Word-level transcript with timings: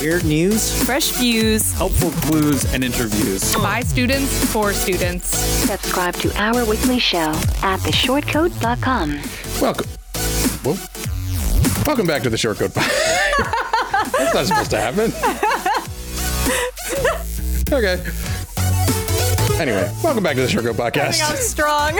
Weird 0.00 0.24
news, 0.24 0.82
Fresh 0.84 1.10
views 1.18 1.72
helpful 1.74 2.10
clues 2.22 2.64
and 2.72 2.82
interviews. 2.82 3.54
by 3.56 3.82
students 3.82 4.50
for 4.50 4.72
students. 4.72 5.26
Subscribe 5.28 6.14
to 6.14 6.32
our 6.40 6.64
weekly 6.64 6.98
show 6.98 7.32
at 7.62 7.80
theshortcoat.com. 7.80 9.20
Welcome. 9.60 9.86
Whoa. 10.64 10.76
Welcome 11.86 12.06
back 12.06 12.22
to 12.22 12.30
the 12.30 12.38
Short 12.38 12.56
Coat 12.58 12.70
Podcast. 12.70 14.12
That's 14.12 14.34
not 14.34 14.46
supposed 14.46 14.70
to 14.70 14.80
happen. 14.80 15.12
okay. 17.74 18.02
Anyway, 19.60 19.92
welcome 20.02 20.22
back 20.22 20.36
to 20.36 20.40
the 20.42 20.48
Short 20.48 20.64
Coat 20.64 20.76
Podcast. 20.76 21.36
strong. 21.36 21.98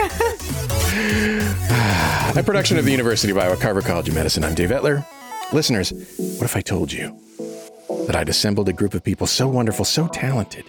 A 2.35 2.41
production 2.43 2.79
of 2.79 2.85
the 2.85 2.91
University 2.91 3.31
of 3.31 3.37
Iowa 3.37 3.57
Carver 3.57 3.83
College 3.83 4.09
of 4.09 4.15
Medicine. 4.15 4.43
I'm 4.43 4.55
Dave 4.55 4.71
Etler. 4.71 5.05
Listeners, 5.53 5.91
what 6.17 6.45
if 6.45 6.55
I 6.55 6.61
told 6.61 6.91
you 6.91 7.15
that 8.07 8.15
I'd 8.15 8.29
assembled 8.29 8.69
a 8.69 8.73
group 8.73 8.93
of 8.93 9.03
people 9.03 9.27
so 9.27 9.47
wonderful, 9.47 9.85
so 9.85 10.07
talented, 10.07 10.65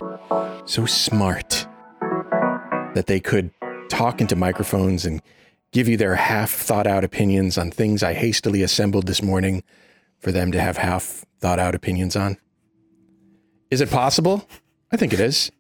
so 0.65 0.87
smart 0.87 1.67
that 2.95 3.05
they 3.07 3.21
could 3.21 3.51
talk 3.89 4.21
into 4.21 4.37
microphones 4.37 5.05
and 5.05 5.23
give 5.73 5.89
you 5.89 5.97
their 5.97 6.15
half 6.15 6.51
thought 6.51 6.87
out 6.87 7.05
opinions 7.05 7.57
on 7.57 7.71
things 7.71 8.03
I 8.03 8.13
hastily 8.13 8.63
assembled 8.63 9.07
this 9.07 9.23
morning 9.23 9.63
for 10.19 10.31
them 10.33 10.53
to 10.53 10.61
have 10.61 10.77
half 10.77 11.25
thought 11.41 11.59
out 11.59 11.75
opinions 11.75 12.15
on? 12.15 12.37
Is 13.71 13.81
it 13.81 13.91
possible? 13.91 14.47
I 14.93 14.97
think 14.97 15.13
it 15.13 15.21
is. 15.21 15.51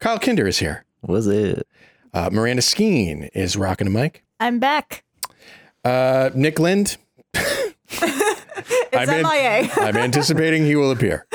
Kyle 0.00 0.18
Kinder 0.18 0.46
is 0.46 0.58
here. 0.58 0.84
was 1.02 1.26
it? 1.26 1.66
Uh, 2.12 2.30
Miranda 2.32 2.62
Schene 2.62 3.28
is 3.34 3.56
rocking 3.56 3.86
a 3.86 3.90
mic. 3.90 4.24
I'm 4.40 4.58
back. 4.58 5.04
Uh, 5.84 6.30
Nick 6.34 6.58
Lind. 6.58 6.96
It's 8.68 8.88
I'm 8.92 9.08
in- 9.10 9.22
MIA. 9.22 9.70
I'm 9.76 9.96
anticipating 9.96 10.64
he 10.64 10.76
will 10.76 10.90
appear. 10.90 11.26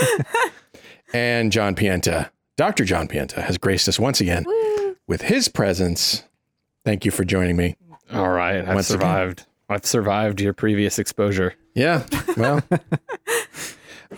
And 1.13 1.51
John 1.51 1.75
Pienta, 1.75 2.29
Dr. 2.57 2.85
John 2.85 3.07
Pienta, 3.07 3.41
has 3.43 3.57
graced 3.57 3.87
us 3.87 3.99
once 3.99 4.21
again 4.21 4.45
with 5.07 5.23
his 5.23 5.47
presence. 5.47 6.23
Thank 6.85 7.03
you 7.05 7.11
for 7.11 7.23
joining 7.23 7.55
me. 7.57 7.75
All 8.11 8.29
right, 8.29 8.57
I've 8.59 8.75
Once 8.75 8.89
again. 8.89 8.99
survived. 9.01 9.45
I've 9.69 9.85
survived 9.85 10.41
your 10.41 10.53
previous 10.53 10.97
exposure. 10.99 11.53
Yeah, 11.75 12.05
well, 12.37 12.63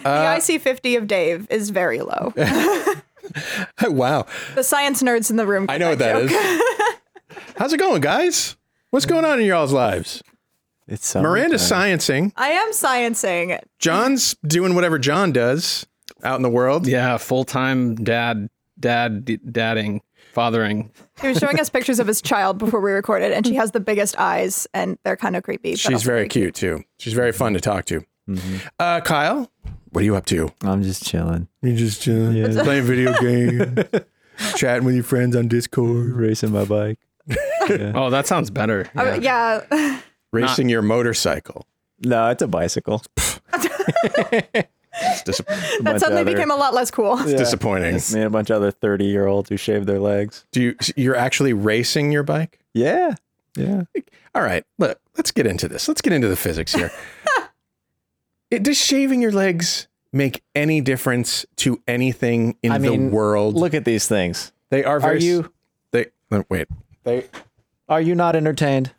uh, 0.05 0.39
the 0.39 0.53
IC 0.55 0.61
50 0.61 0.95
of 0.95 1.07
Dave 1.07 1.47
is 1.49 1.69
very 1.69 1.99
low. 1.99 2.33
wow. 3.83 4.25
the 4.55 4.63
science 4.63 5.03
nerds 5.03 5.29
in 5.29 5.35
the 5.35 5.45
room. 5.45 5.65
I 5.69 5.77
know 5.77 5.89
what 5.89 5.99
that 5.99 6.21
is. 6.21 6.31
How's 7.57 7.73
it 7.73 7.77
going, 7.77 8.01
guys? 8.01 8.55
What's 8.91 9.05
going 9.05 9.25
on 9.25 9.39
in 9.39 9.45
y'all's 9.45 9.73
lives? 9.73 10.23
It's 10.87 11.15
Miranda's 11.15 11.65
summertime. 11.65 11.99
sciencing. 11.99 12.31
I 12.35 12.49
am 12.49 12.71
sciencing. 12.71 13.59
John's 13.79 14.35
doing 14.45 14.75
whatever 14.75 14.99
John 14.99 15.31
does 15.31 15.85
out 16.23 16.35
in 16.35 16.41
the 16.41 16.49
world. 16.49 16.85
Yeah, 16.87 17.17
full 17.17 17.43
time 17.45 17.95
dad, 17.95 18.49
dad, 18.79 19.25
d- 19.25 19.39
dadding, 19.49 20.01
fathering. 20.33 20.91
He 21.21 21.27
was 21.27 21.37
showing 21.37 21.59
us 21.59 21.69
pictures 21.69 21.99
of 21.99 22.07
his 22.07 22.21
child 22.21 22.57
before 22.57 22.81
we 22.81 22.91
recorded, 22.91 23.31
and 23.31 23.45
she 23.45 23.55
has 23.55 23.71
the 23.71 23.79
biggest 23.79 24.17
eyes, 24.19 24.67
and 24.73 24.97
they're 25.03 25.15
kind 25.17 25.35
of 25.35 25.43
creepy. 25.43 25.71
but 25.71 25.79
She's 25.79 25.93
also 25.93 26.05
very 26.05 26.27
cute 26.27 26.55
too. 26.55 26.83
She's 26.99 27.13
very 27.13 27.31
fun 27.31 27.53
to 27.53 27.59
talk 27.61 27.85
to. 27.85 28.01
Mm-hmm. 28.29 28.57
Uh, 28.79 29.01
Kyle, 29.01 29.51
what 29.91 30.01
are 30.01 30.05
you 30.05 30.15
up 30.15 30.25
to? 30.27 30.51
I'm 30.61 30.83
just 30.83 31.05
chilling, 31.05 31.47
You 31.61 31.75
just 31.75 32.01
chilling, 32.01 32.35
Yeah. 32.35 32.63
playing 32.63 32.83
video 32.83 33.13
games, 33.19 33.77
chatting 34.55 34.83
with 34.85 34.95
your 34.95 35.03
friends 35.03 35.35
on 35.35 35.47
Discord, 35.47 36.11
racing 36.13 36.51
my 36.51 36.65
bike. 36.65 36.99
Oh, 37.95 38.09
that 38.09 38.27
sounds 38.27 38.49
better. 38.49 38.89
Uh, 38.95 39.17
yeah. 39.21 39.99
racing 40.31 40.69
your 40.69 40.81
motorcycle. 40.81 41.65
No, 42.03 42.29
it's 42.29 42.41
a 42.41 42.47
bicycle. 42.47 43.03
It's, 44.93 45.23
dis- 45.23 45.37
that 45.81 45.99
suddenly 45.99 46.23
became 46.25 46.51
a 46.51 46.55
lot 46.55 46.73
less 46.73 46.91
cool. 46.91 47.17
it's 47.19 47.33
disappointing. 47.33 47.93
Me 47.93 47.99
and 48.15 48.23
a 48.25 48.29
bunch 48.29 48.49
of 48.49 48.57
other 48.57 48.71
30 48.71 49.05
year 49.05 49.25
olds 49.25 49.49
who 49.49 49.57
shave 49.57 49.85
their 49.85 49.99
legs. 49.99 50.45
Do 50.51 50.61
you? 50.61 50.75
You're 50.95 51.15
actually 51.15 51.53
racing 51.53 52.11
your 52.11 52.23
bike? 52.23 52.59
Yeah. 52.73 53.15
Yeah. 53.55 53.83
All 54.35 54.41
right. 54.41 54.65
Look, 54.77 54.99
let's 55.17 55.31
get 55.31 55.47
into 55.47 55.67
this. 55.67 55.87
Let's 55.87 56.01
get 56.01 56.13
into 56.13 56.27
the 56.27 56.35
physics 56.35 56.73
here. 56.73 56.91
it, 58.51 58.63
does 58.63 58.77
shaving 58.77 59.21
your 59.21 59.31
legs 59.31 59.87
make 60.13 60.43
any 60.55 60.81
difference 60.81 61.45
to 61.57 61.81
anything 61.87 62.57
in 62.61 62.71
I 62.71 62.77
mean, 62.77 63.09
the 63.09 63.15
world? 63.15 63.55
Look 63.55 63.73
at 63.73 63.85
these 63.85 64.07
things. 64.07 64.51
they 64.69 64.83
are 64.83 64.97
Are 64.97 64.99
very. 64.99 65.17
s- 65.17 65.23
you 65.23 65.51
They 65.91 66.07
oh, 66.31 66.43
wait. 66.49 66.67
they 67.03 67.27
are 67.89 68.01
you 68.01 68.15
not 68.15 68.35
entertained? 68.35 68.91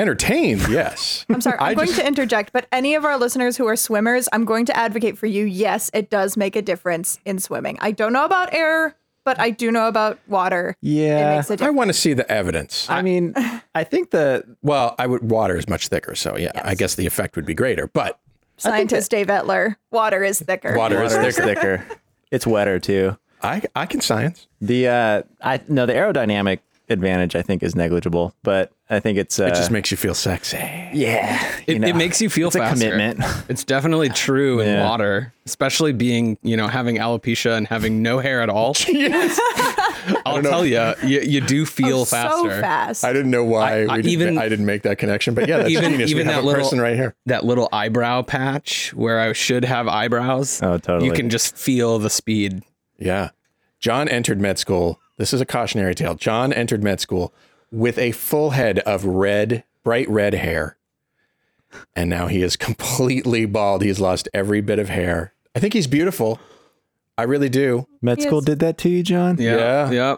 Entertained? 0.00 0.66
Yes. 0.70 1.26
I'm 1.28 1.40
sorry. 1.40 1.58
I'm 1.58 1.66
I 1.70 1.74
going 1.74 1.86
just- 1.88 2.00
to 2.00 2.06
interject, 2.06 2.52
but 2.52 2.66
any 2.72 2.94
of 2.94 3.04
our 3.04 3.16
listeners 3.18 3.56
who 3.56 3.66
are 3.66 3.76
swimmers, 3.76 4.28
I'm 4.32 4.44
going 4.44 4.64
to 4.66 4.76
advocate 4.76 5.18
for 5.18 5.26
you. 5.26 5.44
Yes, 5.44 5.90
it 5.92 6.10
does 6.10 6.36
make 6.36 6.56
a 6.56 6.62
difference 6.62 7.18
in 7.24 7.38
swimming. 7.38 7.76
I 7.80 7.90
don't 7.92 8.12
know 8.12 8.24
about 8.24 8.54
air, 8.54 8.96
but 9.24 9.38
I 9.38 9.50
do 9.50 9.70
know 9.70 9.86
about 9.88 10.18
water. 10.26 10.70
It 10.82 10.88
Yeah. 10.88 11.36
makes 11.36 11.50
a 11.50 11.62
I. 11.64 11.68
I 11.68 11.70
want 11.70 11.88
to 11.88 11.92
see 11.94 12.14
the 12.14 12.30
evidence. 12.32 12.88
I 12.88 13.02
mean, 13.02 13.34
I 13.74 13.84
think 13.84 14.10
the 14.10 14.44
Well, 14.62 14.94
I 14.98 15.06
would. 15.06 15.30
Water 15.30 15.56
is 15.56 15.68
much 15.68 15.88
thicker, 15.88 16.14
so 16.14 16.36
yeah, 16.36 16.52
I 16.64 16.74
guess 16.74 16.94
the 16.94 17.06
effect 17.06 17.36
would 17.36 17.46
be 17.46 17.54
greater. 17.54 17.86
But 17.86 18.18
Scientist 18.56 19.10
Dave 19.10 19.26
Etler, 19.28 19.76
water 19.90 20.22
is 20.24 20.40
thicker. 20.40 20.76
water 20.76 21.02
is 21.02 21.12
water 21.14 21.28
is 21.28 21.36
thicker. 21.36 21.78
thicker. 21.78 21.84
It's 22.30 22.46
wetter 22.46 22.78
too. 22.78 23.18
I 23.42 23.62
I 23.74 23.86
can 23.86 24.00
science. 24.00 24.46
The 24.60 24.86
uh 24.88 25.22
I 25.42 25.60
no 25.66 25.84
the 25.84 25.94
aerodynamic 25.94 26.60
advantage 26.90 27.34
I 27.36 27.42
think 27.42 27.62
is 27.62 27.74
negligible, 27.74 28.34
but 28.42 28.72
I 28.88 29.00
think 29.00 29.18
it's 29.18 29.38
uh 29.38 29.44
It 29.46 29.54
just 29.54 29.70
makes 29.70 29.90
you 29.90 29.96
feel 29.96 30.14
sexy. 30.14 30.56
yeah. 30.92 31.40
It, 31.66 31.74
you 31.74 31.78
know, 31.78 31.88
it 31.88 31.96
makes 31.96 32.20
you 32.20 32.28
feel 32.28 32.48
it's 32.48 32.56
a 32.56 32.68
commitment. 32.68 33.20
It's 33.48 33.64
definitely 33.64 34.08
true 34.10 34.60
in 34.60 34.66
Yeah. 34.68 34.84
water, 34.88 35.32
especially 35.46 35.92
being, 35.92 36.36
you 36.42 36.56
know, 36.56 36.66
having 36.66 36.96
alopecia 36.96 37.56
and 37.56 37.66
having 37.68 38.02
no 38.02 38.18
hair 38.18 38.42
at 38.42 38.48
all. 38.50 38.74
I'll 40.26 40.42
tell 40.54 40.64
you, 40.66 40.94
you, 41.04 41.20
you 41.20 41.40
do 41.40 41.66
feel 41.66 42.00
Oh, 42.00 42.04
faster. 42.04 42.50
so 42.50 42.60
fast. 42.60 43.04
I 43.04 43.12
didn't 43.12 43.30
know 43.30 43.44
why 43.44 43.82
I- 43.84 43.94
I 43.94 43.96
we 43.96 44.02
didn't, 44.02 44.08
even- 44.12 44.38
I 44.38 44.48
didn't 44.48 44.66
make 44.66 44.82
that 44.82 44.98
connection, 44.98 45.34
but 45.34 45.48
yeah, 45.48 45.58
that's 45.58 45.70
Even- 45.70 45.92
genius. 45.92 46.10
even 46.10 46.26
we 46.26 46.32
have 46.32 46.42
that 46.42 46.44
a 46.44 46.46
little- 46.46 46.62
person 46.64 46.80
right 46.80 46.96
here. 46.96 47.14
That 47.26 47.44
little 47.44 47.68
eyebrow 47.72 48.22
patch 48.22 48.92
where 48.94 49.20
I 49.20 49.32
should 49.32 49.64
have 49.64 49.86
eyebrows. 49.88 50.60
Oh, 50.62 50.78
totally. 50.78 51.06
You 51.06 51.12
can 51.12 51.30
just 51.30 51.56
feel 51.56 51.98
the 51.98 52.10
speed. 52.10 52.62
Yeah. 52.98 53.30
John 53.78 54.08
entered 54.08 54.40
med 54.40 54.58
school. 54.58 55.00
This 55.20 55.34
is 55.34 55.40
a 55.42 55.46
cautionary 55.46 55.94
tale. 55.94 56.14
John 56.14 56.50
entered 56.50 56.82
med 56.82 56.98
school 56.98 57.34
with 57.70 57.98
a 57.98 58.12
full 58.12 58.50
head 58.50 58.78
of 58.80 59.04
red, 59.04 59.64
bright 59.84 60.08
red 60.08 60.32
hair. 60.32 60.78
And 61.94 62.08
now 62.08 62.26
he 62.26 62.42
is 62.42 62.56
completely 62.68 63.44
bald. 63.44 63.82
He's 63.82 64.00
lost 64.00 64.30
every 64.32 64.62
bit 64.62 64.78
of 64.78 64.88
hair. 64.88 65.34
I 65.54 65.58
think 65.60 65.74
he's 65.74 65.86
beautiful. 65.86 66.40
I 67.18 67.24
really 67.24 67.50
do. 67.50 67.86
Med 68.00 68.22
school 68.22 68.38
Yes. 68.38 68.46
did 68.46 68.58
that 68.60 68.78
to 68.78 68.88
you, 68.88 69.02
John? 69.02 69.36
Yeah. 69.38 69.56
Yeah. 69.56 69.90
Yeah. 69.90 70.16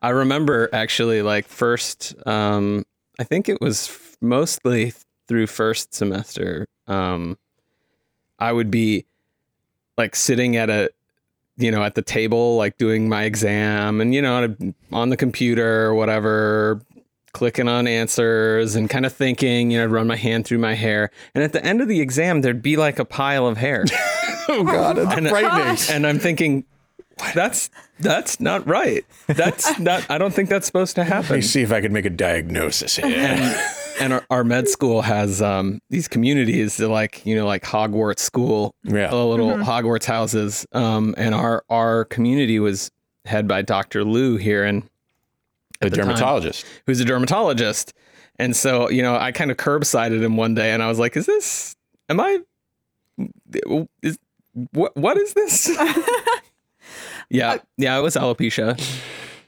I 0.00 0.08
remember 0.10 0.70
actually 0.72 1.20
like 1.20 1.46
first 1.46 2.14
um 2.26 2.86
I 3.18 3.24
think 3.24 3.50
it 3.50 3.60
was 3.60 3.88
f- 3.88 4.16
mostly 4.22 4.94
through 5.26 5.46
first 5.48 5.92
semester 5.92 6.66
um 6.86 7.36
I 8.38 8.50
would 8.52 8.70
be 8.70 9.04
like 9.98 10.16
sitting 10.16 10.56
at 10.56 10.70
a 10.70 10.90
you 11.58 11.70
know 11.70 11.82
at 11.84 11.94
the 11.94 12.02
table 12.02 12.56
like 12.56 12.78
doing 12.78 13.08
my 13.08 13.24
exam 13.24 14.00
and 14.00 14.14
you 14.14 14.22
know 14.22 14.54
on 14.92 15.08
the 15.10 15.16
computer 15.16 15.86
or 15.86 15.94
whatever 15.94 16.80
clicking 17.32 17.68
on 17.68 17.86
answers 17.86 18.74
and 18.74 18.88
kind 18.88 19.04
of 19.04 19.12
thinking 19.12 19.70
you 19.70 19.78
know 19.78 19.84
I'd 19.84 19.90
run 19.90 20.06
my 20.06 20.16
hand 20.16 20.46
through 20.46 20.58
my 20.58 20.74
hair 20.74 21.10
and 21.34 21.44
at 21.44 21.52
the 21.52 21.62
end 21.64 21.80
of 21.82 21.88
the 21.88 22.00
exam 22.00 22.40
there'd 22.40 22.62
be 22.62 22.76
like 22.76 22.98
a 22.98 23.04
pile 23.04 23.46
of 23.46 23.58
hair 23.58 23.84
Oh 24.50 24.64
God, 24.64 24.96
that's 24.96 25.14
And- 25.18 25.28
frightening. 25.28 25.76
and 25.94 26.06
I'm 26.06 26.18
thinking, 26.18 26.64
that's 27.34 27.70
that's 28.00 28.40
not 28.40 28.66
right. 28.66 29.04
That's 29.26 29.78
not. 29.78 30.08
I 30.10 30.18
don't 30.18 30.32
think 30.32 30.48
that's 30.48 30.66
supposed 30.66 30.94
to 30.96 31.04
happen. 31.04 31.16
Let 31.16 31.24
happen. 31.24 31.36
me 31.36 31.42
see 31.42 31.62
if 31.62 31.72
I 31.72 31.80
can 31.80 31.92
make 31.92 32.04
a 32.04 32.10
diagnosis 32.10 32.96
here. 32.96 33.56
And 34.00 34.12
our, 34.12 34.24
our 34.30 34.44
med 34.44 34.68
school 34.68 35.02
has 35.02 35.42
um, 35.42 35.80
these 35.90 36.06
communities, 36.06 36.76
that 36.76 36.88
like 36.88 37.26
you 37.26 37.34
know, 37.34 37.46
like 37.46 37.64
Hogwarts 37.64 38.20
school, 38.20 38.72
Yeah. 38.84 39.08
the 39.08 39.16
little 39.26 39.50
Hogwarts 39.56 40.04
houses. 40.04 40.64
Um, 40.72 41.14
and 41.18 41.34
our 41.34 41.64
our 41.68 42.04
community 42.04 42.60
was 42.60 42.90
head 43.24 43.48
by 43.48 43.62
Dr. 43.62 44.04
Lou 44.04 44.36
here, 44.36 44.64
and 44.64 44.84
The 45.80 45.90
the 45.90 45.96
time. 45.96 46.06
dermatologist. 46.06 46.64
who's 46.86 47.00
a 47.00 47.04
dermatologist. 47.04 47.92
And 48.40 48.54
so, 48.54 48.88
you 48.88 49.02
know, 49.02 49.16
I 49.16 49.32
kind 49.32 49.50
of 49.50 49.56
curbsided 49.56 50.22
him 50.22 50.36
one 50.36 50.54
day, 50.54 50.70
and 50.70 50.80
I 50.80 50.86
was 50.88 51.00
like, 51.00 51.16
"Is 51.16 51.26
this? 51.26 51.74
Am 52.08 52.20
I? 52.20 52.38
Is 54.02 54.16
what? 54.70 54.96
What 54.96 55.18
is 55.18 55.32
this?" 55.34 55.68
yeah, 57.30 57.58
yeah, 57.76 57.98
it 57.98 58.02
was 58.02 58.16
alopecia. 58.16 58.80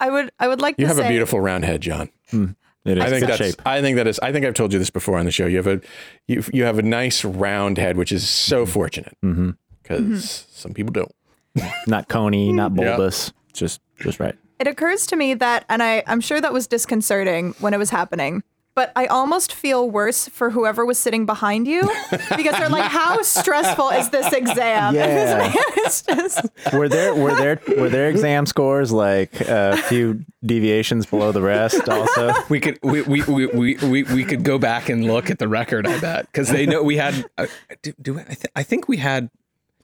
I 0.01 0.11
would 0.11 0.31
I 0.39 0.49
would 0.49 0.61
like 0.61 0.77
You 0.79 0.85
to 0.85 0.89
have 0.89 0.97
say 0.97 1.07
a 1.07 1.09
beautiful 1.09 1.41
round 1.41 1.65
head, 1.65 1.81
John. 1.81 2.11
Hmm. 2.31 2.47
It 2.85 2.97
is 2.97 3.05
I 3.05 3.09
think 3.11 3.21
good 3.21 3.29
that's. 3.29 3.39
shape. 3.39 3.63
I 3.67 3.83
think 3.83 3.97
that 3.97 4.07
is. 4.07 4.19
I 4.21 4.33
think 4.33 4.47
I've 4.47 4.55
told 4.55 4.73
you 4.73 4.79
this 4.79 4.89
before 4.91 5.19
on 5.19 5.27
the 5.27 5.31
show. 5.31 5.47
You 5.47 5.59
have 5.59 5.67
a, 5.67 5.81
you 6.27 6.43
you 6.53 6.65
have 6.65 6.79
a 6.79 6.83
nice 6.83 7.25
round 7.25 7.77
head, 7.77 7.97
which 7.99 8.11
is 8.11 8.29
so 8.29 8.63
mm-hmm. 8.65 8.73
fortunate 8.73 9.17
Mm-hmm. 9.23 9.51
because 9.83 10.01
mm-hmm. 10.01 10.17
some 10.17 10.73
people 10.73 10.93
don't. 10.93 11.15
Not 11.87 12.09
coney, 12.09 12.49
mm-hmm. 12.49 12.57
not 12.57 12.73
Yeah. 12.77 12.97
bulbous. 12.97 13.33
Just 13.53 13.81
just 13.99 14.21
right. 14.21 14.37
It 14.61 14.67
occurs 14.67 15.07
to 15.09 15.17
me 15.17 15.35
that, 15.35 15.65
and 15.69 15.83
I, 15.83 16.03
I'm 16.07 16.21
sure 16.21 16.41
that 16.41 16.53
was 16.53 16.67
disconcerting 16.67 17.55
when 17.61 17.75
it 17.75 17.79
was 17.79 17.91
happening, 17.91 18.43
but 18.81 18.93
I 18.97 19.05
almost 19.09 19.53
feel 19.53 19.91
worse 19.91 20.27
for 20.27 20.49
whoever 20.49 20.87
was 20.87 20.99
sitting 20.99 21.27
behind 21.27 21.67
you 21.67 21.83
because 22.11 22.57
they're 22.59 22.71
like, 22.71 22.91
how 22.91 23.21
stressful 23.21 23.91
is 23.91 24.09
this 24.09 24.33
exam? 24.33 24.95
Yeah. 25.01 25.53
it's 25.77 26.01
just, 26.01 26.47
Were 26.73 26.89
there 26.89 27.15
were 27.15 27.35
there 27.35 27.61
were 27.77 27.91
their 27.91 28.09
exam 28.09 28.47
scores 28.47 28.91
like 28.91 29.39
a 29.43 29.77
few 29.77 30.25
deviations 30.45 31.05
below 31.05 31.31
the 31.31 31.43
rest? 31.43 31.87
Also, 31.91 32.33
We 32.49 32.59
could 32.61 32.79
we, 32.83 33.03
we, 33.03 33.23
we, 33.25 33.47
we, 33.47 33.75
we, 33.77 34.03
we 34.05 34.25
could 34.25 34.45
go 34.45 34.59
back 34.59 34.89
and 34.89 35.05
look 35.05 35.29
at 35.31 35.39
the 35.39 35.49
record. 35.49 35.87
I 35.87 36.01
bet 36.01 36.27
because 36.27 36.49
they 36.49 36.65
know 36.65 36.83
we 36.83 36.97
had. 36.97 37.27
Uh, 37.37 37.49
do, 37.83 37.93
do 38.01 38.19
I, 38.19 38.23
th- 38.25 38.53
I 38.57 38.63
think 38.63 38.89
we 38.89 38.97
had. 38.97 39.29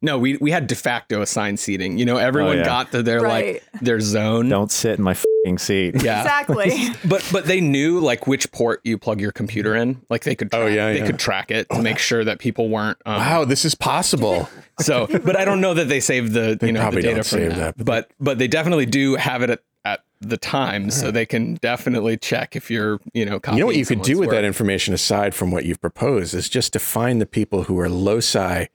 No, 0.03 0.19
we 0.19 0.37
we 0.39 0.51
had 0.51 0.67
de 0.67 0.75
facto 0.75 1.23
assigned 1.23 1.59
seating. 1.59 1.99
You 1.99 2.05
know, 2.05 2.17
everyone 2.19 2.59
yeah. 2.59 2.65
got 2.65 2.93
to 2.93 3.03
their 3.03 3.21
Right. 3.21 3.63
like 3.73 3.81
their 3.83 3.99
zone. 4.01 4.49
don't 4.49 4.71
sit 4.71 4.99
in 4.99 5.05
my 5.05 5.15
fing 5.15 5.59
seat. 5.59 6.03
Yeah. 6.03 6.21
exactly. 6.23 6.73
But 7.09 7.27
but 7.33 7.47
they 7.47 7.61
knew 7.61 8.01
like 8.01 8.27
which 8.27 8.51
port 8.53 8.81
you 8.85 8.99
plug 8.99 9.21
your 9.21 9.33
computer 9.33 9.75
in. 9.75 10.03
Like 10.11 10.25
they 10.25 10.35
could. 10.35 10.51
Track, 10.51 10.63
Oh, 10.63 10.67
yeah, 10.67 10.93
They 10.93 10.99
yeah. 10.99 11.07
could 11.07 11.19
track 11.19 11.51
it 11.51 11.69
to 11.71 11.81
make 11.83 11.99
sure 11.99 12.25
that 12.25 12.39
people 12.39 12.69
weren't. 12.69 12.99
Um, 13.07 13.17
Wow, 13.21 13.45
this 13.45 13.65
is 13.65 13.75
possible. 13.75 14.49
So, 14.79 15.07
but 15.07 15.37
I 15.37 15.47
don't 15.47 15.63
know 15.63 15.73
that 15.73 15.89
they 15.89 16.01
saved 16.01 16.33
the 16.35 16.59
you 16.61 16.71
know 16.73 16.91
the 16.91 17.01
data 17.01 17.15
don't 17.15 17.27
from 17.27 17.39
save 17.39 17.49
that. 17.57 17.77
that, 17.79 17.79
but 17.79 17.87
But 17.87 18.11
but 18.21 18.39
they 18.39 18.47
definitely 18.47 18.85
do 18.85 19.15
have 19.15 19.41
it 19.43 19.49
at, 19.49 19.61
at 19.87 20.01
the 20.21 20.37
time, 20.37 20.91
so 20.91 21.11
they 21.11 21.25
can 21.25 21.55
definitely 21.55 22.19
check 22.19 22.55
if 22.57 22.71
you're 22.71 23.01
you 23.15 23.25
know. 23.25 23.41
You 23.53 23.61
know 23.61 23.65
what 23.67 23.77
you 23.77 23.87
could 23.87 24.03
do 24.03 24.19
with 24.19 24.29
that 24.29 24.45
information? 24.45 24.93
information 24.93 24.95
aside 24.95 25.35
from 25.35 25.51
what 25.51 25.65
you've 25.65 25.81
proposed 25.81 26.35
is 26.35 26.51
just 26.51 26.75
to 26.75 26.79
find 26.79 27.23
the 27.23 27.27
people 27.27 27.63
who 27.63 27.79
are 27.81 27.89
loci 27.89 28.67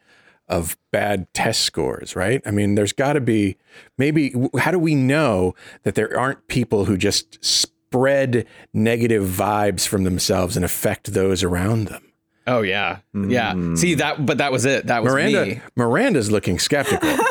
of 0.52 0.78
bad 0.92 1.34
test 1.34 1.62
scores, 1.62 2.16
right? 2.16 2.42
I 2.46 2.52
mean, 2.52 2.76
there's 2.76 2.94
got 2.94 3.14
to 3.14 3.22
be 3.22 3.58
maybe 3.98 4.34
how 4.60 4.70
do 4.72 4.78
we 4.80 4.94
know 4.94 5.56
that 5.84 5.96
there 5.96 6.18
aren't 6.20 6.48
people 6.48 6.86
who 6.86 6.98
just 6.98 7.44
spread 7.44 8.46
negative 8.74 9.24
vibes 9.24 9.88
from 9.88 10.04
themselves 10.04 10.56
and 10.56 10.64
affect 10.66 11.14
those 11.14 11.44
around 11.44 11.88
them? 11.88 12.04
Oh 12.48 12.62
yeah, 12.62 13.00
yeah. 13.14 13.54
Hmm. 13.54 13.76
See 13.76 13.96
that, 13.96 14.26
but 14.26 14.40
that 14.40 14.52
was 14.52 14.66
it. 14.66 14.88
That 14.88 15.04
was 15.04 15.14
Miranda 15.14 15.46
me. 15.46 15.62
Miranda's 15.76 16.32
looking 16.32 16.60
skeptical. 16.60 17.10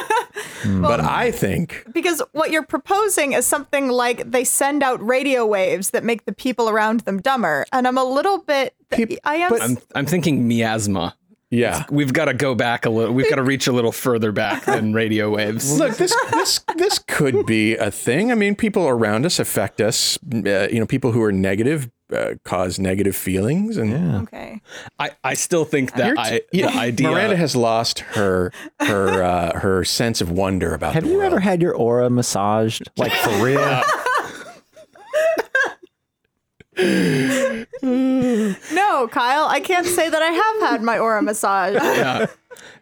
Hmm. 0.63 0.83
but 0.83 1.01
I 1.01 1.31
think 1.31 1.87
because 1.91 2.21
what 2.33 2.51
you're 2.51 2.63
proposing 2.67 3.33
is 3.33 3.47
something 3.47 3.89
like 3.89 4.31
they 4.31 4.45
send 4.45 4.83
out 4.83 5.03
radio 5.03 5.47
waves 5.47 5.91
that 5.91 6.05
make 6.05 6.27
the 6.27 6.33
people 6.35 6.69
around 6.69 7.01
them 7.01 7.19
dumber. 7.19 7.65
And 7.73 7.89
I'm 7.89 7.97
a 7.97 8.05
little 8.05 8.41
bit, 8.43 8.75
Peop- 8.91 9.19
I 9.25 9.37
am, 9.37 9.49
but- 9.49 9.63
I'm 9.63 9.79
I'm 9.95 10.05
thinking 10.05 10.47
miasma. 10.47 11.17
Yeah. 11.51 11.85
We've 11.91 12.13
got 12.13 12.27
to 12.27 12.35
go 12.35 12.55
back 12.55 12.87
a 12.87 12.91
little. 12.91 13.15
We've 13.15 13.29
got 13.29 13.37
to 13.37 13.43
reach 13.43 13.67
a 13.67 13.73
little 13.73 13.93
further 13.93 14.33
back 14.33 14.65
than 14.65 14.93
radio 14.95 15.31
waves. 15.31 15.79
Look, 15.79 15.97
this 15.97 16.15
this 16.31 16.61
this 16.77 16.99
could 17.01 17.45
be 17.47 17.77
a 17.77 17.91
thing. 17.91 18.31
I 18.31 18.35
mean, 18.37 18.55
people 18.55 18.87
around 18.87 19.27
us 19.27 19.39
affect 19.39 19.81
us. 19.81 20.19
Uh, 20.33 20.69
you 20.71 20.79
know, 20.79 20.87
people 20.87 21.13
who 21.13 21.23
are 21.23 21.33
negative 21.33 21.91
uh, 22.13 22.35
cause 22.45 22.79
negative 22.79 23.17
feelings, 23.17 23.77
and 23.77 23.91
yeah. 23.91 24.21
okay. 24.23 24.61
I, 24.99 25.11
I 25.23 25.35
still 25.35 25.65
think 25.65 25.95
that 25.95 26.15
t- 26.15 26.19
I, 26.19 26.41
yeah, 26.53 26.71
the 26.71 26.79
idea. 26.79 27.11
Miranda 27.11 27.37
has 27.37 27.57
lost 27.57 28.01
her 28.01 28.53
her 28.81 29.23
uh, 29.23 29.59
her 29.59 29.85
sense 29.85 30.21
of 30.21 30.31
wonder 30.31 30.75
about. 30.75 30.95
Have 30.95 31.05
the 31.05 31.11
you 31.11 31.17
world. 31.17 31.33
ever 31.33 31.41
had 31.41 31.61
your 31.63 31.75
aura 31.75 32.11
massaged, 32.11 32.91
like 32.97 33.13
for 33.13 33.45
real? 33.45 33.83
No, 37.83 39.09
Kyle, 39.09 39.47
I 39.47 39.61
can't 39.61 39.87
say 39.87 40.09
that 40.09 40.23
I 40.23 40.31
have 40.31 40.71
had 40.71 40.83
my 40.83 40.99
aura 40.99 41.23
massage. 41.23 41.75
yeah. 41.83 42.27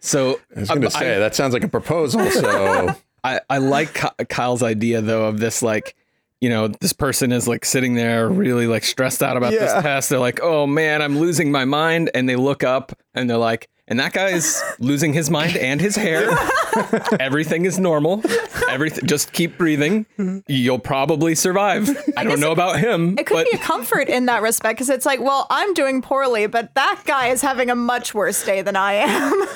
So 0.01 0.41
I 0.57 0.61
was 0.61 0.69
going 0.69 0.85
uh, 0.85 0.89
to 0.89 0.91
say 0.91 1.19
that 1.19 1.35
sounds 1.35 1.55
like 1.55 1.65
a 1.65 1.69
proposal. 1.69 2.31
So 2.31 2.95
I, 3.25 3.41
I 3.49 3.59
like 3.59 4.01
Kyle's 4.29 4.63
idea 4.63 5.01
though 5.01 5.27
of 5.27 5.39
this 5.41 5.63
like 5.63 5.95
you 6.41 6.49
know 6.49 6.69
this 6.69 6.93
person 6.93 7.33
is 7.33 7.49
like 7.49 7.65
sitting 7.65 7.95
there 7.95 8.29
really 8.29 8.67
like 8.67 8.85
stressed 8.85 9.23
out 9.23 9.37
about 9.37 9.51
this 9.51 9.73
test 9.73 10.09
they're 10.09 10.21
like 10.21 10.39
oh 10.41 10.69
man 10.69 11.03
i'm 11.03 11.19
losing 11.19 11.51
my 11.51 11.65
mind 11.65 12.11
and 12.15 12.29
they 12.29 12.37
look 12.37 12.63
up 12.63 12.93
and 13.13 13.29
they're 13.29 13.37
like 13.37 13.69
and 13.89 13.99
that 14.01 14.13
guy 14.13 14.29
is 14.29 14.63
losing 14.79 15.13
his 15.13 15.31
mind 15.31 15.57
and 15.57 15.81
his 15.81 15.97
hair. 15.97 16.29
Everything 17.21 17.65
is 17.65 17.79
normal. 17.79 18.23
Everything 18.71 19.07
just 19.07 19.33
keep 19.33 19.59
breathing. 19.59 20.07
You'll 20.47 20.79
probably 20.79 21.35
survive. 21.35 21.89
I, 22.17 22.25
don't 22.25 22.41
know 22.41 22.51
it- 22.51 22.53
about 22.53 22.79
him 22.81 23.19
It 23.19 23.27
could 23.27 23.35
but 23.35 23.51
be 23.51 23.57
a 23.57 23.61
comfort 23.61 24.09
in 24.09 24.27
that 24.27 24.43
respect 24.43 24.77
because 24.77 24.91
it's 24.91 25.07
like, 25.07 25.21
well, 25.21 25.47
I'm 25.51 25.75
doing 25.75 26.03
poorly, 26.03 26.47
but 26.47 26.75
that 26.75 27.03
guy 27.07 27.29
is 27.29 27.41
having 27.43 27.71
a 27.71 27.75
much 27.75 28.15
worse 28.15 28.45
day 28.45 28.63
than 28.63 28.77
I 28.77 28.93
am. 28.95 29.47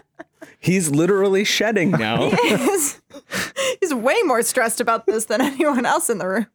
he's 0.58 0.90
literally 0.90 1.44
shedding 1.44 1.90
now. 1.92 2.30
He's, 2.30 3.00
he's 3.80 3.94
way 3.94 4.20
more 4.24 4.42
stressed 4.42 4.80
about 4.80 5.06
this 5.06 5.24
than 5.26 5.40
anyone 5.40 5.86
else 5.86 6.10
in 6.10 6.18
the 6.18 6.28
room. 6.28 6.46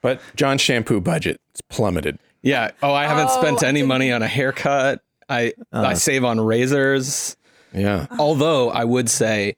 but 0.00 0.20
John's 0.36 0.60
shampoo 0.60 1.00
budget 1.00 1.40
is 1.54 1.60
plummeted. 1.68 2.18
yeah. 2.42 2.70
Oh 2.82 2.92
i 2.92 3.06
haven't 3.06 3.28
Oh, 3.30 3.40
spent 3.40 3.62
any 3.62 3.82
money 3.82 4.10
on 4.12 4.22
a 4.22 4.28
haircut 4.28 5.00
i 5.32 5.52
i 5.72 5.94
save 5.94 6.24
on 6.24 6.40
razors 6.40 7.36
Yeah, 7.74 8.06
Although 8.18 8.70
I 8.70 8.84
would 8.84 9.08
say 9.08 9.56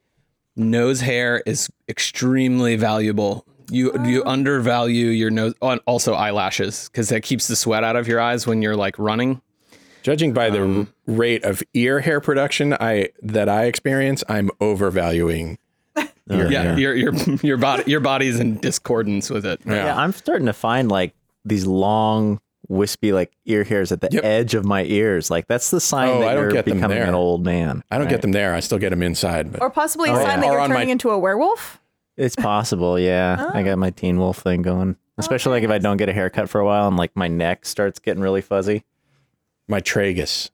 nose 0.55 1.01
hair 1.01 1.43
is 1.45 1.69
extremely 1.89 2.75
valuable. 2.77 3.45
You 3.69 3.91
you 4.05 4.23
undervalue 4.25 5.07
your 5.07 5.31
nose 5.31 5.53
and 5.61 5.81
also 5.85 6.13
eyelashes 6.13 6.87
because 6.89 7.09
that 7.09 7.23
keeps 7.23 7.47
the 7.47 7.55
sweat 7.55 7.83
out 7.83 7.95
of 7.97 8.07
your 8.07 8.19
eyes 8.21 8.47
when 8.47 8.61
you're 8.61 8.77
like 8.77 8.97
running. 8.97 9.41
judging 10.03 10.33
by 10.33 10.49
the 10.51 10.61
Um, 10.61 10.87
rate 11.07 11.43
of 11.43 11.61
ear 11.73 11.99
hair 11.99 12.21
production 12.21 12.73
I 12.79 13.09
that 13.23 13.49
I 13.49 13.65
experience, 13.65 14.23
I'm 14.29 14.49
overvaluing. 14.61 15.57
ear 15.97 16.51
Yeah, 16.51 16.61
hair. 16.63 16.77
your 16.79 16.93
your 16.95 17.13
your 17.43 17.57
body 17.57 17.83
your 17.91 17.99
body's 18.01 18.39
in 18.39 18.59
discordance 18.59 19.29
with 19.29 19.45
it. 19.45 19.59
Yeah. 19.65 19.85
Yeah, 19.87 19.97
I'm 19.97 20.13
starting 20.13 20.45
to 20.45 20.53
find 20.53 20.89
like 20.89 21.13
these 21.43 21.65
long, 21.65 22.39
wispy 22.67 23.11
like 23.13 23.31
ear 23.45 23.63
hairs 23.63 23.91
at 23.91 24.01
the 24.01 24.09
Yep. 24.11 24.23
edge 24.23 24.53
of 24.55 24.65
my 24.65 24.83
ears. 24.83 25.29
Like 25.31 25.47
that's 25.47 25.71
the 25.71 25.79
sign 25.79 26.09
Oh, 26.09 26.19
that 26.21 26.29
I 26.29 26.33
don't 26.33 26.43
you're 26.43 26.51
get 26.51 26.65
them 26.65 26.77
becoming 26.77 26.97
there. 26.97 27.07
an 27.07 27.15
old 27.15 27.43
man. 27.43 27.83
I 27.91 27.97
don't 27.97 28.05
right? 28.05 28.11
get 28.11 28.21
them 28.21 28.31
there. 28.31 28.53
I 28.53 28.59
still 28.59 28.77
get 28.79 28.89
them 28.91 29.03
inside. 29.03 29.51
But 29.51 29.61
Or 29.61 29.69
possibly 29.69 30.09
a 30.09 30.13
Oh, 30.13 30.15
sign 30.17 30.25
yeah. 30.27 30.35
that 30.41 30.45
you're 30.47 30.59
on 30.59 30.69
my- 30.69 30.75
turning 30.75 30.89
into 30.89 31.09
a 31.11 31.19
werewolf. 31.19 31.79
It's 32.17 32.35
possible, 32.35 32.97
yeah. 32.99 33.49
I 33.53 33.61
got 33.63 33.73
oh. 33.73 33.75
my 33.77 33.89
teen 33.89 34.17
wolf 34.17 34.37
thing 34.39 34.61
going. 34.61 34.95
Especially 35.17 35.51
like 35.51 35.63
if 35.63 35.69
I 35.71 35.77
don't 35.79 35.97
get 35.97 36.07
a 36.09 36.13
haircut 36.13 36.49
for 36.49 36.59
a 36.61 36.65
while 36.65 36.87
and 36.87 36.95
like 36.97 37.11
my 37.15 37.27
neck 37.27 37.65
starts 37.65 37.99
getting 37.99 38.21
really 38.23 38.41
fuzzy. 38.41 38.83
my 39.67 39.81
tragus. 39.81 40.49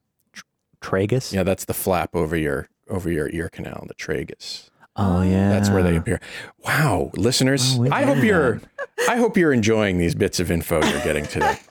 Tragus? 0.81 1.31
Yeah, 1.33 1.43
that's 1.43 1.65
the 1.65 1.73
flap 1.73 2.15
over 2.15 2.35
your 2.35 2.67
over 2.89 3.11
your 3.11 3.29
ear 3.29 3.49
canal, 3.49 3.85
the 3.87 3.93
tragus. 3.93 4.69
Oh 4.95 5.21
yeah. 5.21 5.49
That's 5.49 5.69
where 5.69 5.83
they 5.83 5.95
appear. 5.95 6.19
Wow, 6.65 7.11
listeners, 7.15 7.77
Oh, 7.79 7.87
I 7.91 8.03
hope 8.03 8.15
learned 8.17 8.27
you're 8.27 8.61
I 9.07 9.15
hope 9.17 9.37
you're 9.37 9.53
enjoying 9.53 9.97
these 9.99 10.15
bits 10.15 10.39
of 10.39 10.49
info 10.51 10.83
you're 10.83 11.03
getting 11.03 11.25
today. 11.25 11.57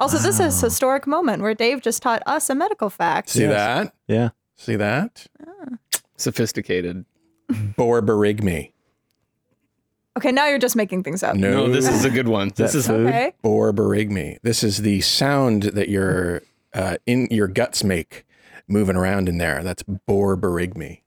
Also, 0.00 0.16
this 0.16 0.40
is 0.40 0.62
a 0.62 0.66
historic 0.66 1.06
moment 1.06 1.42
where 1.42 1.54
Dave 1.54 1.82
just 1.82 2.02
taught 2.02 2.22
us 2.26 2.48
a 2.48 2.54
medical 2.54 2.88
fact. 2.88 3.28
See 3.28 3.44
that? 3.44 3.94
Yeah. 4.08 4.30
See 4.56 4.76
that? 4.76 5.26
Sophisticated. 6.16 7.04
Borborygmi. 7.50 8.72
Okay, 10.16 10.32
now 10.32 10.46
you're 10.48 10.58
just 10.58 10.76
making 10.76 11.02
things 11.02 11.22
up. 11.22 11.36
No, 11.36 11.66
No, 11.66 11.68
this 11.68 11.88
is 11.88 12.04
a 12.04 12.10
good 12.10 12.28
one. 12.28 12.50
This 12.56 12.74
is 12.74 12.86
food? 12.86 13.06
Okay. 13.06 13.32
borborygmi. 13.44 14.38
This 14.42 14.62
is 14.62 14.78
the 14.78 15.00
sound 15.02 15.64
that 15.64 15.88
your 15.88 16.42
uh, 16.74 16.96
in 17.06 17.28
your 17.30 17.46
guts 17.46 17.84
make 17.84 18.24
moving 18.68 18.96
around 18.96 19.28
in 19.28 19.38
there. 19.38 19.62
That's 19.62 19.82
borborygmi. 19.82 21.02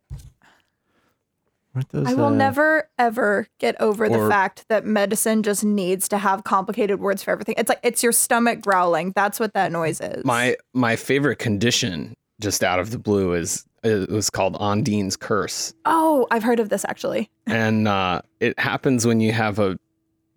Aren't 1.76 1.90
those, 1.90 2.08
I 2.08 2.14
will 2.14 2.26
uh, 2.26 2.30
never 2.36 2.90
ever 3.00 3.48
get 3.60 3.80
over 3.82 4.08
the 4.08 4.30
fact 4.30 4.66
that 4.70 4.86
medicine 4.86 5.42
just 5.42 5.64
needs 5.64 6.08
to 6.10 6.20
have 6.20 6.44
complicated 6.44 7.00
words 7.00 7.24
for 7.24 7.32
everything. 7.32 7.56
It's 7.58 7.70
like 7.70 7.80
it's 7.82 8.04
your 8.04 8.12
stomach 8.12 8.62
growling. 8.62 9.12
That's 9.16 9.40
what 9.40 9.54
that 9.54 9.72
noise 9.72 10.00
is. 10.00 10.24
my 10.24 10.56
my 10.74 10.96
favorite 10.96 11.40
condition 11.40 12.16
just 12.40 12.64
out 12.64 12.80
of 12.80 12.92
the 12.92 13.00
blue 13.00 13.34
is 13.34 13.66
it 13.84 14.10
was 14.10 14.30
called 14.30 14.56
Ondine's 14.58 15.18
curse. 15.18 15.74
oh, 15.86 16.28
I've 16.32 16.44
heard 16.44 16.60
of 16.60 16.70
this 16.70 16.86
actually. 16.86 17.30
and 17.48 17.88
uh, 17.88 18.22
it 18.40 18.58
happens 18.60 19.08
when 19.08 19.20
you 19.20 19.32
have 19.32 19.60
a 19.60 19.78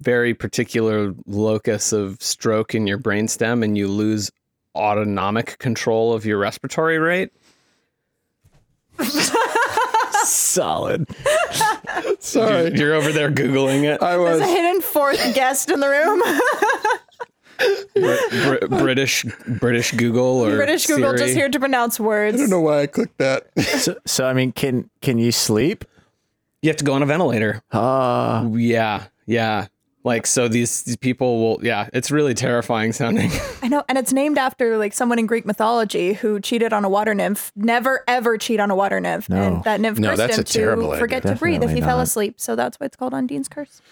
very 0.00 0.34
particular 0.34 1.14
locus 1.26 1.92
of 1.92 2.20
stroke 2.22 2.74
in 2.74 2.86
your 2.86 2.98
brainstem 2.98 3.64
and 3.64 3.76
you 3.76 3.88
lose 3.88 4.30
autonomic 4.74 5.58
control 5.58 6.12
of 6.12 6.26
your 6.26 6.38
respiratory 6.38 6.98
rate. 6.98 7.30
solid. 10.36 11.06
Sorry, 12.20 12.76
You're 12.76 12.94
over 12.94 13.12
there 13.12 13.30
googling 13.30 13.84
it. 13.84 14.02
I 14.02 14.16
There's 14.16 14.40
was. 14.40 14.40
a 14.40 14.46
hidden 14.46 14.80
fourth 14.80 15.34
guest 15.34 15.70
in 15.70 15.80
the 15.80 15.88
room. 15.88 16.22
Br- 17.94 18.66
British 18.78 19.24
British 19.48 19.92
Google 19.92 20.44
or 20.44 20.56
British 20.56 20.86
Google 20.86 21.10
Siri. 21.10 21.18
just 21.18 21.34
here 21.34 21.48
to 21.48 21.58
pronounce 21.58 21.98
words. 21.98 22.36
I 22.36 22.40
don't 22.40 22.50
know 22.50 22.60
why 22.60 22.82
I 22.82 22.86
clicked 22.86 23.16
that. 23.18 23.46
So, 23.78 23.96
so 24.04 24.26
I 24.26 24.32
mean, 24.34 24.52
can 24.52 24.90
can 25.00 25.18
you 25.18 25.32
sleep? 25.32 25.84
You 26.62 26.68
have 26.70 26.76
to 26.78 26.84
go 26.84 26.92
on 26.92 27.02
a 27.02 27.06
ventilator. 27.06 27.62
Uh 27.72 28.46
Yeah, 28.52 29.04
yeah. 29.26 29.68
Like 30.06 30.24
so 30.24 30.46
these, 30.46 30.84
these 30.84 30.96
people 30.96 31.40
will 31.40 31.64
yeah, 31.66 31.88
it's 31.92 32.12
really 32.12 32.32
terrifying 32.32 32.92
sounding. 32.92 33.28
I 33.62 33.66
know, 33.66 33.82
and 33.88 33.98
it's 33.98 34.12
named 34.12 34.38
after 34.38 34.78
like 34.78 34.92
someone 34.92 35.18
in 35.18 35.26
Greek 35.26 35.44
mythology 35.44 36.12
who 36.12 36.38
cheated 36.38 36.72
on 36.72 36.84
a 36.84 36.88
water 36.88 37.12
nymph. 37.12 37.50
Never 37.56 38.04
ever 38.06 38.38
cheat 38.38 38.60
on 38.60 38.70
a 38.70 38.76
water 38.76 39.00
nymph, 39.00 39.28
No. 39.28 39.42
and 39.42 39.64
that 39.64 39.80
nymph 39.80 39.98
No, 39.98 40.10
cursed 40.10 40.18
that's 40.18 40.36
him 40.36 40.42
a 40.42 40.44
terrible 40.44 40.82
to 40.84 40.88
idea. 40.90 41.00
forget 41.00 41.22
to 41.24 41.34
breathe 41.34 41.56
if 41.56 41.60
Definitely 41.62 41.80
he 41.80 41.86
fell 41.86 42.00
asleep. 42.00 42.34
So 42.38 42.54
that's 42.54 42.78
why 42.78 42.86
it's 42.86 42.94
called 42.94 43.14
Undine's 43.14 43.48
curse. 43.48 43.82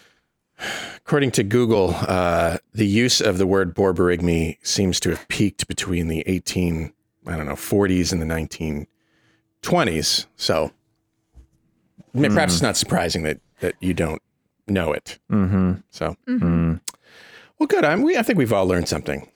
According 0.98 1.32
to 1.32 1.42
Google, 1.42 1.96
uh, 1.96 2.58
the 2.72 2.86
use 2.86 3.20
of 3.20 3.38
the 3.38 3.46
word 3.48 3.74
borborygmi 3.74 4.58
seems 4.64 5.00
to 5.00 5.10
have 5.10 5.26
peaked 5.26 5.66
between 5.66 6.06
the 6.06 6.22
18, 6.28 6.92
I 7.26 7.36
don't 7.36 7.46
know, 7.46 7.54
40s 7.54 8.12
and 8.12 8.22
the 8.22 8.86
1920s. 9.64 10.26
So 10.36 10.70
I 12.14 12.18
mean, 12.20 12.32
perhaps 12.32 12.52
it's 12.52 12.62
not 12.62 12.76
surprising 12.76 13.24
that, 13.24 13.40
that 13.58 13.74
you 13.80 13.94
don't 13.94 14.22
know 14.66 14.92
it. 14.92 15.18
Mm-hmm. 15.30 15.74
So, 15.90 16.16
Mm. 16.28 16.80
well, 17.58 17.66
good. 17.66 17.84
I'm, 17.84 18.02
we, 18.02 18.16
I 18.16 18.22
think 18.22 18.38
we've 18.38 18.52
all 18.52 18.66
learned 18.66 18.88
something. 18.88 19.28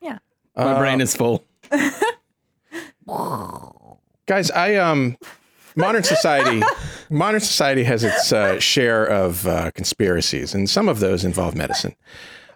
Yeah. 0.00 0.18
My 0.56 0.78
brain 0.78 1.00
is 1.00 1.14
full. 1.14 1.44
Guys, 4.26 4.50
I 4.50 4.74
um 4.76 5.16
modern 5.76 6.02
society 6.02 6.62
modern 7.10 7.40
society 7.40 7.84
has 7.84 8.02
its 8.02 8.32
uh, 8.32 8.58
share 8.58 9.04
of 9.04 9.46
uh, 9.46 9.70
conspiracies 9.72 10.54
and 10.54 10.68
some 10.68 10.88
of 10.88 10.98
those 11.00 11.24
involve 11.24 11.54
medicine. 11.54 11.94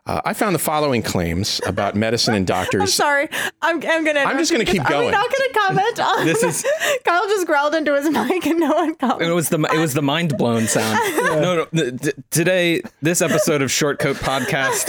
Uh, 0.07 0.21
I 0.25 0.33
found 0.33 0.55
the 0.55 0.59
following 0.59 1.03
claims 1.03 1.61
about 1.67 1.95
medicine 1.95 2.35
and 2.35 2.43
I'm 2.51 2.65
doctors. 2.65 2.95
sorry. 2.95 3.29
I'm, 3.63 3.77
I'm 3.87 4.05
gonna. 4.05 4.21
I'm 4.21 4.39
just 4.39 4.51
gonna 4.51 4.65
keep 4.65 4.83
because- 4.83 4.95
Are 4.95 5.05
we 5.05 5.11
not 5.11 5.31
gonna 5.31 5.69
comment 5.69 6.01
on 6.21 6.27
This 6.27 6.43
is- 6.43 6.65
Kyle 7.05 7.27
just 7.29 7.47
growled 7.47 7.75
into 7.75 7.95
his 7.95 8.09
mic 8.11 8.47
and 8.47 8.59
no 8.61 8.71
one 8.73 8.95
commented. 8.97 9.29
It 9.29 9.33
was 9.35 9.49
the 9.51 9.59
it 9.73 9.79
was 9.79 9.95
the 9.95 10.03
mind 10.03 10.37
blown 10.39 10.67
sound. 10.67 10.99
No, 11.17 11.57
no. 11.57 11.65
th- 11.67 12.01
th- 12.01 12.15
today, 12.31 12.83
this 13.03 13.21
episode 13.23 13.63
of 13.63 13.71
Short 13.71 13.99
Shortcoat 14.01 14.15
Podcast, 14.17 14.89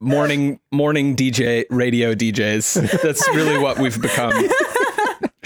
morning 0.00 0.60
morning 0.70 1.16
DJ 1.16 1.64
radio 1.70 2.14
DJs. 2.14 3.02
That's 3.02 3.26
really 3.28 3.58
what 3.58 3.78
we've 3.78 4.00
become. 4.00 4.32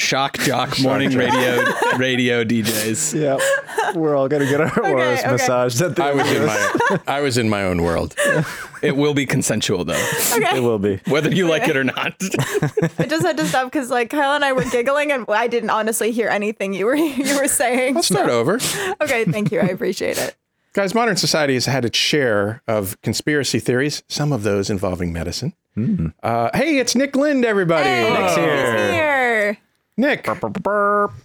Shock 0.00 0.38
jock 0.38 0.80
morning 0.80 1.10
radio 1.16 1.62
radio 1.98 2.42
DJs. 2.44 3.20
Yep. 3.20 3.94
We're 3.94 4.16
all 4.16 4.28
gonna 4.28 4.46
get 4.46 4.60
our 4.60 4.80
auras 4.80 5.20
okay. 5.20 5.30
massaged 5.30 5.80
at 5.82 5.94
the 5.96 6.04
I 6.04 6.12
was 6.12 6.30
in 6.32 6.46
my 6.46 7.00
I 7.06 7.20
was 7.20 7.38
in 7.38 7.48
my 7.48 7.64
own 7.64 7.82
world. 7.82 8.14
It 8.82 8.96
will 8.96 9.12
be 9.12 9.26
consensual 9.26 9.84
though, 9.84 9.92
It 9.98 10.62
will 10.62 10.78
be. 10.78 11.00
whether 11.06 11.28
you 11.30 11.46
like 11.46 11.68
it 11.68 11.76
or 11.76 11.84
not. 11.84 12.14
I 12.98 13.04
just 13.04 13.26
had 13.26 13.36
to 13.36 13.46
stop 13.46 13.66
because 13.66 13.90
like 13.90 14.08
Kyle 14.08 14.34
and 14.34 14.42
I 14.42 14.54
were 14.54 14.64
giggling 14.64 15.12
and 15.12 15.26
I 15.28 15.48
didn't 15.48 15.68
honestly 15.68 16.12
hear 16.12 16.30
anything 16.30 16.72
you 16.72 16.86
were 16.86 16.94
you 16.96 17.38
were 17.38 17.46
saying. 17.46 17.96
Let's 17.96 18.06
start 18.06 18.30
over. 18.30 18.58
Okay, 19.02 19.26
thank 19.26 19.52
you. 19.52 19.60
I 19.60 19.64
appreciate 19.76 20.16
it. 20.16 20.34
Guys, 20.72 20.94
modern 20.94 21.16
society 21.16 21.52
has 21.54 21.66
had 21.66 21.84
its 21.84 21.98
share 21.98 22.62
of 22.66 22.98
conspiracy 23.02 23.58
theories, 23.58 24.02
some 24.08 24.32
of 24.32 24.44
those 24.44 24.70
involving 24.70 25.12
medicine. 25.12 25.52
Uh, 26.22 26.48
hey, 26.54 26.78
it's 26.78 26.94
Nick 26.94 27.16
Lind, 27.16 27.44
everybody. 27.44 27.88
Nick's 27.88 28.36
here. 28.36 29.58
Here. 30.00 30.20
Nick. 30.24 30.28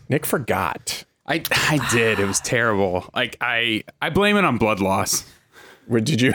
Nick 0.10 0.26
forgot. 0.26 1.04
I 1.28 1.42
I 1.52 1.80
did. 1.92 2.20
It 2.20 2.26
was 2.26 2.40
terrible. 2.40 3.10
Like 3.16 3.38
I 3.42 3.84
I 4.02 4.10
blame 4.10 4.38
it 4.38 4.46
on 4.46 4.58
blood 4.58 4.80
loss. 4.80 5.26
Where 5.88 6.02
did 6.02 6.22
you? 6.22 6.34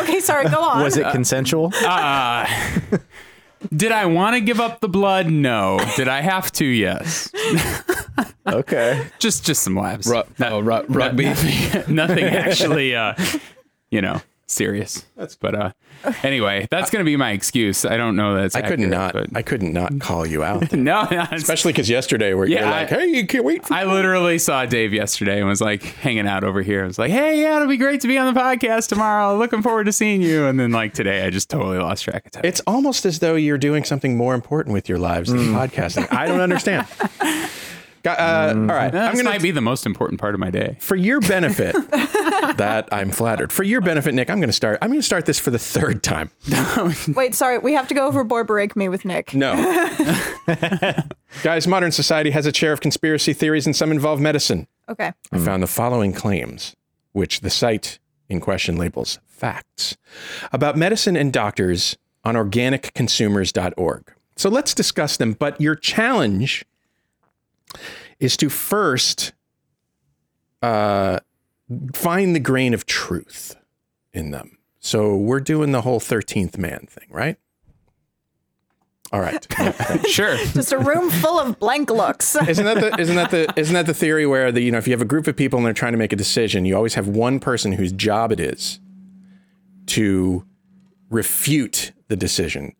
Okay, 0.00 0.20
sorry. 0.20 0.48
Go 0.48 0.60
on. 0.60 0.82
Was 0.82 0.96
it 0.96 1.10
consensual? 1.12 1.72
Uh, 1.84 2.46
did 3.74 3.92
I 3.92 4.06
want 4.06 4.34
to 4.36 4.40
give 4.40 4.60
up 4.60 4.80
the 4.80 4.88
blood? 4.88 5.30
No. 5.30 5.80
Did 5.96 6.08
I 6.08 6.20
have 6.20 6.52
to? 6.52 6.64
Yes. 6.64 7.30
okay. 8.46 9.06
Just 9.18 9.44
just 9.44 9.62
some 9.62 9.76
labs. 9.76 10.06
Ru- 10.06 10.22
oh, 10.40 10.60
ru- 10.60 10.84
rugby. 10.88 11.24
Nothing, 11.24 11.94
nothing 11.94 12.24
actually 12.24 12.94
uh 12.94 13.14
you 13.90 14.02
know, 14.02 14.20
serious. 14.48 15.04
That's 15.16 15.36
but 15.36 15.54
uh 15.54 15.72
anyway, 16.22 16.68
that's 16.70 16.90
going 16.90 17.04
to 17.04 17.08
be 17.08 17.16
my 17.16 17.32
excuse. 17.32 17.84
I 17.84 17.96
don't 17.96 18.14
know 18.14 18.36
that 18.36 18.44
it's 18.44 18.54
I 18.54 18.62
couldn't 18.62 18.88
not. 18.88 19.14
but- 19.14 19.26
I 19.34 19.42
couldn't 19.42 19.72
not 19.72 19.98
call 19.98 20.24
you 20.24 20.44
out. 20.44 20.72
no, 20.72 21.08
no, 21.10 21.26
Especially 21.32 21.72
because 21.72 21.90
yesterday, 21.90 22.34
where 22.34 22.46
you're 22.46 22.62
like, 22.62 22.92
I- 22.92 23.00
"Hey, 23.00 23.06
you 23.08 23.26
can't 23.26 23.44
wait." 23.44 23.66
For 23.66 23.74
I 23.74 23.82
literally 23.82 24.38
saw 24.38 24.64
Dave 24.64 24.92
yesterday 24.92 25.38
and 25.40 25.48
was 25.48 25.60
like 25.60 25.82
hanging 25.82 26.28
out 26.28 26.44
over 26.44 26.62
here. 26.62 26.84
I 26.84 26.86
was 26.86 27.00
like, 27.00 27.10
"Hey, 27.10 27.42
yeah, 27.42 27.56
it'll 27.56 27.66
be 27.66 27.76
great 27.76 28.00
to 28.02 28.08
be 28.08 28.16
on 28.16 28.32
the 28.32 28.38
podcast 28.40 28.88
tomorrow. 28.88 29.36
Looking 29.36 29.60
forward 29.60 29.84
to 29.84 29.92
seeing 29.92 30.22
you." 30.22 30.46
And 30.46 30.58
then 30.60 30.70
like 30.70 30.94
today, 30.94 31.24
I 31.26 31.30
just 31.30 31.50
totally 31.50 31.78
lost 31.78 32.04
track 32.04 32.26
of 32.26 32.30
time. 32.32 32.42
It's 32.44 32.60
almost 32.66 33.04
as 33.04 33.18
though 33.18 33.34
you're 33.34 33.58
doing 33.58 33.82
something 33.82 34.16
more 34.16 34.34
important 34.34 34.72
with 34.74 34.88
your 34.88 34.98
lives 34.98 35.30
than 35.32 35.40
podcasting. 35.48 36.06
I 36.12 36.26
don't 36.26 36.40
understand. 36.40 36.86
Got- 38.02 38.18
uh, 38.18 38.54
all 38.58 38.66
right, 38.66 38.92
That 38.92 39.10
I'm 39.10 39.16
gonna 39.16 39.28
might 39.30 39.42
be 39.42 39.50
the 39.50 39.60
most 39.60 39.84
important 39.86 40.20
part 40.20 40.34
of 40.34 40.40
my 40.40 40.50
day. 40.50 40.76
for 40.80 40.96
your 40.96 41.20
benefit. 41.20 41.74
that 42.56 42.88
I'm 42.92 43.10
flattered. 43.10 43.52
For 43.52 43.62
your 43.62 43.80
benefit, 43.80 44.14
Nick, 44.14 44.30
I'm 44.30 44.38
going 44.38 44.48
to 44.48 44.52
start. 44.52 44.78
I'm 44.80 44.88
going 44.90 45.00
to 45.00 45.06
start 45.06 45.26
this 45.26 45.38
for 45.38 45.50
the 45.50 45.58
third 45.58 46.02
time. 46.02 46.30
Wait, 47.08 47.34
sorry. 47.34 47.58
We 47.58 47.72
have 47.74 47.88
to 47.88 47.94
go 47.94 48.06
over 48.06 48.24
Borborygmi 48.24 48.90
with 48.90 49.04
Nick. 49.04 49.34
No, 49.34 49.52
guys, 51.42 51.66
modern 51.66 51.92
society 51.92 52.30
has 52.30 52.46
a 52.46 52.52
share 52.54 52.72
of 52.72 52.80
conspiracy 52.80 53.32
theories, 53.32 53.66
and 53.66 53.74
some 53.76 53.90
involve 53.90 54.20
medicine. 54.20 54.66
Okay. 54.88 55.12
I 55.32 55.38
found 55.38 55.62
the 55.62 55.66
following 55.66 56.12
claims, 56.12 56.74
which 57.12 57.40
the 57.40 57.50
site 57.50 57.98
in 58.28 58.40
question 58.40 58.76
labels 58.76 59.18
facts, 59.26 59.96
about 60.52 60.76
medicine 60.76 61.16
and 61.16 61.32
doctors 61.32 61.96
on 62.24 62.34
organicconsumers.org. 62.34 64.12
So 64.36 64.48
let's 64.48 64.74
discuss 64.74 65.16
them. 65.16 65.32
But 65.34 65.60
your 65.60 65.74
challenge 65.74 66.64
is 68.20 68.36
to 68.38 68.48
first 68.48 69.32
uh, 70.62 71.20
find 71.94 72.34
the 72.34 72.40
grain 72.40 72.74
of 72.74 72.86
truth 72.86 73.54
in 74.12 74.30
them. 74.30 74.58
So 74.80 75.16
we're 75.16 75.40
doing 75.40 75.72
the 75.72 75.82
whole 75.82 76.00
13th 76.00 76.56
man 76.58 76.86
thing, 76.88 77.06
right? 77.10 77.36
All 79.12 79.20
right. 79.20 79.46
Sure. 80.08 80.36
Just 80.36 80.72
a 80.72 80.78
room 80.78 81.10
full 81.10 81.38
of 81.40 81.58
blank 81.58 81.90
looks. 81.90 82.36
isn't 82.48 82.64
that 82.64 82.80
the 82.80 83.00
isn't 83.00 83.16
that 83.16 83.30
the 83.30 83.52
isn't 83.56 83.74
that 83.74 83.86
the 83.86 83.94
theory 83.94 84.26
where 84.26 84.50
the 84.52 84.60
you 84.60 84.70
know 84.70 84.78
if 84.78 84.86
you 84.86 84.92
have 84.92 85.00
a 85.02 85.06
group 85.06 85.26
of 85.26 85.36
people 85.36 85.58
and 85.58 85.66
they're 85.66 85.72
trying 85.74 85.92
to 85.92 85.98
make 85.98 86.12
a 86.12 86.16
decision, 86.16 86.64
you 86.64 86.76
always 86.76 86.94
have 86.94 87.08
one 87.08 87.40
person 87.40 87.72
whose 87.72 87.92
job 87.92 88.32
it 88.32 88.40
is 88.40 88.80
to 89.86 90.44
refute 91.10 91.92
the 92.08 92.16
decision, 92.16 92.74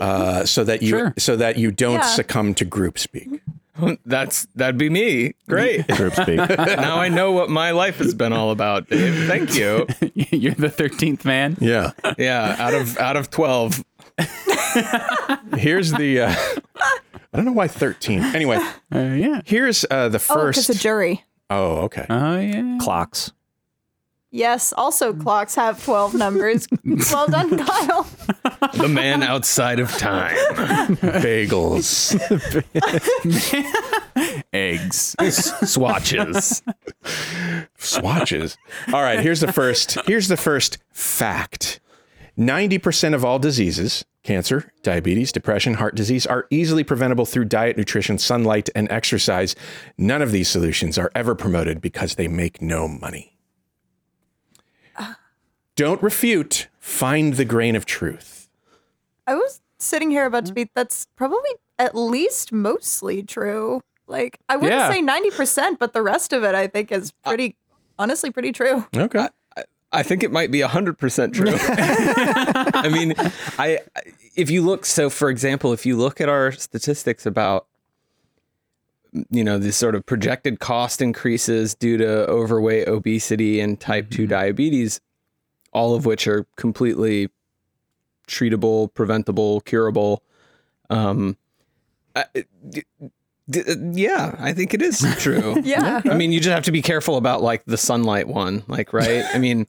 uh, 0.00 0.44
so 0.44 0.62
that 0.64 0.82
you 0.82 0.90
Sure. 0.90 1.14
so 1.18 1.34
that 1.36 1.56
you 1.58 1.70
don't 1.72 1.94
Yeah. 1.94 2.02
succumb 2.02 2.54
to 2.54 2.64
group 2.64 2.98
speak. 2.98 3.40
That's 4.06 4.46
that'd 4.54 4.76
be 4.78 4.90
me. 4.90 5.34
Great. 5.48 5.86
Group 5.96 6.14
speak. 6.14 6.36
now 6.48 6.98
I 6.98 7.08
know 7.08 7.32
what 7.32 7.48
my 7.50 7.70
life 7.70 7.96
has 7.98 8.14
been 8.14 8.32
all 8.32 8.50
about, 8.50 8.88
Dave. 8.88 9.26
Thank 9.26 9.54
you. 9.54 9.86
You're 10.14 10.54
the 10.54 10.68
13th 10.68 11.24
man. 11.24 11.56
Yeah. 11.60 11.92
Yeah, 12.18 12.56
out 12.58 12.74
of 12.74 12.98
out 12.98 13.16
of 13.16 13.30
twelve. 13.30 13.82
Here's 15.56 15.90
the. 15.92 16.20
Uh, 16.22 16.34
I 17.32 17.36
don't 17.36 17.44
know 17.46 17.52
why 17.52 17.68
thirteen. 17.68 18.20
Anyway, 18.22 18.56
Uh, 18.94 18.98
yeah. 18.98 19.40
here's 19.44 19.84
uh, 19.90 20.08
the 20.08 20.18
Oh, 20.30 20.46
because 20.46 20.66
first. 20.66 20.70
a 20.70 20.78
jury. 20.78 21.24
oh, 21.50 21.76
okay. 21.84 22.06
Oh, 22.10 22.38
yeah. 22.38 22.78
Clocks. 22.80 23.32
Yes. 24.34 24.72
Also, 24.78 25.12
clocks 25.12 25.54
have 25.56 25.84
12 25.84 26.14
numbers. 26.14 26.66
well 27.12 27.28
done, 27.28 27.58
Kyle. 27.58 28.08
The 28.72 28.88
man 28.88 29.22
outside 29.22 29.78
of 29.78 29.90
time. 29.98 30.34
Bagels. 31.20 32.16
Eggs. 34.54 35.14
Swatches. 35.70 36.62
swatches. 37.76 38.56
All 38.92 39.02
right, 39.02 39.20
here's 39.20 39.40
the 39.40 39.52
first. 39.52 39.98
Here's 40.06 40.28
the 40.28 40.38
first 40.38 40.78
fact. 40.92 41.78
90% 42.38 43.14
of 43.14 43.26
all 43.26 43.38
diseases, 43.38 44.06
cancer, 44.22 44.72
diabetes, 44.82 45.30
depression, 45.32 45.74
heart 45.74 45.94
disease, 45.94 46.26
are 46.26 46.46
easily 46.48 46.82
preventable 46.82 47.26
through 47.26 47.44
diet, 47.44 47.76
nutrition, 47.76 48.16
sunlight, 48.16 48.70
and 48.74 48.90
exercise. 48.90 49.54
None 49.98 50.22
of 50.22 50.32
these 50.32 50.48
solutions 50.48 50.96
are 50.96 51.12
ever 51.14 51.34
promoted 51.34 51.82
because 51.82 52.14
they 52.14 52.28
make 52.28 52.62
no 52.62 52.88
money. 52.88 53.31
Don't 55.76 56.02
refute, 56.02 56.68
find 56.78 57.34
the 57.34 57.44
grain 57.44 57.76
of 57.76 57.86
truth. 57.86 58.48
I 59.26 59.34
was 59.34 59.60
sitting 59.78 60.10
here 60.10 60.26
about 60.26 60.46
to 60.46 60.52
be, 60.52 60.70
that's 60.74 61.06
probably 61.16 61.50
at 61.78 61.94
least 61.94 62.52
mostly 62.52 63.22
true. 63.22 63.80
Like, 64.06 64.38
I 64.48 64.56
wouldn't 64.56 64.78
Yeah. 64.78 64.90
say 64.90 65.00
90%, 65.00 65.78
but 65.78 65.92
the 65.92 66.02
rest 66.02 66.32
of 66.32 66.44
it 66.44 66.54
I 66.54 66.66
think 66.66 66.92
is 66.92 67.12
pretty, 67.24 67.56
honestly, 67.98 68.30
pretty 68.30 68.52
true. 68.52 68.86
Okay. 68.94 69.28
I 69.94 70.02
think 70.02 70.22
it 70.22 70.32
might 70.32 70.50
be 70.50 70.60
100% 70.60 71.34
true. 71.34 71.54
I 72.74 72.88
mean, 72.88 73.14
I 73.58 73.80
if 74.34 74.50
you 74.50 74.62
look 74.62 74.86
so 74.86 75.10
for 75.10 75.28
example, 75.28 75.74
if 75.74 75.84
you 75.84 75.96
look 75.96 76.18
at 76.18 76.30
our 76.30 76.50
statistics 76.52 77.26
about 77.26 77.66
you 79.30 79.44
know, 79.44 79.58
these 79.58 79.76
sort 79.76 79.94
of 79.94 80.06
projected 80.06 80.58
cost 80.58 81.02
increases 81.02 81.74
due 81.74 81.98
to 81.98 82.26
overweight, 82.28 82.88
obesity 82.88 83.60
and 83.60 83.78
type 83.78 84.08
2 84.08 84.22
mm-hmm. 84.22 84.30
diabetes, 84.30 85.00
all 85.72 85.94
of 85.94 86.04
which 86.06 86.26
are 86.26 86.46
completely 86.56 87.28
treatable, 88.28 88.92
preventable, 88.94 89.60
curable. 89.62 90.22
Um 90.90 91.36
I- 92.14 92.26
D- 93.50 93.60
uh, 93.68 93.74
yeah, 93.92 94.36
I 94.38 94.52
think 94.52 94.72
it 94.72 94.80
is 94.82 95.04
true. 95.18 95.56
Yeah. 95.64 96.00
I 96.08 96.14
mean, 96.14 96.30
you 96.32 96.38
just 96.40 96.54
have 96.54 96.64
to 96.64 96.72
be 96.72 96.80
careful 96.80 97.16
about 97.16 97.42
like 97.42 97.64
the 97.64 97.76
sunlight 97.76 98.28
one, 98.28 98.62
like, 98.68 98.92
right? 98.92 99.24
I 99.34 99.38
mean, 99.38 99.66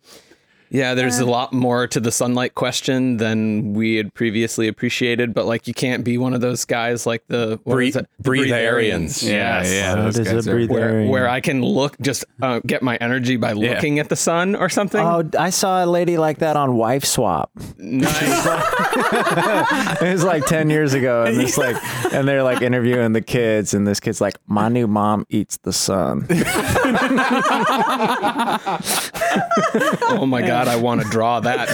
yeah, 0.73 0.93
there's 0.95 1.19
a 1.19 1.25
lot 1.25 1.53
more 1.53 1.87
to 1.87 1.99
the 2.01 2.11
sunlight 2.11 2.55
question 2.55 3.17
than 3.17 3.73
we 3.73 3.95
had 3.95 4.13
previously 4.13 4.67
appreciated, 4.67 5.33
but 5.33 5.45
like, 5.45 5.67
you 5.67 5.73
can't 5.73 6.03
be 6.03 6.17
one 6.17 6.33
of 6.33 6.41
those 6.41 6.65
guys 6.65 7.05
like 7.05 7.23
the 7.27 7.59
what 7.63 7.75
Breathe- 7.75 7.89
is 7.91 7.95
it? 8.01 8.07
The 8.19 8.29
breatharians. 8.29 9.23
Yeah, 9.23 9.61
Yes. 9.61 9.71
yeah. 9.71 9.95
What 9.95 10.01
those 10.03 10.19
is 10.19 10.27
guys 10.27 10.47
a 10.47 10.51
are- 10.51 10.65
Where, 10.67 11.05
where 11.07 11.29
I 11.29 11.39
can 11.39 11.61
look, 11.61 11.97
just 12.01 12.25
uh, 12.41 12.59
get 12.65 12.81
my 12.81 12.95
energy 12.97 13.37
by 13.37 13.53
Yeah. 13.53 13.73
looking 13.75 13.99
at 13.99 14.09
the 14.09 14.15
sun 14.15 14.55
or 14.55 14.67
something. 14.67 14.99
Oh, 15.05 15.23
I 15.39 15.51
saw 15.51 15.83
a 15.83 15.87
lady 15.87 16.17
like 16.17 16.39
that 16.39 16.57
on 16.57 16.75
Wife 16.75 17.05
Swap. 17.05 17.51
nice. 17.77 18.11
It 20.03 20.11
was 20.11 20.23
like 20.23 20.45
10 20.45 20.69
years 20.69 20.93
ago. 20.93 21.23
And 21.23 21.37
this 21.37 21.57
like, 21.57 21.77
and 22.13 22.27
they're 22.27 22.43
like 22.43 22.61
interviewing 22.61 23.13
the 23.13 23.21
kids. 23.21 23.73
And 23.73 23.85
this 23.87 23.99
kid's 23.99 24.19
like, 24.21 24.35
my 24.47 24.69
new 24.69 24.87
mom 24.87 25.25
eats 25.29 25.57
the 25.57 25.71
sun. 25.73 26.25
oh 30.11 30.25
my 30.27 30.41
God, 30.41 30.62
I 30.67 30.75
want 30.75 31.01
to 31.01 31.09
draw 31.09 31.39
that 31.41 31.69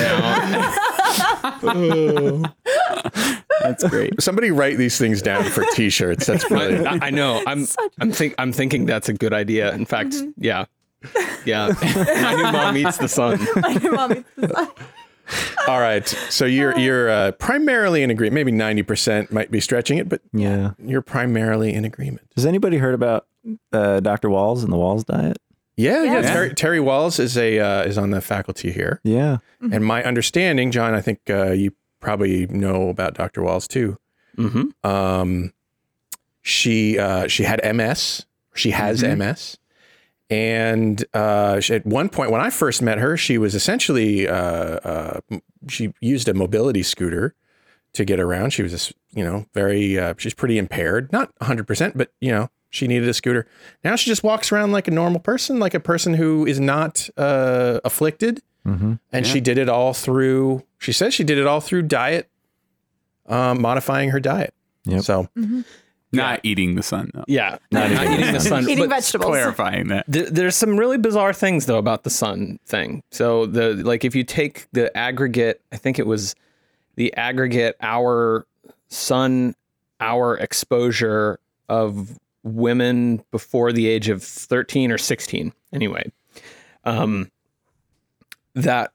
now. 1.62 1.62
That's 3.62 3.88
great. 3.90 4.22
Somebody 4.22 4.52
write 4.52 4.78
these 4.78 4.98
things 4.98 5.22
down 5.22 5.44
for 5.46 5.64
T-shirts. 5.74 6.26
That's 6.26 6.48
brilliant. 6.48 6.88
I, 6.88 7.08
I 7.08 7.10
know. 7.10 7.44
I'm 7.46 7.66
I'm 8.00 8.12
think 8.12 8.36
I'm 8.38 8.52
thinking 8.54 8.86
that's 8.86 9.10
a 9.10 9.14
good 9.14 9.34
idea. 9.34 9.74
In 9.74 9.86
fact, 9.86 10.16
yeah. 10.38 10.66
Yeah. 11.46 11.74
My 11.82 12.36
new 12.36 12.52
mom 12.52 12.78
eats 12.78 12.98
the 12.98 13.08
sun. 13.08 13.40
Mommy, 13.94 14.24
All 15.68 15.80
right. 15.80 16.08
So 16.08 16.46
you're 16.46 16.78
you're 16.78 17.10
uh, 17.10 17.32
primarily 17.34 18.04
in 18.04 18.10
agreement. 18.12 18.36
Maybe 18.36 18.52
ninety 18.52 18.84
percent 18.84 19.32
might 19.32 19.52
be 19.52 19.60
stretching 19.60 19.98
it, 19.98 20.08
but 20.10 20.22
Yeah. 20.34 20.72
you're 20.84 21.02
primarily 21.02 21.74
in 21.74 21.86
agreement. 21.86 22.28
Has 22.36 22.46
anybody 22.46 22.78
heard 22.78 22.96
about 22.96 23.28
uh, 23.74 24.00
Dr. 24.00 24.30
Wahls 24.30 24.64
and 24.64 24.72
the 24.72 24.78
Wahls 24.78 25.06
diet? 25.06 25.38
Yeah, 25.80 26.04
yeah. 26.04 26.14
Yeah. 26.14 26.22
Terry, 26.22 26.54
Terry 26.54 26.80
Wahls 26.80 27.20
is 27.20 27.38
a 27.38 27.60
uh, 27.60 27.84
is 27.84 27.98
on 27.98 28.10
the 28.12 28.20
faculty 28.22 28.72
here, 28.72 29.00
Yeah. 29.04 29.38
and 29.62 29.86
my 29.86 30.04
understanding, 30.04 30.72
John, 30.72 30.94
I 30.94 31.00
think 31.02 31.22
uh, 31.30 31.52
you 31.52 31.72
probably 32.02 32.48
know 32.48 32.90
about 32.90 33.14
Dr. 33.14 33.42
Wahls 33.42 33.66
too. 33.68 33.98
Mm-hmm. 34.38 34.88
Um, 34.90 35.54
she 36.42 37.00
uh, 37.00 37.28
she 37.28 37.44
had 37.44 37.62
MS. 37.76 38.26
She 38.56 38.72
has 38.72 39.04
MS, 39.04 39.58
and 40.30 41.04
uh, 41.14 41.60
she, 41.62 41.76
at 41.76 41.86
one 41.86 42.10
point 42.10 42.32
when 42.32 42.42
I 42.42 42.50
first 42.50 42.82
met 42.82 42.98
her, 42.98 43.16
she 43.16 43.38
was 43.38 43.56
essentially 43.56 44.28
uh, 44.28 44.34
uh, 44.36 45.20
she 45.70 45.94
used 46.02 46.28
a 46.28 46.34
mobility 46.34 46.84
scooter 46.84 47.36
to 47.94 48.04
get 48.06 48.20
around. 48.20 48.50
She 48.52 48.64
was 48.64 48.72
just 48.74 48.92
you 49.14 49.24
know 49.24 49.46
very 49.54 49.98
uh, 49.98 50.14
she's 50.18 50.34
pretty 50.34 50.58
impaired, 50.58 51.12
not 51.14 51.32
100 51.38 51.66
percent, 51.66 51.98
but 51.98 52.12
you 52.20 52.32
know 52.32 52.50
she 52.70 52.88
needed 52.88 53.08
a 53.10 53.14
scooter. 53.14 53.46
Now 53.84 53.96
she 53.96 54.10
just 54.10 54.24
walks 54.24 54.52
around 54.52 54.72
like 54.72 54.88
a 54.88 54.92
normal 54.92 55.20
person, 55.20 55.60
like 55.60 55.74
a 55.74 55.80
person 55.80 56.14
who 56.14 56.46
is 56.46 56.60
not 56.60 57.10
uh, 57.18 57.80
afflicted. 57.84 58.42
Mm-hmm. 58.66 58.96
And 59.12 59.26
she 59.26 59.40
did 59.42 59.58
it 59.58 59.70
all 59.70 59.94
through. 59.94 60.64
She 60.78 60.92
says 60.92 61.14
she 61.14 61.24
did 61.24 61.38
it 61.38 61.48
all 61.48 61.62
through 61.62 61.84
diet, 61.84 62.30
um, 63.28 63.62
modifying 63.62 64.10
her 64.10 64.20
diet. 64.20 64.54
Yep. 64.86 65.04
So 65.04 65.30
Not 66.12 66.40
eating 66.44 66.76
the 66.76 66.84
sun, 66.84 67.12
though. 67.14 67.24
Yeah. 67.28 67.58
Not, 67.72 67.92
eating 67.92 68.34
the 68.34 68.40
sun. 68.40 68.64
eating 68.64 68.80
But 68.80 68.90
vegetables. 68.90 69.30
Clarifying 69.30 69.88
that. 69.90 70.06
there, 70.08 70.30
there's 70.30 70.56
some 70.56 70.78
really 70.78 70.98
bizarre 70.98 71.34
things 71.34 71.66
though 71.66 71.78
about 71.78 72.04
the 72.04 72.10
sun 72.10 72.60
thing. 72.66 73.04
So 73.12 73.46
the 73.46 73.76
like 73.76 74.04
if 74.04 74.16
you 74.16 74.24
take 74.24 74.68
the 74.72 74.96
aggregate, 74.96 75.62
I 75.72 75.78
think 75.78 76.00
it 76.00 76.08
was 76.08 76.36
the 76.96 77.14
aggregate 77.16 77.76
hour 77.82 78.46
sun 78.90 79.56
hour 80.00 80.38
exposure 80.38 81.40
of 81.68 82.18
women 82.44 83.24
before 83.32 83.72
the 83.72 83.88
age 83.88 84.10
of 84.10 84.24
13 84.24 84.92
or 84.92 84.98
16 84.98 85.54
anyway. 85.74 86.12
Um 86.84 87.32
that 88.56 88.92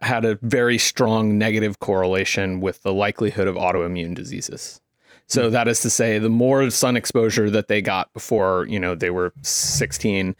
had 0.00 0.24
a 0.24 0.38
very 0.42 0.78
strong 0.78 1.38
negative 1.38 1.80
correlation 1.80 2.60
with 2.60 2.82
the 2.82 2.92
likelihood 2.92 3.48
of 3.48 3.56
autoimmune 3.56 4.14
diseases. 4.14 4.80
So 5.26 5.50
that 5.50 5.68
is 5.68 5.82
to 5.82 5.90
say, 5.90 6.18
the 6.18 6.30
more 6.30 6.70
sun 6.70 6.96
exposure 6.96 7.50
that 7.50 7.68
they 7.68 7.82
got 7.82 8.12
before, 8.14 8.66
you 8.68 8.80
know, 8.80 8.94
they 8.94 9.10
were 9.10 9.34
16, 9.42 10.34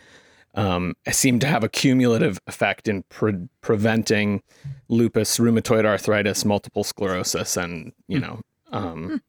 um, 0.55 0.95
seemed 1.11 1.43
to 1.43 1.47
have 1.47 1.63
a 1.63 1.69
cumulative 1.69 2.41
effect 2.47 2.89
in 2.89 3.03
pre- 3.05 3.49
preventing 3.61 4.43
lupus, 4.89 5.39
rheumatoid 5.39 5.85
arthritis, 5.85 6.45
multiple 6.45 6.85
sclerosis, 6.85 7.57
and 7.57 7.93
you 8.09 8.19
know, 8.19 8.41
um, 8.73 9.09
th- 9.09 9.21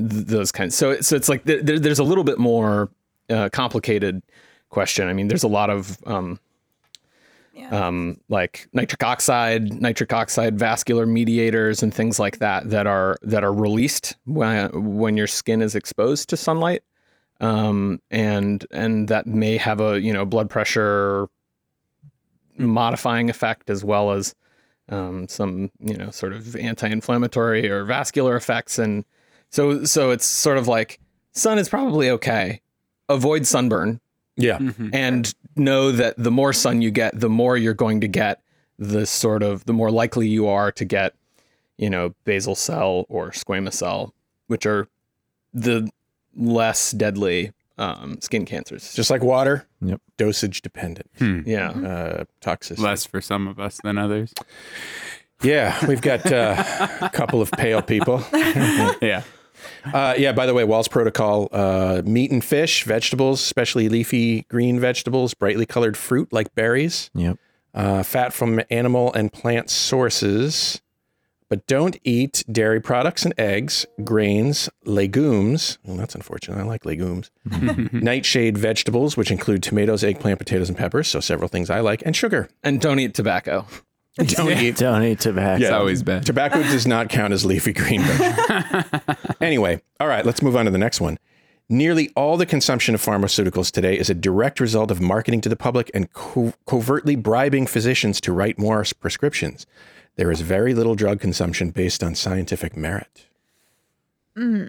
those 0.00 0.52
kinds. 0.52 0.74
So, 0.74 1.00
so 1.00 1.16
it's 1.16 1.28
like 1.28 1.44
there, 1.44 1.62
there- 1.62 1.78
there's 1.78 1.98
a 1.98 2.04
little 2.04 2.24
bit 2.24 2.38
more 2.38 2.90
uh, 3.30 3.48
complicated 3.52 4.22
question. 4.70 5.08
I 5.08 5.12
mean, 5.12 5.28
there's 5.28 5.44
a 5.44 5.48
lot 5.48 5.70
of 5.70 5.98
um, 6.06 6.38
um, 7.70 8.18
like 8.28 8.66
nitric 8.72 9.02
oxide, 9.02 9.80
nitric 9.80 10.12
oxide 10.12 10.58
vascular 10.58 11.06
mediators, 11.06 11.82
and 11.82 11.94
things 11.94 12.18
like 12.18 12.38
that 12.38 12.68
that 12.70 12.86
are 12.86 13.16
that 13.22 13.44
are 13.44 13.52
released 13.52 14.16
when 14.26 14.96
when 14.96 15.16
your 15.16 15.26
skin 15.28 15.62
is 15.62 15.74
exposed 15.74 16.28
to 16.30 16.36
sunlight, 16.36 16.82
um, 17.40 18.00
and 18.10 18.66
and 18.72 19.06
that 19.08 19.26
may 19.26 19.56
have 19.56 19.80
a 19.80 20.00
you 20.00 20.12
know 20.12 20.24
blood 20.24 20.50
pressure 20.50 21.28
modifying 22.58 23.30
effect 23.30 23.70
as 23.70 23.84
well 23.84 24.10
as 24.12 24.34
um, 24.88 25.26
some 25.28 25.70
you 25.80 25.96
know 25.96 26.10
sort 26.10 26.32
of 26.32 26.54
anti-inflammatory 26.56 27.70
or 27.70 27.84
vascular 27.84 28.36
effects, 28.36 28.78
and 28.78 29.04
so 29.54 29.84
so 29.84 30.10
it's 30.10 30.26
sort 30.26 30.58
of 30.58 30.66
like 30.66 30.98
sun 31.32 31.58
is 31.58 31.68
probably 31.68 32.10
okay. 32.10 32.60
Avoid 33.08 33.46
sunburn 33.46 34.00
yeah, 34.36 34.58
and 34.92 35.32
know 35.54 35.92
that 35.92 36.14
the 36.16 36.30
more 36.30 36.52
sun 36.52 36.82
you 36.82 36.90
get, 36.90 37.18
the 37.20 37.28
more 37.28 37.56
you're 37.56 37.74
going 37.74 38.00
to 38.00 38.08
get 38.08 38.40
the 38.78 39.06
sort 39.06 39.42
of 39.44 39.64
the 39.66 39.72
more 39.72 39.90
likely 39.92 40.26
you 40.26 40.48
are 40.48 40.72
to 40.72 40.84
get, 40.84 41.14
you 41.76 41.88
know, 41.88 42.14
basal 42.24 42.56
cell 42.56 43.06
or 43.08 43.30
squamous 43.30 43.74
cell, 43.74 44.12
which 44.48 44.66
are 44.66 44.88
the 45.52 45.88
less 46.34 46.90
deadly 46.90 47.52
um, 47.78 48.20
skin 48.20 48.44
cancers. 48.44 48.92
just 48.94 49.10
like 49.10 49.22
water. 49.22 49.68
Yep. 49.82 50.00
Dosage 50.16 50.62
dependent. 50.62 51.10
yeah. 51.46 51.70
Uh, 51.70 52.24
toxicity. 52.40 52.80
Less 52.80 53.06
for 53.06 53.20
some 53.20 53.46
of 53.46 53.60
us 53.60 53.78
than 53.84 53.98
others. 53.98 54.32
Yeah, 55.42 55.84
we've 55.86 56.00
got 56.00 56.26
uh, 56.32 56.88
a 57.02 57.10
couple 57.10 57.40
of 57.40 57.50
pale 57.52 57.82
people. 57.82 58.24
Yeah. 59.02 59.22
Uh, 59.92 60.14
yeah, 60.16 60.32
by 60.32 60.46
the 60.46 60.54
way, 60.54 60.62
Wahls 60.64 60.88
protocol 60.90 61.48
uh, 61.52 62.02
meat 62.04 62.30
and 62.30 62.44
fish, 62.44 62.84
vegetables, 62.84 63.40
especially 63.42 63.88
leafy 63.88 64.42
green 64.48 64.80
vegetables, 64.80 65.34
brightly 65.34 65.66
colored 65.66 65.96
fruit 65.96 66.32
like 66.32 66.54
berries, 66.54 67.10
Yep. 67.14 67.38
uh, 67.74 68.02
fat 68.02 68.32
from 68.32 68.60
animal 68.70 69.12
and 69.12 69.32
plant 69.32 69.70
sources. 69.70 70.80
But 71.50 71.66
don't 71.66 71.96
eat 72.04 72.42
dairy 72.50 72.80
products 72.80 73.24
and 73.24 73.34
eggs, 73.38 73.84
grains, 74.02 74.68
legumes. 74.86 75.78
Well, 75.84 75.96
that's 75.96 76.14
unfortunate. 76.14 76.58
I 76.58 76.62
like 76.64 76.84
legumes. 76.86 77.30
Nightshade 77.92 78.56
vegetables, 78.58 79.16
which 79.16 79.30
include 79.30 79.62
tomatoes, 79.62 80.02
eggplant, 80.02 80.38
potatoes, 80.38 80.68
and 80.68 80.76
peppers. 80.76 81.06
So 81.06 81.20
several 81.20 81.48
things 81.48 81.68
I 81.70 81.80
like, 81.80 82.02
and 82.06 82.16
sugar. 82.16 82.48
And 82.62 82.80
don't 82.80 82.98
eat 82.98 83.14
tobacco. 83.14 83.66
Don't 84.16 84.50
eat 84.50 84.76
Don't 84.76 85.02
eat 85.02 85.20
tobacco. 85.20 85.60
Yeah. 85.60 85.68
It's 85.68 85.74
always 85.74 86.02
bad. 86.02 86.24
Tobacco 86.24 86.62
does 86.62 86.86
not 86.86 87.08
count 87.08 87.32
as 87.32 87.44
leafy 87.44 87.72
green 87.72 88.00
vegetable. 88.02 89.16
anyway, 89.40 89.82
all 89.98 90.06
right, 90.06 90.24
let's 90.24 90.40
move 90.40 90.56
on 90.56 90.66
to 90.66 90.70
the 90.70 90.78
next 90.78 91.00
one. 91.00 91.18
Nearly 91.68 92.10
all 92.14 92.36
the 92.36 92.46
consumption 92.46 92.94
of 92.94 93.02
pharmaceuticals 93.02 93.72
today 93.72 93.98
is 93.98 94.10
a 94.10 94.14
direct 94.14 94.60
result 94.60 94.90
of 94.90 95.00
marketing 95.00 95.40
to 95.42 95.48
the 95.48 95.56
public 95.56 95.90
and 95.94 96.12
co- 96.12 96.52
covertly 96.66 97.16
bribing 97.16 97.66
physicians 97.66 98.20
to 98.20 98.32
write 98.32 98.58
more 98.58 98.84
prescriptions. 99.00 99.66
There 100.16 100.30
is 100.30 100.42
very 100.42 100.74
little 100.74 100.94
drug 100.94 101.20
consumption 101.20 101.70
based 101.70 102.04
on 102.04 102.14
scientific 102.14 102.76
merit. 102.76 103.26
Hmm. 104.36 104.66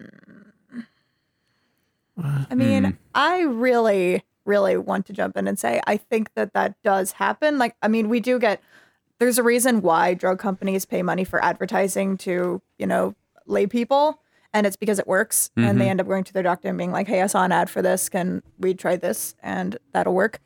I 2.18 2.56
mean, 2.56 2.84
hmm. 2.86 2.92
I 3.14 3.42
really, 3.42 4.24
really 4.46 4.78
want 4.78 5.06
to 5.08 5.14
jump 5.14 5.36
in 5.36 5.48
and 5.48 5.60
say 5.60 5.82
I 5.86 5.98
think 5.98 6.34
that 6.36 6.54
that 6.54 6.82
does 6.82 7.12
happen. 7.14 7.58
Like, 7.58 7.76
I 7.82 7.88
mean, 7.90 8.10
we 8.10 8.20
do 8.20 8.40
get. 8.40 8.62
There's 9.20 9.38
a 9.38 9.44
reason 9.44 9.82
why 9.82 10.14
drug 10.14 10.40
companies 10.40 10.86
pay 10.86 11.02
money 11.02 11.24
for 11.24 11.44
advertising 11.44 12.18
to, 12.20 12.62
you 12.78 12.88
know, 12.88 13.16
lay 13.46 13.66
people, 13.68 14.22
and 14.54 14.66
it's 14.68 14.76
because 14.76 15.00
it 15.00 15.08
works. 15.08 15.52
And 15.56 15.80
they 15.80 15.90
end 15.90 16.02
up 16.02 16.08
going 16.08 16.24
to 16.26 16.34
their 16.34 16.44
doctor 16.44 16.68
and 16.70 16.78
being 16.78 16.92
like, 16.92 17.08
"Hey, 17.08 17.22
I 17.22 17.28
saw 17.28 17.44
an 17.44 17.52
ad 17.52 17.70
for 17.70 17.82
this. 17.82 18.10
Can 18.10 18.42
we 18.60 18.74
try 18.74 18.96
this? 18.96 19.36
And 19.42 19.78
that'll 19.94 20.14
work." 20.14 20.40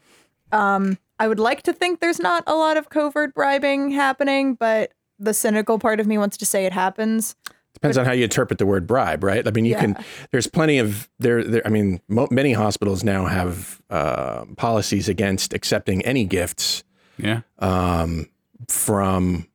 Um, 0.52 0.98
I 1.20 1.28
would 1.28 1.40
like 1.40 1.64
to 1.64 1.74
think 1.74 2.00
there's 2.00 2.20
not 2.20 2.44
a 2.48 2.56
lot 2.56 2.78
of 2.78 2.90
covert 2.90 3.34
bribing 3.34 3.92
happening, 3.92 4.56
but 4.56 4.94
the 5.20 5.34
cynical 5.34 5.78
part 5.80 6.00
of 6.00 6.08
me 6.08 6.18
wants 6.18 6.38
to 6.38 6.46
say 6.46 6.66
it 6.66 6.74
happens. 6.74 7.36
Depends 7.74 7.98
on 7.98 8.06
how 8.06 8.12
you 8.12 8.24
interpret 8.24 8.58
the 8.58 8.66
word 8.66 8.88
bribe, 8.88 9.24
right? 9.24 9.48
I 9.48 9.52
mean, 9.52 9.66
you 9.66 9.76
can. 9.76 9.96
There's 10.32 10.48
plenty 10.48 10.80
of 10.80 11.10
there. 11.20 11.44
there 11.44 11.62
I 11.66 11.70
mean, 11.70 12.02
mo- 12.08 12.28
many 12.32 12.54
hospitals 12.54 13.04
now 13.04 13.26
have 13.26 13.82
uh, 13.90 14.46
policies 14.58 15.08
against 15.08 15.54
accepting 15.54 16.02
any 16.04 16.26
gifts 16.26 16.84
Yeah. 17.18 17.42
um, 17.60 18.28
from 18.68 19.48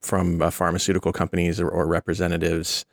from 0.00 0.42
uh, 0.42 0.50
pharmaceutical 0.50 1.12
companies 1.12 1.60
or, 1.60 1.68
or 1.68 1.86
representatives. 1.86 2.84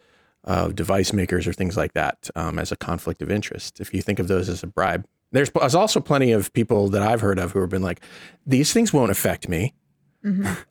of 0.45 0.73
device 0.73 1.11
makers 1.11 1.45
or 1.45 1.53
things 1.53 1.75
like 1.75 1.93
that 1.93 2.29
um, 2.35 2.57
as 2.57 2.71
a 2.71 2.77
conflict 2.77 3.21
of 3.21 3.29
interest. 3.29 3.81
If 3.81 3.93
you 3.93 4.01
think 4.01 4.19
of 4.19 4.27
those 4.29 4.47
as 4.47 4.63
a 4.63 4.67
bribe, 4.67 5.05
there's, 5.31 5.49
there's 5.51 5.75
also 5.75 5.99
plenty 5.99 6.31
of 6.31 6.51
people 6.53 6.87
that 6.89 7.01
I've 7.01 7.19
heard 7.19 7.37
of 7.39 7.51
who 7.51 7.59
have 7.59 7.69
been 7.69 7.83
like, 7.83 7.99
these 8.47 8.71
things 8.71 8.93
won't 8.93 9.11
affect 9.11 9.49
me. 9.49 9.73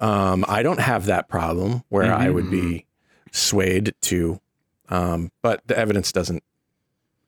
Um, 0.00 0.44
I 0.48 0.62
don't 0.62 0.80
have 0.80 1.04
that 1.06 1.28
problem 1.28 1.82
where 1.90 2.12
I 2.12 2.30
would 2.30 2.50
be 2.50 2.86
swayed 3.30 3.92
to, 4.02 4.40
um, 4.88 5.30
but 5.42 5.66
the 5.66 5.78
evidence 5.78 6.12
doesn't 6.12 6.42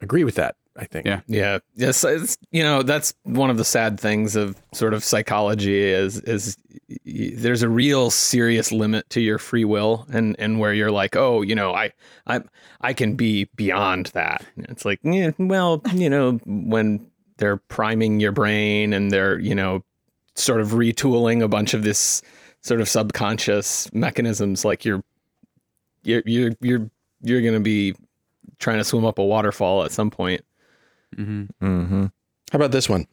agree 0.01 0.23
with 0.23 0.35
that. 0.35 0.55
I 0.77 0.85
think. 0.85 1.05
Yeah. 1.05 1.21
Yeah. 1.27 1.59
Yes. 1.75 2.03
It's, 2.03 2.37
you 2.51 2.63
know, 2.63 2.81
that's 2.81 3.13
one 3.23 3.49
of 3.49 3.57
the 3.57 3.65
sad 3.65 3.99
things 3.99 4.37
of 4.37 4.55
sort 4.73 4.93
of 4.93 5.03
psychology 5.03 5.81
is, 5.81 6.21
is 6.21 6.57
y- 7.05 7.33
there's 7.35 7.61
a 7.61 7.67
real 7.69 8.09
serious 8.09 8.71
limit 8.71 9.09
to 9.09 9.19
your 9.19 9.37
free 9.37 9.65
will 9.65 10.05
and, 10.13 10.35
and 10.39 10.59
where 10.59 10.73
you're 10.73 10.91
like, 10.91 11.17
oh, 11.17 11.41
you 11.41 11.55
know, 11.55 11.73
I, 11.73 11.91
I, 12.25 12.39
I 12.79 12.93
can 12.93 13.15
be 13.15 13.49
beyond 13.55 14.07
that. 14.07 14.45
It's 14.57 14.85
like, 14.85 14.99
yeah, 15.03 15.31
well, 15.37 15.81
you 15.93 16.09
know, 16.09 16.39
when 16.45 17.05
they're 17.37 17.57
priming 17.57 18.21
your 18.21 18.31
brain 18.31 18.93
and 18.93 19.11
they're, 19.11 19.39
you 19.39 19.53
know, 19.55 19.83
sort 20.35 20.61
of 20.61 20.69
retooling 20.69 21.43
a 21.43 21.49
bunch 21.49 21.73
of 21.73 21.83
this 21.83 22.21
sort 22.61 22.79
of 22.79 22.87
subconscious 22.87 23.91
mechanisms, 23.93 24.63
like 24.63 24.85
you're, 24.85 25.03
you're, 26.03 26.23
you're, 26.25 26.51
you're, 26.61 26.89
you're 27.23 27.41
going 27.41 27.55
to 27.55 27.59
be 27.59 27.93
trying 28.59 28.77
to 28.77 28.85
swim 28.85 29.03
up 29.03 29.19
a 29.19 29.23
waterfall 29.23 29.83
at 29.83 29.91
some 29.91 30.09
point. 30.09 30.41
Mm-hmm. 31.17 32.05
How 32.51 32.55
about 32.55 32.71
this 32.71 32.89
one? 32.89 33.07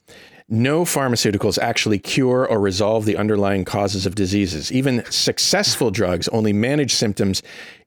No 0.49 0.85
pharmaceuticals 0.85 1.59
actually 1.59 1.99
cure 1.99 2.49
or 2.49 2.59
resolve 2.59 3.05
the 3.05 3.17
underlying 3.17 3.65
causes 3.65 4.07
of 4.07 4.15
diseases. 4.15 4.73
Even 4.73 5.05
successful 5.11 5.91
drugs 5.91 6.27
only 6.29 6.53
manage 6.55 6.95
symptoms, 6.95 7.43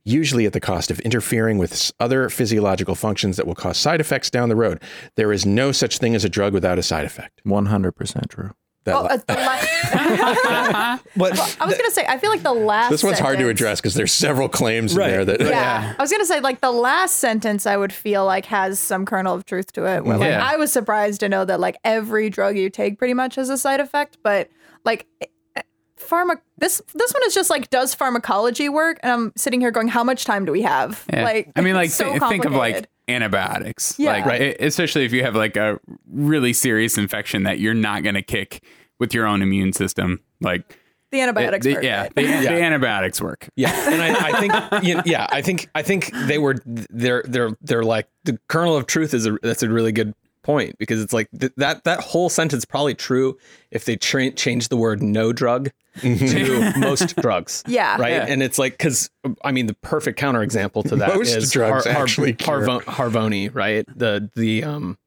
usually 0.06 0.46
at 0.46 0.54
the 0.54 0.60
cost 0.60 0.92
of 0.92 1.00
interfering 1.00 1.58
with 1.58 1.92
other 2.00 2.30
physiological 2.30 2.96
functions 2.96 3.36
that 3.38 3.48
will 3.48 3.56
cause 3.56 3.78
side 3.78 4.00
effects 4.00 4.30
down 4.30 4.48
the 4.48 4.56
road. 4.56 4.82
There 5.16 5.34
is 5.34 5.46
no 5.46 5.72
such 5.72 5.98
thing 5.98 6.14
as 6.14 6.24
a 6.24 6.30
drug 6.30 6.54
without 6.54 6.78
a 6.78 6.84
side 6.84 7.06
effect. 7.06 7.42
One 7.44 7.66
hundred 7.66 7.94
percent 7.94 8.30
true. 8.30 8.52
That 8.84 8.94
Well, 8.96 9.04
la- 9.04 9.10
uh, 9.10 9.18
the 9.28 9.34
la- 9.36 10.98
But 11.16 11.58
I 11.62 11.66
was 11.66 11.78
gonna 11.78 11.92
say, 11.92 12.06
I 12.08 12.18
feel 12.18 12.30
like 12.32 12.42
the 12.44 12.54
last. 12.54 12.90
this 12.90 13.04
one's 13.04 13.20
hard 13.20 13.38
to 13.40 13.48
address 13.50 13.80
because 13.80 13.94
there's 13.94 14.12
several 14.12 14.50
claims 14.50 14.96
Right. 14.96 15.10
in 15.14 15.26
there 15.26 15.38
that 15.38 15.42
Yeah. 15.42 15.94
I 15.98 16.02
was 16.02 16.12
gonna 16.12 16.26
say 16.26 16.40
like 16.40 16.62
the 16.62 16.72
last 16.72 17.18
sentence 17.18 17.66
I 17.68 17.78
would 17.78 17.94
feel 17.94 18.26
like 18.26 18.46
has 18.48 18.80
some 18.80 19.06
kernel 19.06 19.36
of 19.36 19.46
truth 19.46 19.72
to 19.74 19.86
it. 19.86 20.04
Where 20.04 20.18
like 20.18 20.30
Yeah. 20.32 20.44
I 20.44 20.56
was 20.58 20.72
surprised 20.72 21.20
to 21.20 21.30
know 21.30 21.46
that 21.46 21.60
like 21.60 21.78
every 21.84 22.30
drug 22.30 22.58
you 22.58 22.70
take 22.70 22.98
pretty 22.98 23.14
much 23.14 23.36
has 23.36 23.50
a 23.50 23.58
side 23.58 23.80
effect, 23.80 24.18
but 24.24 24.50
like 24.84 25.06
eh, 25.22 25.62
pharma 26.00 26.38
this 26.58 26.82
this 26.96 27.12
one 27.14 27.22
is 27.28 27.36
just 27.36 27.50
like 27.52 27.70
does 27.70 27.94
pharmacology 27.94 28.68
work? 28.68 29.00
And 29.04 29.12
I'm 29.12 29.34
sitting 29.38 29.62
here 29.62 29.72
going, 29.72 29.90
how 29.90 30.04
much 30.04 30.26
time 30.26 30.46
do 30.46 30.52
we 30.52 30.64
have? 30.64 31.06
Yeah. 31.14 31.24
Like 31.24 31.52
I 31.56 31.62
mean, 31.62 31.76
like 31.76 31.92
so 31.92 32.12
thi- 32.14 32.20
think 32.20 32.46
of 32.46 32.54
like 32.54 32.74
complicated. 32.74 32.88
Antibiotics. 33.14 33.96
Yeah. 33.98 34.12
Like, 34.14 34.26
Right. 34.26 34.56
especially 34.60 35.06
if 35.06 35.14
you 35.14 35.24
have 35.24 35.36
like 35.36 35.58
a 35.58 35.80
really 36.12 36.54
serious 36.54 36.98
infection 36.98 37.44
that 37.44 37.60
you're 37.60 37.74
not 37.74 38.04
going 38.04 38.16
to 38.16 38.22
kick 38.22 38.64
with 39.00 39.14
your 39.14 39.26
own 39.26 39.42
immune 39.42 39.74
system. 39.74 40.20
Like, 40.42 40.78
the 41.12 41.20
antibiotics. 41.22 41.66
the- 41.66 41.74
work, 41.74 41.84
yeah, 41.84 42.02
right? 42.04 42.16
the, 42.16 42.22
the 42.24 42.50
antibiotics 42.62 43.22
work. 43.22 43.50
yeah, 43.58 43.92
and 43.92 44.02
I, 44.02 44.30
I 44.30 44.40
think 44.40 44.84
you 44.86 44.96
know, 44.96 45.02
yeah, 45.06 45.28
I 45.30 45.42
think 45.42 45.70
I 45.76 45.82
think 45.82 46.10
they 46.28 46.38
were 46.38 46.56
they're 46.66 47.24
they're 47.28 47.52
they're 47.62 47.84
like 47.84 48.08
the 48.24 48.40
kernel 48.48 48.78
of 48.78 48.88
truth 48.88 49.14
is 49.14 49.26
a 49.28 49.38
that's 49.44 49.62
a 49.62 49.70
really 49.70 49.92
good 49.92 50.14
point 50.44 50.78
because 50.80 51.02
it's 51.02 51.12
like 51.12 51.28
th- 51.38 51.52
that 51.58 51.84
that 51.84 52.00
whole 52.00 52.30
sentence 52.30 52.64
probably 52.64 52.96
true 52.96 53.38
if 53.72 53.84
they 53.84 53.98
tra- 53.98 54.32
change 54.32 54.70
the 54.70 54.78
word 54.78 55.04
no 55.04 55.34
drug 55.34 55.70
to 56.00 56.74
most 56.78 57.16
drugs. 57.18 57.64
Yeah. 57.68 57.98
Right. 58.00 58.12
Yeah. 58.14 58.26
And 58.28 58.42
it's 58.42 58.58
like 58.60 58.74
because 58.74 59.10
I 59.44 59.52
mean 59.52 59.66
the 59.68 59.74
perfect 59.76 60.20
counterexample 60.20 60.88
to 60.90 60.96
that 60.98 61.10
is 61.20 61.36
Most 61.36 61.54
drugs 61.54 61.86
actually 61.88 62.34
cure. 62.34 62.62
Harvo- 62.62 62.84
Harvoni, 62.84 63.54
right? 63.54 63.86
The 63.96 64.30
the 64.36 64.64
um 64.64 64.98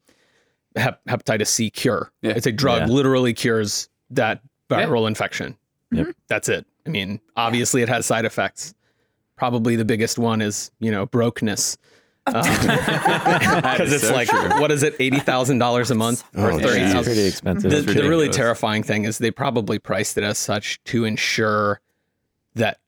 hep- 0.77 1.01
hepatitis 1.09 1.47
C 1.49 1.71
cure. 1.71 2.11
Yeah. 2.23 2.33
It's 2.37 2.47
a 2.47 2.53
drug 2.53 2.83
Yeah. 2.89 2.95
literally 2.95 3.33
cures 3.35 3.89
that 4.11 4.41
viral 4.71 5.07
infection. 5.09 5.57
Yep. 5.93 6.09
That's 6.29 6.49
it. 6.49 6.67
I 6.87 6.91
mean, 6.91 7.21
obviously 7.37 7.83
it 7.83 7.89
has 7.89 8.05
side 8.07 8.25
effects. 8.25 8.75
Probably 9.37 9.75
the 9.77 9.85
biggest 9.85 10.19
one 10.19 10.41
is, 10.43 10.71
you 10.81 10.91
know, 10.91 11.07
brokenness. 11.07 11.77
Because 12.27 13.93
it's 13.93 14.07
so 14.09 14.15
like, 14.15 14.29
true. 14.29 14.61
what 14.61 14.71
is 14.71 14.83
it, 14.83 14.95
eighty 14.99 15.19
thousand 15.19 15.59
dollars 15.59 15.91
a 15.91 15.95
month 15.95 16.25
or 16.37 16.53
Oh, 16.53 16.59
thirty 16.59 16.81
geez. 16.81 16.95
It's 16.95 17.07
pretty 17.07 17.27
expensive. 17.27 17.71
The, 17.71 17.81
the 17.93 18.09
really 18.09 18.29
terrifying 18.29 18.83
thing 18.83 19.05
is 19.05 19.19
they 19.19 19.31
probably 19.31 19.79
priced 19.79 20.17
it 20.19 20.25
as 20.25 20.39
such 20.39 20.83
to 20.85 21.05
ensure 21.05 21.81
that 22.55 22.79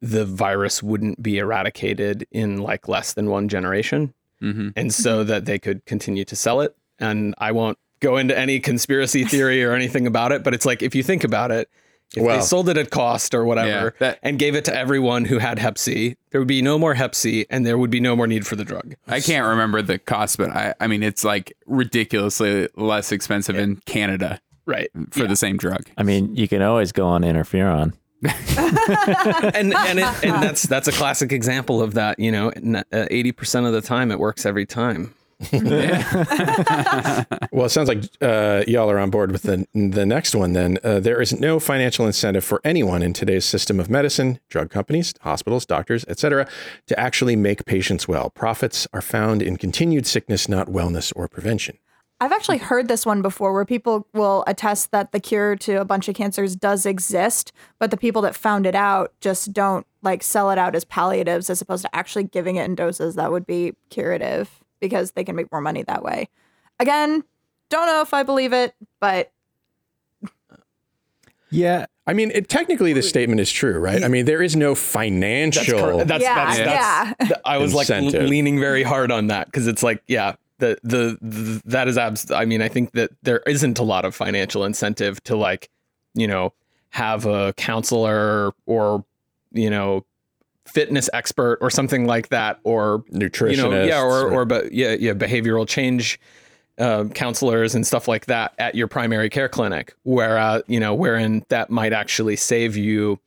the 0.00 0.24
virus 0.24 0.82
wouldn't 0.82 1.20
be 1.22 1.38
eradicated 1.38 2.26
in 2.30 2.58
like 2.58 2.86
less 2.88 3.12
than 3.14 3.28
one 3.30 3.48
generation, 3.48 4.14
Mhm. 4.42 4.72
and 4.76 4.94
so 4.94 5.24
that 5.24 5.44
they 5.46 5.58
could 5.58 5.84
continue 5.84 6.24
to 6.24 6.36
sell 6.36 6.60
it. 6.60 6.76
And 7.00 7.34
I 7.38 7.50
won't 7.52 7.78
go 8.00 8.16
into 8.16 8.38
any 8.38 8.60
conspiracy 8.60 9.24
theory 9.24 9.64
or 9.64 9.72
anything 9.72 10.06
about 10.06 10.30
it, 10.30 10.44
but 10.44 10.54
it's 10.54 10.64
like 10.66 10.82
if 10.82 10.94
you 10.94 11.02
think 11.02 11.24
about 11.24 11.50
it, 11.50 11.68
if 12.16 12.22
Well- 12.22 12.36
they 12.38 12.42
sold 12.42 12.68
it 12.68 12.76
at 12.78 12.90
cost 12.90 13.34
or 13.34 13.44
whatever 13.44 13.68
Yeah, 13.68 13.90
that- 13.98 14.18
and 14.22 14.38
gave 14.38 14.54
it 14.54 14.64
to 14.66 14.74
everyone 14.76 15.24
who 15.26 15.38
had 15.38 15.58
Hep 15.58 15.76
C, 15.78 16.16
there 16.30 16.40
would 16.40 16.48
be 16.48 16.62
no 16.62 16.78
more 16.78 16.94
Hep 16.94 17.14
C, 17.14 17.46
and 17.50 17.66
there 17.66 17.76
would 17.78 17.90
be 17.90 18.00
no 18.00 18.16
more 18.16 18.26
need 18.26 18.46
for 18.46 18.56
the 18.56 18.64
drug. 18.64 18.94
I 19.06 19.20
can't 19.20 19.46
remember 19.46 19.82
the 19.82 19.98
cost, 19.98 20.38
but 20.38 20.50
I, 20.50 20.74
I 20.80 20.86
mean, 20.86 21.02
it's 21.02 21.24
like 21.24 21.52
ridiculously 21.66 22.68
less 22.76 23.12
expensive 23.12 23.56
in 23.56 23.76
Canada 23.86 24.40
Right. 24.66 24.90
for 25.10 25.26
the 25.26 25.36
same 25.36 25.56
drug. 25.56 25.82
I 25.96 26.02
mean, 26.02 26.34
you 26.36 26.48
can 26.48 26.62
always 26.62 26.92
go 26.92 27.06
on 27.06 27.22
interferon. 27.22 27.92
and 28.24 29.72
and 29.74 29.98
it, 30.00 30.24
and 30.24 30.42
that's 30.42 30.64
that's 30.64 30.88
a 30.88 30.92
classic 30.92 31.30
example 31.32 31.80
of 31.80 31.94
that. 31.94 32.18
You 32.18 32.32
know, 32.32 32.50
uh, 32.92 33.06
eighty 33.10 33.30
percent 33.30 33.66
of 33.66 33.72
the 33.72 33.80
time 33.80 34.10
it 34.10 34.18
works 34.18 34.44
every 34.44 34.66
time. 34.66 35.14
Well, 37.52 37.66
it 37.66 37.70
sounds 37.70 37.88
like 37.88 38.04
uh, 38.20 38.64
y'all 38.66 38.90
are 38.90 38.98
on 38.98 39.10
board 39.10 39.32
with 39.32 39.42
the 39.42 39.66
the 39.72 40.04
next 40.04 40.34
one. 40.34 40.52
Then 40.52 40.78
uh, 40.84 41.00
there 41.00 41.20
is 41.20 41.38
no 41.38 41.58
financial 41.60 42.06
incentive 42.06 42.44
for 42.44 42.60
anyone 42.64 43.02
in 43.02 43.12
today's 43.12 43.44
system 43.44 43.80
of 43.80 43.88
medicine, 43.88 44.40
drug 44.48 44.70
companies, 44.70 45.14
hospitals, 45.20 45.64
doctors, 45.64 46.04
etc., 46.08 46.48
to 46.86 46.98
actually 46.98 47.36
make 47.36 47.64
patients 47.64 48.06
well. 48.06 48.30
Profits 48.30 48.86
are 48.92 49.00
found 49.00 49.42
in 49.42 49.56
continued 49.56 50.06
sickness, 50.06 50.48
not 50.48 50.68
wellness 50.68 51.12
or 51.16 51.28
prevention. 51.28 51.78
I've 52.20 52.32
actually 52.32 52.58
heard 52.58 52.88
this 52.88 53.06
one 53.06 53.22
before 53.22 53.52
where 53.52 53.64
people 53.64 54.08
will 54.12 54.42
attest 54.48 54.90
that 54.90 55.12
the 55.12 55.20
cure 55.20 55.54
to 55.56 55.80
a 55.80 55.84
bunch 55.84 56.08
of 56.08 56.16
cancers 56.16 56.56
does 56.56 56.84
exist, 56.84 57.52
but 57.78 57.92
the 57.92 57.96
people 57.96 58.22
that 58.22 58.34
found 58.34 58.66
it 58.66 58.74
out 58.74 59.12
just 59.20 59.52
don't 59.52 59.86
like 60.02 60.22
sell 60.24 60.50
it 60.50 60.58
out 60.58 60.74
as 60.74 60.84
palliatives 60.84 61.48
as 61.48 61.60
opposed 61.60 61.84
to 61.84 61.96
actually 61.96 62.24
giving 62.24 62.56
it 62.56 62.64
in 62.64 62.74
doses 62.74 63.14
that 63.14 63.30
would 63.30 63.46
be 63.46 63.74
curative 63.90 64.64
because 64.80 65.12
they 65.12 65.24
can 65.24 65.36
make 65.36 65.50
more 65.52 65.60
money 65.60 65.82
that 65.82 66.02
way. 66.02 66.28
Again, 66.80 67.24
don't 67.68 67.86
know 67.86 68.00
if 68.02 68.14
I 68.14 68.22
believe 68.22 68.52
it, 68.52 68.74
but 69.00 69.30
Yeah. 71.50 71.86
I 72.06 72.14
mean, 72.14 72.30
it, 72.34 72.48
technically, 72.48 72.92
the 72.94 73.02
statement 73.02 73.40
is 73.40 73.50
true, 73.52 73.78
right? 73.78 74.02
I 74.02 74.08
mean, 74.08 74.24
there 74.24 74.42
is 74.42 74.56
no 74.56 74.70
That's 74.70 74.80
financial. 74.80 75.78
cor- 75.78 76.04
That's, 76.04 76.22
Yeah, 76.22 76.34
that's, 76.34 76.58
yeah. 76.58 76.64
that's- 77.04 77.28
th- 77.28 77.40
I 77.44 77.58
was 77.58 77.74
like 77.74 77.90
l- 77.90 78.02
leaning 78.04 78.58
very 78.58 78.82
hard 78.82 79.10
on 79.12 79.26
that 79.26 79.46
because 79.46 79.66
it's 79.66 79.82
like, 79.82 80.02
yeah, 80.06 80.36
the, 80.58 80.78
the 80.82 81.18
the 81.20 81.62
that 81.66 81.86
is 81.86 81.96
abs. 81.98 82.30
I 82.30 82.44
mean, 82.44 82.62
I 82.62 82.68
think 82.68 82.92
that 82.92 83.10
there 83.22 83.40
isn't 83.46 83.78
a 83.78 83.82
lot 83.82 84.04
of 84.04 84.14
financial 84.14 84.64
incentive 84.64 85.22
to 85.24 85.36
like, 85.36 85.68
you 86.14 86.26
know, 86.26 86.52
have 86.90 87.26
a 87.26 87.52
counselor 87.58 88.52
or 88.66 89.04
you 89.52 89.70
know, 89.70 90.04
fitness 90.68 91.08
expert 91.12 91.58
or 91.60 91.70
something 91.70 92.06
like 92.06 92.28
that, 92.28 92.60
or 92.64 93.04
nutritionist. 93.12 93.50
you 93.56 93.56
know, 93.70 93.84
yeah, 93.84 94.02
or 94.02 94.30
or 94.30 94.44
but 94.44 94.72
yeah, 94.72 94.96
yeah, 94.98 95.12
behavioral 95.12 95.66
change 95.66 96.20
uh, 96.78 97.04
counselors 97.14 97.74
and 97.74 97.86
stuff 97.86 98.06
like 98.06 98.26
that 98.26 98.52
at 98.58 98.74
your 98.74 98.86
primary 98.86 99.28
care 99.28 99.48
clinic, 99.48 99.94
where 100.04 100.38
uh, 100.38 100.60
you 100.66 100.78
know, 100.78 100.94
wherein 100.94 101.44
that 101.48 101.70
might 101.70 101.92
actually 101.92 102.36
save 102.36 102.76
you 102.76 103.18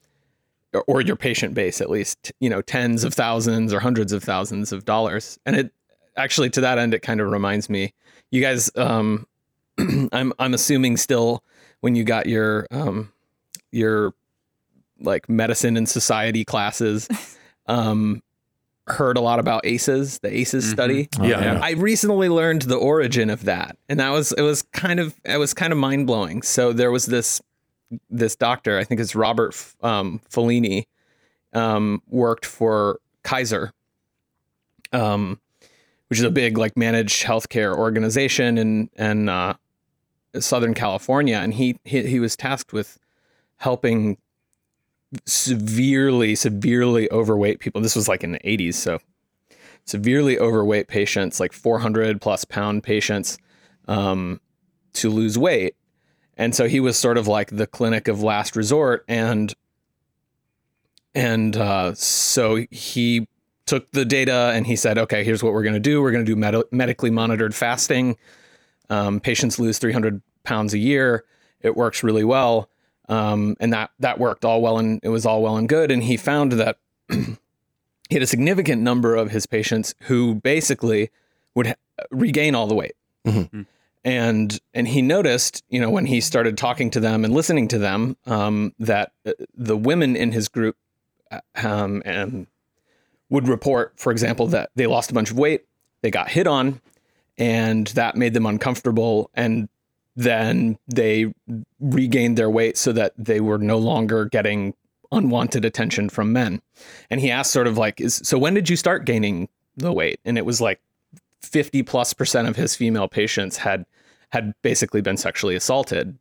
or- 0.74 0.84
or 0.88 1.02
your 1.02 1.18
patient 1.18 1.54
base 1.54 1.82
at 1.82 1.90
least, 1.90 2.32
you 2.40 2.50
know, 2.50 2.62
tens 2.62 3.04
of 3.04 3.14
thousands 3.14 3.74
or 3.74 3.80
hundreds 3.82 4.14
of 4.14 4.24
thousands 4.24 4.72
of 4.72 4.86
dollars. 4.86 5.38
And 5.46 5.56
it 5.58 5.74
actually, 6.16 6.50
to 6.52 6.62
that 6.62 6.78
end, 6.78 6.94
it 6.94 7.02
kind 7.02 7.20
of 7.20 7.30
reminds 7.30 7.70
me, 7.70 7.94
you 8.32 8.42
guys, 8.42 8.72
um, 8.78 9.28
I'm 10.14 10.32
I'm 10.40 10.54
assuming 10.54 10.96
still 10.98 11.44
when 11.82 11.96
you 11.96 12.04
got 12.06 12.28
your 12.28 12.68
um, 12.72 13.12
your 13.72 14.14
like 15.02 15.30
medicine 15.30 15.78
and 15.78 15.88
society 15.88 16.46
classes. 16.46 17.08
Um, 17.68 18.22
heard 18.88 19.16
a 19.16 19.22
lot 19.22 19.40
about 19.40 19.66
ACEs, 19.66 20.20
the 20.20 20.36
ACEs 20.36 20.70
study. 20.70 21.08
Oh, 21.20 21.24
Yeah. 21.24 21.40
yeah. 21.54 21.60
I 21.62 21.72
recently 21.72 22.28
learned 22.28 22.64
the 22.64 22.76
origin 22.76 23.30
of 23.30 23.46
that, 23.46 23.78
and 23.88 24.00
that 24.00 24.10
was 24.10 24.34
it 24.34 24.42
was 24.42 24.64
kind 24.74 25.00
of 25.00 25.16
it 25.24 25.38
was 25.38 25.54
kind 25.54 25.72
of 25.72 25.78
mind 25.80 26.08
blowing. 26.08 26.42
So 26.42 26.74
there 26.74 26.92
was 26.92 27.06
this 27.06 27.40
this 28.10 28.36
doctor, 28.36 28.78
I 28.80 28.84
think 28.84 29.00
it's 29.00 29.16
Robert 29.16 29.56
um, 29.84 30.20
Fellini, 30.30 30.86
um, 31.54 32.02
worked 32.10 32.46
for 32.46 33.00
Kaiser, 33.24 33.72
um, 34.92 35.40
which 36.10 36.20
is 36.20 36.26
a 36.26 36.32
big 36.32 36.58
like 36.58 36.76
managed 36.76 37.24
healthcare 37.24 37.78
organization 37.78 38.58
in 38.58 38.90
in 38.98 39.30
uh, 39.30 39.54
Southern 40.40 40.74
California, 40.74 41.38
and 41.38 41.54
he, 41.54 41.78
he 41.86 42.02
he 42.08 42.20
was 42.20 42.36
tasked 42.36 42.74
with 42.74 42.98
helping 43.58 44.18
severely 45.26 46.36
severely 46.36 47.12
overweight 47.12 47.60
people. 47.60 47.82
This 47.82 47.96
was 47.96 48.08
like 48.08 48.24
in 48.24 48.32
the 48.32 48.40
80s, 48.40 48.76
so 48.76 49.00
severely 49.86 50.40
overweight 50.40 50.88
patients, 50.88 51.40
like 51.40 51.54
400 51.54 52.22
plus 52.22 52.46
pound 52.46 52.84
patients, 52.84 53.38
um, 53.88 54.40
to 54.94 55.10
lose 55.10 55.38
weight. 55.38 55.76
And 56.38 56.56
so 56.56 56.68
he 56.68 56.80
was 56.80 56.98
sort 56.98 57.18
of 57.18 57.28
like 57.28 57.50
the 57.50 57.68
clinic 57.68 58.08
of 58.08 58.24
last 58.24 58.56
resort. 58.56 59.04
And 59.08 59.54
and 61.14 61.58
uh, 61.58 61.94
so 61.94 62.66
he 62.72 63.28
took 63.66 63.92
the 63.92 64.06
data 64.06 64.52
and 64.56 64.66
he 64.66 64.76
said, 64.76 64.98
okay, 64.98 65.24
here's 65.24 65.44
what 65.44 65.54
we're 65.54 65.64
going 65.64 65.74
to 65.74 65.80
do. 65.80 66.02
We're 66.02 66.12
going 66.12 66.26
to 66.26 66.30
do 66.30 66.38
med- 66.38 66.64
medically 66.72 67.10
monitored 67.10 67.54
fasting. 67.54 68.18
Um, 68.90 69.20
patients 69.20 69.60
lose 69.60 69.78
300 69.78 70.22
pounds 70.44 70.74
a 70.74 70.78
year. 70.78 71.26
It 71.62 71.76
works 71.76 72.02
really 72.02 72.24
well. 72.24 72.71
Um, 73.12 73.58
and 73.60 73.74
that, 73.74 73.92
that 74.00 74.20
worked 74.20 74.46
all 74.46 74.62
well 74.62 74.78
and 74.78 75.02
it 75.04 75.10
was 75.10 75.26
all 75.26 75.42
well 75.44 75.58
and 75.58 75.68
good. 75.68 75.92
And 75.92 76.02
he 76.02 76.16
found 76.16 76.54
that 76.54 76.78
he 77.10 77.36
had 78.10 78.22
a 78.22 78.28
significant 78.28 78.82
number 78.82 79.16
of 79.18 79.32
his 79.32 79.46
patients 79.46 79.94
who 80.04 80.36
basically 80.36 81.10
would 81.54 81.68
ha- 81.68 81.76
regain 82.10 82.56
all 82.56 82.68
the 82.68 82.74
weight. 82.74 82.96
And 84.04 84.60
and 84.74 84.88
he 84.88 85.02
noticed, 85.02 85.64
you 85.70 85.80
know, 85.80 85.90
when 85.90 86.06
he 86.06 86.22
started 86.22 86.58
talking 86.58 86.90
to 86.92 87.00
them 87.00 87.24
and 87.24 87.34
listening 87.34 87.68
to 87.68 87.78
them, 87.78 88.16
um, 88.26 88.74
that 88.80 89.12
uh, 89.28 89.34
the 89.54 89.78
women 89.78 90.16
in 90.16 90.32
his 90.32 90.48
group 90.48 90.76
uh, 91.30 91.42
um, 91.62 92.02
and 92.04 92.48
would 93.30 93.48
report, 93.48 93.94
for 93.98 94.12
example, 94.12 94.48
that 94.48 94.72
they 94.76 94.88
lost 94.88 95.12
a 95.12 95.14
bunch 95.14 95.30
of 95.30 95.38
weight, 95.38 95.66
they 96.02 96.10
got 96.10 96.30
hit 96.30 96.48
on, 96.48 96.82
and 97.38 97.88
that 97.88 98.16
made 98.16 98.34
them 98.34 98.46
uncomfortable, 98.48 99.30
and 99.36 99.70
then 100.16 100.78
they 100.88 101.34
regained 101.80 102.38
their 102.38 102.50
weight 102.50 102.78
so 102.78 102.92
that 102.92 103.14
they 103.18 103.40
were 103.40 103.58
no 103.58 103.78
longer 103.78 104.26
getting 104.26 104.74
unwanted 105.12 105.66
attention 105.66 106.10
from 106.10 106.32
men. 106.34 106.62
And 107.10 107.20
he 107.22 107.30
asked, 107.32 107.52
sort 107.52 107.68
of 107.68 107.78
like, 107.78 108.00
is, 108.02 108.22
so 108.24 108.38
when 108.38 108.54
did 108.54 108.70
you 108.70 108.76
start 108.76 109.06
gaining 109.06 109.50
the 109.78 109.92
weight? 109.92 110.20
And 110.26 110.38
it 110.38 110.46
was 110.46 110.62
like 110.62 110.80
50 111.42 111.84
plus 111.84 112.14
percent 112.14 112.48
of 112.48 112.56
his 112.56 112.76
female 112.76 113.08
patients 113.08 113.58
had 113.58 113.86
had 114.30 114.54
basically 114.62 115.02
been 115.02 115.18
sexually 115.18 115.56
assaulted. 115.56 116.18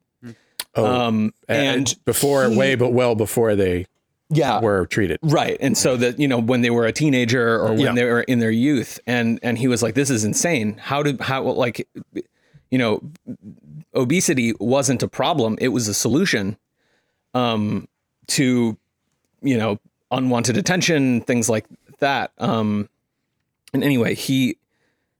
Oh, 0.75 0.85
Um, 0.85 1.33
and 1.49 1.95
before, 2.05 2.51
way, 2.51 2.75
but 2.75 2.93
well 2.93 3.15
before 3.15 3.55
they 3.55 3.87
yeah, 4.31 4.61
were 4.61 4.87
treated. 4.87 5.19
Right. 5.23 5.57
And 5.61 5.77
so 5.79 5.97
that, 5.97 6.19
you 6.19 6.27
know, 6.27 6.39
when 6.41 6.61
they 6.63 6.71
were 6.71 6.87
a 6.87 6.93
teenager 6.93 7.61
or 7.61 7.69
when 7.69 7.79
Yeah. 7.81 7.93
they 7.95 8.05
were 8.05 8.23
in 8.23 8.39
their 8.41 8.51
youth 8.51 8.99
and 9.07 9.39
and 9.43 9.59
he 9.59 9.69
was 9.69 9.83
like 9.83 9.95
this 9.95 10.11
is 10.11 10.25
insane. 10.25 10.77
How 10.79 11.03
did 11.03 11.21
how 11.21 11.43
like 11.45 11.87
you 12.71 12.79
know, 12.79 13.03
obesity 13.95 14.55
wasn't 14.61 15.03
a 15.03 15.09
problem, 15.09 15.57
it 15.61 15.69
was 15.69 15.89
a 15.89 15.95
solution 15.95 16.57
um 17.35 17.87
to 18.27 18.77
you 19.43 19.57
know, 19.57 19.79
unwanted 20.11 20.57
attention, 20.57 21.21
things 21.23 21.49
like 21.49 21.67
that. 21.99 22.33
Um 22.39 22.89
and 23.73 23.85
anyway, 23.85 24.15
he 24.15 24.57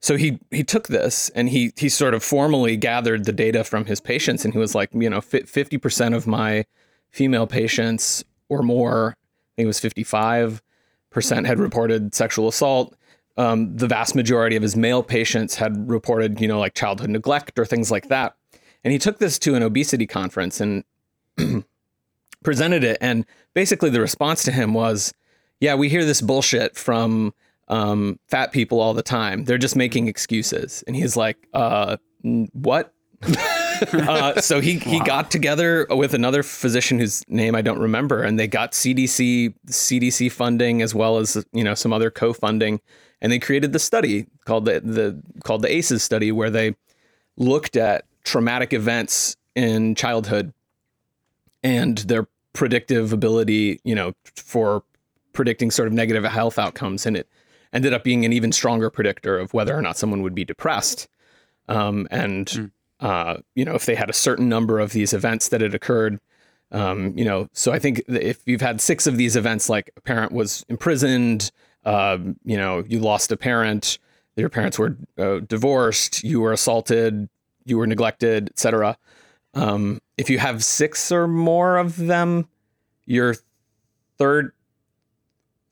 so 0.01 0.17
he 0.17 0.39
he 0.51 0.65
took 0.65 0.89
this 0.89 1.31
and 1.31 1.49
he 1.49 1.73
he 1.77 1.89
sort 1.89 2.15
of 2.15 2.25
formally 2.25 2.77
gathered 2.77 3.25
the 3.25 3.33
data 3.33 3.65
from 3.65 3.85
his 3.85 4.01
patients 4.01 4.45
and 4.45 4.55
he 4.55 4.59
was 4.59 4.75
like, 4.75 4.91
you 4.93 5.11
know, 5.11 5.21
50% 5.21 6.17
of 6.17 6.27
my 6.27 6.65
female 7.11 7.47
patients 7.47 8.25
or 8.49 8.63
more, 8.63 9.17
I 9.19 9.53
think 9.57 9.65
it 9.65 9.67
was 9.67 9.81
55% 9.81 11.47
had 11.47 11.59
reported 11.59 12.15
sexual 12.15 12.49
assault. 12.49 12.95
Um, 13.41 13.75
the 13.75 13.87
vast 13.87 14.15
majority 14.15 14.57
of 14.57 14.63
his 14.63 14.77
male 14.77 15.03
patients 15.03 15.55
had 15.55 15.89
reported, 15.89 16.41
you 16.41 16.49
know, 16.49 16.59
like 16.59 16.75
childhood 16.75 17.09
neglect 17.09 17.59
or 17.59 17.65
things 17.65 17.91
like 17.91 18.09
that. 18.09 18.37
And 18.85 18.93
he 18.93 18.99
took 18.99 19.19
this 19.19 19.39
to 19.41 19.55
an 19.55 19.63
obesity 19.63 20.07
conference 20.07 20.61
and 20.61 20.85
presented 22.45 22.85
it. 22.85 22.99
And 23.01 23.25
basically, 23.55 23.89
the 23.89 24.01
response 24.01 24.43
to 24.45 24.53
him 24.53 24.75
was, 24.75 25.15
yeah, 25.59 25.75
we 25.75 25.89
hear 25.89 26.05
this 26.05 26.21
bullshit 26.21 26.77
from 26.77 27.33
um, 27.69 28.19
fat 28.29 28.53
people 28.53 28.81
all 28.81 28.93
the 28.93 29.03
time. 29.03 29.45
They're 29.45 29.59
just 29.59 29.77
making 29.77 30.09
excuses. 30.09 30.85
And 30.87 30.95
he's 30.95 31.17
like, 31.17 31.39
uh, 31.55 31.97
what? 32.53 32.93
uh, 33.93 34.41
so 34.41 34.61
he, 34.61 34.79
he 34.79 35.01
got 35.01 35.31
together 35.31 35.87
with 35.91 36.15
another 36.15 36.43
physician 36.43 36.99
whose 36.99 37.23
name 37.29 37.55
I 37.55 37.63
don't 37.63 37.79
remember, 37.79 38.23
and 38.23 38.39
they 38.39 38.47
got 38.49 38.73
CDC 38.73 39.55
CDC 39.67 40.33
funding 40.33 40.83
as 40.83 40.95
well 40.95 41.19
as 41.19 41.45
you 41.53 41.63
know 41.63 41.75
some 41.75 41.93
other 41.93 42.11
co-funding, 42.11 42.81
and 43.21 43.31
they 43.31 43.39
created 43.39 43.73
the 43.73 43.79
study 43.79 44.27
called 44.45 44.65
the 44.65 44.81
the 44.81 45.21
called 45.45 45.63
the 45.63 45.73
ACEs 45.73 46.03
study, 46.03 46.33
where 46.33 46.51
they 46.51 46.75
looked 47.37 47.77
at 47.77 48.05
traumatic 48.25 48.73
events 48.73 49.37
in 49.55 49.95
childhood 49.95 50.53
and 51.63 51.99
their 51.99 52.27
predictive 52.53 53.13
ability, 53.13 53.81
you 53.85 53.95
know, 53.95 54.13
for 54.37 54.83
predicting 55.33 55.71
sort 55.71 55.87
of 55.87 55.95
negative 55.95 56.25
health 56.25 56.59
outcomes, 56.59 57.07
and 57.07 57.17
it 57.17 57.29
ended 57.73 57.93
up 57.93 58.03
being 58.03 58.25
an 58.25 58.33
even 58.33 58.53
stronger 58.53 58.91
predictor 58.91 59.39
of 59.39 59.55
whether 59.55 59.77
or 59.77 59.83
not 59.83 59.97
someone 59.97 60.23
would 60.23 60.35
be 60.35 60.45
depressed. 60.45 61.09
Um, 61.69 62.09
and 62.11 62.73
uh, 63.01 63.37
you 63.55 63.65
know, 63.65 63.75
if 63.75 63.87
they 63.87 63.95
had 63.95 64.11
a 64.11 64.15
certain 64.15 64.49
number 64.49 64.81
of 64.81 64.93
these 64.93 65.13
events 65.13 65.49
that 65.49 65.61
had 65.61 65.75
occurred, 65.75 66.21
um, 66.73 67.17
you 67.17 67.25
know, 67.25 67.49
so 67.53 67.73
I 67.73 67.79
think 67.79 68.03
if 68.09 68.41
you've 68.47 68.61
had 68.61 68.81
six 68.81 69.07
of 69.07 69.17
these 69.17 69.37
events, 69.37 69.69
like 69.69 69.91
a 69.97 70.01
parent 70.01 70.33
was 70.33 70.65
imprisoned, 70.69 71.51
um, 71.85 72.37
you 72.45 72.57
know, 72.57 72.85
you 72.87 73.01
lost 73.01 73.33
a 73.33 73.37
parent, 73.37 73.99
your 74.37 74.49
parents 74.49 74.79
were 74.79 74.97
uh, 75.19 75.41
divorced, 75.41 76.23
you 76.25 76.41
were 76.41 76.53
assaulted, 76.53 77.29
you 77.65 77.79
were 77.79 77.87
neglected, 77.87 78.51
etc. 78.51 78.97
Um, 79.55 80.01
if 80.17 80.31
you 80.31 80.39
have 80.39 80.65
six 80.65 81.11
or 81.11 81.27
more 81.27 81.77
of 81.77 81.97
them, 81.97 82.49
you're 83.07 83.35
third, 84.19 84.53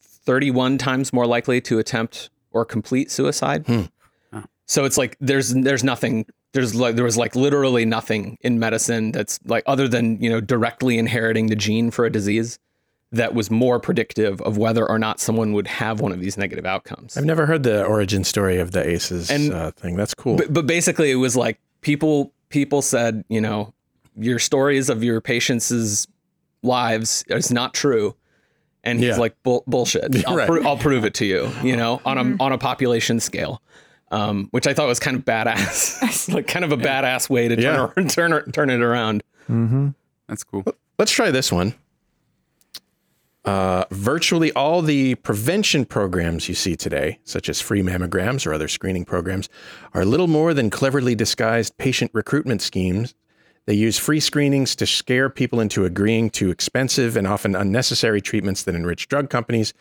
31 0.00 0.78
times 0.78 1.12
more 1.12 1.26
likely 1.26 1.60
to 1.62 1.78
attempt 1.78 2.30
or 2.50 2.64
complete 2.64 3.10
suicide. 3.10 3.64
So 4.66 4.84
it's 4.84 4.98
like 4.98 5.16
there's 5.20 5.54
there's 5.54 5.82
nothing 5.82 6.26
there's 6.52 6.74
like 6.74 6.94
there 6.96 7.04
was 7.04 7.16
like 7.16 7.34
literally 7.34 7.84
nothing 7.84 8.36
in 8.42 8.58
medicine 8.58 9.12
that's 9.12 9.38
like 9.46 9.62
other 9.66 9.88
than 9.88 10.20
you 10.22 10.28
know 10.28 10.40
directly 10.40 10.98
inheriting 10.98 11.46
the 11.46 11.56
gene 11.56 11.90
for 11.90 12.04
a 12.04 12.10
disease 12.10 12.58
that 13.12 13.34
was 13.34 13.50
more 13.50 13.80
predictive 13.80 14.40
of 14.42 14.58
whether 14.58 14.86
or 14.88 14.98
not 14.98 15.18
someone 15.20 15.52
would 15.54 15.66
have 15.66 16.00
one 16.00 16.12
of 16.12 16.20
these 16.20 16.36
negative 16.36 16.66
outcomes. 16.66 17.16
I've 17.16 17.24
never 17.24 17.46
heard 17.46 17.62
the 17.62 17.84
origin 17.84 18.22
story 18.22 18.58
of 18.58 18.72
the 18.72 18.86
ACEs 18.86 19.30
And- 19.30 19.52
uh, 19.52 19.70
thing. 19.70 19.96
That's 19.96 20.12
cool. 20.14 20.36
But, 20.36 20.52
but 20.52 20.66
basically, 20.66 21.10
it 21.10 21.14
was 21.16 21.34
like 21.36 21.58
people 21.80 22.32
people 22.50 22.82
said, 22.82 23.24
you 23.28 23.40
know, 23.40 23.72
your 24.16 24.38
stories 24.38 24.88
of 24.90 25.02
your 25.04 25.20
patients' 25.20 26.06
lives 26.62 27.24
is 27.28 27.50
not 27.52 27.72
true, 27.74 28.14
and 28.84 28.98
he's 28.98 29.08
Yeah. 29.10 29.16
like 29.16 29.40
Bull, 29.42 29.64
bullshit. 29.66 30.24
I'll, 30.26 30.36
Right. 30.36 30.46
pro- 30.48 30.62
I'll 30.64 30.76
prove 30.76 31.04
it 31.04 31.14
to 31.14 31.24
you. 31.24 31.50
You 31.62 31.76
know, 31.76 32.00
on 32.04 32.18
a 32.18 32.42
on 32.42 32.52
a 32.52 32.58
population 32.58 33.20
scale. 33.20 33.62
Um, 34.10 34.48
which 34.52 34.66
I 34.66 34.72
thought 34.72 34.86
was 34.88 34.98
kind 34.98 35.18
of 35.18 35.26
badass, 35.26 36.32
like 36.34 36.46
kind 36.46 36.64
of 36.64 36.72
a 36.72 36.78
badass 36.78 37.28
way 37.28 37.46
to 37.48 37.56
turn 37.56 37.62
Yeah. 37.62 37.90
it- 38.04 38.08
turn 38.10 38.52
turn 38.52 38.70
it 38.70 38.80
around. 38.80 39.22
That's 40.28 40.44
cool. 40.44 40.64
Let's 40.98 41.12
try 41.12 41.30
this 41.30 41.52
one. 41.52 41.74
Uh, 43.48 43.86
virtually 43.92 44.52
all 44.52 44.82
the 44.82 45.14
prevention 45.14 45.86
programs 45.86 46.50
you 46.50 46.54
see 46.54 46.76
today, 46.76 47.18
such 47.24 47.48
as 47.48 47.62
free 47.62 47.80
mammograms 47.80 48.46
or 48.46 48.52
other 48.52 48.68
screening 48.68 49.06
programs, 49.06 49.48
are 49.94 50.04
little 50.04 50.26
more 50.26 50.52
than 50.52 50.68
cleverly 50.68 51.14
disguised 51.14 51.74
patient 51.78 52.10
recruitment 52.12 52.60
schemes. 52.60 53.14
They 53.64 53.72
use 53.72 53.96
free 53.96 54.20
screenings 54.20 54.76
to 54.76 54.86
scare 54.86 55.30
people 55.30 55.60
into 55.60 55.86
agreeing 55.86 56.28
to 56.32 56.50
expensive 56.50 57.16
and 57.16 57.26
often 57.26 57.56
unnecessary 57.56 58.20
treatments 58.20 58.64
that 58.64 58.74
enrich 58.74 59.08
drug 59.08 59.30
companies. 59.30 59.72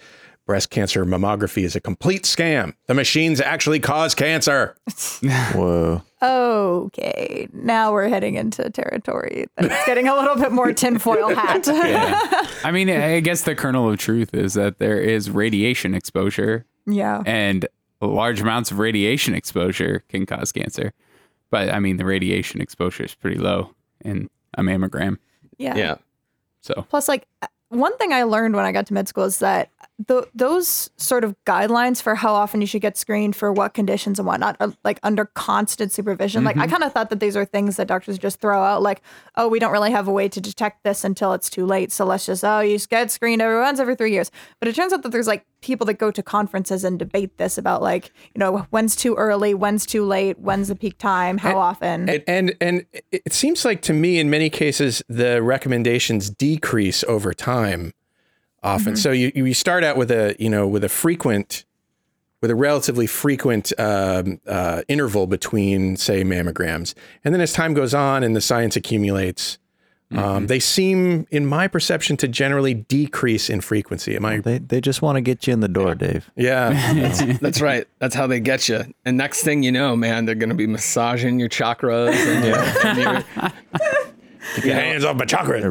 Breast 0.47 0.69
cancer 0.69 1.05
mammography 1.05 1.63
is 1.63 1.75
a 1.75 1.81
complete 1.81 2.23
scam. 2.23 2.73
The 2.85 2.93
machines 2.93 3.41
actually 3.41 3.81
cause 3.81 4.15
cancer. 4.15 4.77
Whoa. 5.53 6.01
Okay, 6.21 7.49
now 7.51 7.91
we're 7.91 8.07
heading 8.07 8.35
into 8.35 8.69
territory 8.69 9.47
that's 9.57 9.85
getting 9.85 10.07
a 10.07 10.15
little 10.15 10.37
bit 10.37 10.53
more 10.53 10.71
tinfoil 10.71 11.35
hat. 11.35 11.67
yeah. 11.71 12.47
I 12.63 12.71
mean, 12.71 12.89
I 12.89 13.19
guess 13.19 13.41
the 13.41 13.55
kernel 13.55 13.89
of 13.89 13.97
truth 13.97 14.33
is 14.33 14.53
that 14.53 14.79
there 14.79 14.99
is 14.99 15.29
radiation 15.29 15.93
exposure, 15.93 16.65
yeah. 16.85 17.21
and 17.25 17.67
large 18.01 18.39
amounts 18.39 18.71
of 18.71 18.79
radiation 18.79 19.35
exposure 19.35 20.05
can 20.07 20.25
cause 20.25 20.53
cancer. 20.53 20.93
But 21.49 21.73
I 21.73 21.79
mean, 21.79 21.97
the 21.97 22.05
radiation 22.05 22.61
exposure 22.61 23.03
is 23.03 23.13
pretty 23.13 23.37
low 23.37 23.75
in 23.99 24.29
a 24.53 24.61
mammogram. 24.61 25.17
Yeah. 25.57 25.75
Yeah, 25.75 25.95
So 26.61 26.85
Plus, 26.89 27.09
like 27.09 27.27
uh, 27.41 27.47
one 27.69 27.95
thing 27.97 28.13
I 28.13 28.23
learned 28.23 28.55
when 28.55 28.65
I 28.65 28.71
got 28.71 28.87
to 28.87 28.93
med 28.93 29.07
school 29.07 29.25
is 29.25 29.39
that 29.39 29.69
the, 30.05 30.27
those 30.35 30.91
sort 30.97 31.23
of 31.23 31.35
guidelines 31.45 32.01
for 32.01 32.13
how 32.13 32.33
often 32.33 32.61
you 32.61 32.67
should 32.67 32.83
get 32.83 32.97
screened 32.97 33.35
for 33.35 33.51
what 33.51 33.73
conditions 33.73 34.19
and 34.19 34.27
whatnot 34.27 34.55
are 34.59 34.71
like 34.83 34.99
under 35.01 35.25
constant 35.25 35.91
supervision. 35.91 36.43
Like 36.43 36.55
I 36.55 36.61
mm-hmm. 36.61 36.71
kind 36.71 36.83
of 36.83 36.93
thought 36.93 37.09
that 37.09 37.19
these 37.19 37.35
are 37.35 37.45
things 37.45 37.77
that 37.77 37.87
doctors 37.87 38.19
just 38.19 38.39
throw 38.39 38.61
out, 38.61 38.83
like, 38.83 39.01
oh, 39.35 39.47
we 39.47 39.57
don't 39.57 39.71
really 39.71 39.89
have 39.89 40.07
a 40.07 40.11
way 40.11 40.29
to 40.29 40.39
detect 40.39 40.83
this 40.83 41.03
until 41.03 41.33
it's 41.33 41.49
too 41.49 41.65
late, 41.65 41.91
so 41.91 42.05
let's 42.05 42.27
just 42.27 42.43
oh, 42.43 42.59
you 42.59 42.77
get 42.77 43.09
screened 43.09 43.41
every 43.41 43.59
once 43.59 43.79
every 43.79 43.95
three 43.95 44.11
years. 44.11 44.29
But 44.59 44.67
it 44.67 44.75
turns 44.75 44.93
out 44.93 45.01
that 45.01 45.11
there's 45.11 45.27
like 45.27 45.45
people 45.61 45.85
that 45.87 45.95
go 45.95 46.11
to 46.11 46.21
conferences 46.21 46.83
and 46.83 46.99
debate 46.99 47.37
this 47.37 47.57
about 47.57 47.81
like 47.81 48.11
you 48.35 48.39
know 48.39 48.67
when's 48.69 48.95
too 48.95 49.15
early, 49.15 49.55
when's 49.55 49.85
too 49.85 50.05
late, 50.05 50.37
when's 50.37 50.67
the 50.67 50.75
peak 50.75 50.99
time, 50.99 51.39
how 51.39 51.57
often. 51.57 52.07
And, 52.07 52.23
and 52.27 52.55
and 52.61 52.85
it 53.11 53.33
seems 53.33 53.65
like 53.65 53.81
to 53.83 53.93
me, 53.93 54.19
in 54.19 54.29
many 54.29 54.51
cases, 54.51 55.01
the 55.09 55.41
recommendations 55.41 56.29
decrease 56.29 57.03
over 57.05 57.33
time. 57.33 57.93
Often, 58.63 58.95
so 58.97 59.11
you 59.11 59.31
you 59.35 59.53
start 59.53 59.83
out 59.83 59.97
with 59.97 60.11
a 60.11 60.35
you 60.39 60.49
know 60.49 60.67
with 60.67 60.83
a 60.83 60.89
frequent 60.89 61.63
with 62.41 62.51
a 62.51 62.55
relatively 62.55 63.07
frequent 63.07 63.73
um, 63.79 64.39
uh, 64.45 64.83
interval 64.87 65.25
between, 65.25 65.97
say, 65.97 66.23
mammograms. 66.23 66.93
And 67.25 67.33
then 67.33 67.41
as 67.41 67.51
time 67.51 67.73
goes 67.73 67.95
on 67.95 68.23
and 68.23 68.35
the 68.35 68.41
science 68.41 68.75
accumulates, 68.75 69.57
um, 70.15 70.45
they 70.47 70.59
seem, 70.59 71.25
in 71.31 71.45
my 71.47 71.67
perception, 71.67 72.15
to 72.17 72.27
generally 72.27 72.73
decrease 72.75 73.49
in 73.49 73.59
frequency. 73.59 74.15
Am 74.15 74.23
I? 74.23 74.37
They 74.39 74.59
they 74.59 74.79
just 74.81 75.01
want 75.01 75.15
to 75.17 75.21
get 75.21 75.47
you 75.47 75.53
in 75.53 75.59
the 75.61 75.67
door, 75.67 75.95
Dave. 75.95 76.29
Yeah. 76.35 77.33
That's 77.41 77.59
right. 77.59 77.87
That's 77.99 78.15
how 78.15 78.25
they 78.27 78.39
get 78.39 78.69
you. 78.69 78.85
And 79.03 79.17
next 79.17 79.43
thing 79.43 79.63
you 79.63 79.71
know, 79.71 79.95
man, 79.97 80.25
they're 80.25 80.35
going 80.35 80.49
to 80.49 80.55
be 80.55 80.67
massaging 80.67 81.39
your 81.39 81.49
chakras. 81.49 82.13
And, 82.13 82.45
your- 82.45 82.57
and 82.85 83.23
your- 83.41 83.51
Get 84.55 84.65
your 84.65 84.75
hands 84.75 85.03
off 85.03 85.15
my 85.17 85.25
chakra. 85.25 85.59
No, 85.61 85.69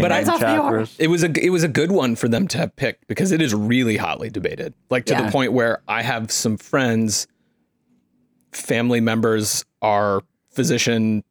but 0.00 0.12
I- 0.12 0.22
them 0.24 0.28
off 0.34 0.40
the 0.40 0.46
chakras. 0.46 0.96
it 0.98 1.06
was 1.08 1.22
a 1.24 1.30
it 1.44 1.50
was 1.50 1.62
a 1.62 1.68
good 1.68 1.90
one 1.92 2.16
for 2.16 2.28
them 2.28 2.46
to 2.48 2.58
have 2.58 2.74
picked 2.76 3.06
because 3.08 3.32
it 3.32 3.40
is 3.40 3.54
really 3.54 3.96
hotly 3.96 4.28
debated. 4.30 4.74
Like 4.90 5.04
to 5.06 5.14
Yeah. 5.14 5.22
the 5.26 5.30
point 5.32 5.52
where 5.52 5.82
I 5.88 6.02
have 6.02 6.30
some 6.32 6.56
friends, 6.56 7.26
family 8.52 9.00
members 9.00 9.64
are 9.82 10.22
physician, 10.50 11.22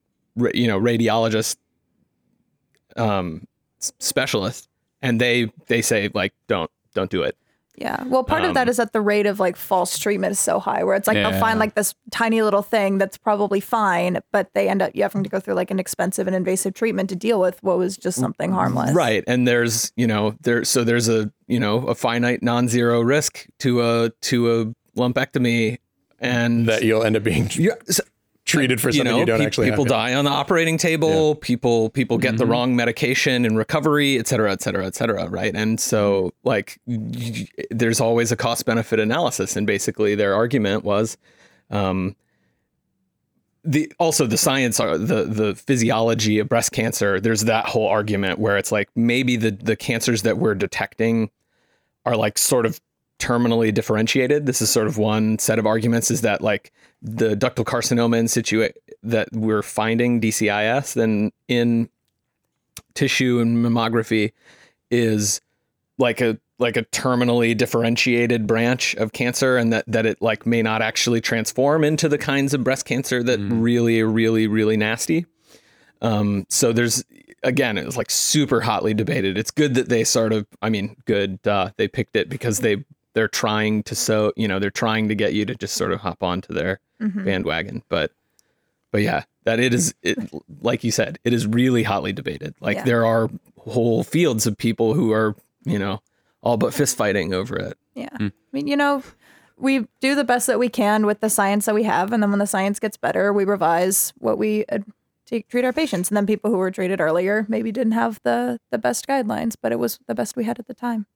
you 0.54 0.67
know, 0.67 0.80
radiologist, 0.80 1.58
um, 2.95 3.47
specialist, 3.80 4.69
and 5.02 5.19
they 5.21 5.52
they 5.67 5.82
say 5.82 6.10
like 6.13 6.34
don't 6.47 6.71
don't 6.93 7.10
do 7.12 7.23
it. 7.23 7.38
Yeah. 7.78 8.04
Well, 8.06 8.24
part 8.24 8.42
of 8.42 8.50
Um, 8.50 8.54
that 8.56 8.68
is 8.70 8.78
that 8.78 8.92
the 8.92 9.02
rate 9.02 9.28
of 9.28 9.40
like 9.40 9.56
false 9.56 10.00
treatment 10.00 10.32
is 10.32 10.40
so 10.40 10.60
high 10.60 10.84
where 10.84 10.96
it's 10.96 11.08
like 11.08 11.16
Yeah. 11.16 11.30
they'll 11.30 11.40
find 11.40 11.60
like 11.60 11.76
this 11.76 11.94
tiny 12.12 12.42
little 12.42 12.63
thing 12.63 12.98
that's 12.98 13.18
probably 13.18 13.60
fine, 13.60 14.18
but 14.32 14.50
they 14.56 14.68
end 14.68 14.82
up 14.82 14.92
you 14.96 15.04
having 15.04 15.24
to 15.24 15.30
go 15.30 15.40
through 15.40 15.54
like 15.54 15.70
an 15.70 15.80
expensive 15.80 16.26
and 16.26 16.36
invasive 16.36 16.74
treatment 16.74 17.08
to 17.12 17.16
deal 17.16 17.40
with 17.40 17.62
what 17.62 17.78
was 17.78 17.96
just 17.96 18.20
something 18.20 18.52
harmless. 18.52 18.94
Right. 18.96 19.24
And 19.28 19.48
there's, 19.48 19.92
you 19.96 20.08
know, 20.08 20.34
there 20.42 20.63
so 20.63 20.84
there's 20.84 21.08
a, 21.08 21.32
you 21.48 21.60
know, 21.60 21.86
a 21.86 21.94
finite 21.94 22.42
non-zero 22.42 23.00
risk 23.02 23.46
to 23.60 23.82
a 23.84 24.10
to 24.22 24.52
a 24.62 25.00
lumpectomy 25.00 25.78
and 26.20 26.66
That 26.68 26.82
you'll 26.84 27.04
end 27.04 27.16
up 27.16 27.22
being 27.24 27.48
Yeah, 27.54 27.74
so- 27.88 28.04
treated 28.48 28.82
for 28.82 28.90
you 28.90 28.94
something 28.94 29.14
know, 29.14 29.20
you 29.20 29.26
don't 29.26 29.40
pe- 29.40 29.46
actually 29.46 29.70
people 29.70 29.84
have. 29.84 29.90
die 29.90 30.14
on 30.16 30.26
the 30.26 30.32
operating 30.32 30.78
table. 30.78 31.36
People 31.36 31.90
people 31.92 32.18
get 32.18 32.38
the 32.38 32.46
wrong 32.46 32.76
medication 32.76 33.46
in 33.46 33.56
recovery, 33.56 34.18
et 34.18 34.28
cetera, 34.28 34.52
et 34.52 34.62
cetera, 34.62 34.86
et 34.88 34.96
cetera. 34.96 35.28
Right, 35.28 35.54
and 35.56 35.80
so 35.80 36.34
like 36.44 36.80
y- 36.88 37.48
there's 37.70 38.02
always 38.02 38.32
a 38.32 38.36
cost 38.36 38.66
benefit 38.66 39.00
analysis, 39.00 39.56
and 39.56 39.68
basically 39.68 40.16
their 40.16 40.34
argument 40.34 40.84
was, 40.84 41.18
um, 41.70 42.16
the 43.64 43.92
also 44.00 44.26
the 44.26 44.38
science 44.38 44.80
are 44.80 44.98
the 44.98 45.26
the 45.26 45.54
physiology 45.56 46.40
of 46.40 46.48
breast 46.48 46.72
cancer. 46.72 47.20
There's 47.20 47.42
that 47.44 47.66
whole 47.66 47.88
argument 47.88 48.40
where 48.40 48.58
it's 48.58 48.72
like 48.72 48.90
maybe 48.96 49.36
the 49.36 49.52
the 49.52 49.76
cancers 49.76 50.22
that 50.22 50.38
we're 50.38 50.56
detecting 50.56 51.30
are 52.06 52.16
like 52.16 52.38
sort 52.38 52.66
of 52.66 52.80
terminally 53.19 53.73
differentiated. 53.73 54.45
This 54.45 54.62
is 54.62 54.69
sort 54.69 54.88
of 54.88 54.97
one 54.97 55.39
set 55.39 55.60
of 55.60 55.65
arguments 55.65 56.12
is 56.12 56.21
that 56.21 56.41
like 56.41 56.71
the 57.01 57.36
ductal 57.36 57.65
carcinoma 57.65 58.17
in 58.17 58.27
situ 58.27 58.69
that 59.03 59.30
we're 59.32 59.63
finding 59.63 60.21
DCIS 60.21 60.93
then 60.93 61.32
in 61.47 61.89
tissue 62.93 63.39
and 63.39 63.63
mammography 63.63 64.34
is 64.89 65.41
like 65.97 66.21
a 66.21 66.39
like 66.60 66.75
a 66.75 66.84
terminally 66.86 67.56
differentiated 67.56 68.47
branch 68.47 68.95
of 68.95 69.13
cancer 69.13 69.58
and 69.58 69.71
that 69.73 69.86
that 69.88 70.06
it 70.06 70.21
like 70.21 70.45
may 70.45 70.62
not 70.62 70.82
actually 70.82 71.21
transform 71.21 71.84
into 71.84 72.10
the 72.10 72.17
kinds 72.17 72.53
of 72.53 72.63
breast 72.63 72.86
cancer 72.86 73.21
that 73.23 73.39
really 73.39 74.01
really 74.03 74.47
really 74.47 74.77
nasty. 74.77 75.25
Um, 76.01 76.45
so 76.49 76.73
there's 76.73 77.03
again, 77.43 77.77
it 77.77 77.86
was 77.86 77.97
like 77.97 78.10
super 78.10 78.62
hotly 78.62 78.93
debated. 78.93 79.38
It's 79.38 79.51
good 79.51 79.75
that 79.75 79.89
they 79.89 80.03
sort 80.03 80.34
of, 80.34 80.45
I 80.62 80.69
mean, 80.69 80.95
good, 81.06 81.39
uh, 81.47 81.71
they 81.77 81.88
picked 81.88 82.15
it 82.15 82.30
because 82.30 82.60
they 82.60 82.84
they're 83.17 83.27
trying 83.27 83.82
to 83.84 83.95
so 83.95 84.32
you 84.36 84.47
know 84.47 84.60
they're 84.60 84.69
trying 84.69 85.08
to 85.10 85.15
get 85.15 85.34
you 85.34 85.43
to 85.45 85.56
just 85.56 85.75
sort 85.75 85.91
of 85.91 85.99
hop 86.01 86.21
onto 86.21 86.53
their 86.53 86.80
Mhm. 87.01 87.25
bandwagon. 87.25 87.82
But 87.89 88.12
but 88.91 89.01
yeah, 89.01 89.23
that 89.45 89.60
it 89.60 89.73
is 89.73 89.93
it 90.03 90.17
like 90.62 90.84
you 90.84 90.91
said, 90.91 91.17
it 91.23 91.34
is 91.34 91.45
really 91.47 91.84
hotly 91.84 92.13
debated. 92.13 92.53
Like 92.62 92.77
Yeah. 92.77 92.84
there 92.84 93.06
are 93.06 93.30
whole 93.58 94.03
fields 94.03 94.45
of 94.47 94.56
people 94.58 94.93
who 94.93 95.12
are 95.12 95.36
you 95.65 95.80
know 95.80 95.99
all 96.43 96.58
but 96.58 96.73
fist 96.73 96.95
fighting 96.95 97.34
over 97.34 97.56
it. 97.58 97.77
Yeah. 97.95 98.10
I 98.19 98.32
mean, 98.53 98.67
you 98.67 98.77
know, 98.77 99.01
we 99.58 99.88
do 99.99 100.13
the 100.13 100.23
best 100.23 100.45
that 100.47 100.60
we 100.60 100.69
can 100.69 101.06
with 101.08 101.19
the 101.19 101.30
science 101.32 101.65
that 101.65 101.73
we 101.75 101.84
have. 101.84 102.13
And 102.13 102.21
then 102.21 102.30
when 102.30 102.38
the 102.39 102.45
science 102.47 102.80
gets 102.80 102.95
better, 102.97 103.34
we 103.34 103.43
revise 103.43 104.13
what 104.19 104.38
we 104.38 104.63
uh, 104.67 104.80
take, 105.25 105.47
treat 105.49 105.65
our 105.65 105.73
patients. 105.73 106.10
And 106.10 106.15
then 106.15 106.27
people 106.27 106.51
who 106.51 106.58
were 106.58 106.69
treated 106.71 107.01
earlier 107.01 107.45
maybe 107.49 107.71
didn't 107.71 107.93
have 107.93 108.19
the, 108.23 108.60
the 108.69 108.77
best 108.77 109.08
guidelines, 109.08 109.56
but 109.60 109.71
it 109.71 109.80
was 109.80 109.97
the 110.08 110.13
best 110.15 110.36
we 110.38 110.43
had 110.45 110.60
at 110.60 110.67
the 110.67 110.75
time. 110.75 111.08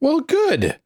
Well, 0.00 0.20
good. 0.20 0.78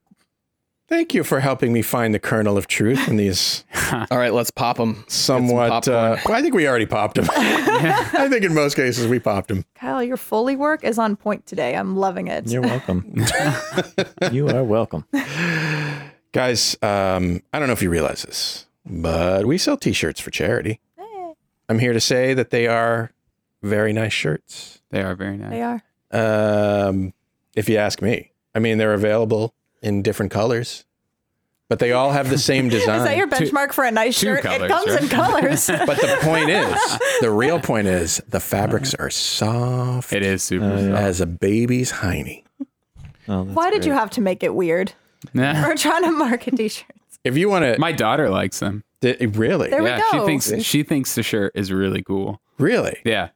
Thank 0.88 1.14
you 1.14 1.24
for 1.24 1.40
helping 1.40 1.72
me 1.72 1.80
find 1.80 2.14
the 2.14 2.18
kernel 2.18 2.58
of 2.58 2.66
truth 2.66 3.08
in 3.08 3.16
these 3.16 3.64
All 4.10 4.18
right, 4.18 4.32
let's 4.32 4.50
pop 4.50 4.76
them. 4.76 5.04
somewhat. 5.08 5.68
popcorn. 5.68 5.96
Uh, 5.96 6.20
well, 6.24 6.34
I 6.34 6.42
think 6.42 6.54
we 6.54 6.66
already 6.68 6.86
popped 6.86 7.14
them. 7.16 7.26
I 7.34 8.28
think 8.28 8.44
in 8.44 8.54
most 8.54 8.74
cases 8.74 9.06
we 9.06 9.18
popped 9.18 9.48
them. 9.48 9.64
Kyle, 9.74 10.02
your 10.02 10.16
Foley 10.16 10.56
work 10.56 10.84
is 10.84 10.98
on 10.98 11.16
point 11.16 11.46
today. 11.46 11.76
I'm 11.76 11.96
loving 11.96 12.26
it. 12.28 12.46
You're 12.46 12.62
welcome. 12.62 13.14
you 14.32 14.48
are 14.48 14.64
welcome. 14.64 15.04
Guys, 16.32 16.76
um, 16.82 17.42
I 17.52 17.58
don't 17.58 17.68
know 17.68 17.74
if 17.74 17.82
you 17.82 17.90
realize 17.90 18.22
this, 18.22 18.66
but 18.86 19.46
we 19.46 19.58
sell 19.58 19.76
t-shirts 19.76 20.20
for 20.20 20.30
charity. 20.30 20.80
Hey. 20.96 21.34
I'm 21.68 21.78
here 21.78 21.92
to 21.92 22.00
say 22.00 22.32
that 22.34 22.50
they 22.50 22.66
are 22.66 23.12
very 23.62 23.92
nice 23.92 24.12
shirts. 24.12 24.80
They 24.90 25.02
are 25.02 25.14
very 25.14 25.36
nice. 25.36 25.50
They 25.50 25.62
are. 25.62 25.82
Um, 26.88 27.12
if 27.54 27.68
you 27.68 27.76
ask 27.76 28.00
me, 28.00 28.31
I 28.54 28.58
mean, 28.58 28.78
they're 28.78 28.94
available 28.94 29.54
in 29.82 30.02
different 30.02 30.30
colors, 30.32 30.84
but 31.68 31.78
they 31.78 31.92
all 31.92 32.12
have 32.12 32.28
the 32.30 32.38
same 32.38 32.68
design. 32.68 32.98
Is 33.00 33.04
that 33.04 33.16
your 33.16 33.26
benchmark 33.28 33.72
for 33.72 33.84
a 33.84 33.90
nice 33.90 34.18
shirt? 34.18 34.42
colors, 34.42 34.62
it 34.62 34.68
comes 34.68 34.90
right? 34.90 35.02
in 35.02 35.08
colors. 35.08 35.66
but 35.86 36.00
the 36.00 36.18
point 36.20 36.50
is, 36.50 36.98
the 37.20 37.30
real 37.30 37.58
point 37.60 37.86
is, 37.86 38.22
the 38.28 38.40
fabrics 38.40 38.94
uh-huh. 38.94 39.06
are 39.06 39.10
soft 39.10 40.12
It 40.12 40.22
is 40.22 40.42
super. 40.42 40.66
as 40.66 41.20
a 41.20 41.26
baby's 41.26 41.92
hiney. 41.92 42.44
Oh, 43.28 43.44
that's 43.44 43.56
Why 43.56 43.70
did 43.70 43.84
you 43.84 43.92
have 43.92 44.10
to 44.10 44.20
make 44.20 44.42
it 44.42 44.54
weird? 44.54 44.92
Nah. 45.34 45.68
We're 45.68 45.76
trying 45.76 46.02
to 46.02 46.10
market 46.10 46.56
t-shirts. 46.56 47.20
If 47.22 47.36
you 47.36 47.48
want 47.48 47.64
to, 47.64 47.78
My 47.78 47.92
daughter 47.92 48.28
likes 48.28 48.58
them. 48.58 48.82
really, 49.02 49.70
There 49.70 49.80
we 49.80 49.88
go. 49.88 50.02
she 50.10 50.18
thinks 50.26 50.64
she 50.64 50.82
thinks 50.82 51.14
the 51.14 51.22
shirt 51.22 51.52
is 51.54 51.72
really 51.72 52.02
cool. 52.02 52.40
really, 52.58 53.00
Yeah. 53.04 53.28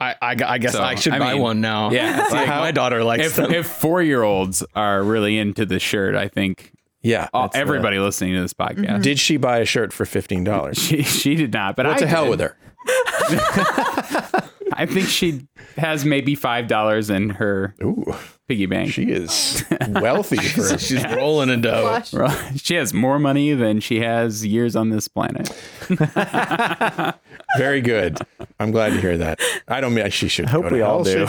I, 0.00 0.14
I, 0.22 0.36
I 0.46 0.58
guess 0.58 0.72
So, 0.72 0.82
I 0.82 0.94
should 0.94 1.12
I 1.14 1.18
buy 1.18 1.32
mean, 1.34 1.42
one 1.42 1.60
now. 1.60 1.90
yeah, 1.90 2.22
It's 2.22 2.32
like 2.32 2.46
how- 2.46 2.60
my 2.60 2.70
daughter 2.70 3.02
likes 3.02 3.26
If 3.26 3.36
them. 3.36 3.52
if 3.52 3.66
four 3.66 4.00
year 4.02 4.22
olds 4.22 4.62
are 4.74 5.02
really 5.02 5.38
into 5.38 5.66
the 5.66 5.78
shirt, 5.80 6.14
I 6.14 6.28
think 6.28 6.72
yeah. 7.02 7.28
all, 7.32 7.42
That's 7.44 7.54
the- 7.54 7.60
everybody 7.60 7.98
listening 7.98 8.34
to 8.34 8.40
this 8.42 8.54
podcast. 8.54 8.76
Mm-hmm. 8.86 9.02
Did 9.02 9.18
she 9.18 9.36
buy 9.38 9.58
a 9.58 9.64
shirt 9.64 9.92
for 9.92 10.04
fifteen 10.06 10.44
dollars? 10.44 10.78
She 10.82 11.02
she 11.02 11.34
did 11.34 11.52
not, 11.52 11.74
but 11.76 11.86
What 11.86 11.96
I 11.96 11.98
to 12.00 12.06
hell 12.06 12.24
did. 12.24 12.30
with 12.30 12.40
her? 12.40 12.56
I 14.74 14.86
think 14.86 15.08
she 15.08 15.46
has 15.76 16.04
maybe 16.04 16.34
five 16.34 16.68
dollars 16.68 17.10
in 17.10 17.30
her 17.30 17.74
Ooh, 17.82 18.04
piggy 18.48 18.66
bank. 18.66 18.90
she 18.92 19.04
is 19.04 19.64
wealthy 19.88 20.36
for 20.38 20.78
She's 20.78 21.04
rolling 21.14 21.50
in 21.50 21.60
dough. 21.60 22.00
Flush. 22.02 22.62
She 22.62 22.74
has 22.74 22.94
more 22.94 23.18
money 23.18 23.52
than 23.52 23.80
she 23.80 24.00
has 24.00 24.44
years 24.46 24.74
on 24.74 24.88
this 24.90 25.06
planet. 25.06 25.48
Very 27.58 27.80
good. 27.80 28.18
I'm 28.60 28.70
glad 28.70 28.90
to 28.94 29.00
hear 29.00 29.16
that. 29.18 29.38
I 29.68 29.80
don't 29.80 29.94
mean 29.94 30.08
she 30.10 30.28
should. 30.28 30.46
I 30.46 30.50
Hope 30.50 30.64
go 30.64 30.68
to 30.70 30.74
we 30.74 30.82
all 30.82 31.04
hell. 31.04 31.26
do. 31.26 31.28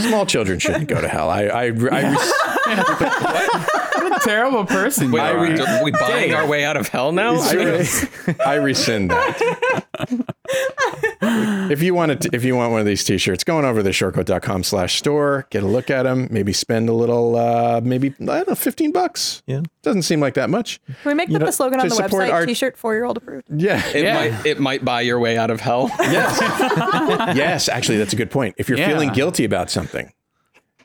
Small 0.00 0.26
children 0.26 0.58
shouldn't 0.58 0.88
go 0.88 1.00
to 1.00 1.08
hell. 1.08 1.30
I, 1.30 1.44
I, 1.44 1.64
I, 1.66 2.14
What 4.04 4.16
a 4.16 4.20
terrible 4.24 4.64
person 4.66 5.06
you 5.08 5.14
Wait, 5.14 5.20
are 5.20 5.38
are. 5.38 5.40
we, 5.40 5.60
are 5.60 5.84
we 5.84 5.90
buying 5.92 6.34
our 6.34 6.46
way 6.46 6.64
out 6.64 6.76
of 6.76 6.88
hell 6.88 7.12
now? 7.12 7.36
I, 7.40 7.52
res- 7.54 8.06
I 8.44 8.54
rescind 8.56 9.10
that. 9.10 9.84
if 11.70 11.80
you 11.82 11.94
want 11.94 12.20
to, 12.20 12.30
if 12.34 12.44
you 12.44 12.54
want 12.56 12.72
one 12.72 12.80
of 12.80 12.86
these 12.86 13.02
T-shirts, 13.04 13.33
go 13.42 13.54
going 13.54 13.64
over 13.64 13.80
to 13.80 13.82
the 13.82 13.90
shortcoat.com 13.90 14.62
slash 14.64 14.98
store, 14.98 15.46
get 15.50 15.62
a 15.62 15.66
look 15.66 15.88
at 15.90 16.02
them, 16.04 16.28
maybe 16.30 16.52
spend 16.52 16.88
a 16.88 16.92
little, 16.92 17.36
uh, 17.36 17.80
maybe 17.82 18.14
I 18.20 18.24
don't 18.24 18.48
know, 18.48 18.54
fifteen 18.54 18.92
bucks. 18.92 19.42
Yeah. 19.46 19.62
doesn't 19.82 20.02
seem 20.02 20.20
like 20.20 20.34
that 20.34 20.50
much. 20.50 20.80
Can 20.86 20.94
we 21.06 21.14
make 21.14 21.30
that 21.30 21.38
know, 21.38 21.46
the 21.46 21.52
slogan 21.52 21.80
on 21.80 21.88
the 21.88 21.94
website? 21.94 22.30
our- 22.30 22.44
T-shirt 22.46 22.76
four-year-old 22.76 23.16
approved. 23.16 23.46
Yeah, 23.56 23.82
It 23.94 24.04
Yeah. 24.04 24.14
might 24.14 24.46
it 24.46 24.60
might 24.60 24.84
buy 24.84 25.00
your 25.00 25.18
way 25.18 25.38
out 25.38 25.50
of 25.50 25.60
hell. 25.60 25.90
yes, 26.00 26.38
yes. 27.36 27.68
Actually, 27.68 27.98
that's 27.98 28.12
a 28.12 28.16
good 28.16 28.30
point. 28.30 28.54
If 28.58 28.68
you're 28.68 28.78
Yeah. 28.78 28.88
feeling 28.88 29.10
guilty 29.12 29.44
about 29.44 29.70
something, 29.70 30.12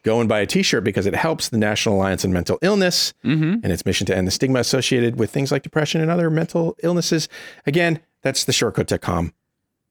go 0.03 0.19
and 0.19 0.29
buy 0.29 0.39
a 0.39 0.45
T-shirt 0.45 0.83
because 0.83 1.05
it 1.05 1.15
helps 1.15 1.49
the 1.49 1.57
National 1.57 1.95
Alliance 1.95 2.23
on 2.23 2.31
Mental 2.31 2.57
Illness 2.61 3.13
and 3.23 3.65
its 3.65 3.85
mission 3.85 4.05
to 4.07 4.15
end 4.15 4.27
the 4.27 4.31
stigma 4.31 4.59
associated 4.59 5.19
with 5.19 5.29
things 5.31 5.51
like 5.51 5.63
depression 5.63 5.99
and 6.01 6.09
other 6.09 6.29
mental 6.29 6.75
illnesses. 6.83 7.27
Again, 7.65 7.99
that's 8.21 8.43
the 8.45 8.51
shortcoat.com, 8.53 9.33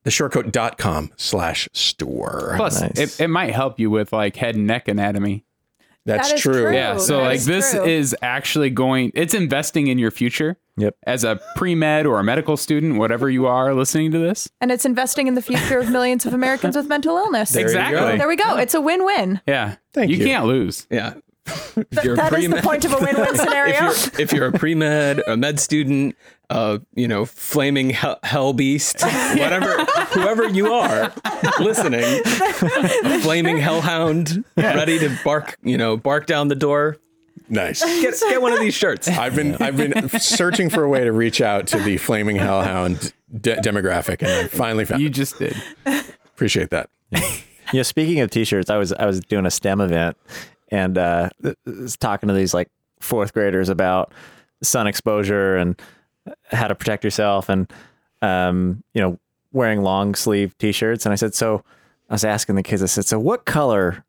the 0.09 0.13
shortcoat.com 0.13 1.11
slash 1.19 1.69
store. 1.75 2.55
Plus, 2.57 2.81
Nice. 2.81 2.99
it, 2.99 3.21
it 3.25 3.29
might 3.29 3.53
help 3.53 3.79
you 3.79 3.91
with 3.91 4.11
like 4.11 4.37
head 4.37 4.55
and 4.55 4.67
neck 4.67 4.89
anatomy. 4.89 5.45
That's 6.07 6.29
That 6.31 6.37
is 6.37 6.41
true. 6.41 6.63
true. 6.63 6.75
Yeah. 6.75 6.97
So 6.97 7.19
that 7.19 7.23
like 7.25 7.37
is 7.37 7.45
this 7.45 7.73
true. 7.73 7.85
is 7.85 8.17
actually 8.23 8.71
going. 8.71 9.13
It's 9.15 9.35
investing 9.35 9.89
in 9.89 9.99
your 9.99 10.11
future. 10.11 10.57
Yep. 10.79 10.95
as 11.09 11.25
a 11.25 11.41
pre 11.57 11.75
med 11.75 12.07
or 12.07 12.21
a 12.21 12.25
medical 12.25 12.57
student, 12.57 12.99
whatever 12.99 13.29
you 13.29 13.47
are 13.47 13.75
listening 13.75 14.13
to 14.13 14.19
this. 14.19 14.49
And 14.61 14.71
it's 14.71 14.85
investing 14.87 15.27
in 15.27 15.35
the 15.35 15.43
future 15.43 15.79
of 15.79 15.91
millions 15.91 16.25
of 16.25 16.33
Americans 16.33 16.77
with 16.77 16.87
mental 16.87 17.17
illness. 17.17 17.51
There 17.51 17.65
exactly. 17.65 18.17
There 18.17 18.29
we 18.29 18.37
go. 18.37 18.57
It's 18.57 18.75
a 18.75 18.81
win-win. 18.81 19.41
Yeah. 19.47 19.75
Thank 19.93 20.11
you. 20.13 20.19
you. 20.19 20.25
can't 20.25 20.47
lose. 20.47 20.87
Yeah. 20.89 21.15
Th- 21.74 22.16
that 22.16 22.32
is 22.38 22.51
the 22.51 22.61
point 22.62 22.84
of 22.84 22.92
a 22.92 22.99
win-win 22.99 23.36
scenario. 23.36 23.74
if 23.90 24.12
you're, 24.12 24.20
if 24.20 24.32
you're 24.32 24.46
a 24.46 24.53
pre-med, 24.53 25.22
a 25.26 25.36
med 25.36 25.61
student, 25.61 26.16
uh, 26.51 26.78
you 26.94 27.09
know, 27.09 27.24
flaming 27.24 27.90
hell, 27.90 28.18
hell 28.22 28.53
beast, 28.53 29.03
whatever, 29.03 29.84
whoever 30.12 30.49
you 30.49 30.72
are 30.72 31.12
listening, 31.61 32.22
flaming 33.22 33.59
hellhound, 33.59 34.44
ready 34.57 34.99
to 34.99 35.16
bark, 35.24 35.57
you 35.62 35.76
know, 35.76 35.96
bark 35.96 36.26
down 36.26 36.49
the 36.49 36.55
door. 36.55 36.96
Nice. 37.51 37.82
Get, 37.82 38.14
get 38.20 38.42
one 38.42 38.53
of 38.53 38.61
these 38.61 38.74
shirts. 38.74 39.09
I've 39.09 39.34
been 39.34 39.55
I've 39.57 39.76
been 39.76 40.09
searching 40.18 40.68
for 40.68 40.84
a 40.84 40.88
way 40.88 41.05
to 41.05 41.12
reach 41.12 41.40
out 41.40 41.66
to 41.68 41.78
the 41.78 41.96
flaming 41.96 42.36
hellhound 42.36 43.14
de- 43.34 43.57
demographic, 43.57 44.22
and 44.22 44.30
I 44.30 44.49
finally 44.49 44.84
found. 44.84 45.01
You 45.01 45.09
it. 45.09 45.14
just 45.14 45.38
did. 45.38 45.57
Appreciate 46.26 46.70
that. 46.70 46.90
Yeah, 47.70 47.82
speaking 47.82 48.20
of 48.20 48.30
t-shirts, 48.30 48.70
I 48.70 48.78
was 48.78 48.92
I 48.94 49.05
was 49.05 49.20
doing 49.20 49.44
a 49.44 49.51
STEM 49.51 49.82
event 49.82 50.16
and 50.71 50.99
uh 50.99 51.31
th- 51.43 51.57
talking 51.99 52.29
to 52.29 52.35
these 52.35 52.55
like 52.55 52.69
fourth 53.01 53.33
graders 53.33 53.69
about 53.69 54.12
sun 54.62 54.87
exposure 54.87 55.57
and 55.57 55.81
how 56.51 56.69
to 56.69 56.75
protect 56.75 57.05
yourself 57.05 57.49
and 57.49 57.73
um 58.23 58.83
you 58.95 59.01
know 59.01 59.19
wearing 59.53 59.83
long 59.83 60.14
sleeve 60.14 60.57
t-shirts. 60.59 61.07
And 61.07 61.12
I 61.12 61.16
said 61.16 61.35
so 61.35 61.62
I 62.11 62.14
was 62.14 62.25
asking 62.25 62.57
the 62.57 62.62
kids 62.62 62.83
I 62.83 62.87
said 62.87 63.07
so 63.07 63.19
what 63.19 63.45
color 63.45 64.05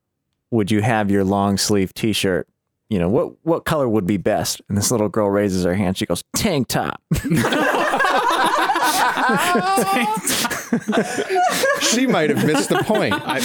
would 0.52 0.72
you 0.72 0.82
have 0.82 1.12
your 1.12 1.24
long 1.24 1.58
sleeve 1.58 1.94
t-shirt? 1.94 2.48
You 2.90 3.00
know 3.00 3.10
what 3.10 3.34
what 3.44 3.66
color 3.66 3.88
would 3.88 4.08
be 4.08 4.18
best? 4.18 4.62
And 4.68 4.78
this 4.78 4.92
little 4.92 5.10
girl 5.10 5.30
raises 5.30 5.64
her 5.64 5.76
hand. 5.76 5.98
She 5.98 6.06
goes 6.06 6.24
tank 6.36 6.68
top 6.68 7.02
She 11.82 12.06
might 12.06 12.30
have 12.30 12.46
missed 12.46 12.70
the 12.70 12.84
point. 12.84 13.14
I, 13.16 13.40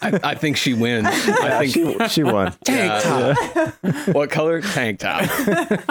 I, 0.00 0.20
I 0.22 0.34
think 0.34 0.56
she 0.56 0.72
wins. 0.72 1.06
I 1.06 1.66
think 1.66 1.72
she, 1.72 2.08
she 2.08 2.22
won 2.22 2.52
what 4.12 4.30
color? 4.30 4.60
Tank 4.60 5.00
top. 5.00 5.28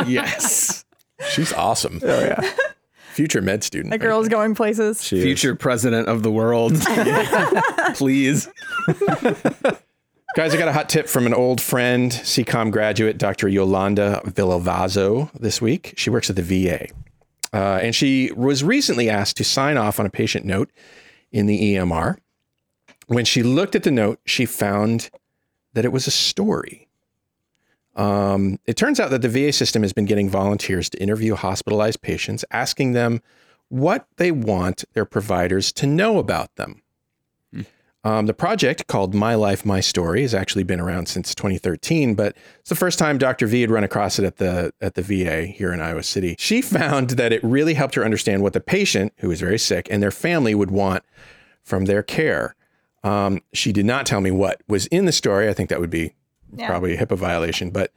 yes. 0.08 0.86
She's 1.30 1.51
awesome. 1.51 1.99
Oh 2.03 2.20
yeah. 2.22 2.49
Future 3.12 3.41
med 3.41 3.64
student. 3.64 3.91
The 3.91 3.97
girl's 3.97 4.30
going 4.30 4.56
places. 4.56 5.03
She 5.03 5.18
is. 5.18 5.24
Future 5.24 5.56
president 5.56 6.08
of 6.08 6.24
the 6.24 6.32
world. 6.32 6.74
Please. 7.95 8.49
Guys, 10.36 10.53
I 10.53 10.58
got 10.58 10.68
a 10.68 10.74
hot 10.74 10.89
tip 10.89 11.08
from 11.08 11.26
an 11.26 11.34
old 11.34 11.62
friend, 11.62 12.12
CCOM 12.12 12.72
graduate, 12.72 13.18
Dr. 13.18 13.47
Yolanda 13.47 14.22
Villalvazo, 14.26 15.32
this 15.34 15.62
week. 15.62 15.93
She 15.95 16.10
works 16.10 16.30
at 16.30 16.36
the 16.36 16.41
VA. 16.41 16.88
Uh, 17.56 17.80
and 17.82 17.95
she 17.95 18.34
was 18.36 18.66
recently 18.66 19.10
asked 19.10 19.38
to 19.38 19.43
sign 19.45 19.78
off 19.78 19.97
on 19.97 20.06
a 20.06 20.10
patient 20.10 20.45
note 20.45 20.70
in 21.32 21.45
the 21.45 21.76
EMR. 21.76 22.18
When 23.08 23.24
she 23.24 23.43
looked 23.43 23.76
at 23.76 23.84
the 23.84 23.91
note, 23.91 24.20
she 24.26 24.45
found 24.45 25.10
that 25.72 25.86
it 25.86 25.93
was 25.93 26.06
a 26.06 26.12
story. 26.12 26.89
Um, 27.95 28.60
it 28.66 28.76
turns 28.76 28.99
out 28.99 29.10
that 29.12 29.22
the 29.22 29.30
VA 29.30 29.53
system 29.53 29.84
has 29.84 29.93
been 29.93 30.03
getting 30.03 30.30
volunteers 30.30 30.89
to 30.89 31.01
interview 31.01 31.34
hospitalized 31.36 32.01
patients, 32.01 32.43
asking 32.51 32.91
them 32.91 33.22
what 33.70 34.06
they 34.18 34.32
want 34.32 34.84
their 34.93 35.06
providers 35.06 35.72
to 35.74 35.88
know 35.88 36.20
about 36.20 36.53
them. 36.58 36.82
Um, 38.06 38.28
the 38.28 38.34
project 38.36 38.86
called 38.86 39.16
My 39.16 39.34
Life, 39.34 39.66
My 39.66 39.80
Story 39.80 40.22
has 40.22 40.36
actually 40.36 40.64
been 40.64 40.80
around 40.80 41.08
since 41.08 41.34
2013, 41.34 42.14
but 42.14 42.38
it's 42.60 42.70
the 42.70 42.76
first 42.76 42.99
time 42.99 43.18
Dr. 43.18 43.47
V 43.47 43.62
had 43.62 43.72
run 43.72 43.84
across 43.84 44.20
it 44.20 44.26
at 44.26 44.38
the 44.38 44.72
at 44.80 44.93
the 44.93 45.01
VA 45.01 45.47
here 45.47 45.74
in 45.74 45.82
Iowa 45.82 46.03
City. 46.03 46.36
She 46.38 46.62
found 46.80 47.12
that 47.12 47.34
it 47.34 47.43
really 47.43 47.74
helped 47.74 47.95
her 47.95 48.06
understand 48.06 48.43
what 48.43 48.53
the 48.53 48.60
patient, 48.62 49.12
who 49.18 49.30
was 49.30 49.41
very 49.41 49.58
sick, 49.58 49.88
and 49.89 50.03
their 50.03 50.12
family 50.12 50.53
would 50.53 50.70
want 50.70 51.03
from 51.64 51.86
their 51.86 52.03
care. 52.03 52.56
Um, 53.03 53.41
she 53.53 53.72
did 53.74 53.88
not 53.88 54.06
tell 54.06 54.22
me 54.22 54.30
what 54.30 54.62
was 54.68 54.86
in 54.88 55.06
the 55.06 55.12
story. 55.12 55.49
I 55.49 55.53
think 55.53 55.70
that 55.72 55.80
would 55.80 55.89
be 55.89 56.14
Yeah. 56.56 56.68
probably 56.68 56.95
a 56.95 56.97
HIPAA 57.03 57.18
violation, 57.18 57.72
but 57.72 57.91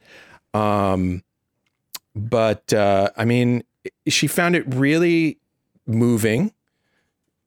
um, 0.55 1.21
but 2.15 2.73
uh, 2.73 3.11
I 3.15 3.25
mean, 3.25 3.63
she 4.07 4.25
found 4.25 4.55
it 4.55 4.63
really 4.73 5.37
moving 5.85 6.51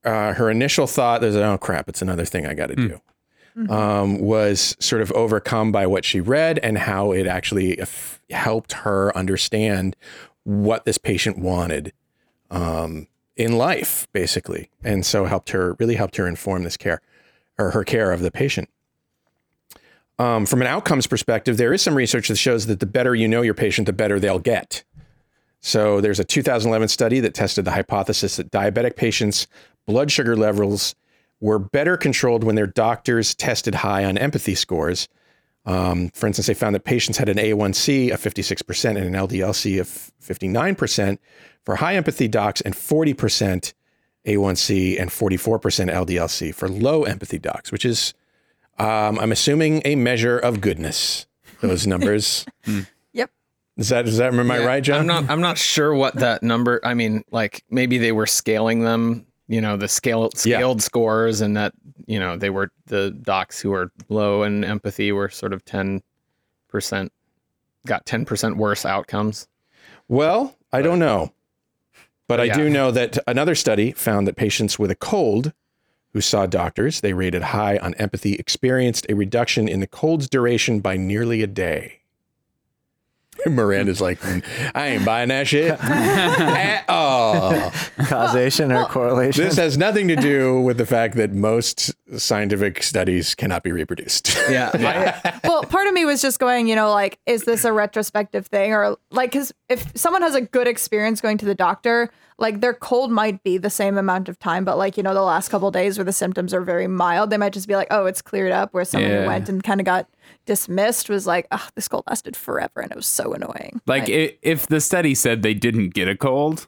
uh, 0.05 0.34
her 0.34 0.50
initial 0.50 0.86
thought 0.86 1.22
is, 1.22 1.36
oh 1.36 1.59
crap, 1.59 1.88
it's 1.88 2.03
another 2.03 2.24
thing 2.24 2.46
I 2.46 2.55
got 2.55 2.68
to 2.68 2.76
do. 2.76 3.00
Um, 3.68 4.18
was 4.18 4.76
sort 4.80 5.03
of 5.03 5.12
overcome 5.12 5.72
by 5.72 5.86
what 5.86 6.07
she 6.07 6.20
read 6.20 6.59
and 6.62 6.78
how 6.78 7.12
it 7.12 7.26
actually 7.26 7.78
f- 7.78 8.18
helped 8.30 8.72
her 8.72 9.14
understand 9.14 9.94
what 10.44 10.86
this 10.86 10.96
patient 10.96 11.38
wanted 11.38 11.92
um, 12.50 13.09
in 13.36 13.59
life, 13.59 14.09
basically, 14.12 14.70
and 14.82 15.05
so 15.05 15.26
helped 15.26 15.50
her 15.50 15.76
really 15.78 15.96
helped 15.96 16.16
her 16.16 16.26
inform 16.26 16.62
this 16.62 16.78
care 16.78 17.03
or 17.59 17.72
her 17.72 17.84
care 17.84 18.11
of 18.11 18.20
the 18.20 18.30
patient. 18.30 18.70
Um, 20.18 20.46
from 20.46 20.62
an 20.62 20.66
outcomes 20.68 21.07
perspective, 21.07 21.57
there 21.59 21.72
is 21.72 21.82
some 21.82 21.94
research 21.94 22.28
that 22.28 22.36
shows 22.36 22.66
that 22.66 22.80
the 22.80 22.86
better 22.86 23.14
you 23.14 23.28
know 23.28 23.42
your 23.42 23.55
patient, 23.55 23.86
the 23.86 23.92
better 23.92 24.18
they'll 24.18 24.38
get. 24.38 24.82
So 25.61 26.00
there's 26.00 26.18
a 26.18 26.24
2011 26.24 26.88
study 26.88 27.20
that 27.20 27.34
tested 27.34 27.64
the 27.64 27.70
hypothesis 27.70 28.36
that 28.36 28.50
diabetic 28.50 28.96
patients' 28.96 29.46
blood 29.86 30.10
sugar 30.10 30.36
levels 30.36 30.94
were 31.40 31.58
better 31.58 31.96
controlled 31.96 32.44
when 32.44 32.54
their 32.54 32.66
doctors 32.66 33.34
tested 33.34 33.74
high 33.74 34.04
on 34.04 34.16
empathy 34.16 34.54
scores. 34.54 35.08
Um, 35.64 36.10
for 36.10 36.26
instance, 36.26 36.46
they 36.46 36.54
found 36.54 36.74
that 36.74 36.84
patients 36.84 37.18
had 37.18 37.28
an 37.28 37.36
A1C 37.36 38.12
of 38.12 38.20
56% 38.20 38.84
and 38.90 38.98
an 38.98 39.12
LDLC 39.14 39.80
of 39.80 40.12
59% 40.22 41.18
for 41.64 41.76
high 41.76 41.94
empathy 41.94 42.28
docs 42.28 42.60
and 42.60 42.74
40% 42.74 43.72
A1C 44.26 45.00
and 45.00 45.10
44% 45.10 45.60
LDLC 45.92 46.54
for 46.54 46.68
low 46.68 47.04
empathy 47.04 47.38
docs, 47.38 47.72
which 47.72 47.84
is, 47.84 48.14
um, 48.78 49.18
I'm 49.18 49.32
assuming, 49.32 49.82
a 49.84 49.94
measure 49.96 50.38
of 50.38 50.60
goodness. 50.60 51.26
Those 51.60 51.86
numbers. 51.86 52.44
Yep. 53.14 53.30
Is 53.76 53.88
that, 53.90 54.08
is 54.08 54.16
that, 54.16 54.34
am 54.34 54.50
I 54.50 54.58
Yeah, 54.58 54.66
right, 54.66 54.82
John? 54.82 55.00
I'm 55.00 55.06
not. 55.06 55.30
I'm 55.30 55.40
not 55.40 55.58
sure 55.58 55.94
what 55.94 56.14
that 56.16 56.42
number. 56.42 56.80
I 56.82 56.94
mean, 56.94 57.24
like 57.30 57.62
maybe 57.70 57.98
they 57.98 58.12
were 58.12 58.26
scaling 58.26 58.80
them. 58.80 59.26
You 59.49 59.61
know, 59.61 59.76
the 59.76 59.88
scale 59.88 60.30
Yeah. 60.45 60.57
scaled 60.59 60.82
scores, 60.82 61.40
and 61.40 61.57
that 61.57 61.72
you 62.07 62.18
know 62.18 62.36
they 62.36 62.51
were 62.51 62.70
the 62.86 63.11
docs 63.11 63.61
who 63.61 63.70
were 63.70 63.90
low 64.09 64.43
in 64.43 64.64
empathy 64.64 65.12
were 65.12 65.28
sort 65.28 65.53
of 65.53 65.64
ten 65.64 66.03
percent, 66.68 67.12
got 67.86 68.07
ten 68.07 68.24
percent 68.24 68.57
worse 68.57 68.84
outcomes. 68.86 69.49
Well, 70.09 70.57
I 70.72 70.82
don't 70.82 70.99
know. 70.99 71.32
But 72.28 72.40
I 72.40 72.45
yeah. 72.45 72.57
do 72.57 72.70
know 72.70 72.90
that 72.93 73.18
another 73.26 73.55
study 73.55 73.93
found 73.93 74.26
that 74.26 74.36
patients 74.36 74.78
with 74.78 74.90
a 74.90 74.95
cold 74.95 75.53
who 76.12 76.20
saw 76.20 76.47
doctors, 76.47 77.01
they 77.01 77.12
rated 77.14 77.43
high 77.43 77.78
on 77.78 77.95
empathy, 77.95 78.34
experienced 78.34 79.07
a 79.09 79.14
reduction 79.14 79.66
in 79.68 79.80
the 79.80 79.86
cold's 79.86 80.28
duration 80.28 80.80
by 80.80 80.97
nearly 80.97 81.43
a 81.43 81.47
day. 81.47 82.01
Miranda's 83.46 84.00
like, 84.00 84.20
"Mm, 84.20 84.44
I 84.74 84.86
ain't 84.88 85.04
buying 85.04 85.28
that 85.30 85.48
shit 85.48 85.70
at 85.82 86.84
all. 86.88 87.72
causation 88.06 88.70
or 88.70 88.84
correlation 88.86 89.44
This 89.44 89.56
has 89.56 89.76
nothing 89.78 90.06
to 90.08 90.16
do 90.16 90.60
with 90.60 90.78
the 90.78 90.86
fact 90.86 91.16
that 91.16 91.32
most 91.32 91.92
scientific 92.18 92.82
studies 92.82 93.34
cannot 93.34 93.62
be 93.62 93.72
reproduced. 93.72 94.36
Yeah, 94.52 94.70
yeah. 94.76 95.38
well, 95.44 95.62
part 95.62 95.86
of 95.86 95.94
me 95.94 96.04
was 96.04 96.20
just 96.20 96.38
going, 96.38 96.66
you 96.66 96.74
know, 96.76 96.90
like, 96.90 97.18
is 97.26 97.44
this 97.44 97.64
a 97.64 97.72
retrospective 97.72 98.46
thing? 98.48 98.72
Or, 98.72 98.98
like, 99.10 99.30
because 99.32 99.52
if 99.68 99.90
someone 99.96 100.20
has 100.22 100.34
a 100.34 100.40
good 100.42 100.66
experience 100.66 101.20
going 101.20 101.38
to 101.38 101.46
the 101.46 101.54
doctor, 101.54 102.10
like, 102.38 102.60
their 102.60 102.74
cold 102.74 103.10
might 103.10 103.42
be 103.44 103.56
the 103.56 103.70
same 103.70 103.96
amount 103.96 104.28
of 104.28 104.38
time, 104.40 104.64
but, 104.64 104.76
like, 104.76 104.96
you 104.96 105.02
know, 105.02 105.14
the 105.14 105.22
last 105.22 105.48
couple 105.48 105.70
days 105.70 105.96
where 105.96 106.04
the 106.04 106.12
symptoms 106.12 106.52
are 106.52 106.60
very 106.60 106.86
mild, 106.88 107.30
they 107.30 107.36
might 107.38 107.52
just 107.52 107.68
be 107.68 107.76
like, 107.76 107.86
oh, 107.90 108.04
it's 108.06 108.20
cleared 108.20 108.52
up. 108.52 108.74
Where 108.74 108.84
someone 108.84 109.10
Yeah. 109.10 109.26
went 109.26 109.48
and 109.48 109.62
kind 109.62 109.80
of 109.80 109.86
got 109.86 110.06
dismissed 110.46 111.08
was 111.08 111.26
like, 111.26 111.46
oh, 111.50 111.68
this 111.74 111.88
cold 111.88 112.04
lasted 112.06 112.36
forever 112.36 112.80
and 112.80 112.90
it 112.90 112.96
was 112.96 113.06
so 113.06 113.32
annoying. 113.32 113.80
Like 113.86 114.04
i 114.04 114.36
if 114.42 114.66
the 114.66 114.80
study 114.80 115.14
said 115.14 115.42
they 115.42 115.54
didn't 115.54 115.90
get 115.90 116.08
a 116.08 116.16
cold 116.16 116.66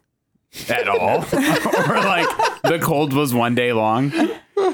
at 0.68 0.88
all, 0.88 1.18
or 1.22 1.96
like 1.96 2.28
the 2.62 2.78
cold 2.82 3.12
was 3.12 3.34
one 3.34 3.54
day 3.54 3.72
long, 3.72 4.12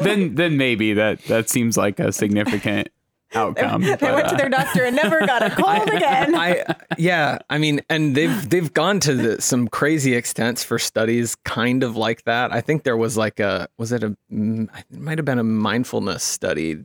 then 0.00 0.34
then 0.34 0.56
maybe 0.56 0.94
that 0.94 1.22
that 1.24 1.48
seems 1.48 1.76
like 1.76 1.98
a 1.98 2.12
significant 2.12 2.88
outcome. 3.34 3.82
they 3.82 3.96
But, 3.96 4.14
went 4.14 4.28
to 4.28 4.34
uh, 4.34 4.38
their 4.38 4.48
doctor 4.48 4.84
and 4.84 4.96
never 4.96 5.24
got 5.26 5.42
a 5.42 5.50
cold 5.62 5.88
again. 5.88 6.34
I 6.34 6.64
yeah, 6.98 7.38
I 7.48 7.58
mean, 7.58 7.80
and 7.88 8.14
they've 8.14 8.50
they've 8.50 8.72
gone 8.72 9.00
to 9.00 9.14
the, 9.14 9.40
some 9.40 9.68
crazy 9.68 10.14
extents 10.14 10.64
for 10.64 10.78
studies 10.78 11.36
kind 11.44 11.82
of 11.82 11.96
like 11.96 12.24
that. 12.24 12.52
I 12.52 12.60
think 12.60 12.82
there 12.82 12.96
was 12.96 13.16
like 13.16 13.40
a 13.40 13.68
was 13.78 13.92
it 13.92 14.02
a 14.02 14.16
it 14.30 14.68
might 14.90 15.18
have 15.18 15.24
been 15.24 15.38
a 15.38 15.44
mindfulness 15.44 16.22
study, 16.24 16.78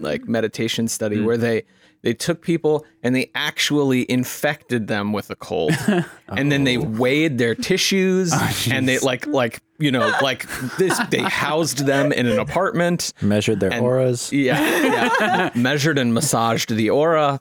like 0.00 0.26
meditation 0.28 0.88
study 0.88 1.20
where 1.20 1.36
they 1.36 1.64
they 2.02 2.14
took 2.14 2.40
people 2.42 2.84
and 3.02 3.16
they 3.16 3.30
actually 3.34 4.08
infected 4.10 4.86
them 4.86 5.12
with 5.12 5.28
a 5.30 5.34
cold, 5.36 5.72
and 6.28 6.52
then 6.52 6.64
they 6.64 6.78
weighed 6.78 7.38
their 7.38 7.54
tissues 7.54 8.32
and 8.70 8.88
they 8.88 8.98
like 9.00 9.26
like 9.26 9.60
you 9.78 9.90
know 9.90 10.12
like 10.22 10.46
this 10.78 10.98
they 11.10 11.22
housed 11.22 11.78
them 11.86 12.12
in 12.12 12.26
an 12.26 12.38
apartment 12.38 13.12
measured 13.22 13.58
their 13.60 13.72
and- 13.72 13.84
auras. 13.84 14.32
Yeah, 14.32 14.60
yeah. 14.60 15.50
measured 15.54 15.98
and 15.98 16.14
massaged 16.14 16.70
the 16.74 16.90
aura. 16.90 17.40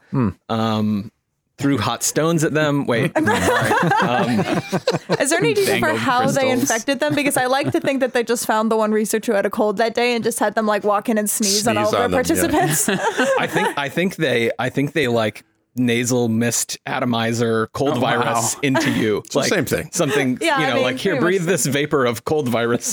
Um, 0.50 1.12
threw 1.58 1.78
hot 1.78 2.04
stones 2.04 2.44
at 2.44 2.54
them. 2.54 2.86
Wait. 2.86 3.12
Um, 4.06 4.40
Is 5.20 5.30
there 5.30 5.40
any 5.40 5.54
detail 5.54 5.76
for 5.80 5.86
Dangled 5.88 5.98
how 6.00 6.30
they 6.30 6.50
infected 6.52 7.00
them? 7.00 7.16
Because 7.16 7.38
I 7.38 7.46
like 7.46 7.72
to 7.72 7.80
think 7.80 8.02
that 8.02 8.14
they 8.14 8.24
just 8.24 8.46
found 8.46 8.70
the 8.72 8.78
one 8.78 8.92
researcher 8.92 9.32
who 9.32 9.36
had 9.36 9.46
a 9.46 9.50
cold 9.50 9.78
that 9.78 9.96
day 9.96 10.14
and 10.16 10.24
just 10.24 10.38
had 10.40 10.54
them 10.56 10.66
like 10.66 10.84
walk 10.84 11.10
in 11.10 11.18
and 11.18 11.30
sneeze, 11.30 11.68
on 11.68 11.78
all 11.78 11.86
Sneeze 11.88 11.94
of 12.00 12.02
on 12.06 12.12
their 12.12 12.24
them, 12.24 12.52
yeah. 12.52 12.60
participants. 12.76 12.90
I 13.40 13.48
think 13.48 13.78
I 13.78 13.90
think 13.90 14.16
they 14.18 14.52
I 14.60 14.70
think 14.70 14.94
they 14.94 15.08
like 15.08 15.44
nasal 15.76 16.30
mist 16.30 16.78
atomizer 16.86 17.68
cold 17.68 17.98
virus 18.00 18.56
into 18.62 18.92
you. 18.92 19.24
the 19.32 19.40
like 19.40 19.50
same 19.50 19.66
thing. 19.66 19.90
Something 19.92 20.38
Yeah, 20.42 20.60
you 20.60 20.66
I 20.66 20.70
know, 20.70 20.76
mean, 20.76 20.84
like 20.84 20.98
here, 20.98 21.20
breathe 21.20 21.44
this 21.46 21.66
vapor 21.66 22.06
of 22.06 22.26
cold 22.26 22.48
virus, 22.50 22.86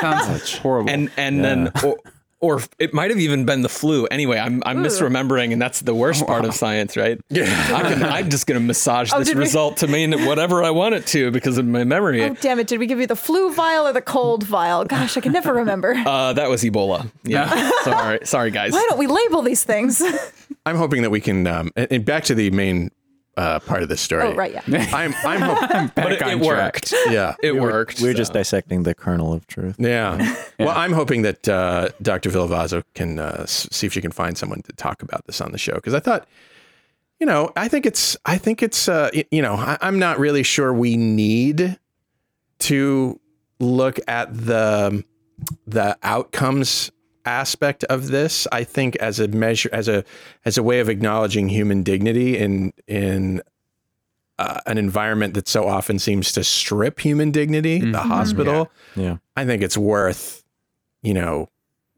Sounds 0.00 0.58
horrible. 0.58 0.90
and 0.90 1.10
and 1.16 1.44
then. 1.44 1.70
Or, 1.84 1.96
or 2.40 2.60
it 2.78 2.92
might 2.92 3.10
have 3.10 3.18
even 3.18 3.44
been 3.44 3.62
the 3.62 3.68
flu. 3.68 4.06
Anyway, 4.06 4.38
I'm 4.38 4.62
I'm 4.66 4.82
misremembering, 4.82 5.52
and 5.52 5.60
that's 5.62 5.80
the 5.80 5.94
worst 5.94 6.26
part 6.26 6.44
of 6.44 6.54
science, 6.54 6.96
right? 6.96 7.20
Yeah, 7.30 7.44
I 7.74 7.82
can, 7.82 8.02
I'm 8.02 8.30
just 8.30 8.46
gonna 8.46 8.60
massage 8.60 9.10
Oh, 9.12 9.18
this 9.18 9.28
did 9.28 9.36
we- 9.36 9.42
result 9.44 9.78
to 9.78 9.86
mean 9.88 10.12
whatever 10.26 10.62
I 10.62 10.70
want 10.70 10.94
it 10.94 11.06
to 11.08 11.30
because 11.30 11.58
of 11.58 11.66
my 11.66 11.84
memory. 11.84 12.22
oh 12.24 12.34
damn 12.40 12.58
it! 12.60 12.66
Did 12.66 12.78
we 12.78 12.86
give 12.86 13.00
you 13.00 13.06
the 13.06 13.16
flu 13.16 13.52
vial 13.52 13.86
or 13.86 13.92
the 13.92 14.02
cold 14.02 14.42
vial? 14.44 14.84
Gosh, 14.84 15.16
I 15.16 15.20
can 15.20 15.32
never 15.32 15.52
remember. 15.62 15.94
Uh, 15.94 16.32
that 16.34 16.48
was 16.50 16.62
Ebola. 16.62 17.10
Yeah, 17.24 17.70
sorry, 17.82 18.18
sorry 18.24 18.50
guys. 18.50 18.72
Why 18.72 18.86
don't 18.88 18.98
we 18.98 19.06
label 19.06 19.42
these 19.42 19.64
things? 19.64 20.02
I'm 20.66 20.76
hoping 20.76 21.02
that 21.02 21.10
we 21.10 21.20
can. 21.20 21.46
Um, 21.46 21.70
and, 21.76 21.88
and 21.90 22.04
back 22.04 22.24
to 22.24 22.34
the 22.34 22.50
main 22.50 22.90
uh, 23.36 23.60
part 23.60 23.82
of 23.82 23.88
the 23.88 23.96
story. 23.96 24.22
oh 24.24 24.34
right, 24.34 24.52
yeah. 24.52 24.88
I'm. 24.92 25.14
I'm 25.24 25.40
hoping. 25.40 25.90
But 25.94 26.12
it, 26.12 26.20
Back 26.20 26.28
it 26.28 26.34
on 26.34 26.38
track. 26.44 26.74
worked. 26.74 26.94
yeah. 27.10 27.34
It 27.42 27.56
worked. 27.56 28.00
We 28.00 28.08
were 28.08 28.14
just 28.14 28.32
dissecting 28.32 28.82
the 28.84 28.94
kernel 28.94 29.32
of 29.32 29.46
truth. 29.46 29.76
Yeah. 29.78 30.34
Well, 30.58 30.70
I'm 30.76 30.92
hoping 30.92 31.22
that 31.22 31.46
uh, 31.48 31.90
Dr. 32.00 32.30
Villalvazo 32.30 32.82
can 32.94 33.18
uh, 33.18 33.40
s- 33.42 33.68
see 33.70 33.86
if 33.86 33.92
she 33.92 34.00
can 34.00 34.10
find 34.12 34.38
someone 34.38 34.62
to 34.62 34.72
talk 34.72 35.02
about 35.02 35.26
this 35.26 35.40
on 35.40 35.52
the 35.52 35.58
show 35.58 35.74
because 35.74 35.92
I 35.94 36.00
thought, 36.00 36.26
you 37.20 37.26
know, 37.26 37.52
I 37.56 37.68
think 37.68 37.84
it's, 37.86 38.16
I 38.24 38.38
think 38.38 38.62
it's, 38.62 38.88
uh, 38.88 39.10
you 39.30 39.42
know, 39.42 39.54
I, 39.54 39.76
I'm 39.82 39.98
not 39.98 40.18
really 40.18 40.42
sure 40.42 40.72
we 40.72 40.96
need 40.96 41.78
to 42.60 43.20
look 43.60 43.98
at 44.08 44.34
the 44.34 45.04
the 45.66 45.98
outcomes 46.02 46.90
aspect 47.26 47.84
of 47.84 48.08
this. 48.08 48.46
I 48.52 48.64
think 48.64 48.96
as 48.96 49.20
a 49.20 49.28
measure, 49.28 49.68
as 49.72 49.88
a 49.88 50.04
as 50.44 50.56
a 50.56 50.62
way 50.62 50.80
of 50.80 50.88
acknowledging 50.88 51.48
human 51.48 51.82
dignity 51.82 52.38
in 52.38 52.72
in 52.86 53.42
uh, 54.38 54.60
an 54.66 54.78
environment 54.78 55.34
that 55.34 55.48
so 55.48 55.66
often 55.66 55.98
seems 55.98 56.32
to 56.32 56.44
strip 56.44 57.00
human 57.00 57.30
dignity, 57.30 57.80
the 57.90 57.98
hospital. 57.98 58.70
Yeah. 58.94 59.16
I 59.36 59.44
think 59.44 59.62
it's 59.62 59.78
worth, 59.78 60.44
you 61.02 61.14
know, 61.14 61.48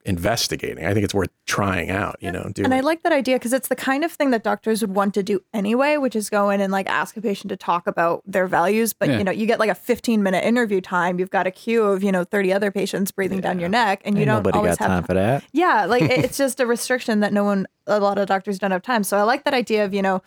investigating. 0.04 0.86
I 0.86 0.94
think 0.94 1.04
it's 1.04 1.14
worth 1.14 1.30
trying 1.46 1.90
out, 1.90 2.16
you 2.20 2.32
know, 2.32 2.50
doing. 2.54 2.66
And 2.66 2.74
I 2.74 2.80
like 2.80 3.02
that 3.02 3.12
idea 3.12 3.36
because 3.36 3.52
it's 3.52 3.68
the 3.68 3.76
kind 3.76 4.04
of 4.04 4.12
thing 4.12 4.30
that 4.30 4.42
doctors 4.42 4.80
would 4.80 4.94
want 4.94 5.14
to 5.14 5.22
do 5.22 5.40
anyway, 5.52 5.96
which 5.96 6.16
is 6.16 6.30
go 6.30 6.50
in 6.50 6.60
and 6.60 6.72
like 6.72 6.88
ask 6.88 7.16
a 7.16 7.20
patient 7.20 7.50
to 7.50 7.56
talk 7.56 7.86
about 7.86 8.22
their 8.26 8.46
values. 8.46 8.92
But 8.92 9.08
Yeah. 9.08 9.18
you 9.18 9.24
know, 9.24 9.30
you 9.32 9.46
get 9.46 9.58
like 9.58 9.70
a 9.70 9.74
15 9.74 10.22
minute 10.22 10.44
interview 10.44 10.80
time. 10.80 11.18
You've 11.18 11.30
got 11.30 11.46
a 11.46 11.50
queue 11.50 11.84
of 11.84 12.02
you 12.02 12.12
know 12.12 12.24
30 12.24 12.52
other 12.52 12.70
patients 12.70 13.10
breathing 13.10 13.40
down 13.40 13.58
your 13.58 13.68
neck, 13.68 14.00
and 14.04 14.18
you 14.18 14.24
don't 14.24 14.36
nobody 14.36 14.56
always 14.58 14.78
got 14.78 14.88
have 14.88 14.88
time 14.88 15.04
for 15.04 15.14
that. 15.14 15.44
Yeah, 15.52 15.84
like 15.84 16.02
it's 16.02 16.38
just 16.44 16.60
a 16.60 16.66
restriction 16.66 17.20
that 17.20 17.32
no 17.32 17.44
one, 17.44 17.66
a 17.86 18.00
lot 18.00 18.18
of 18.18 18.26
doctors 18.26 18.58
don't 18.58 18.70
have 18.70 18.82
time. 18.82 19.04
So 19.04 19.16
I 19.18 19.22
like 19.22 19.44
that 19.44 19.54
idea 19.54 19.84
of, 19.84 19.92
you 19.92 20.02
know, 20.02 20.22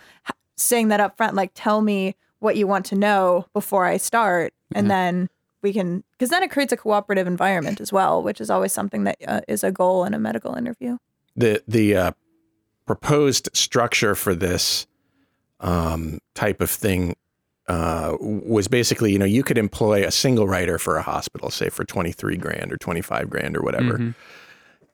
saying 0.57 0.89
that 0.89 0.99
up 0.99 1.17
front, 1.17 1.34
like, 1.36 1.51
tell 1.55 1.82
me 1.82 2.15
what 2.39 2.55
you 2.55 2.67
want 2.67 2.86
to 2.88 2.95
know 2.95 3.45
before 3.53 3.86
I 3.86 3.97
start. 3.97 4.53
And 4.74 4.89
then 4.89 5.30
we 5.62 5.74
can, 5.74 6.03
because 6.14 6.30
then 6.30 6.43
it 6.43 6.51
creates 6.51 6.74
a 6.74 6.78
cooperative 6.78 7.28
environment 7.28 7.80
as 7.82 7.91
well, 7.93 8.22
which 8.24 8.41
is 8.41 8.49
always 8.49 8.72
something 8.74 9.03
that 9.03 9.18
uh, 9.28 9.41
is 9.47 9.64
a 9.64 9.72
goal 9.72 10.03
in 10.05 10.14
a 10.14 10.20
medical 10.20 10.55
interview. 10.55 10.97
the 11.36 11.62
the 11.68 11.95
uh, 11.95 12.12
proposed 12.86 13.49
structure 13.53 14.16
for 14.16 14.34
this 14.36 14.88
um, 15.59 16.20
type 16.34 16.62
of 16.62 16.70
thing 16.70 17.16
uh, 17.68 18.18
was 18.20 18.68
basically, 18.68 19.12
you 19.14 19.20
know, 19.20 19.26
you 19.26 19.43
could 19.43 19.57
employ 19.57 20.03
a 20.05 20.12
single 20.12 20.47
writer 20.47 20.78
for 20.78 20.97
a 20.97 21.01
hospital, 21.01 21.49
say 21.49 21.70
for 21.70 21.86
twenty 21.86 22.12
three 22.12 22.36
grand 22.38 22.72
or 22.74 22.78
twenty 22.78 23.01
five 23.01 23.30
grand 23.30 23.55
or 23.55 23.62
whatever. 23.62 24.14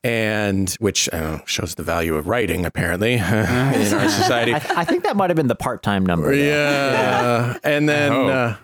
And 0.03 0.69
which 0.79 1.09
I 1.11 1.19
know, 1.19 1.41
shows 1.45 1.75
the 1.75 1.83
value 1.83 2.15
of 2.15 2.27
writing, 2.27 2.65
apparently, 2.65 3.13
in 3.15 3.19
our 3.23 4.09
society. 4.09 4.53
I, 4.53 4.61
I 4.77 4.85
think 4.85 5.03
that 5.03 5.17
might 5.17 5.29
have 5.29 5.35
been 5.37 5.47
the 5.47 5.55
part-time 5.55 6.05
number. 6.05 6.33
though. 6.35 6.41
Yeah. 6.41 7.57
And 7.63 7.89
then, 7.89 8.11
uh, 8.11 8.57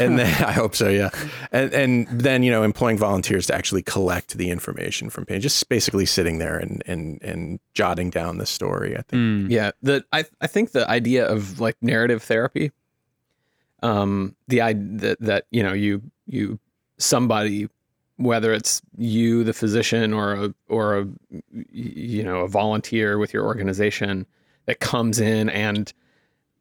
and 0.00 0.18
then 0.18 0.26
I 0.44 0.52
hope 0.52 0.74
so. 0.74 0.88
Yeah. 0.88 1.10
And, 1.52 1.72
and 1.72 2.08
then, 2.08 2.42
you 2.42 2.50
know, 2.50 2.62
employing 2.62 2.98
volunteers 2.98 3.46
to 3.46 3.54
actually 3.54 3.82
collect 3.82 4.36
the 4.36 4.50
information 4.50 5.10
from 5.10 5.26
patients, 5.26 5.42
just 5.42 5.68
basically 5.68 6.06
sitting 6.06 6.38
there 6.38 6.58
and, 6.58 6.82
and, 6.86 7.22
and 7.22 7.60
jotting 7.74 8.10
down 8.10 8.38
the 8.38 8.46
story. 8.46 8.96
I 8.96 9.02
think. 9.02 9.50
Yeah, 9.50 9.72
the 9.82 10.04
I 10.12 10.24
I 10.40 10.46
think 10.46 10.72
the 10.72 10.88
idea 10.88 11.26
of 11.26 11.60
like 11.60 11.76
narrative 11.80 12.22
therapy, 12.22 12.72
um, 13.82 14.34
the 14.48 14.62
i 14.62 14.72
that 14.72 15.20
that 15.20 15.46
you 15.50 15.62
know 15.62 15.72
you 15.72 16.02
you 16.26 16.58
somebody 16.98 17.68
whether 18.16 18.52
it's 18.52 18.80
you 18.96 19.44
the 19.44 19.52
physician 19.52 20.12
or 20.12 20.32
a 20.34 20.54
or 20.68 20.98
a 20.98 21.08
you 21.70 22.22
know 22.22 22.40
a 22.40 22.48
volunteer 22.48 23.18
with 23.18 23.34
your 23.34 23.44
organization 23.44 24.26
that 24.66 24.80
comes 24.80 25.20
in 25.20 25.50
and 25.50 25.92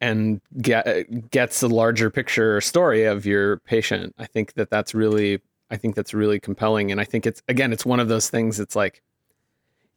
and 0.04 0.42
get, 0.62 1.32
gets 1.32 1.64
a 1.64 1.68
larger 1.70 2.10
picture 2.10 2.60
story 2.60 3.06
of 3.06 3.26
your 3.26 3.58
patient. 3.60 4.14
I 4.20 4.26
think 4.26 4.54
that 4.56 4.70
that's 4.70 4.94
really 4.94 5.40
I 5.72 5.78
think 5.78 5.96
that's 5.96 6.14
really 6.14 6.40
compelling 6.40 6.92
and 6.92 7.00
I 7.00 7.06
think 7.06 7.26
it's 7.26 7.42
again 7.48 7.74
it's 7.74 7.86
one 7.86 8.00
of 8.00 8.08
those 8.08 8.30
things 8.30 8.60
it's 8.60 8.76
like 8.76 9.02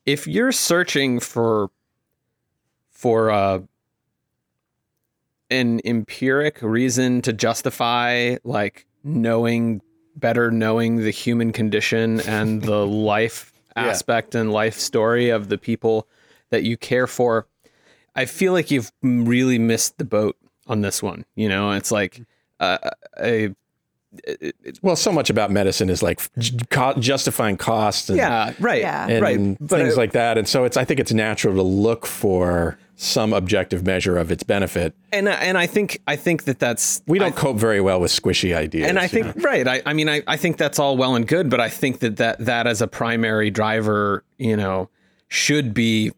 if 0.07 0.27
you're 0.27 0.53
searching 0.53 1.21
for 1.21 1.69
for 2.93 3.31
uh, 3.31 3.59
an 5.51 5.81
empiric 5.85 6.63
reason 6.63 7.21
to 7.23 7.33
justify 7.33 8.37
like 8.45 8.87
knowing 9.05 9.83
better 10.15 10.51
knowing 10.51 10.97
the 10.97 11.11
human 11.11 11.53
condition 11.53 12.21
and 12.21 12.63
the 12.63 12.87
life 13.13 13.53
aspect 13.75 14.35
and 14.35 14.53
life 14.53 14.79
story 14.79 15.29
of 15.31 15.49
the 15.49 15.59
people 15.59 16.09
that 16.51 16.63
you 16.63 16.77
care 16.77 17.09
for 17.09 17.47
i 18.17 18.25
feel 18.25 18.53
like 18.53 18.71
you've 18.71 18.91
really 19.03 19.59
missed 19.59 19.97
the 19.99 20.05
boat 20.05 20.37
on 20.67 20.81
this 20.81 21.03
one 21.03 21.25
you 21.37 21.49
know 21.49 21.71
it's 21.73 21.93
like 21.93 22.14
mm-hmm. 22.14 22.23
uh, 22.61 22.79
uh, 22.83 22.91
a 23.23 23.55
Well, 24.83 24.97
so 24.97 25.12
much 25.12 25.29
about 25.31 25.51
medicine 25.51 25.91
is 25.91 26.03
like 26.03 26.21
co- 26.71 26.95
justifying 26.95 27.57
costs 27.57 28.09
and, 28.09 28.17
yeah 28.17 28.53
right 28.59 28.81
Yeah. 28.81 29.07
and 29.09 29.23
right 29.23 29.37
things 29.69 29.95
it- 29.95 29.97
like 29.99 30.12
that. 30.12 30.39
And 30.39 30.49
so 30.49 30.64
it's, 30.64 30.77
I 30.77 30.85
think 30.85 31.01
it's 31.01 31.12
natural 31.12 31.55
to 31.55 31.62
look 31.62 32.07
for 32.07 32.79
some 32.95 33.35
objective 33.35 33.85
measure 33.85 34.17
of 34.17 34.33
its 34.33 34.43
benefit. 34.43 34.95
and 35.12 35.29
uh, 35.29 35.33
and 35.33 35.59
i 35.59 35.67
think 35.67 36.01
i 36.07 36.17
think 36.17 36.45
that 36.45 36.59
that's 36.59 37.03
We 37.07 37.19
don't 37.19 37.37
cope 37.37 37.59
very 37.59 37.81
well 37.83 38.01
with 38.01 38.11
squishy 38.11 38.57
ideas. 38.57 38.89
and 38.89 38.99
I 38.99 39.07
think 39.07 39.37
know? 39.37 39.43
right. 39.43 39.69
I, 39.69 39.83
I 39.85 39.93
mean, 39.93 40.09
I, 40.09 40.23
I 40.27 40.39
think 40.39 40.57
that's 40.57 40.79
all 40.79 40.97
well 40.97 41.14
and 41.14 41.27
good, 41.29 41.51
but 41.51 41.61
I 41.61 41.69
think 41.69 41.99
that, 42.01 42.17
that 42.17 42.39
that 42.47 42.67
as 42.67 42.81
a 42.81 42.87
primary 42.89 43.51
driver, 43.51 44.25
you 44.39 44.57
know, 44.57 44.89
should 45.29 45.75
be. 45.75 46.12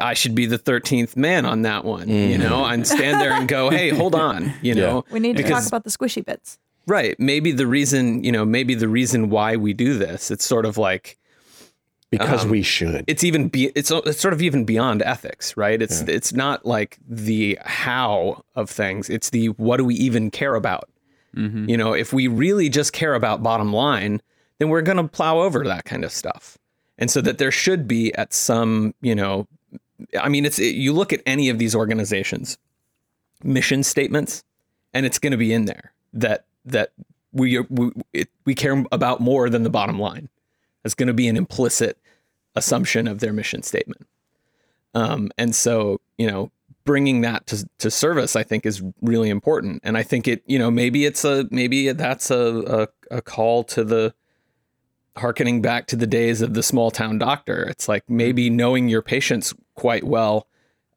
I 0.00 0.14
should 0.14 0.34
be 0.34 0.46
the 0.46 0.58
thirteenth 0.58 1.16
man 1.16 1.46
on 1.46 1.62
that 1.62 1.84
one, 1.84 2.08
you 2.08 2.14
Mm-hmm. 2.38 2.42
know, 2.42 2.64
and 2.64 2.86
stand 2.86 3.20
there 3.20 3.32
and 3.32 3.48
go, 3.48 3.70
"Hey, 3.76 3.90
hold 3.90 4.14
on," 4.14 4.52
you 4.62 4.74
know. 4.74 5.04
We 5.10 5.20
need 5.20 5.36
to 5.38 5.42
talk 5.42 5.66
about 5.66 5.84
the 5.84 5.90
squishy 5.90 6.24
bits. 6.24 6.58
Right. 6.86 7.18
Maybe 7.20 7.52
the 7.52 7.66
reason, 7.66 8.24
you 8.24 8.32
know, 8.32 8.44
maybe 8.44 8.74
the 8.74 8.88
reason 8.88 9.30
why 9.30 9.56
we 9.56 9.72
do 9.74 9.96
this, 9.96 10.30
it's 10.30 10.44
sort 10.44 10.64
of 10.66 10.76
like 10.76 11.16
because 12.10 12.44
um, 12.44 12.50
we 12.50 12.62
should. 12.62 13.04
it's 13.06 13.22
even 13.22 13.48
be 13.48 13.66
it's 13.76 13.90
it's 13.90 14.18
sort 14.20 14.34
of 14.34 14.42
even 14.42 14.64
beyond 14.64 15.00
ethics, 15.02 15.56
right? 15.56 15.80
It's 15.80 16.00
it's 16.02 16.32
not 16.32 16.66
like 16.66 16.98
the 17.08 17.56
how 17.64 18.44
of 18.56 18.68
things. 18.68 19.08
It's 19.08 19.30
the 19.30 19.48
what 19.50 19.76
do 19.76 19.84
we 19.84 19.94
even 19.94 20.30
care 20.30 20.54
about? 20.56 20.88
You 21.32 21.76
know, 21.76 21.92
if 21.92 22.12
we 22.12 22.26
really 22.26 22.68
just 22.68 22.92
care 22.92 23.14
about 23.14 23.40
bottom 23.40 23.72
line, 23.72 24.20
then 24.58 24.68
we're 24.68 24.82
going 24.82 24.96
to 24.96 25.06
plow 25.06 25.38
over 25.38 25.62
that 25.62 25.84
kind 25.84 26.04
of 26.04 26.10
stuff. 26.10 26.58
And 26.98 27.08
so 27.08 27.20
that 27.20 27.38
there 27.38 27.52
should 27.52 27.86
be 27.86 28.12
at 28.16 28.34
some, 28.34 28.94
you 29.00 29.14
know, 29.14 29.46
I 30.18 30.28
mean, 30.28 30.44
it's 30.44 30.58
you 30.58 30.92
look 30.92 31.12
at 31.12 31.20
any 31.26 31.48
of 31.48 31.58
these 31.58 31.74
organizations 31.74 32.58
mission 33.42 33.82
statements, 33.82 34.44
and 34.92 35.06
it's 35.06 35.18
going 35.18 35.32
to 35.32 35.36
be 35.36 35.52
in 35.52 35.64
there 35.64 35.92
that 36.12 36.44
that 36.64 36.92
we 37.32 37.58
we 37.60 37.92
it, 38.12 38.28
we 38.44 38.54
care 38.54 38.84
about 38.92 39.20
more 39.20 39.48
than 39.50 39.62
the 39.62 39.70
bottom 39.70 39.98
line. 39.98 40.28
That's 40.82 40.94
going 40.94 41.08
to 41.08 41.14
be 41.14 41.28
an 41.28 41.36
implicit 41.36 41.98
assumption 42.54 43.06
of 43.06 43.20
their 43.20 43.32
mission 43.32 43.62
statement. 43.62 44.06
Um, 44.94 45.30
and 45.38 45.54
so, 45.54 46.00
you 46.18 46.26
know, 46.26 46.50
bringing 46.84 47.20
that 47.20 47.46
to, 47.48 47.68
to 47.78 47.90
service, 47.90 48.34
I 48.34 48.42
think 48.42 48.66
is 48.66 48.82
really 49.00 49.30
important. 49.30 49.82
And 49.84 49.96
I 49.96 50.02
think 50.02 50.26
it, 50.26 50.42
you 50.46 50.58
know, 50.58 50.70
maybe 50.70 51.04
it's 51.04 51.24
a, 51.24 51.46
maybe 51.50 51.92
that's 51.92 52.30
a, 52.30 52.88
a, 53.10 53.16
a 53.16 53.22
call 53.22 53.62
to 53.64 53.84
the 53.84 54.14
harkening 55.16 55.60
back 55.62 55.86
to 55.88 55.96
the 55.96 56.06
days 56.06 56.42
of 56.42 56.54
the 56.54 56.62
small 56.62 56.90
town 56.90 57.18
doctor. 57.18 57.64
It's 57.64 57.88
like 57.88 58.08
maybe 58.08 58.50
knowing 58.50 58.88
your 58.88 59.02
patients 59.02 59.54
quite 59.74 60.04
well, 60.04 60.46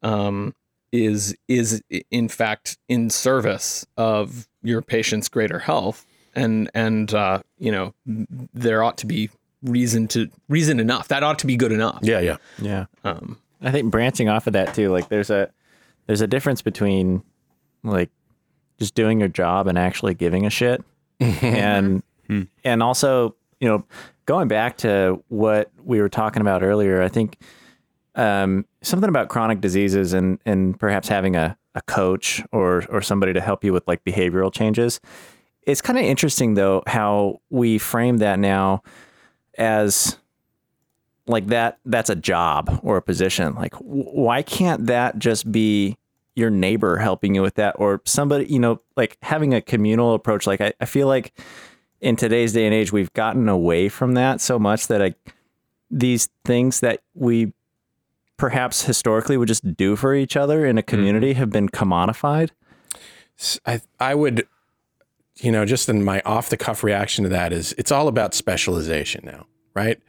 um, 0.01 0.53
is, 0.91 1.35
is 1.47 1.81
in 2.11 2.27
fact 2.27 2.77
in 2.87 3.09
service 3.09 3.85
of 3.97 4.47
your 4.61 4.81
patient's 4.81 5.29
greater 5.29 5.59
health. 5.59 6.05
And, 6.35 6.69
and, 6.73 7.13
uh, 7.13 7.41
you 7.57 7.71
know, 7.71 7.93
there 8.05 8.83
ought 8.83 8.97
to 8.99 9.05
be 9.05 9.29
reason 9.63 10.07
to 10.09 10.29
reason 10.49 10.79
enough. 10.79 11.07
That 11.07 11.23
ought 11.23 11.39
to 11.39 11.47
be 11.47 11.55
good 11.55 11.71
enough. 11.71 11.99
yeah, 12.01 12.19
yeah. 12.19 12.37
Yeah. 12.59 12.85
Um, 13.03 13.37
I 13.61 13.71
think 13.71 13.91
branching 13.91 14.29
off 14.29 14.45
of 14.47 14.53
that 14.53 14.73
too, 14.73 14.89
like 14.89 15.09
there's 15.09 15.29
a 15.29 15.49
there's 16.05 16.21
a 16.21 16.27
difference 16.27 16.61
between 16.61 17.23
like 17.83 18.09
just 18.77 18.93
doing 18.93 19.19
your 19.19 19.29
job 19.29 19.67
and 19.67 19.77
actually 19.77 20.13
giving 20.13 20.45
a 20.45 20.49
shit. 20.49 20.83
and 21.19 22.03
and 22.63 22.83
also, 22.83 23.35
you 23.63 23.69
know, 23.69 23.85
going 24.25 24.49
back 24.49 24.75
to 24.75 25.23
what 25.29 25.71
we 25.85 26.01
were 26.01 26.09
talking 26.09 26.41
about 26.41 26.63
earlier, 26.63 27.01
I 27.01 27.07
think 27.07 27.37
um, 28.15 28.65
something 28.81 29.07
about 29.07 29.29
chronic 29.29 29.61
diseases 29.61 30.11
and 30.11 30.37
and 30.45 30.77
perhaps 30.77 31.07
having 31.07 31.37
a, 31.37 31.57
a 31.73 31.81
coach 31.83 32.43
or 32.51 32.83
or 32.89 33.01
somebody 33.01 33.31
to 33.31 33.39
help 33.39 33.63
you 33.63 33.71
with 33.71 33.87
like 33.87 34.03
behavioral 34.03 34.53
changes. 34.53 34.99
It's 35.61 35.81
kind 35.81 35.97
of 35.97 36.03
interesting 36.03 36.55
though 36.55 36.83
how 36.87 37.39
we 37.49 37.77
frame 37.77 38.17
that 38.17 38.37
now 38.37 38.83
as 39.57 40.17
like 41.25 41.47
that 41.47 41.79
that's 41.85 42.09
a 42.09 42.17
job 42.17 42.81
or 42.83 42.97
a 42.97 43.01
position. 43.01 43.55
Like 43.55 43.75
why 43.75 44.41
can't 44.41 44.87
that 44.87 45.19
just 45.19 45.49
be 45.53 45.97
your 46.35 46.49
neighbor 46.49 46.97
helping 46.97 47.33
you 47.33 47.41
with 47.41 47.55
that 47.55 47.77
or 47.79 48.01
somebody, 48.03 48.43
you 48.47 48.59
know, 48.59 48.81
like 48.97 49.17
having 49.21 49.53
a 49.53 49.61
communal 49.61 50.15
approach 50.15 50.45
like 50.45 50.59
I, 50.59 50.73
I 50.81 50.85
feel 50.85 51.07
like 51.07 51.33
in 52.03 52.17
today's 52.17 52.51
day 52.51 52.65
and 52.65 52.75
age 52.75 52.91
we've 52.91 53.13
gotten 53.13 53.47
away 53.47 53.87
from 53.87 54.13
that 54.13 54.41
so 54.41 54.59
much 54.59 54.87
that 54.87 55.01
I 55.01 55.15
these 55.89 56.27
things 56.43 56.81
that 56.81 57.01
we 57.13 57.53
perhaps 58.35 58.83
historically 58.83 59.37
would 59.37 59.47
just 59.47 59.75
do 59.77 59.95
for 59.95 60.13
each 60.13 60.35
other 60.35 60.65
in 60.65 60.77
a 60.77 60.83
community 60.83 61.33
have 61.33 61.49
been 61.49 61.69
commodified. 61.69 62.49
I 63.65 63.81
I 63.99 64.15
would, 64.15 64.45
you 65.37 65.51
know, 65.51 65.65
just 65.65 65.87
in 65.87 66.03
my 66.03 66.21
off 66.25 66.49
the 66.49 66.57
cuff 66.57 66.83
reaction 66.83 67.23
to 67.23 67.29
that 67.29 67.53
is 67.53 67.73
it's 67.77 67.91
all 67.91 68.09
about 68.09 68.33
specialization 68.33 69.21
now, 69.23 69.45
right? 69.73 69.99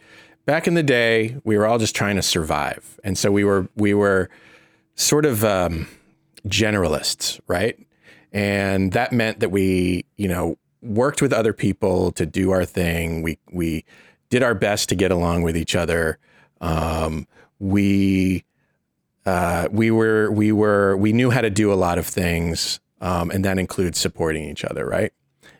Back 0.46 0.66
in 0.66 0.74
the 0.74 0.82
day, 0.82 1.36
we 1.44 1.56
were 1.56 1.66
all 1.66 1.78
just 1.78 1.94
trying 1.94 2.16
to 2.16 2.22
survive, 2.22 2.98
and 3.04 3.16
so 3.16 3.30
we 3.30 3.44
were 3.44 3.68
we 3.76 3.94
were 3.94 4.28
sort 4.96 5.24
of 5.24 5.44
um, 5.44 5.86
generalists, 6.48 7.40
right? 7.46 7.78
And 8.32 8.92
that 8.92 9.12
meant 9.12 9.38
that 9.40 9.50
we, 9.50 10.06
you 10.16 10.26
know, 10.26 10.58
worked 10.84 11.22
with 11.22 11.32
other 11.32 11.52
people 11.52 12.12
to 12.12 12.26
do 12.26 12.50
our 12.50 12.64
thing. 12.64 13.22
We 13.22 13.38
we 13.50 13.84
did 14.30 14.42
our 14.42 14.54
best 14.54 14.88
to 14.90 14.94
get 14.94 15.10
along 15.10 15.42
with 15.42 15.56
each 15.56 15.74
other. 15.74 16.18
Um, 16.60 17.26
we 17.58 18.44
uh, 19.26 19.68
we 19.70 19.90
were 19.90 20.30
we 20.30 20.52
were 20.52 20.96
we 20.96 21.12
knew 21.12 21.30
how 21.30 21.40
to 21.40 21.50
do 21.50 21.72
a 21.72 21.74
lot 21.74 21.98
of 21.98 22.06
things, 22.06 22.80
um, 23.00 23.30
and 23.30 23.44
that 23.44 23.58
includes 23.58 23.98
supporting 23.98 24.44
each 24.44 24.64
other, 24.64 24.86
right? 24.86 25.12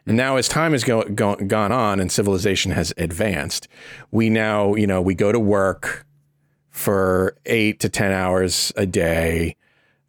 And 0.07 0.16
now, 0.16 0.37
as 0.37 0.49
time 0.49 0.72
has 0.72 0.85
go, 0.85 1.03
go, 1.05 1.37
gone 1.37 1.72
on 1.72 1.99
and 1.99 2.12
civilization 2.12 2.72
has 2.72 2.93
advanced, 2.99 3.68
we 4.11 4.29
now 4.29 4.75
you 4.75 4.87
know 4.87 5.01
we 5.01 5.14
go 5.14 5.33
to 5.33 5.41
work 5.41 6.07
for 6.70 7.37
eight 7.47 7.81
to 7.81 7.89
ten 7.89 8.12
hours 8.12 8.72
a 8.77 8.85
day, 8.85 9.57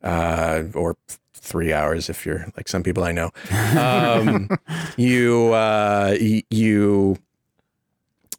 uh, 0.03 0.63
or 0.73 0.97
three 1.45 1.71
hours 1.73 2.09
if 2.09 2.25
you're 2.25 2.45
like 2.57 2.67
some 2.67 2.83
people 2.83 3.03
I 3.03 3.11
know. 3.11 3.31
Um, 3.79 4.49
you 4.97 5.53
uh, 5.53 6.15
y- 6.19 6.43
you 6.49 7.17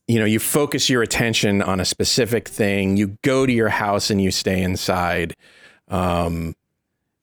you 0.08 0.18
know 0.18 0.24
you 0.24 0.38
focus 0.38 0.88
your 0.90 1.02
attention 1.02 1.62
on 1.62 1.80
a 1.80 1.84
specific 1.84 2.46
thing 2.48 2.96
you 2.96 3.18
go 3.22 3.44
to 3.46 3.52
your 3.52 3.68
house 3.70 4.08
and 4.08 4.22
you 4.22 4.30
stay 4.30 4.62
inside 4.62 5.34
um 5.88 6.54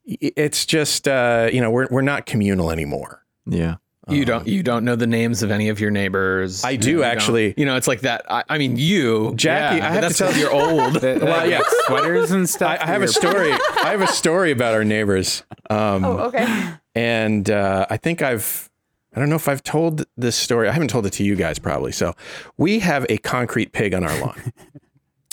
it's 0.05 0.65
just 0.65 1.07
uh 1.07 1.49
you 1.53 1.61
know 1.61 1.71
we're 1.71 1.87
we're 1.89 2.01
not 2.01 2.25
communal 2.25 2.69
anymore 2.71 3.23
Yeah. 3.45 3.75
You 4.09 4.25
don't 4.25 4.45
you 4.47 4.63
don't 4.63 4.83
know 4.83 4.95
the 4.97 5.07
names 5.07 5.43
of 5.43 5.51
any 5.51 5.69
of 5.69 5.79
your 5.79 5.89
neighbors. 5.91 6.63
I 6.65 6.75
do, 6.75 6.89
You 6.89 6.95
don't- 6.97 7.05
actually. 7.05 7.53
You 7.55 7.65
know, 7.65 7.77
it's 7.77 7.87
like 7.87 8.01
that. 8.01 8.25
I, 8.29 8.43
I 8.49 8.57
mean, 8.57 8.75
you, 8.75 9.33
Jackie, 9.35 9.77
yeah, 9.77 9.87
I 9.89 9.93
have 9.93 10.07
to 10.09 10.13
tell 10.13 10.27
because 10.27 10.41
you're 10.41 10.51
old. 10.51 11.01
well 11.01 11.49
yeah 11.49 11.61
Sweaters 11.87 12.31
and 12.31 12.49
stuff. 12.49 12.77
I, 12.81 12.83
I 12.83 12.87
have 12.87 13.01
a 13.01 13.07
story 13.07 13.51
i 13.53 13.91
have 13.91 14.01
a 14.01 14.07
story 14.07 14.51
about 14.51 14.73
our 14.73 14.83
neighbors 14.83 15.43
um 15.69 16.03
Oh, 16.03 16.17
okay. 16.27 16.73
and 16.95 17.49
uh 17.49 17.85
i 17.89 17.95
think 17.97 18.21
i've 18.21 18.69
I 19.15 19.19
don't 19.19 19.29
know 19.29 19.35
if 19.35 19.47
I've 19.47 19.61
told 19.61 20.05
this 20.17 20.35
story. 20.35 20.67
I 20.67 20.71
haven't 20.71 20.87
told 20.87 21.05
it 21.05 21.11
to 21.13 21.23
you 21.23 21.35
guys 21.35 21.59
probably. 21.59 21.91
So, 21.91 22.15
we 22.57 22.79
have 22.79 23.05
a 23.09 23.17
concrete 23.19 23.71
pig 23.71 23.93
on 23.93 24.03
our 24.03 24.19
lawn. 24.19 24.51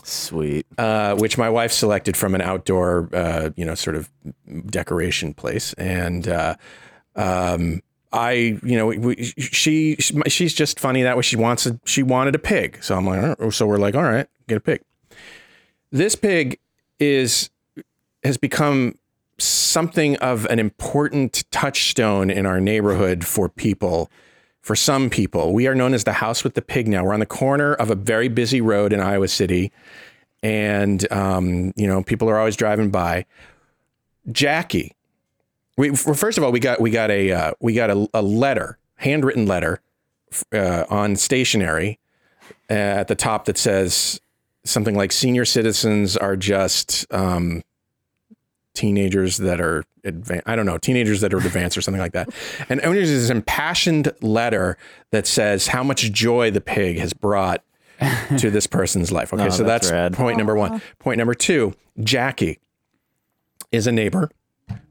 Sweet. 0.03 0.67
uh, 0.77 1.15
which 1.17 1.39
my 1.39 1.49
wife 1.49 1.73
selected 1.73 2.15
from 2.15 2.35
an 2.35 2.43
outdoor, 2.43 3.09
uh, 3.15 3.51
you 3.57 3.65
know, 3.65 3.75
sort 3.75 3.97
of 3.97 4.11
decoration 4.67 5.33
place. 5.33 5.73
And 5.75 6.29
uh, 6.29 6.57
um, 7.17 7.81
I, 8.13 8.59
you 8.63 8.77
know, 8.77 8.89
we, 8.89 9.17
she 9.39 9.97
she's 9.97 10.53
just 10.53 10.81
funny 10.81 11.03
that 11.03 11.17
way. 11.17 11.23
She 11.23 11.37
wants 11.37 11.67
a, 11.67 11.79
she 11.85 12.03
wanted 12.03 12.35
a 12.35 12.39
pig, 12.39 12.83
so 12.83 12.97
I'm 12.97 13.07
like, 13.07 13.53
so 13.53 13.67
we're 13.67 13.79
like, 13.79 13.95
all 13.95 14.03
right, 14.03 14.27
get 14.49 14.59
a 14.59 14.61
pig. 14.61 14.83
This 15.93 16.17
pig 16.17 16.59
is 16.99 17.51
has 18.25 18.37
become 18.37 18.97
something 19.39 20.17
of 20.17 20.45
an 20.47 20.59
important 20.59 21.45
touchstone 21.51 22.31
in 22.31 22.47
our 22.47 22.61
neighborhood 22.61 23.25
for 23.25 23.49
people. 23.49 24.11
For 24.61 24.77
some 24.77 25.09
people, 25.09 25.55
we 25.55 25.67
are 25.69 25.75
known 25.75 25.95
as 25.95 26.05
the 26.05 26.13
house 26.13 26.45
with 26.45 26.55
the 26.55 26.61
pig 26.61 26.87
now. 26.87 27.03
We're 27.03 27.15
on 27.15 27.21
the 27.21 27.27
corner 27.27 27.73
of 27.75 27.91
a 27.91 27.95
very 27.95 28.29
busy 28.29 28.61
road 28.61 28.93
in 28.93 29.01
Iowa 29.01 29.29
City 29.29 29.73
and 30.43 31.11
um, 31.13 31.73
you 31.77 31.87
know 31.87 32.03
people 32.03 32.29
are 32.29 32.39
always 32.39 32.57
driving 32.57 32.91
by. 32.91 33.27
Jackie, 34.31 34.95
we 35.81 35.97
first 35.97 36.37
of 36.37 36.45
all 36.45 36.53
we 36.53 36.61
got 36.61 36.81
we 36.81 36.91
got 36.91 37.11
a 37.11 37.33
uh, 37.33 37.53
we 37.61 37.73
got 37.73 37.91
a, 37.91 38.07
a 38.13 38.21
letter, 38.23 38.79
handwritten 38.97 39.47
letter, 39.47 39.81
uh, 40.53 40.85
on 40.91 41.17
stationery 41.17 41.99
uh, 42.69 42.75
at 42.75 43.09
the 43.09 43.15
top 43.15 43.47
that 43.47 43.57
says 43.57 44.21
something 44.65 44.95
like 44.95 45.11
"Senior 45.11 45.47
citizens 45.47 46.17
are 46.19 46.37
just 46.37 47.07
um, 47.13 47.63
teenagers 48.75 49.39
that 49.39 49.59
are 49.61 49.85
advanced. 50.05 50.47
I 50.47 50.55
don't 50.55 50.67
know, 50.67 50.77
teenagers 50.77 51.23
that 51.23 51.33
are 51.33 51.39
advanced 51.39 51.79
or 51.79 51.81
something 51.81 52.01
like 52.01 52.13
that." 52.13 52.29
And, 52.69 52.81
and 52.81 52.95
is 52.95 53.11
this 53.11 53.31
impassioned 53.31 54.13
letter 54.21 54.77
that 55.13 55.27
says 55.27 55.69
how 55.69 55.83
much 55.83 56.13
joy 56.13 56.51
the 56.51 56.61
pig 56.61 56.99
has 56.99 57.15
brought 57.15 57.65
to 58.39 58.51
this 58.51 58.67
person's 58.79 59.11
life. 59.11 59.33
Okay, 59.33 59.47
Oh, 59.47 59.49
so 59.49 59.65
that's 59.65 59.91
that's, 59.91 60.15
point 60.15 60.37
number 60.37 60.55
one. 60.55 60.83
Point 60.99 61.17
number 61.17 61.35
two 61.35 61.75
Jackie 62.03 62.59
is 63.73 63.87
a 63.87 63.93
neighbor 63.93 64.31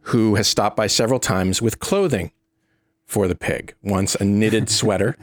who 0.04 0.36
has 0.36 0.48
stopped 0.48 0.76
by 0.76 0.88
several 0.88 1.20
times 1.20 1.62
with 1.62 1.80
clothing 1.80 2.32
for 3.06 3.28
the 3.28 3.36
pig. 3.36 3.76
Once 3.84 4.16
a 4.16 4.24
knitted 4.26 4.70
sweater, 4.80 5.16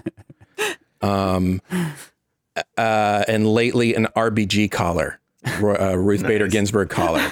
um, 1.03 1.61
uh, 2.77 3.25
and 3.29 3.47
lately 3.47 3.95
an 3.95 4.07
RBG 4.17 4.71
collar, 4.71 5.21
uh, 5.63 5.97
Ruth 5.99 6.23
Bader 6.23 6.49
Ginsburg 6.49 6.89
collar 6.89 7.25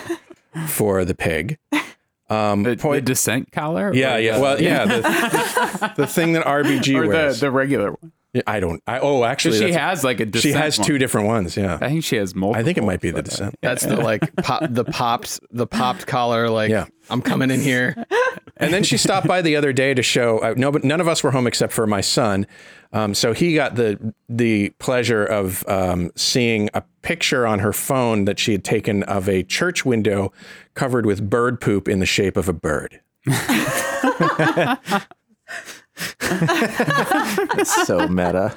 for 0.68 1.04
the 1.04 1.14
pig. 1.14 1.58
Um, 2.30 2.62
The, 2.62 2.70
the 2.70 2.76
point, 2.76 3.04
dissent 3.04 3.52
collar? 3.52 3.92
yeah, 3.94 4.16
yeah, 4.16 4.36
the- 4.36 4.40
well, 4.42 4.60
yeah, 4.62 4.84
the, 4.86 5.92
the 5.96 6.06
thing 6.06 6.32
that 6.34 6.44
RBG 6.46 6.94
Or 6.96 7.02
the, 7.02 7.08
wears. 7.08 7.40
the 7.40 7.50
regular 7.50 7.92
one. 7.92 8.12
I 8.46 8.58
don't. 8.60 8.82
I, 8.86 8.98
oh, 8.98 9.24
actually, 9.24 9.58
She 9.58 9.72
has 9.72 10.02
like 10.02 10.20
a 10.20 10.26
dissent 10.26 10.42
she 10.42 10.58
has 10.58 10.78
one. 10.78 10.86
two 10.86 10.98
different 10.98 11.28
ones. 11.28 11.56
Yeah, 11.56 11.78
I 11.80 11.88
think 11.88 12.02
she 12.04 12.16
has 12.16 12.34
multiple. 12.34 12.60
I 12.60 12.64
think 12.64 12.78
it 12.78 12.84
might 12.84 13.00
be 13.00 13.10
the 13.10 13.18
uh, 13.18 13.22
dissent. 13.22 13.58
That's 13.62 13.84
the 13.84 13.96
like 13.96 14.34
pop, 14.36 14.64
the 14.68 14.84
popped 14.84 15.40
the 15.50 15.66
popped 15.66 16.06
collar. 16.06 16.48
Like 16.48 16.70
Yeah. 16.70 16.86
I'm 17.10 17.20
coming 17.22 17.50
in 17.50 17.60
here. 17.60 17.94
And 18.56 18.72
then 18.72 18.82
she 18.84 18.96
stopped 18.96 19.26
by 19.26 19.42
the 19.42 19.56
other 19.56 19.72
day 19.72 19.94
to 19.94 20.02
show. 20.02 20.38
Uh, 20.38 20.54
no, 20.56 20.70
but 20.72 20.84
none 20.84 21.00
of 21.00 21.08
us 21.08 21.22
were 21.22 21.32
home 21.32 21.46
except 21.46 21.72
for 21.72 21.86
my 21.86 22.00
son. 22.00 22.46
Um, 22.92 23.12
so 23.14 23.32
he 23.32 23.54
got 23.54 23.74
the 23.74 24.14
the 24.28 24.70
pleasure 24.78 25.24
of 25.24 25.64
um, 25.68 26.10
seeing 26.16 26.70
a 26.72 26.82
picture 27.02 27.46
on 27.46 27.58
her 27.58 27.72
phone 27.72 28.24
that 28.26 28.38
she 28.38 28.52
had 28.52 28.64
taken 28.64 29.02
of 29.04 29.28
a 29.28 29.42
church 29.42 29.84
window 29.84 30.32
covered 30.74 31.04
with 31.04 31.28
bird 31.28 31.60
poop 31.60 31.88
in 31.88 31.98
the 31.98 32.06
shape 32.06 32.36
of 32.36 32.48
a 32.48 32.52
bird. 32.52 33.00
It's 37.56 37.86
so 37.86 38.08
meta. 38.08 38.54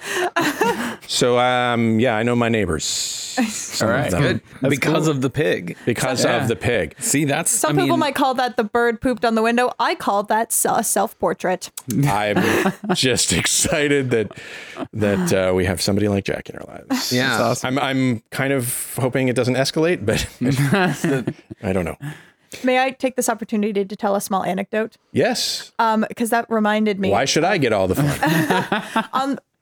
So 1.07 1.37
um, 1.39 1.99
yeah, 1.99 2.15
I 2.17 2.23
know 2.23 2.35
my 2.35 2.49
neighbors. 2.49 2.83
Some 2.83 3.87
All 3.89 3.95
of 3.95 4.01
right, 4.01 4.11
them, 4.11 4.21
good. 4.61 4.69
because 4.69 5.07
of 5.07 5.21
the 5.21 5.29
pig. 5.29 5.77
because 5.85 6.23
Yeah. 6.25 6.41
of 6.41 6.47
the 6.47 6.55
pig. 6.55 6.95
See, 6.99 7.25
that's 7.25 7.51
Some 7.51 7.77
I 7.77 7.81
people 7.83 7.97
mean, 7.97 7.99
might 7.99 8.15
call 8.15 8.33
that 8.35 8.57
the 8.57 8.63
bird 8.63 8.99
pooped 9.01 9.23
on 9.23 9.35
the 9.35 9.41
window. 9.43 9.71
I 9.79 9.95
call 9.95 10.23
that 10.23 10.49
a 10.67 10.83
self 10.83 11.17
portrait. 11.19 11.69
I'm 12.07 12.73
just 12.95 13.31
excited 13.33 14.09
that 14.11 14.37
that 14.93 15.33
uh, 15.33 15.53
we 15.53 15.65
have 15.65 15.81
somebody 15.81 16.07
like 16.07 16.23
Jack 16.25 16.49
in 16.49 16.57
our 16.57 16.65
lives. 16.65 17.11
Yeah. 17.13 17.53
I'm 17.63 17.77
I'm 17.77 18.23
kind 18.31 18.53
of 18.53 18.95
hoping 18.99 19.27
it 19.27 19.35
doesn't 19.35 19.55
escalate, 19.55 20.05
but 20.05 20.25
I 21.63 21.73
don't 21.73 21.85
know. 21.85 21.97
May 22.63 22.83
I 22.83 22.91
take 22.91 23.15
this 23.15 23.29
opportunity 23.29 23.85
to 23.85 23.95
tell 23.95 24.15
a 24.15 24.21
small 24.21 24.43
anecdote? 24.43 24.97
Yes. 25.11 25.71
Um, 25.79 26.05
because 26.07 26.29
that 26.29 26.49
reminded 26.49 26.99
me. 26.99 27.09
Why 27.09 27.25
should 27.25 27.43
I 27.43 27.57
get 27.57 27.73
all 27.73 27.87
the 27.87 27.95
fun? 27.95 29.05
On 29.13 29.39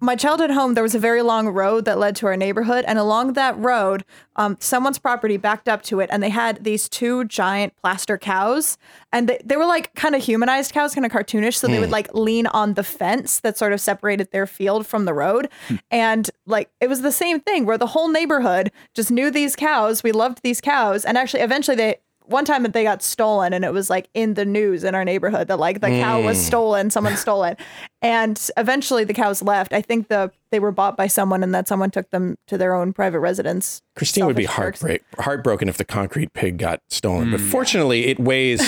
my 0.00 0.16
childhood 0.16 0.50
home, 0.50 0.72
there 0.74 0.82
was 0.82 0.94
a 0.94 0.98
very 0.98 1.20
long 1.20 1.48
road 1.48 1.84
that 1.84 1.98
led 1.98 2.16
to 2.16 2.26
our 2.26 2.36
neighborhood, 2.36 2.84
and 2.88 2.98
along 2.98 3.34
that 3.34 3.56
road, 3.58 4.04
um, 4.36 4.56
someone's 4.58 4.98
property 4.98 5.36
backed 5.36 5.68
up 5.68 5.82
to 5.82 6.00
it, 6.00 6.08
and 6.10 6.22
they 6.22 6.30
had 6.30 6.64
these 6.64 6.88
two 6.88 7.24
giant 7.26 7.76
plaster 7.76 8.16
cows, 8.16 8.78
and 9.12 9.28
they, 9.28 9.38
they 9.44 9.56
were 9.56 9.66
like 9.66 9.94
kind 9.94 10.14
of 10.14 10.22
humanized 10.22 10.72
cows, 10.72 10.94
kind 10.94 11.04
of 11.04 11.12
cartoonish, 11.12 11.56
so 11.56 11.66
they 11.66 11.78
would 11.78 11.90
like 11.90 12.12
lean 12.14 12.46
on 12.46 12.74
the 12.74 12.82
fence 12.82 13.40
that 13.40 13.58
sort 13.58 13.74
of 13.74 13.80
separated 13.80 14.30
their 14.32 14.46
field 14.46 14.86
from 14.86 15.04
the 15.04 15.12
road, 15.12 15.50
and 15.90 16.30
like 16.46 16.70
it 16.80 16.88
was 16.88 17.02
the 17.02 17.12
same 17.12 17.38
thing 17.38 17.66
where 17.66 17.78
the 17.78 17.88
whole 17.88 18.08
neighborhood 18.08 18.72
just 18.94 19.10
knew 19.10 19.30
these 19.30 19.54
cows, 19.54 20.02
we 20.02 20.12
loved 20.12 20.40
these 20.42 20.62
cows, 20.62 21.04
and 21.04 21.18
actually 21.18 21.42
eventually 21.42 21.76
they 21.76 21.96
one 22.30 22.44
time 22.44 22.62
that 22.62 22.72
they 22.72 22.82
got 22.82 23.02
stolen 23.02 23.52
and 23.52 23.64
it 23.64 23.72
was 23.72 23.90
like 23.90 24.08
in 24.14 24.34
the 24.34 24.44
news 24.44 24.84
in 24.84 24.94
our 24.94 25.04
neighborhood 25.04 25.48
that 25.48 25.58
like 25.58 25.80
the 25.80 25.88
cow 25.88 26.22
was 26.22 26.38
mm. 26.38 26.42
stolen, 26.42 26.90
someone 26.90 27.16
stole 27.16 27.44
it. 27.44 27.58
And 28.02 28.40
eventually 28.56 29.04
the 29.04 29.14
cows 29.14 29.42
left. 29.42 29.72
I 29.72 29.82
think 29.82 30.08
the 30.08 30.30
they 30.50 30.60
were 30.60 30.72
bought 30.72 30.96
by 30.96 31.06
someone 31.06 31.42
and 31.42 31.54
that 31.54 31.68
someone 31.68 31.90
took 31.90 32.10
them 32.10 32.36
to 32.46 32.58
their 32.58 32.74
own 32.74 32.92
private 32.92 33.20
residence. 33.20 33.82
Christine 33.96 34.26
would 34.26 34.36
be 34.36 34.44
heartbreak, 34.44 35.02
heartbroken 35.18 35.68
if 35.68 35.76
the 35.76 35.84
concrete 35.84 36.32
pig 36.32 36.58
got 36.58 36.80
stolen. 36.88 37.30
But 37.30 37.40
hmm. 37.40 37.48
fortunately, 37.48 38.06
it 38.06 38.18
weighs 38.18 38.60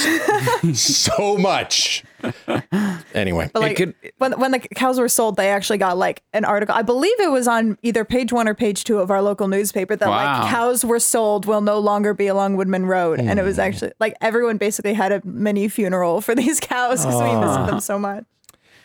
so 0.78 1.37
much. 1.37 2.05
Anyway, 3.14 3.51
But 3.53 3.62
like 3.62 3.76
could- 3.76 3.95
when 4.18 4.39
when 4.39 4.53
the 4.53 4.61
cows 4.61 5.01
were 5.01 5.09
sold, 5.09 5.37
they 5.37 5.51
actually 5.51 5.78
got 5.78 5.99
like 5.99 6.22
an 6.33 6.45
article. 6.45 6.74
I 6.74 6.83
believe 6.83 7.18
it 7.18 7.30
was 7.30 7.49
on 7.49 7.78
either 7.83 8.05
page 8.05 8.33
one 8.33 8.49
or 8.49 8.55
page 8.55 8.85
two 8.85 8.99
of 8.99 9.11
our 9.11 9.22
local 9.22 9.49
newspaper 9.49 9.97
that 9.97 10.09
Wow. 10.09 10.43
like 10.43 10.51
cows 10.51 10.85
were 10.85 11.01
sold 11.01 11.47
will 11.47 11.61
no 11.61 11.78
longer 11.78 12.14
be 12.14 12.26
along 12.28 12.57
Woodman 12.57 12.87
Road, 12.87 13.20
and 13.20 13.39
it 13.39 13.43
was 13.43 13.57
hmm. 13.57 13.62
actually 13.62 13.93
like 13.99 14.14
everyone 14.20 14.57
basically 14.57 14.95
had 14.95 15.12
a 15.12 15.20
mini 15.24 15.68
funeral 15.68 16.20
for 16.20 16.35
these 16.35 16.61
cows 16.61 17.05
because 17.05 17.20
we 17.20 17.28
missed 17.41 17.59
ah. 17.59 17.66
them 17.66 17.80
so 17.80 17.99
much. 17.99 18.24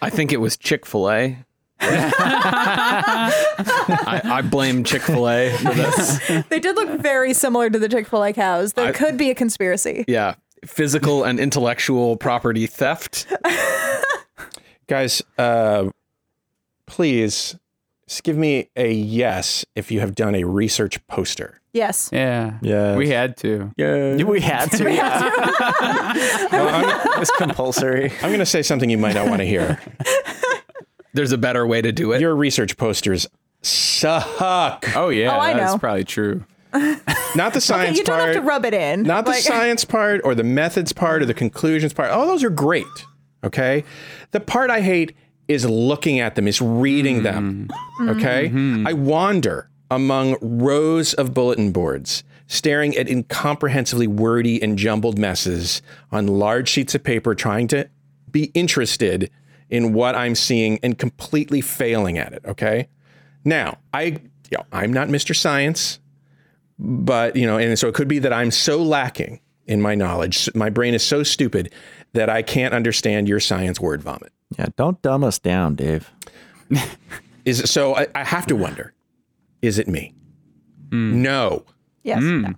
I 0.01 0.09
think 0.09 0.31
it 0.31 0.37
was 0.37 0.57
Chick 0.57 0.85
Fil 0.85 1.09
A. 1.09 1.37
I, 3.29 4.21
I 4.25 4.41
blame 4.41 4.83
Chick 4.83 5.01
Fil 5.03 5.27
A 5.29 5.51
for 5.57 5.73
this. 5.73 6.19
They 6.49 6.59
did 6.59 6.75
look 6.75 6.99
very 6.99 7.33
similar 7.33 7.69
to 7.69 7.77
the 7.79 7.87
Chick 7.89 8.07
Fil 8.07 8.23
A 8.23 8.33
cows. 8.33 8.73
There 8.73 8.87
I- 8.87 8.91
could 8.91 9.17
be 9.17 9.29
a 9.29 9.35
conspiracy. 9.35 10.03
Yeah, 10.07 10.35
physical 10.65 11.23
and 11.23 11.39
intellectual 11.39 12.17
property 12.17 12.67
theft. 12.67 13.27
guys, 14.87 15.21
uh, 15.37 15.89
please 16.85 17.55
just 18.07 18.23
give 18.23 18.37
me 18.37 18.69
a 18.75 18.91
yes 18.91 19.65
if 19.75 19.91
you 19.91 19.99
have 19.99 20.15
done 20.15 20.33
a 20.35 20.43
research 20.45 21.05
poster. 21.07 21.61
Yes. 21.73 22.09
Yeah. 22.11 22.57
Yeah. 22.63 22.95
We 22.95 23.09
had 23.09 23.37
to. 23.37 23.71
Yeah. 23.77 24.15
We 24.23 24.39
had 24.39 24.71
to. 24.71 24.91
Yeah. 24.91 26.13
it 26.15 27.19
was 27.19 27.29
compulsory. 27.37 28.11
I'm 28.23 28.29
going 28.29 28.39
to 28.39 28.45
say 28.47 28.63
something 28.63 28.89
you 28.89 28.97
might 28.97 29.13
not 29.13 29.27
want 29.27 29.41
to 29.41 29.45
hear. 29.45 29.79
There's 31.17 31.31
a 31.33 31.37
better 31.37 31.67
way 31.67 31.81
to 31.81 31.91
do 31.91 32.13
it. 32.13 32.21
Your 32.21 32.35
research 32.35 32.77
posters 32.77 33.27
suck. 33.61 34.85
Oh 34.95 35.09
yeah, 35.09 35.35
Oh, 35.35 35.39
I 35.39 35.53
that's 35.53 35.73
know. 35.73 35.77
probably 35.79 36.03
true. 36.03 36.45
Not 37.35 37.53
the 37.53 37.61
science 37.61 37.97
part. 37.97 37.97
you 37.97 38.03
don't 38.03 38.17
part. 38.19 38.27
have 38.29 38.35
to 38.35 38.41
rub 38.41 38.65
it 38.65 38.73
in. 38.73 39.03
not 39.03 39.25
the 39.25 39.31
Like- 39.31 39.41
science 39.43 39.83
part 39.85 40.21
or 40.23 40.35
the 40.35 40.43
methods 40.43 40.93
part 40.93 41.21
or 41.21 41.25
the 41.25 41.33
conclusions 41.33 41.93
part. 41.93 42.11
All 42.11 42.27
those 42.27 42.43
are 42.43 42.49
great. 42.49 42.85
Okay. 43.43 43.83
The 44.31 44.39
part 44.39 44.69
I 44.69 44.81
hate 44.81 45.15
is 45.47 45.65
looking 45.65 46.19
at 46.19 46.35
them, 46.35 46.47
is 46.47 46.61
reading 46.61 47.23
them. 47.23 47.67
Mm. 48.01 48.17
Okay. 48.17 48.49
Mm-hmm. 48.49 48.85
I 48.87 48.93
wander 48.93 49.69
among 49.89 50.35
rows 50.41 51.13
of 51.13 51.33
bulletin 51.33 51.71
boards, 51.71 52.23
staring 52.47 52.95
at 52.97 53.07
incomprehensibly 53.07 54.07
wordy 54.07 54.61
and 54.61 54.77
jumbled 54.77 55.17
messes 55.17 55.81
on 56.11 56.27
large 56.27 56.67
sheets 56.67 56.93
of 56.95 57.03
paper, 57.03 57.33
trying 57.33 57.67
to 57.69 57.87
be 58.29 58.51
interested 58.53 59.31
in 59.69 59.93
what 59.93 60.15
I'm 60.15 60.35
seeing 60.35 60.79
and 60.83 60.97
completely 60.97 61.61
failing 61.61 62.17
at 62.17 62.33
it. 62.33 62.43
Okay. 62.45 62.87
Now, 63.43 63.77
I, 63.93 64.03
you 64.03 64.57
know, 64.57 64.63
I'm 64.71 64.91
not 64.93 65.07
Mr. 65.09 65.35
Science 65.35 65.99
but 66.79 67.35
you 67.35 67.47
know, 67.47 67.57
and 67.57 67.77
so 67.77 67.87
it 67.87 67.95
could 67.95 68.07
be 68.07 68.19
that 68.19 68.31
I'm 68.31 68.51
so 68.51 68.81
lacking 68.81 69.39
in 69.65 69.81
my 69.81 69.95
knowledge, 69.95 70.47
my 70.55 70.69
brain 70.69 70.93
is 70.93 71.03
so 71.03 71.23
stupid 71.23 71.73
that 72.13 72.29
I 72.29 72.41
can't 72.41 72.73
understand 72.73 73.27
your 73.27 73.39
science 73.39 73.79
word 73.79 74.01
vomit. 74.01 74.31
Yeah, 74.57 74.67
don't 74.75 75.01
dumb 75.01 75.23
us 75.23 75.39
down, 75.39 75.75
Dave. 75.75 76.11
Is 77.45 77.61
it, 77.61 77.67
so 77.67 77.95
I, 77.95 78.07
I 78.13 78.23
have 78.25 78.45
to 78.47 78.55
wonder, 78.55 78.93
is 79.61 79.79
it 79.79 79.87
me? 79.87 80.13
Hmm. 80.91 81.21
No, 81.21 81.63
Yes. 82.03 82.19
Hmm. 82.19 82.41
no. 82.41 82.53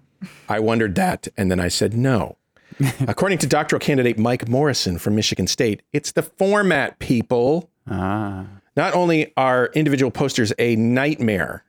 I 0.49 0.60
wondered 0.60 0.95
that, 0.95 1.28
and 1.38 1.49
then 1.51 1.60
I 1.60 1.68
said 1.68 1.93
no. 1.93 2.38
According 3.07 3.39
to 3.39 3.47
doctoral 3.47 3.80
candidate 3.80 4.17
Mike 4.17 4.47
Morrison 4.47 4.97
from 4.97 5.15
Michigan 5.15 5.47
State, 5.47 5.82
it's 5.93 6.11
the 6.11 6.23
format, 6.23 6.99
people. 6.99 7.69
Ah. 7.88 8.45
Not 8.75 8.93
only 8.93 9.34
are 9.36 9.69
individual 9.73 10.11
posters 10.11 10.53
a 10.57 10.75
nightmare, 10.75 11.63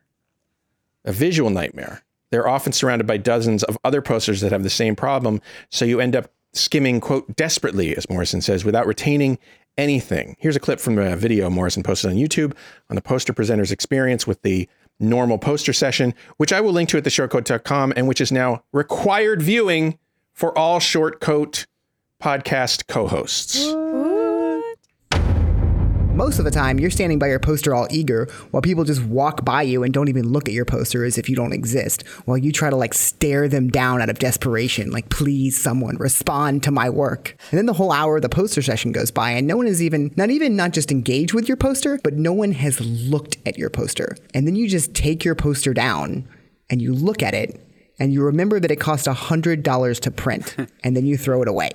a 1.03 1.11
visual 1.11 1.49
nightmare, 1.49 2.03
they're 2.29 2.47
often 2.47 2.71
surrounded 2.71 3.05
by 3.05 3.17
dozens 3.17 3.63
of 3.63 3.77
other 3.83 4.01
posters 4.01 4.41
that 4.41 4.51
have 4.51 4.63
the 4.63 4.69
same 4.69 4.95
problem. 4.95 5.41
So 5.69 5.83
you 5.83 5.99
end 5.99 6.15
up 6.15 6.31
skimming, 6.53 7.01
quote, 7.01 7.35
desperately, 7.35 7.95
as 7.95 8.09
Morrison 8.09 8.41
says, 8.41 8.63
without 8.63 8.87
retaining 8.87 9.37
anything. 9.77 10.35
Here's 10.39 10.55
a 10.55 10.59
clip 10.59 10.79
from 10.79 10.97
a 10.97 11.15
video 11.15 11.49
Morrison 11.49 11.83
posted 11.83 12.11
on 12.11 12.17
YouTube 12.17 12.53
on 12.89 12.95
the 12.95 13.01
poster 13.01 13.33
presenter's 13.33 13.71
experience 13.71 14.25
with 14.25 14.41
the 14.41 14.67
normal 14.99 15.37
poster 15.37 15.73
session, 15.73 16.13
which 16.37 16.53
I 16.53 16.61
will 16.61 16.71
link 16.71 16.89
to 16.89 16.97
at 16.97 17.03
theshortcoat.com 17.03 17.93
and 17.95 18.07
which 18.07 18.21
is 18.21 18.31
now 18.31 18.63
required 18.71 19.41
viewing 19.41 19.97
for 20.41 20.57
all 20.57 20.79
short 20.79 21.21
coat 21.21 21.67
podcast 22.19 22.87
co-hosts. 22.87 23.63
Most 26.15 26.39
of 26.39 26.45
the 26.45 26.51
time, 26.51 26.79
you're 26.79 26.89
standing 26.89 27.19
by 27.19 27.27
your 27.27 27.39
poster 27.39 27.75
all 27.75 27.87
eager 27.91 28.27
while 28.49 28.61
people 28.61 28.83
just 28.83 29.03
walk 29.03 29.45
by 29.45 29.61
you 29.61 29.83
and 29.83 29.93
don't 29.93 30.09
even 30.09 30.31
look 30.31 30.47
at 30.49 30.55
your 30.55 30.65
poster 30.65 31.05
as 31.05 31.19
if 31.19 31.29
you 31.29 31.35
don't 31.35 31.53
exist, 31.53 32.07
while 32.25 32.39
you 32.39 32.51
try 32.51 32.71
to 32.71 32.75
like 32.75 32.95
stare 32.95 33.47
them 33.47 33.69
down 33.69 34.01
out 34.01 34.09
of 34.09 34.17
desperation, 34.17 34.89
like, 34.89 35.09
please, 35.09 35.61
someone 35.61 35.95
respond 35.97 36.63
to 36.63 36.71
my 36.71 36.89
work. 36.89 37.35
And 37.51 37.59
then 37.59 37.67
the 37.67 37.73
whole 37.73 37.91
hour 37.91 38.15
of 38.15 38.23
the 38.23 38.29
poster 38.29 38.63
session 38.63 38.91
goes 38.91 39.11
by 39.11 39.31
and 39.31 39.45
no 39.45 39.57
one 39.57 39.67
is 39.67 39.79
even, 39.79 40.11
not 40.15 40.31
even 40.31 40.55
not 40.55 40.71
just 40.71 40.91
engaged 40.91 41.35
with 41.35 41.47
your 41.47 41.57
poster, 41.57 41.99
but 42.03 42.15
no 42.15 42.33
one 42.33 42.53
has 42.53 42.81
looked 42.81 43.37
at 43.45 43.59
your 43.59 43.69
poster. 43.69 44.17
And 44.33 44.47
then 44.47 44.55
you 44.55 44.67
just 44.67 44.95
take 44.95 45.23
your 45.23 45.35
poster 45.35 45.71
down 45.71 46.27
and 46.67 46.81
you 46.81 46.95
look 46.95 47.21
at 47.21 47.35
it 47.35 47.63
and 48.01 48.11
you 48.11 48.23
remember 48.23 48.59
that 48.59 48.71
it 48.71 48.77
cost 48.77 49.05
$100 49.05 49.99
to 49.99 50.11
print 50.11 50.55
and 50.83 50.97
then 50.97 51.05
you 51.05 51.17
throw 51.17 51.43
it 51.43 51.47
away. 51.47 51.69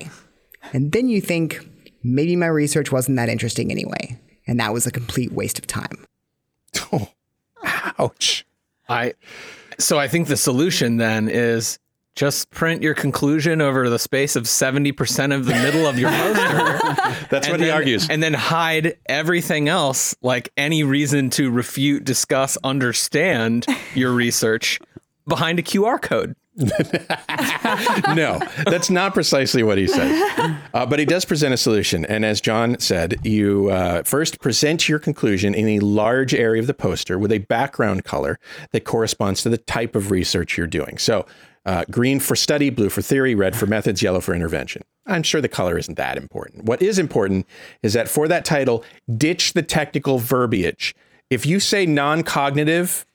And 0.73 0.91
then 0.91 1.07
you 1.07 1.21
think, 1.21 1.65
maybe 2.03 2.35
my 2.35 2.47
research 2.47 2.91
wasn't 2.91 3.15
that 3.15 3.29
interesting 3.29 3.71
anyway. 3.71 4.19
And 4.45 4.59
that 4.59 4.73
was 4.73 4.85
a 4.85 4.91
complete 4.91 5.31
waste 5.31 5.57
of 5.57 5.67
time. 5.67 6.05
Oh, 6.91 7.07
ouch. 7.97 8.45
I 8.89 9.13
so 9.79 9.97
I 9.97 10.09
think 10.09 10.27
the 10.27 10.35
solution 10.35 10.97
then 10.97 11.29
is 11.29 11.79
just 12.15 12.49
print 12.49 12.81
your 12.81 12.93
conclusion 12.93 13.61
over 13.61 13.89
the 13.89 13.99
space 13.99 14.35
of 14.35 14.43
70% 14.45 15.33
of 15.33 15.45
the 15.45 15.53
middle 15.53 15.85
of 15.85 15.97
your 15.97 16.09
poster. 16.09 16.79
That's 17.29 17.47
what 17.47 17.53
and 17.53 17.61
he 17.61 17.67
then- 17.67 17.75
argues. 17.75 18.09
And 18.09 18.21
then 18.21 18.33
hide 18.33 18.97
everything 19.05 19.69
else, 19.69 20.15
like 20.21 20.49
any 20.57 20.83
reason 20.83 21.29
to 21.31 21.49
refute, 21.51 22.03
discuss, 22.03 22.57
understand 22.65 23.65
your 23.93 24.11
research 24.11 24.79
behind 25.27 25.59
a 25.59 25.61
QR 25.61 26.01
code. 26.01 26.35
no, 28.15 28.39
that's 28.65 28.89
not 28.89 29.13
precisely 29.13 29.61
what 29.61 29.77
he 29.77 29.85
says. 29.85 30.57
Uh, 30.73 30.87
but 30.87 30.97
he 30.97 31.05
does 31.05 31.23
present 31.23 31.53
a 31.53 31.57
solution. 31.57 32.03
And 32.05 32.25
as 32.25 32.41
John 32.41 32.79
said, 32.79 33.23
you 33.23 33.69
uh, 33.69 34.01
first 34.03 34.41
present 34.41 34.89
your 34.89 34.97
conclusion 34.97 35.53
in 35.53 35.67
a 35.67 35.79
large 35.79 36.33
area 36.33 36.59
of 36.59 36.65
the 36.65 36.73
poster 36.73 37.19
with 37.19 37.31
a 37.31 37.37
background 37.39 38.05
color 38.05 38.39
that 38.71 38.85
corresponds 38.85 39.43
to 39.43 39.49
the 39.49 39.59
type 39.59 39.95
of 39.95 40.09
research 40.09 40.57
you're 40.57 40.65
doing. 40.65 40.97
So, 40.97 41.27
uh, 41.67 41.83
green 41.91 42.19
for 42.19 42.35
study, 42.35 42.69
blue 42.69 42.89
for 42.89 43.01
theory, 43.01 43.35
red 43.35 43.55
for 43.55 43.67
methods, 43.67 44.01
yellow 44.01 44.21
for 44.21 44.33
intervention. 44.33 44.83
I'm 45.05 45.21
sure 45.21 45.41
the 45.41 45.49
color 45.49 45.77
isn't 45.77 45.95
that 45.95 46.17
important. 46.17 46.63
What 46.63 46.81
is 46.81 46.97
important 46.97 47.45
is 47.83 47.93
that 47.93 48.07
for 48.07 48.27
that 48.29 48.45
title, 48.45 48.85
ditch 49.17 49.51
the 49.51 49.61
technical 49.61 50.17
verbiage. 50.17 50.95
If 51.29 51.45
you 51.45 51.59
say 51.59 51.85
non 51.85 52.23
cognitive, 52.23 53.05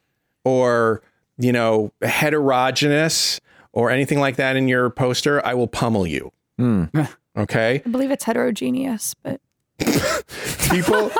or 0.45 1.03
you 1.39 1.53
know 1.53 1.93
heterogeneous 2.03 3.41
or 3.73 3.91
anything 3.91 4.21
like 4.21 4.37
that 4.37 4.57
in 4.57 4.69
your 4.69 4.91
poster, 4.91 5.45
I 5.47 5.55
will 5.55 5.69
pummel 5.69 6.07
you. 6.07 6.33
Hmm. 6.59 6.85
Okay, 7.35 7.81
I 7.87 7.89
believe 7.89 8.11
it's 8.11 8.25
heterogeneous, 8.25 9.15
but 9.23 9.41
people 10.71 11.11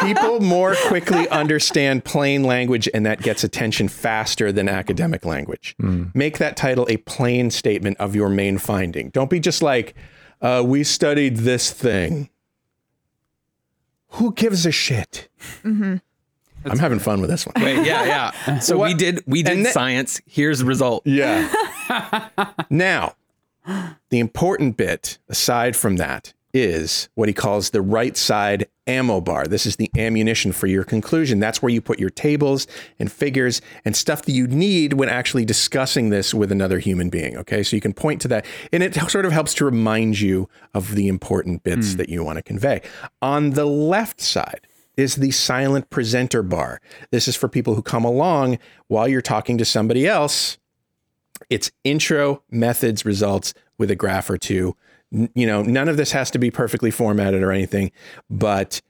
people 0.00 0.40
more 0.40 0.74
quickly 0.86 1.28
understand 1.42 2.02
plain 2.04 2.44
language, 2.44 2.88
and 2.94 3.04
that 3.04 3.20
gets 3.20 3.44
attention 3.44 3.88
faster 3.88 4.52
than 4.52 4.68
academic 4.68 5.26
language. 5.26 5.74
Hmm. 5.78 6.04
Make 6.14 6.38
that 6.38 6.56
title 6.56 6.86
a 6.88 6.96
plain 6.96 7.50
statement 7.50 7.98
of 7.98 8.14
your 8.14 8.30
main 8.30 8.56
finding. 8.56 9.10
Don't 9.10 9.28
be 9.28 9.38
just 9.38 9.60
like, 9.60 9.94
uh, 10.40 10.62
"We 10.64 10.82
studied 10.82 11.36
this 11.36 11.70
thing." 11.70 12.30
Who 14.12 14.32
gives 14.32 14.64
a 14.64 14.70
shit? 14.70 15.28
Mm-hmm. 15.62 15.96
I'm 16.64 16.78
having 16.78 16.98
fun 16.98 17.20
with 17.20 17.30
this 17.30 17.46
one. 17.46 17.54
Wait, 17.62 17.86
yeah, 17.86 18.32
yeah. 18.46 18.58
So 18.60 18.82
we 18.82 18.94
did 18.94 19.22
we 19.26 19.42
did 19.42 19.58
and 19.58 19.66
science. 19.68 20.20
Here's 20.26 20.60
the 20.60 20.64
result. 20.64 21.06
Yeah. 21.06 21.48
now, 22.70 23.14
the 24.10 24.18
important 24.18 24.76
bit, 24.76 25.18
aside 25.28 25.76
from 25.76 25.96
that, 25.96 26.32
is 26.54 27.08
what 27.14 27.28
he 27.28 27.34
calls 27.34 27.70
the 27.70 27.82
right 27.82 28.16
side 28.16 28.66
ammo 28.86 29.20
bar. 29.20 29.46
This 29.46 29.66
is 29.66 29.76
the 29.76 29.90
ammunition 29.98 30.52
for 30.52 30.68
your 30.68 30.84
conclusion. 30.84 31.40
That's 31.40 31.60
where 31.60 31.70
you 31.70 31.80
put 31.80 31.98
your 31.98 32.10
tables 32.10 32.66
and 32.98 33.10
figures 33.10 33.60
and 33.84 33.96
stuff 33.96 34.22
that 34.22 34.32
you 34.32 34.46
need 34.46 34.92
when 34.94 35.08
actually 35.08 35.44
discussing 35.44 36.10
this 36.10 36.32
with 36.32 36.52
another 36.52 36.78
human 36.78 37.10
being. 37.10 37.36
Okay. 37.38 37.62
So 37.64 37.76
you 37.76 37.82
can 37.82 37.92
point 37.92 38.20
to 38.22 38.28
that. 38.28 38.46
And 38.72 38.82
it 38.82 38.94
sort 38.94 39.26
of 39.26 39.32
helps 39.32 39.52
to 39.54 39.64
remind 39.64 40.20
you 40.20 40.48
of 40.74 40.94
the 40.94 41.08
important 41.08 41.64
bits 41.64 41.92
hmm. 41.92 41.98
that 41.98 42.08
you 42.08 42.22
want 42.22 42.36
to 42.36 42.42
convey. 42.42 42.82
On 43.20 43.50
the 43.50 43.66
left 43.66 44.20
side, 44.20 44.66
is 44.96 45.16
the 45.16 45.30
silent 45.30 45.90
presenter 45.90 46.42
bar. 46.42 46.80
This 47.10 47.26
is 47.28 47.36
for 47.36 47.48
people 47.48 47.74
who 47.74 47.82
come 47.82 48.04
along 48.04 48.58
while 48.88 49.08
you're 49.08 49.20
talking 49.22 49.58
to 49.58 49.64
somebody 49.64 50.06
else 50.06 50.58
It's 51.50 51.70
intro, 51.82 52.42
methods, 52.50 53.04
results 53.04 53.54
with 53.76 53.90
a 53.90 53.96
graph 53.96 54.30
or 54.30 54.38
two. 54.38 54.76
N- 55.12 55.28
You 55.34 55.46
know, 55.46 55.62
none 55.62 55.88
of 55.88 55.96
this 55.96 56.12
has 56.12 56.30
to 56.30 56.38
be 56.38 56.50
perfectly 56.50 56.90
formatted 56.90 57.42
or 57.42 57.50
anything, 57.52 57.90
but 58.30 58.80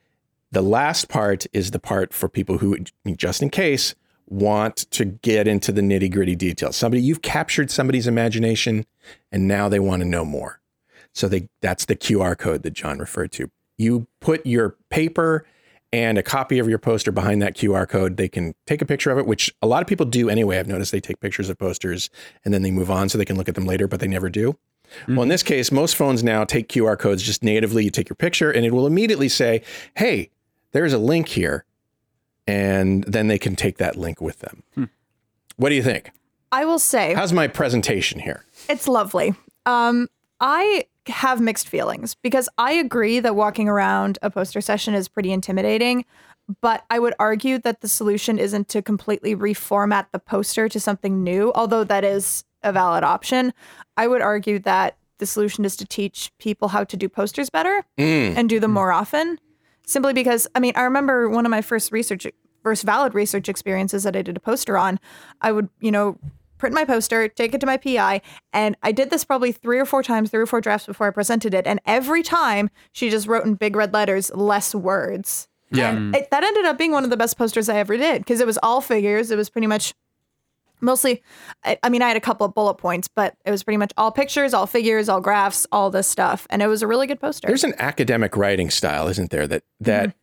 the 0.53 0.63
last 0.63 1.09
part 1.09 1.47
is 1.53 1.71
the 1.73 1.79
part 1.81 2.13
for 2.13 2.29
people 2.29 2.59
who, 2.59 2.79
just 3.17 3.43
in 3.43 3.51
case, 3.51 3.95
want 4.29 4.77
to 4.93 5.05
get 5.05 5.49
into 5.49 5.73
the 5.73 5.81
nitty 5.81 6.13
gritty 6.13 6.37
details. 6.37 6.77
Somebody, 6.77 7.03
you've 7.03 7.23
captured 7.23 7.71
somebody's 7.71 8.07
imagination 8.07 8.87
and 9.33 9.49
now 9.49 9.69
they 9.69 9.81
want 9.81 10.03
to 10.03 10.09
know 10.09 10.25
more. 10.25 10.61
So 11.13 11.29
they, 11.29 11.49
that's 11.61 11.87
the 11.87 11.97
QR 11.97 12.37
code 12.39 12.63
that 12.63 12.73
John 12.75 12.99
referred 12.99 13.33
to. 13.33 13.51
You 13.79 14.07
put 14.21 14.45
your 14.47 14.77
paper 14.91 15.45
and 15.95 16.19
a 16.19 16.25
copy 16.25 16.59
of 16.59 16.69
your 16.69 16.79
poster 16.79 17.13
behind 17.13 17.41
that 17.41 17.57
QR 17.57 17.89
code. 17.89 18.17
They 18.17 18.29
can 18.29 18.53
take 18.67 18.83
a 18.83 18.85
picture 18.85 19.13
of 19.13 19.19
it, 19.19 19.29
which 19.29 19.55
a 19.63 19.69
lot 19.69 19.81
of 19.81 19.87
people 19.87 20.05
do 20.05 20.29
anyway. 20.29 20.59
I've 20.59 20.67
noticed 20.67 20.91
they 20.91 20.99
take 20.99 21.21
pictures 21.21 21.49
of 21.49 21.57
posters 21.57 22.11
and 22.45 22.53
then 22.53 22.63
they 22.63 22.73
move 22.73 22.91
on 22.91 23.09
so 23.09 23.17
they 23.17 23.25
can 23.25 23.37
look 23.37 23.49
at 23.49 23.55
them 23.55 23.65
later, 23.65 23.87
but 23.87 24.01
they 24.01 24.09
never 24.09 24.29
do. 24.29 24.59
Well, 25.07 25.23
in 25.23 25.29
this 25.29 25.45
case, 25.45 25.71
most 25.71 25.95
phones 25.95 26.25
now 26.25 26.45
take 26.45 26.69
QR 26.69 26.99
codes 26.99 27.23
just 27.23 27.45
natively. 27.45 27.85
You 27.85 27.91
take 27.91 28.09
your 28.09 28.17
picture 28.17 28.51
and 28.51 28.67
it 28.67 28.73
will 28.73 28.89
immediately 28.89 29.29
say, 29.29 29.63
hey, 29.97 30.31
there's 30.73 30.93
a 30.93 30.99
link 30.99 31.29
here. 31.29 31.65
And 32.49 33.05
then 33.05 33.29
they 33.29 33.39
can 33.39 33.55
take 33.55 33.79
that 33.79 33.95
link 33.95 34.21
with 34.21 34.41
them. 34.41 34.65
What 35.57 35.69
do 35.69 35.77
you 35.77 35.83
think? 35.83 36.11
I 36.51 36.65
will 36.65 36.81
say 36.81 37.15
How's 37.15 37.33
my 37.33 37.47
presentation 37.47 38.19
here? 38.19 38.45
It's 38.69 38.89
lovely. 38.89 39.35
Um, 39.65 40.09
I 40.41 40.87
have 41.09 41.41
mixed 41.41 41.69
feelings 41.69 42.15
because 42.15 42.49
I 42.59 42.73
agree 42.73 43.21
that 43.21 43.37
walking 43.37 43.69
around 43.69 44.19
a 44.23 44.31
poster 44.31 44.61
session 44.61 44.95
is 44.95 45.09
pretty 45.09 45.33
intimidating, 45.33 46.05
but 46.61 46.85
I 46.91 46.99
would 46.99 47.15
argue 47.19 47.59
that 47.61 47.81
the 47.81 47.89
solution 47.89 48.39
isn't 48.39 48.69
to 48.69 48.83
completely 48.83 49.35
reformat 49.35 50.07
the 50.13 50.19
poster 50.19 50.69
to 50.69 50.81
something 50.81 51.23
new, 51.23 51.53
although 51.55 51.85
that 51.85 52.05
is 52.05 52.45
a 52.63 52.73
valid 52.73 53.05
option. 53.05 53.53
I 53.97 54.07
would 54.07 54.23
argue 54.23 54.59
that 54.61 54.97
the 55.19 55.27
solution 55.27 55.65
is 55.65 55.77
to 55.77 55.87
teach 55.87 56.33
people 56.39 56.69
how 56.69 56.85
to 56.85 56.97
do 56.97 57.09
posters 57.09 57.51
better 57.51 57.85
mm. 57.99 58.37
and 58.37 58.49
do 58.49 58.59
them 58.59 58.73
mm. 58.73 58.75
more 58.75 58.93
often. 58.93 59.39
Simply 59.87 60.15
because, 60.15 60.49
I 60.55 60.61
mean, 60.61 60.73
I 60.77 60.83
remember 60.83 61.29
one 61.29 61.45
of 61.45 61.51
my 61.51 61.61
first 61.61 61.93
research, 61.93 62.27
first 62.63 62.85
valid 62.85 63.15
research 63.15 63.49
experiences 63.49 64.03
that 64.05 64.17
I 64.17 64.23
did 64.23 64.37
a 64.37 64.41
poster 64.41 64.79
on. 64.79 64.99
I 65.43 65.53
would, 65.53 65.69
you 65.81 65.93
know, 65.93 66.19
print 66.59 66.75
my 66.75 66.85
poster, 66.85 67.29
take 67.29 67.55
it 67.55 67.61
to 67.61 67.67
my 67.67 67.77
PI, 67.77 68.21
and 68.53 68.77
I 68.83 68.93
did 68.93 69.11
this 69.11 69.25
probably 69.25 69.53
three 69.53 69.79
or 69.79 69.85
four 69.85 70.03
times, 70.03 70.31
three 70.31 70.43
or 70.43 70.47
four 70.47 70.61
drafts 70.61 70.87
before 70.87 71.07
I 71.07 71.11
presented 71.11 71.55
it. 71.55 71.67
And 71.67 71.81
every 71.87 72.23
time 72.23 72.71
she 72.93 73.11
just 73.11 73.27
wrote 73.27 73.45
in 73.45 73.55
big 73.55 73.77
red 73.77 73.93
letters, 73.93 74.31
less 74.35 74.75
words. 74.75 75.49
Yeah. 75.71 75.91
And 75.91 76.15
mm. 76.15 76.19
it, 76.19 76.31
that 76.31 76.45
ended 76.45 76.65
up 76.67 76.79
being 76.79 76.93
one 76.93 77.05
of 77.05 77.11
the 77.11 77.17
best 77.17 77.37
posters 77.37 77.69
I 77.69 77.79
ever 77.79 77.97
did 77.97 78.21
because 78.21 78.41
it 78.41 78.47
was 78.47 78.59
all 78.63 78.81
figures. 78.81 79.31
It 79.31 79.37
was 79.37 79.51
pretty 79.51 79.67
much 79.67 79.95
mostly, 80.81 81.23
I, 81.65 81.79
I 81.83 81.89
mean, 81.89 82.03
I 82.03 82.09
had 82.09 82.17
a 82.17 82.21
couple 82.21 82.47
of 82.47 82.55
bullet 82.55 82.75
points, 82.75 83.09
but 83.09 83.35
it 83.45 83.51
was 83.51 83.63
pretty 83.63 83.79
much 83.79 83.93
all 83.97 84.13
pictures, 84.13 84.55
all 84.55 84.67
figures, 84.67 85.09
all 85.09 85.21
graphs, 85.21 85.67
all 85.73 85.91
this 85.91 86.09
stuff. 86.09 86.47
And 86.51 86.63
it 86.63 86.69
was 86.69 86.83
a 86.83 86.87
really 86.87 87.07
good 87.07 87.21
poster. 87.21 87.49
There's 87.49 87.65
an 87.65 87.75
academic 87.79 88.37
writing 88.37 88.71
style, 88.71 89.09
isn't 89.09 89.31
there, 89.31 89.47
that 89.49 89.65
that 89.81 90.11
mm-hmm. 90.11 90.19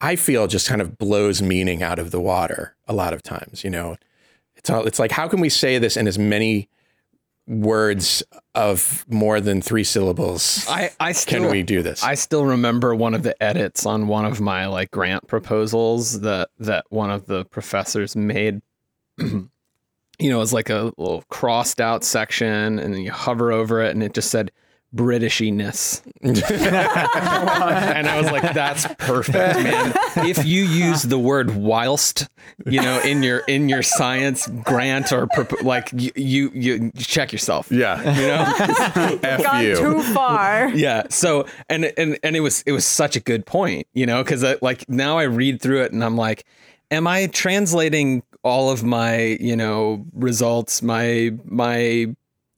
I 0.00 0.16
feel 0.16 0.46
just 0.46 0.68
kind 0.68 0.80
of 0.80 0.98
blows 0.98 1.42
meaning 1.42 1.82
out 1.82 1.98
of 1.98 2.10
the 2.10 2.20
water 2.20 2.74
a 2.88 2.94
lot 2.94 3.12
of 3.12 3.22
times. 3.22 3.62
You 3.62 3.70
know, 3.70 3.96
it's 4.60 4.70
all 4.70 4.86
it's 4.86 4.98
like 4.98 5.10
how 5.10 5.26
can 5.26 5.40
we 5.40 5.48
say 5.48 5.78
this 5.78 5.96
in 5.96 6.06
as 6.06 6.18
many 6.18 6.68
words 7.46 8.22
of 8.54 9.04
more 9.08 9.40
than 9.40 9.60
three 9.60 9.84
syllables? 9.84 10.64
I, 10.68 10.90
I 11.00 11.12
still, 11.12 11.42
can 11.42 11.50
we 11.50 11.62
do 11.62 11.82
this? 11.82 12.02
I 12.02 12.14
still 12.14 12.44
remember 12.46 12.94
one 12.94 13.14
of 13.14 13.22
the 13.22 13.40
edits 13.42 13.86
on 13.86 14.06
one 14.06 14.24
of 14.24 14.40
my 14.40 14.66
like 14.66 14.90
grant 14.90 15.26
proposals 15.26 16.20
that 16.20 16.50
that 16.58 16.84
one 16.90 17.10
of 17.10 17.26
the 17.26 17.44
professors 17.46 18.14
made. 18.14 18.60
you 19.18 19.48
know, 20.20 20.36
it 20.36 20.38
was 20.38 20.52
like 20.52 20.70
a 20.70 20.92
little 20.96 21.24
crossed 21.28 21.80
out 21.80 22.04
section, 22.04 22.78
and 22.78 22.94
then 22.94 23.00
you 23.00 23.10
hover 23.10 23.50
over 23.50 23.82
it, 23.82 23.90
and 23.90 24.02
it 24.02 24.14
just 24.14 24.30
said 24.30 24.52
Britishiness. 24.94 26.02
and 26.22 28.08
I 28.08 28.20
was 28.20 28.30
like, 28.30 28.54
"That's 28.54 28.86
perfect, 28.98 29.62
man." 29.62 29.92
If 30.28 30.44
you 30.44 30.62
use 30.64 31.02
the 31.02 31.18
word 31.18 31.54
"whilst," 31.54 32.28
you 32.66 32.80
know, 32.82 33.00
in 33.00 33.22
your 33.22 33.38
in 33.46 33.68
your 33.68 33.82
science 33.82 34.46
grant 34.64 35.12
or 35.12 35.26
propo- 35.28 35.62
like 35.62 35.90
you, 35.92 36.10
you 36.16 36.50
you 36.54 36.92
check 36.96 37.32
yourself. 37.32 37.70
yeah, 37.70 37.98
You 38.18 38.26
know, 38.26 39.18
F 39.22 39.42
Gone 39.42 39.64
you. 39.64 39.76
too 39.76 40.02
far. 40.14 40.68
yeah 40.70 41.04
so 41.08 41.46
and 41.68 41.92
and 41.96 42.18
and 42.22 42.36
it 42.36 42.40
was 42.40 42.62
it 42.62 42.72
was 42.72 42.84
such 42.84 43.16
a 43.16 43.20
good 43.20 43.46
point 43.46 43.86
you 43.94 44.06
know 44.06 44.22
because 44.22 44.42
uh, 44.44 44.56
like 44.62 44.88
now 44.88 45.18
i 45.18 45.22
read 45.24 45.60
through 45.60 45.82
it 45.82 45.92
and 45.92 46.04
i'm 46.04 46.16
like 46.16 46.44
am 46.90 47.06
i 47.06 47.26
translating 47.28 48.22
all 48.42 48.70
of 48.70 48.82
my 48.84 49.36
you 49.40 49.56
know 49.56 50.04
results 50.14 50.82
my 50.82 51.30
my 51.44 52.06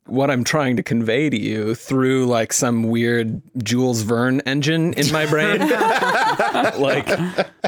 what 0.07 0.31
i'm 0.31 0.43
trying 0.45 0.77
to 0.77 0.83
convey 0.83 1.31
to 1.31 1.39
you 1.41 1.75
through 1.75 2.27
like 2.27 2.53
some 2.53 2.83
weird 2.85 3.41
jules 3.63 4.03
verne 4.03 4.41
engine 4.47 4.93
in 4.95 5.11
my 5.13 5.27
brain. 5.27 5.61
Like 6.79 7.09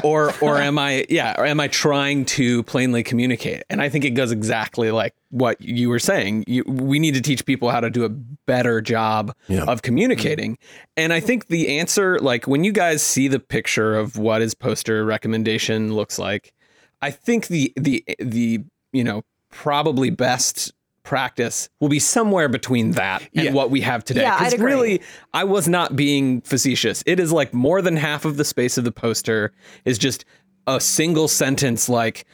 or 0.03 0.33
or 0.41 0.57
am 0.57 0.77
i 0.77 1.05
yeah 1.09 1.35
or 1.37 1.45
am 1.45 1.59
i 1.59 1.67
trying 1.67 2.25
to 2.25 2.63
plainly 2.63 3.03
communicate? 3.03 3.63
And 3.69 3.81
i 3.81 3.89
think 3.89 4.05
it 4.05 4.11
goes 4.11 4.31
exactly 4.31 4.91
like 4.91 5.13
what 5.29 5.59
you 5.61 5.89
were 5.89 5.99
saying. 5.99 6.43
You, 6.47 6.63
we 6.67 6.97
need 6.99 7.13
to 7.15 7.21
teach 7.21 7.45
people 7.45 7.69
how 7.71 7.79
to 7.79 7.89
do 7.89 8.03
a 8.05 8.09
better 8.09 8.81
job 8.81 9.35
Yeah. 9.47 9.63
of 9.65 9.81
communicating. 9.81 10.57
And 10.97 11.13
i 11.13 11.19
think 11.19 11.47
the 11.47 11.77
answer 11.79 12.19
like 12.19 12.47
when 12.47 12.63
you 12.63 12.71
guys 12.71 13.01
see 13.01 13.27
the 13.27 13.39
picture 13.39 13.95
of 13.95 14.17
what 14.17 14.41
his 14.41 14.53
poster 14.53 15.03
recommendation 15.05 15.93
looks 15.93 16.17
like 16.19 16.53
i 17.01 17.11
think 17.11 17.47
the 17.47 17.71
the 17.77 18.03
the 18.19 18.63
you 18.91 19.03
know 19.03 19.23
probably 19.51 20.09
best 20.09 20.73
practice 21.05 21.69
will 21.79 21.87
be 21.89 21.99
somewhere 21.99 22.49
between 22.49 22.91
that 22.91 23.21
and 23.35 23.45
Yeah. 23.45 23.51
what 23.53 23.69
we 23.71 23.79
have 23.81 24.03
today 24.03 24.21
Yeah, 24.23 24.35
I'd 24.39 24.53
agree. 24.53 24.65
really 24.73 25.01
I 25.33 25.43
was 25.45 25.67
not 25.69 25.95
being 25.95 26.41
facetious. 26.41 27.03
It 27.05 27.19
is 27.19 27.31
like 27.31 27.53
more 27.53 27.81
than 27.81 27.95
half 27.95 28.25
of 28.25 28.35
the 28.37 28.43
space 28.43 28.77
of 28.77 28.83
the 28.83 28.91
poster 28.91 29.53
is 29.85 29.97
just 29.97 30.25
a 30.67 30.79
single 30.81 31.27
sentence 31.27 31.87
like 31.87 32.25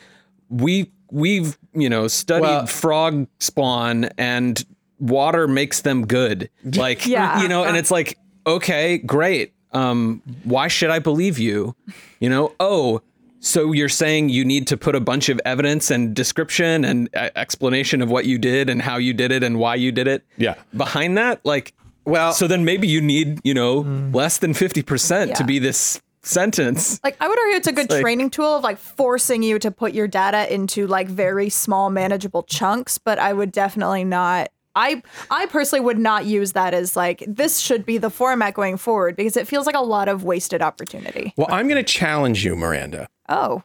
we 0.50 0.92
we've, 1.12 1.58
you 1.74 1.90
know, 1.90 2.08
studied 2.08 2.44
Well- 2.44 2.66
frog 2.66 3.28
spawn 3.40 4.06
and 4.18 4.64
water 5.00 5.48
makes 5.48 5.82
them 5.82 6.08
good. 6.08 6.50
Like 6.76 7.06
Yeah. 7.06 7.42
you 7.42 7.48
know, 7.50 7.64
and 7.66 7.76
it's 7.78 7.92
like 7.92 8.18
okay, 8.48 8.98
great. 8.98 9.54
Um 9.74 10.22
why 10.44 10.68
should 10.70 10.90
I 10.90 11.00
believe 11.00 11.38
you? 11.38 11.76
You 12.20 12.30
know, 12.30 12.54
oh, 12.60 13.02
so 13.44 13.72
you're 13.74 13.90
saying 13.90 14.30
you 14.30 14.46
need 14.46 14.68
to 14.68 14.78
put 14.78 14.96
a 14.96 15.00
bunch 15.02 15.28
of 15.28 15.42
evidence 15.46 15.90
and 15.92 16.16
description 16.16 16.86
and 16.86 17.10
uh, 17.16 17.30
explanation 17.36 18.02
of 18.02 18.10
what 18.10 18.26
you 18.26 18.38
did 18.38 18.70
and 18.70 18.82
how 18.82 18.98
you 18.98 19.14
did 19.14 19.32
it 19.32 19.44
and 19.44 19.58
why 19.60 19.76
you 19.76 19.92
did 19.92 20.08
it 20.08 20.24
Yeah. 20.38 20.56
behind 20.78 21.18
that? 21.18 21.44
Like 21.44 21.74
Well- 22.06 22.34
so 22.34 22.48
then 22.48 22.64
maybe 22.66 22.88
you 22.88 23.02
need 23.02 23.40
you 23.44 23.54
know 23.54 23.80
less 24.14 24.38
than 24.38 24.54
50% 24.54 25.34
to 25.36 25.44
be 25.44 25.60
this 25.60 26.00
sentence. 26.24 27.00
Like 27.04 27.18
I 27.20 27.28
would 27.28 27.40
argue 27.40 27.58
it's 27.58 27.68
a 27.68 27.72
good 27.72 27.90
like- 27.90 28.02
training 28.02 28.30
tool 28.30 28.56
of 28.58 28.64
like 28.64 28.78
forcing 28.78 29.42
you 29.44 29.58
to 29.60 29.72
put 29.72 29.94
your 29.94 30.08
data 30.08 30.52
into 30.54 30.86
like 30.88 31.08
very 31.08 31.50
small 31.50 31.90
manageable 31.90 32.44
chunks, 32.44 32.98
but 33.00 33.18
I 33.20 33.34
would 33.34 33.52
definitely 33.52 34.04
not 34.04 34.50
I 34.76 35.02
I 35.30 35.46
personally 35.48 35.84
would 35.84 36.00
not 36.00 36.26
use 36.26 36.54
that 36.54 36.74
as 36.74 36.96
like 36.96 37.24
this 37.28 37.60
should 37.60 37.86
be 37.86 37.98
the 37.98 38.10
format 38.10 38.54
going 38.54 38.78
forward 38.78 39.16
because 39.16 39.36
it 39.38 39.48
feels 39.48 39.66
like 39.66 39.76
a 39.76 39.82
lot 39.82 40.08
of 40.08 40.24
wasted 40.24 40.62
opportunity. 40.62 41.34
well, 41.38 41.48
I'm 41.50 41.68
going 41.68 41.84
to 41.84 41.92
challenge 41.92 42.46
you, 42.46 42.56
Miranda. 42.56 43.08
Oh. 43.30 43.64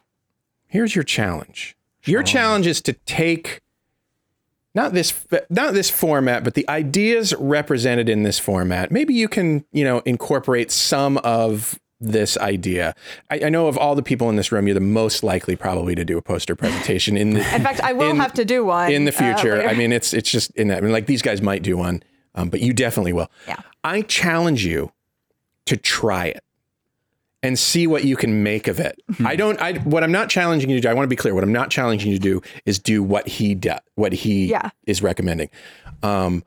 Here's 0.67 0.95
your 0.95 1.03
challenge. 1.03 1.77
Your 2.03 2.23
challenge 2.23 2.67
is 2.67 2.81
to 2.83 2.93
take 2.93 3.61
not 4.75 4.93
this 4.93 5.25
not 5.49 5.73
this 5.73 5.89
format, 5.89 6.43
but 6.43 6.53
the 6.53 6.67
ideas 6.69 7.33
represented 7.35 8.09
in 8.09 8.23
this 8.23 8.37
format. 8.37 8.91
Maybe 8.91 9.13
you 9.13 9.27
can, 9.27 9.65
you 9.71 9.83
know, 9.83 9.99
incorporate 10.05 10.71
some 10.71 11.17
of 11.19 11.79
this 11.99 12.37
idea. 12.37 12.93
I, 13.29 13.41
I 13.45 13.49
know 13.49 13.67
of 13.67 13.77
all 13.77 13.95
the 13.95 14.03
people 14.03 14.29
in 14.29 14.35
this 14.35 14.51
room, 14.51 14.67
you're 14.67 14.73
the 14.75 14.79
most 14.79 15.23
likely 15.23 15.55
probably 15.55 15.95
to 15.95 16.05
do 16.05 16.17
a 16.17 16.21
poster 16.21 16.55
presentation 16.55 17.17
in 17.17 17.31
the 17.31 17.39
In 17.55 17.63
fact, 17.63 17.81
I 17.81 17.93
will 17.93 18.11
in- 18.11 18.17
have 18.17 18.33
to 18.33 18.45
do 18.45 18.65
one 18.65 18.91
in 18.91 19.05
the 19.05 19.13
uh, 19.13 19.17
future. 19.35 19.57
later. 19.57 19.69
I 19.69 19.73
mean, 19.73 19.91
it's 19.91 20.13
it's 20.13 20.29
just 20.29 20.51
in 20.51 20.67
that. 20.67 20.77
I 20.79 20.81
mean, 20.81 20.91
like 20.91 21.07
these 21.07 21.21
guys 21.21 21.41
might 21.41 21.63
do 21.63 21.75
one, 21.77 22.03
um, 22.35 22.49
but 22.49 22.61
you 22.61 22.73
definitely 22.73 23.13
will. 23.13 23.31
Yeah. 23.47 23.57
I 23.83 24.01
challenge 24.03 24.63
you 24.65 24.91
to 25.65 25.75
try 25.77 26.25
it 26.27 26.43
and 27.43 27.57
see 27.57 27.87
what 27.87 28.03
you 28.03 28.15
can 28.15 28.41
make 28.43 28.67
of 28.67 28.79
it. 28.79 28.99
I 29.25 29.35
don't. 29.35 29.59
I 29.61 29.73
what 29.79 30.03
I'm 30.03 30.11
not 30.11 30.29
challenging 30.29 30.69
you 30.69 30.77
to 30.77 30.81
do. 30.81 30.89
I 30.89 30.93
want 30.93 31.05
to 31.05 31.09
be 31.09 31.15
clear. 31.15 31.33
What 31.33 31.43
I'm 31.43 31.51
not 31.53 31.69
challenging 31.69 32.11
you 32.11 32.17
to 32.17 32.23
do 32.23 32.41
is 32.65 32.77
do 32.79 33.01
what 33.03 33.27
he 33.27 33.55
does. 33.55 33.79
What 33.95 34.13
he 34.13 34.47
Yeah. 34.47 34.69
is 34.85 35.01
recommending. 35.01 35.49
Um, 36.03 36.43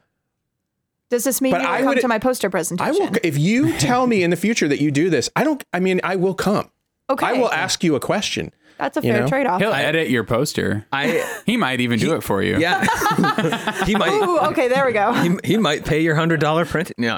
Does 1.11 1.25
this 1.25 1.41
mean 1.41 1.53
but 1.53 1.61
you 1.63 1.67
will 1.67 1.75
I 1.75 1.79
come 1.79 1.89
would- 1.89 2.01
to 2.01 2.09
my 2.09 2.19
poster 2.19 2.49
presentation? 2.51 2.95
I 2.95 2.99
will. 2.99 3.11
If 3.23 3.37
you 3.39 3.73
tell 3.79 4.07
me 4.07 4.23
in 4.23 4.31
the 4.31 4.37
future 4.37 4.69
that 4.69 4.81
you 4.81 4.91
do 4.91 5.11
this, 5.11 5.29
I 5.37 5.45
don't. 5.45 5.63
I 5.73 5.81
mean, 5.81 6.01
I 6.05 6.17
will 6.17 6.35
come. 6.35 6.71
Okay. 7.11 7.27
I 7.27 7.33
will 7.33 7.51
ask 7.53 7.83
you 7.83 7.97
a 7.97 8.01
question. 8.01 8.53
That's 8.81 8.97
a 8.97 9.01
you 9.03 9.13
fair 9.13 9.21
know? 9.23 9.29
trade-off. 9.29 9.61
He'll 9.61 9.73
edit 9.73 10.09
your 10.11 10.25
poster. 10.25 10.87
i 10.93 11.25
He 11.47 11.57
might 11.57 11.81
even 11.81 11.99
do 11.99 12.15
it 12.15 12.23
for 12.23 12.43
you. 12.43 12.59
yeah 12.59 12.81
he 13.87 13.95
might 13.95 14.11
Ooh, 14.13 14.39
okay, 14.51 14.69
there 14.69 14.85
we 14.87 14.93
go. 14.93 15.13
he, 15.23 15.37
he 15.45 15.57
might 15.57 15.85
pay 15.85 16.01
your 16.01 16.15
hundred 16.15 16.41
dollar 16.41 16.65
print 16.65 16.93
no 16.99 17.17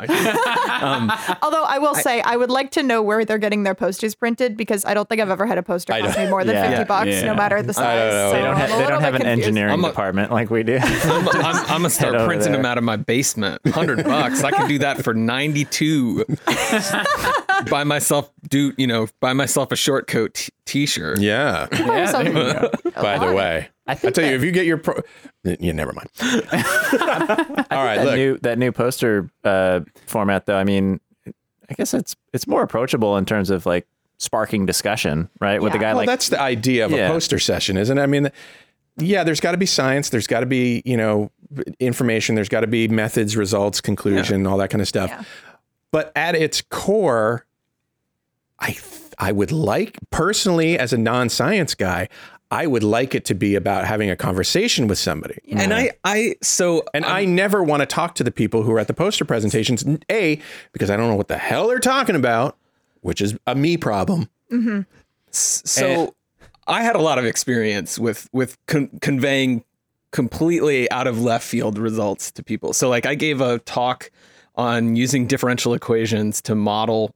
um, 0.81 1.13
Although 1.43 1.65
I 1.65 1.79
will 1.79 1.95
say, 1.95 2.21
I 2.21 2.37
would 2.37 2.51
like 2.51 2.73
to 2.73 2.83
know 2.83 3.03
where 3.03 3.25
they're 3.25 3.39
getting 3.39 3.63
their 3.63 3.75
posters 3.75 4.15
printed 4.15 4.57
because 4.57 4.85
I 4.85 4.95
don't 4.95 5.09
think 5.09 5.21
I've 5.21 5.31
ever 5.31 5.47
had 5.47 5.59
a 5.59 5.63
poster 5.63 5.93
cost 5.93 6.19
me 6.19 6.29
more 6.29 6.45
than 6.45 6.55
Yeah. 6.57 6.71
fifty 6.71 6.85
bucks, 6.85 7.09
Yeah. 7.09 7.25
no 7.27 7.35
matter 7.35 7.63
the 7.63 7.73
size. 7.75 8.13
Don't. 8.13 8.31
So 8.31 8.37
They 8.37 8.43
don't, 8.43 8.49
I'm 8.57 8.71
ha- 8.71 8.79
they 8.79 8.87
don't 8.89 9.01
have 9.01 9.15
an 9.15 9.21
confused. 9.23 9.47
engineering 9.49 9.73
I'm 9.73 9.85
a- 9.85 9.89
department 9.89 10.33
like 10.33 10.51
we 10.51 10.63
do. 10.63 10.79
I'm, 10.83 11.29
I'm, 11.29 11.57
I'm 11.57 11.67
gonna 11.69 11.91
start 11.91 12.15
over 12.15 12.27
printing 12.27 12.53
them 12.53 12.65
out 12.67 12.79
of 12.79 12.85
my 12.85 12.97
basement. 12.97 13.65
Hundred 13.69 14.03
bucks. 14.05 14.43
I 14.43 14.51
can 14.51 14.69
do 14.69 14.79
that 14.79 15.03
for 15.05 15.15
ninety 15.15 15.65
two. 15.65 16.25
buy 17.71 17.85
myself 17.85 18.31
do 18.49 18.73
you 18.77 18.87
know 18.89 19.07
buy 19.21 19.33
myself 19.33 19.71
a 19.71 19.77
short 19.77 20.09
coat 20.09 20.35
t- 20.35 20.51
t-shirt. 20.67 21.21
Yeah. 21.21 21.67
yeah, 21.73 22.13
there 22.13 22.27
you 22.27 22.33
go. 22.33 22.71
By 23.01 23.19
the 23.19 23.33
way, 23.35 23.69
I 23.87 23.95
tell 23.95 24.25
you, 24.25 24.37
if 24.37 24.43
you 24.45 24.53
get 24.53 24.65
your 24.67 24.79
pro, 24.79 25.01
yeah, 25.45 25.73
never 25.73 25.93
mind. 25.93 26.09
All 27.71 27.85
right, 27.85 27.97
that 27.97 28.05
look. 28.05 28.15
new 28.15 28.39
that 28.39 28.59
new 28.59 28.73
poster 28.73 29.29
uh, 29.45 29.81
format 30.07 30.47
though 30.47 30.57
i 30.57 30.65
mean 30.65 31.01
i 31.71 31.75
guess 31.75 31.95
it's 31.95 32.15
it's 32.33 32.47
more 32.47 32.63
approachable 32.63 33.17
in 33.17 33.25
terms 33.25 33.51
of 33.51 33.65
like 33.67 33.87
sparking 34.19 34.67
discussion 34.67 35.29
right 35.41 35.61
with 35.63 35.73
the 35.73 35.79
guy 35.79 35.89
well, 35.89 35.97
like 35.99 36.07
that's 36.07 36.29
the 36.29 36.41
idea 36.41 36.85
of 36.85 36.91
Yeah. 36.93 37.09
a 37.09 37.11
poster 37.11 37.39
session, 37.41 37.77
isn't 37.77 37.99
it? 37.99 38.03
I 38.03 38.07
mean, 38.07 38.31
yeah, 38.99 39.25
there's 39.25 39.41
got 39.41 39.53
to 39.53 39.59
be 39.59 39.67
science. 39.67 40.11
There's 40.11 40.27
got 40.29 40.41
to 40.41 40.47
be, 40.47 40.83
you 40.85 40.97
know, 40.97 41.31
information. 41.81 42.35
There's 42.37 42.49
got 42.49 42.61
to 42.61 42.67
be 42.69 42.87
methods, 42.89 43.37
results, 43.37 43.81
conclusion, 43.81 44.47
all 44.47 44.59
that 44.59 44.69
kind 44.71 44.81
of 44.83 44.87
stuff. 44.87 45.11
Yeah. 45.11 45.25
But 45.91 46.13
at 46.15 46.35
its 46.37 46.63
core, 46.63 47.47
I 48.63 48.77
I 49.19 49.33
would 49.33 49.53
like 49.53 49.99
personally, 50.11 50.79
as 50.79 50.93
a 50.93 50.99
non-science 50.99 51.75
guy, 51.75 52.09
I 52.51 52.67
would 52.67 52.83
like 52.83 53.15
it 53.15 53.25
to 53.27 53.35
be 53.35 53.55
about 53.55 53.85
having 53.85 54.11
a 54.11 54.17
conversation 54.17 54.87
with 54.89 54.99
somebody. 54.99 55.39
And 55.51 55.75
I 55.75 55.91
I 56.05 56.37
so 56.43 56.85
And 56.95 57.05
I 57.05 57.25
never 57.25 57.63
want 57.63 57.81
to 57.81 57.87
talk 57.87 58.15
to 58.17 58.25
the 58.25 58.31
people 58.31 58.63
who 58.63 58.73
are 58.73 58.79
at 58.79 58.87
the 58.87 58.95
poster 58.95 59.25
presentations. 59.25 59.85
A, 60.11 60.41
because 60.73 60.91
I 60.91 60.97
don't 60.97 61.09
know 61.09 61.17
what 61.17 61.29
the 61.29 61.39
hell 61.39 61.69
they're 61.69 61.79
talking 61.79 62.17
about, 62.17 62.57
which 63.01 63.21
is 63.21 63.37
a 63.47 63.55
me 63.55 63.77
problem. 63.77 64.29
Mm-hmm. 64.51 64.81
so 65.31 65.87
And- 65.87 66.13
I 66.67 66.85
had 66.85 66.95
a 66.95 67.01
lot 67.01 67.19
of 67.19 67.25
experience 67.25 67.99
with 67.99 68.29
with 68.33 68.57
con- 68.67 68.99
conveying 69.01 69.65
completely 70.13 70.91
out 70.91 71.07
of 71.07 71.21
left 71.21 71.45
field 71.45 71.79
results 71.79 72.31
to 72.33 72.43
people. 72.43 72.73
So 72.73 72.89
like 72.89 73.07
I 73.07 73.15
gave 73.15 73.41
a 73.41 73.59
talk 73.61 74.11
on 74.55 74.95
using 74.95 75.27
differential 75.27 75.73
equations 75.75 76.43
to 76.43 76.55
model 76.55 77.15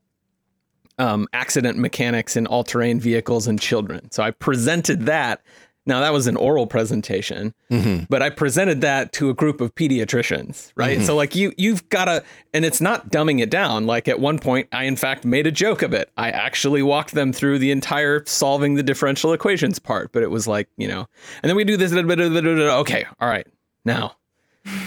um, 0.98 1.26
accident 1.32 1.78
mechanics 1.78 2.36
in 2.36 2.46
all-terrain 2.46 3.00
vehicles 3.00 3.46
and 3.46 3.60
children. 3.60 4.10
So 4.10 4.22
I 4.22 4.30
presented 4.30 5.06
that. 5.06 5.42
Now 5.88 6.00
that 6.00 6.12
was 6.12 6.26
an 6.26 6.36
oral 6.36 6.66
presentation, 6.66 7.54
but 8.10 8.20
I 8.20 8.28
presented 8.28 8.80
that 8.80 9.12
to 9.12 9.30
a 9.30 9.34
group 9.34 9.60
of 9.60 9.72
pediatricians, 9.76 10.72
right? 10.74 11.00
So 11.00 11.14
like 11.14 11.36
you 11.36 11.52
you've 11.56 11.88
got 11.90 12.06
to 12.06 12.24
and 12.52 12.64
it's 12.64 12.80
not 12.80 13.10
dumbing 13.10 13.40
it 13.40 13.50
down. 13.50 13.86
Like 13.86 14.08
at 14.08 14.18
one 14.18 14.40
point 14.40 14.66
I 14.72 14.82
in 14.84 14.96
fact 14.96 15.24
made 15.24 15.46
a 15.46 15.52
joke 15.52 15.82
of 15.82 15.92
it. 15.94 16.10
I 16.16 16.30
actually 16.30 16.82
walked 16.82 17.12
them 17.12 17.32
through 17.32 17.60
the 17.60 17.70
entire 17.70 18.24
solving 18.26 18.74
the 18.74 18.82
differential 18.82 19.32
equations 19.32 19.78
part, 19.78 20.10
but 20.10 20.24
it 20.24 20.30
was 20.32 20.48
like, 20.48 20.68
you 20.76 20.88
know. 20.88 21.06
And 21.44 21.48
then 21.48 21.54
we 21.54 21.62
do 21.62 21.76
this 21.76 21.92
okay, 21.92 23.06
all 23.20 23.28
right. 23.28 23.46
Now, 23.84 24.16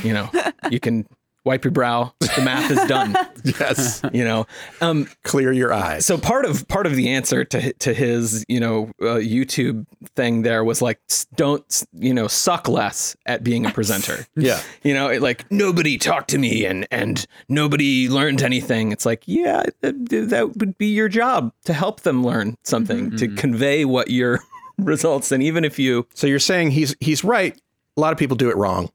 you 0.04 0.12
know, 0.12 0.30
you 0.70 0.82
can 0.82 1.08
wipe 1.46 1.64
your 1.64 1.72
brow. 1.72 2.14
The 2.20 2.42
math 2.44 2.70
is 2.72 2.84
done, 2.88 3.16
Yes. 3.44 4.02
you 4.14 4.24
know. 4.24 4.46
Um 4.82 5.08
Clear 5.24 5.52
your 5.52 5.74
eyes. 5.74 6.06
so 6.06 6.18
part 6.18 6.46
of 6.46 6.68
part 6.68 6.86
of 6.86 6.96
the 6.96 7.10
answer 7.10 7.44
to 7.46 7.74
to 7.74 7.94
his 7.94 8.44
you 8.48 8.60
know 8.60 8.92
uh, 9.02 9.16
YouTube 9.20 9.86
thing 10.16 10.42
there 10.44 10.64
was 10.64 10.82
like 10.82 11.00
don't 11.36 11.84
you 11.94 12.14
know 12.14 12.28
suck 12.28 12.68
less 12.68 13.16
at 13.26 13.44
being 13.44 13.66
a 13.66 13.72
presenter. 13.72 14.26
yeah. 14.36 14.62
You 14.84 14.94
know, 14.94 15.10
it, 15.10 15.22
like 15.22 15.50
nobody 15.52 15.98
talked 15.98 16.30
to 16.32 16.38
me 16.38 16.66
and 16.66 16.88
and 16.92 17.26
nobody 17.48 18.10
learned 18.10 18.42
anything. 18.42 18.92
It's 18.92 19.06
like 19.06 19.24
yeah, 19.26 19.64
that, 19.82 20.10
that 20.30 20.56
would 20.58 20.78
be 20.78 20.88
your 20.88 21.10
job 21.10 21.52
to 21.66 21.74
help 21.74 22.02
them 22.02 22.24
learn 22.24 22.58
something 22.64 23.16
to 23.18 23.28
convey 23.28 23.86
what 23.86 24.10
your 24.10 24.40
results. 24.78 25.32
And 25.32 25.42
even 25.44 25.64
if 25.66 25.78
you 25.80 26.08
So 26.14 26.28
you're 26.28 26.40
saying 26.40 26.72
he's 26.72 26.96
he's 27.00 27.24
right. 27.24 27.60
A 27.98 28.02
lot 28.02 28.14
of 28.14 28.20
people 28.20 28.38
do 28.38 28.50
it 28.50 28.56
wrong. 28.56 28.90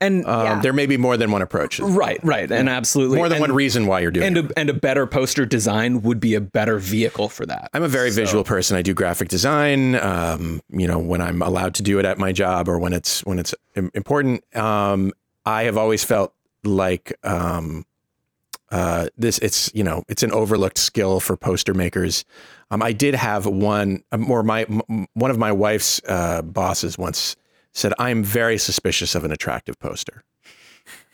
And 0.00 0.24
Um, 0.26 0.44
Yeah. 0.46 0.60
There 0.60 0.72
may 0.72 0.86
be 0.86 0.96
more 0.96 1.16
than 1.16 1.30
one 1.30 1.42
approach. 1.42 1.78
right, 1.80 2.18
right, 2.22 2.50
and 2.50 2.68
absolutely 2.68 3.16
More 3.18 3.28
than 3.28 3.36
and, 3.36 3.42
one 3.42 3.52
reason 3.52 3.86
why 3.86 4.00
you're 4.00 4.10
doing 4.10 4.26
And 4.26 4.36
it. 4.38 4.44
a, 4.52 4.58
and 4.58 4.70
a 4.70 4.74
better 4.74 5.06
poster 5.06 5.44
design 5.46 6.02
would 6.02 6.20
be 6.20 6.34
a 6.34 6.40
better 6.40 6.78
vehicle 6.78 7.28
for 7.28 7.46
that. 7.46 7.70
I'm 7.74 7.82
a 7.82 7.88
very 7.88 8.10
visual 8.10 8.44
person. 8.44 8.76
I 8.76 8.82
do 8.82 8.94
graphic 8.94 9.28
design. 9.28 9.94
Um, 9.96 10.60
you 10.70 10.86
know, 10.86 10.98
when 10.98 11.20
I'm 11.20 11.42
allowed 11.42 11.74
to 11.76 11.82
do 11.82 11.98
it 11.98 12.04
at 12.04 12.18
my 12.18 12.32
job 12.32 12.68
or 12.68 12.78
when 12.78 12.92
it's 12.92 13.24
when 13.24 13.38
it's 13.38 13.54
important. 13.94 14.42
Um, 14.56 15.12
I 15.46 15.64
have 15.64 15.76
always 15.76 16.02
felt 16.04 16.32
like 16.64 17.12
um, 17.22 17.84
uh, 18.70 19.08
this. 19.18 19.38
It's 19.38 19.70
you 19.74 19.84
know, 19.84 20.02
it's 20.08 20.22
an 20.22 20.32
overlooked 20.32 20.78
skill 20.78 21.20
for 21.20 21.36
poster 21.36 21.74
makers. 21.74 22.24
Um, 22.70 22.82
I 22.82 22.92
did 22.92 23.14
have 23.14 23.46
one, 23.46 24.02
um, 24.10 24.30
or 24.30 24.42
my 24.42 24.62
m- 24.64 25.06
one 25.14 25.30
of 25.30 25.38
my 25.38 25.52
wife's 25.52 26.00
uh, 26.08 26.40
bosses 26.42 26.96
once 26.98 27.36
said, 27.74 27.92
"I'm 27.98 28.22
very 28.24 28.56
suspicious 28.58 29.14
of 29.14 29.24
an 29.24 29.30
attractive 29.32 29.78
poster." 29.78 30.24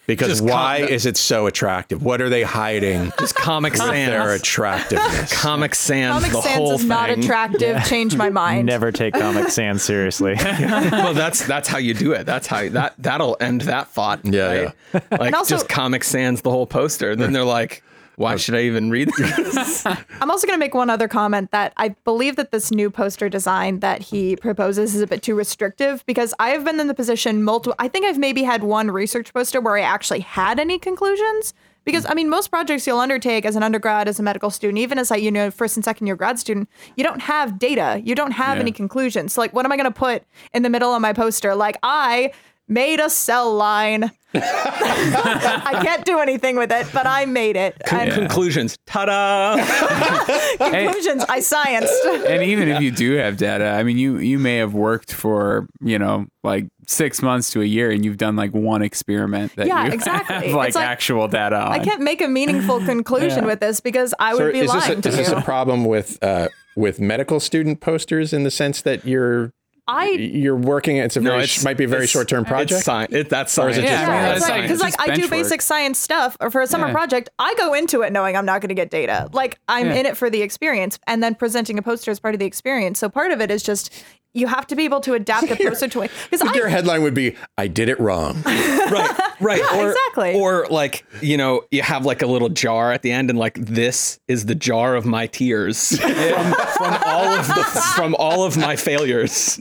Because 0.06 0.28
Just 0.28 0.40
com- 0.40 0.48
why 0.50 0.76
is 0.78 1.06
it 1.06 1.16
so 1.16 1.46
attractive? 1.46 2.02
What 2.02 2.20
are 2.20 2.28
they 2.28 2.42
hiding? 2.42 3.12
Just 3.20 3.36
Comic 3.36 3.74
with 3.74 3.82
their 3.82 4.22
Sans. 4.28 4.40
attractiveness. 4.40 5.32
Comic 5.40 5.72
Sans, 5.76 6.14
Comic 6.14 6.32
the 6.32 6.42
Sans 6.42 6.56
whole 6.56 6.72
is 6.72 6.84
not 6.84 7.10
thing. 7.10 7.22
attractive. 7.22 7.84
Change 7.84 8.16
my 8.16 8.28
mind. 8.28 8.66
never 8.66 8.90
take 8.90 9.14
comic 9.14 9.50
sans 9.50 9.80
seriously 9.80 10.34
well, 10.42 11.14
that's 11.14 11.46
that's 11.46 11.68
how 11.68 11.78
you 11.78 11.94
do 11.94 12.10
it. 12.12 12.24
That's 12.26 12.48
how 12.48 12.68
that 12.70 12.94
that'll 12.98 13.36
end 13.40 13.60
that 13.62 13.88
thought. 13.90 14.20
Yeah, 14.24 14.72
right? 14.92 15.10
Like 15.20 15.34
also- 15.34 15.54
just 15.54 15.68
Comic 15.68 16.02
Sans 16.02 16.42
the 16.42 16.50
whole 16.50 16.66
poster. 16.66 17.12
And 17.12 17.20
Then 17.20 17.32
they're 17.32 17.44
like, 17.44 17.84
why 18.20 18.36
should 18.36 18.54
I 18.54 18.60
even 18.64 18.90
read 18.90 19.08
this? 19.16 19.86
I'm 20.20 20.30
also 20.30 20.46
going 20.46 20.56
to 20.58 20.60
make 20.60 20.74
one 20.74 20.90
other 20.90 21.08
comment 21.08 21.52
that 21.52 21.72
I 21.78 21.88
believe 22.04 22.36
that 22.36 22.50
this 22.50 22.70
new 22.70 22.90
poster 22.90 23.30
design 23.30 23.80
that 23.80 24.02
he 24.02 24.36
proposes 24.36 24.94
is 24.94 25.00
a 25.00 25.06
bit 25.06 25.22
too 25.22 25.34
restrictive 25.34 26.04
because 26.04 26.34
I 26.38 26.50
have 26.50 26.62
been 26.62 26.78
in 26.78 26.86
the 26.86 26.92
position 26.94 27.42
multiple. 27.42 27.74
I 27.78 27.88
think 27.88 28.04
I've 28.04 28.18
maybe 28.18 28.42
had 28.42 28.62
one 28.62 28.90
research 28.90 29.32
poster 29.32 29.58
where 29.58 29.78
I 29.78 29.80
actually 29.80 30.20
had 30.20 30.60
any 30.60 30.78
conclusions. 30.78 31.54
Because 31.86 32.04
I 32.06 32.12
mean, 32.12 32.28
most 32.28 32.48
projects 32.48 32.86
you'll 32.86 33.00
undertake 33.00 33.46
as 33.46 33.56
an 33.56 33.62
undergrad, 33.62 34.06
as 34.06 34.20
a 34.20 34.22
medical 34.22 34.50
student, 34.50 34.78
even 34.78 34.98
as 34.98 35.10
a 35.10 35.18
you 35.18 35.30
know 35.30 35.50
first 35.50 35.78
and 35.78 35.82
second 35.84 36.06
year 36.06 36.14
grad 36.14 36.38
student, 36.38 36.68
you 36.94 37.02
don't 37.02 37.22
have 37.22 37.58
data, 37.58 38.02
you 38.04 38.14
don't 38.14 38.32
have 38.32 38.58
Yeah. 38.58 38.60
any 38.60 38.70
conclusions. 38.72 39.32
So 39.32 39.40
like, 39.40 39.54
what 39.54 39.64
am 39.64 39.72
I 39.72 39.78
going 39.78 39.90
to 39.90 39.98
put 39.98 40.22
in 40.52 40.62
the 40.62 40.68
middle 40.68 40.94
of 40.94 41.00
my 41.00 41.14
poster? 41.14 41.54
Like, 41.54 41.78
I 41.82 42.32
made 42.70 43.00
a 43.00 43.10
cell 43.10 43.52
line. 43.54 44.10
I 44.32 45.80
can't 45.82 46.04
do 46.04 46.20
anything 46.20 46.56
with 46.56 46.70
it, 46.70 46.86
but 46.94 47.04
I 47.04 47.26
made 47.26 47.56
it. 47.56 47.76
And 47.90 48.12
Conclusions. 48.12 48.78
Ta-da! 48.86 49.56
conclusions, 50.70 51.24
I 51.28 51.40
scienced. 51.40 52.26
and 52.28 52.42
even 52.44 52.68
if 52.68 52.80
you 52.80 52.92
do 52.92 53.14
have 53.16 53.36
data, 53.36 53.70
I 53.70 53.82
mean, 53.82 53.98
you 53.98 54.18
you 54.18 54.38
may 54.38 54.56
have 54.58 54.72
worked 54.72 55.12
for 55.12 55.66
you 55.80 55.98
know 55.98 56.26
like 56.44 56.66
six 56.86 57.22
months 57.22 57.50
to 57.50 57.60
a 57.60 57.64
year, 57.64 57.90
and 57.90 58.04
you've 58.04 58.18
done 58.18 58.36
like 58.36 58.52
one 58.54 58.82
experiment 58.82 59.56
that 59.56 59.66
Yeah, 59.66 59.86
you 59.86 59.92
exactly. 59.94 60.34
have 60.36 60.54
like, 60.54 60.74
like- 60.76 60.84
actual 60.86 61.26
data 61.26 61.56
on. 61.56 61.72
I 61.72 61.80
can't 61.80 62.00
make 62.00 62.20
a 62.22 62.28
meaningful 62.28 62.80
conclusion 62.84 63.44
with 63.46 63.58
this 63.58 63.80
because 63.80 64.14
I 64.20 64.34
would 64.34 64.38
So 64.40 64.52
be 64.52 64.58
is 64.60 64.72
this, 64.72 64.86
lying 64.86 64.98
a, 64.98 65.02
to 65.02 65.08
is 65.08 65.16
this 65.16 65.28
a 65.30 65.40
problem 65.40 65.84
with 65.84 66.22
uh, 66.22 66.48
with 66.76 67.00
medical 67.00 67.40
student 67.40 67.80
posters 67.80 68.32
in 68.32 68.44
the 68.44 68.50
sense 68.50 68.80
that 68.82 69.04
you're 69.04 69.52
I 69.90 70.06
you're 70.10 70.56
working? 70.56 70.96
It's 70.98 71.16
a 71.16 71.20
No, 71.20 71.30
very 71.32 71.42
it's- 71.44 71.64
might 71.64 71.76
be 71.76 71.84
a 71.84 71.88
very 71.88 72.06
short 72.06 72.28
term 72.28 72.42
It's 72.42 72.48
project. 72.50 72.82
sci- 72.84 73.06
it, 73.10 73.28
that's 73.28 73.58
Or 73.58 73.68
is 73.68 73.76
science. 73.76 73.78
it 73.78 73.90
just 73.90 74.02
Yeah, 74.02 74.08
I 74.08 74.12
mean, 74.12 74.14
yeah, 74.22 74.28
that's 74.28 74.40
it's 74.40 74.48
like 74.48 74.62
because 74.62 74.80
like 74.80 74.96
Just 74.96 75.08
I 75.10 75.14
do 75.16 75.22
work. 75.22 75.30
basic 75.30 75.62
science 75.62 75.98
stuff, 75.98 76.36
or 76.40 76.50
for 76.50 76.60
a 76.60 76.66
summer 76.66 76.86
Yeah. 76.86 76.92
project, 76.92 77.28
I 77.38 77.54
go 77.58 77.74
into 77.74 78.02
it 78.02 78.12
knowing 78.12 78.36
I'm 78.36 78.46
not 78.46 78.60
going 78.60 78.68
to 78.68 78.74
get 78.74 78.90
data. 78.90 79.28
Like 79.32 79.58
I'm 79.68 79.86
Yeah. 79.86 79.94
in 79.96 80.06
it 80.06 80.16
for 80.16 80.30
the 80.30 80.42
experience, 80.42 80.98
and 81.06 81.22
then 81.22 81.34
presenting 81.34 81.78
a 81.78 81.82
poster 81.82 82.10
is 82.10 82.20
part 82.20 82.34
of 82.34 82.38
the 82.38 82.46
experience. 82.46 82.98
So 82.98 83.08
part 83.08 83.32
of 83.32 83.40
it 83.40 83.50
is 83.50 83.62
just 83.62 83.92
you 84.32 84.46
have 84.46 84.66
to 84.68 84.76
be 84.76 84.84
able 84.84 85.00
to 85.00 85.14
adapt 85.14 85.48
the 85.48 85.56
poster 85.68 85.88
to 85.88 86.02
it. 86.02 86.10
Because 86.30 86.54
Your 86.54 86.68
headline 86.68 87.02
would 87.02 87.14
be, 87.14 87.36
"I 87.58 87.66
did 87.66 87.88
it 87.88 87.98
wrong." 87.98 88.42
right, 88.46 89.18
right. 89.40 89.74
or, 89.74 89.90
exactly. 89.90 90.34
Or 90.34 90.66
like, 90.70 91.04
you 91.20 91.36
know, 91.36 91.62
you 91.70 91.82
have 91.82 92.04
like 92.04 92.22
a 92.22 92.26
little 92.26 92.48
jar 92.48 92.92
at 92.92 93.02
the 93.02 93.10
end, 93.10 93.30
and 93.30 93.38
like 93.38 93.54
this 93.54 94.20
is 94.28 94.46
the 94.46 94.54
jar 94.54 94.94
of 94.94 95.04
my 95.04 95.26
tears 95.26 95.98
from, 96.00 96.52
from 96.52 96.98
all 97.04 97.26
of 97.26 97.48
the 97.48 97.92
from 97.94 98.14
all 98.16 98.44
of 98.44 98.56
my 98.56 98.76
failures 98.76 99.58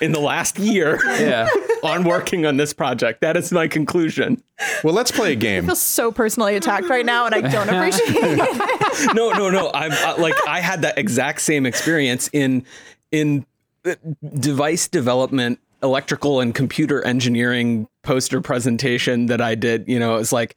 in 0.00 0.12
the 0.12 0.20
last 0.20 0.58
year 0.58 1.00
yeah. 1.18 1.48
on 1.82 2.04
working 2.04 2.44
on 2.44 2.58
this 2.58 2.72
project. 2.72 3.22
That 3.22 3.36
is 3.36 3.50
my 3.50 3.66
conclusion. 3.66 4.42
well, 4.84 4.94
let's 4.94 5.10
play 5.10 5.32
a 5.32 5.36
game. 5.36 5.64
I 5.64 5.68
feel 5.68 5.76
so 5.76 6.12
personally 6.12 6.54
attacked 6.54 6.88
right 6.88 7.06
now, 7.06 7.26
and 7.26 7.34
I 7.34 7.40
don't 7.40 7.68
appreciate 7.68 8.14
it. 8.14 9.14
no, 9.14 9.30
no, 9.32 9.48
no. 9.48 9.70
I'm 9.72 9.92
uh, 9.92 10.20
like 10.20 10.34
I 10.46 10.60
had 10.60 10.82
that 10.82 10.98
exact 10.98 11.40
same 11.40 11.64
experience 11.64 12.28
in 12.32 12.66
in 13.10 13.46
device 14.38 14.88
development, 14.88 15.58
electrical 15.82 16.40
and 16.40 16.54
computer 16.54 17.04
engineering 17.04 17.88
poster 18.02 18.40
presentation 18.40 19.26
that 19.26 19.40
I 19.40 19.54
did. 19.54 19.88
You 19.88 19.98
know, 19.98 20.16
it's 20.16 20.32
like 20.32 20.56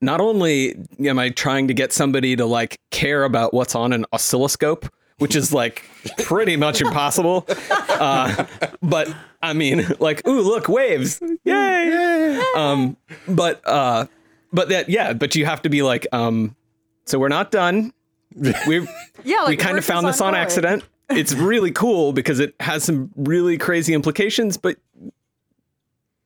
not 0.00 0.20
only 0.20 0.76
am 1.00 1.18
I 1.18 1.30
trying 1.30 1.68
to 1.68 1.74
get 1.74 1.92
somebody 1.92 2.36
to 2.36 2.46
like 2.46 2.78
care 2.90 3.24
about 3.24 3.52
what's 3.54 3.74
on 3.74 3.92
an 3.92 4.06
oscilloscope, 4.12 4.88
which 5.18 5.36
is 5.36 5.52
like 5.52 5.84
pretty 6.18 6.56
much 6.56 6.80
impossible, 6.80 7.46
uh, 7.90 8.46
but 8.82 9.14
I 9.42 9.52
mean, 9.52 9.86
like, 10.00 10.26
ooh, 10.26 10.40
look, 10.40 10.68
waves, 10.68 11.20
yay! 11.44 12.42
Um, 12.56 12.96
but 13.28 13.60
uh, 13.66 14.06
but 14.52 14.70
that 14.70 14.88
yeah, 14.88 15.12
but 15.12 15.34
you 15.36 15.44
have 15.44 15.62
to 15.62 15.68
be 15.68 15.82
like, 15.82 16.06
um, 16.12 16.56
so 17.04 17.18
we're 17.18 17.28
not 17.28 17.50
done. 17.50 17.92
We 18.66 18.86
Yeah, 19.24 19.38
like 19.40 19.48
we 19.48 19.56
kind 19.56 19.76
of 19.76 19.84
found 19.84 20.06
this 20.06 20.20
on 20.20 20.28
ongoing. 20.28 20.42
accident. 20.42 20.84
It's 21.10 21.32
really 21.34 21.70
cool 21.72 22.12
because 22.12 22.38
it 22.40 22.54
has 22.60 22.84
some 22.84 23.10
really 23.16 23.58
crazy 23.58 23.94
implications, 23.94 24.56
but 24.56 24.76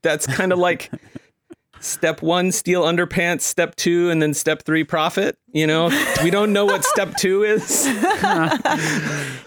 that's 0.03 0.27
kind 0.27 0.53
of 0.53 0.59
like 0.59 0.91
step 1.81 2.23
one, 2.23 2.51
steal 2.53 2.83
underpants, 2.83 3.43
step 3.43 3.75
two, 3.77 4.11
and 4.11 4.21
then 4.23 4.33
step 4.35 4.63
three, 4.63 4.85
profit. 4.85 5.37
You 5.53 5.67
know, 5.67 5.89
we 6.23 6.31
don't 6.31 6.53
know 6.53 6.65
what 6.65 6.85
step 6.85 7.15
two 7.17 7.43
is. 7.43 7.87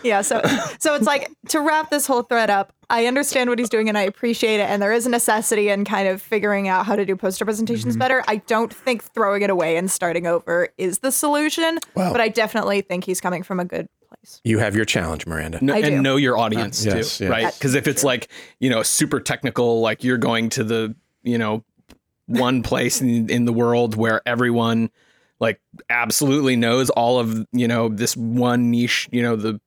Yeah, 0.03 0.21
so 0.21 0.41
so 0.79 0.93
it's 0.95 1.05
like 1.07 1.29
to 1.49 1.59
wrap 1.59 1.89
this 1.89 2.05
whole 2.07 2.21
thread 2.21 2.49
up, 2.49 2.71
I 2.89 3.07
understand 3.07 3.49
what 3.49 3.59
he's 3.59 3.67
doing 3.67 3.89
and 3.89 3.97
I 3.97 4.03
appreciate 4.03 4.59
it 4.59 4.69
and 4.69 4.81
there 4.81 4.93
is 4.93 5.05
a 5.05 5.09
necessity 5.09 5.67
in 5.69 5.83
kind 5.83 6.07
of 6.07 6.21
figuring 6.21 6.67
out 6.69 6.85
how 6.85 6.95
to 6.95 7.03
do 7.05 7.15
poster 7.17 7.43
presentations 7.43 7.95
Mm-hmm. 7.95 7.99
better. 7.99 8.23
I 8.27 8.37
don't 8.37 8.73
think 8.73 9.03
throwing 9.03 9.41
it 9.41 9.49
away 9.49 9.75
and 9.75 9.89
starting 9.91 10.25
over 10.27 10.69
is 10.77 10.99
the 10.99 11.11
solution, 11.11 11.79
Well- 11.95 12.11
but 12.13 12.21
I 12.21 12.29
definitely 12.29 12.81
think 12.81 13.03
he's 13.03 13.19
coming 13.19 13.43
from 13.43 13.59
a 13.59 13.65
good 13.65 13.89
place. 14.07 14.41
You 14.43 14.59
have 14.59 14.75
your 14.75 14.85
challenge, 14.85 15.25
Miranda. 15.25 15.59
Kn- 15.59 15.69
I 15.71 15.81
do. 15.81 15.87
and 15.93 16.03
know 16.03 16.15
your 16.15 16.37
audience 16.37 16.85
Uh, 16.85 16.91
too, 16.91 16.97
yes. 16.97 17.21
right? 17.21 17.53
Because 17.53 17.75
if 17.75 17.87
it's 17.87 18.03
like 18.03 18.29
you 18.59 18.69
know 18.69 18.83
super 18.83 19.19
technical, 19.19 19.81
like 19.81 20.03
you're 20.03 20.17
going 20.17 20.49
to 20.49 20.63
the 20.63 20.95
you 21.23 21.37
know 21.37 21.63
one 22.27 22.63
place 22.63 23.01
in, 23.01 23.29
in 23.29 23.45
the 23.45 23.53
world 23.53 23.95
where 23.95 24.21
everyone 24.25 24.89
like 25.39 25.61
absolutely 25.89 26.55
knows 26.55 26.89
all 26.91 27.19
of 27.19 27.45
you 27.51 27.67
know 27.67 27.89
this 27.89 28.17
one 28.17 28.71
niche, 28.71 29.07
you 29.11 29.21
know 29.21 29.35
the 29.35 29.59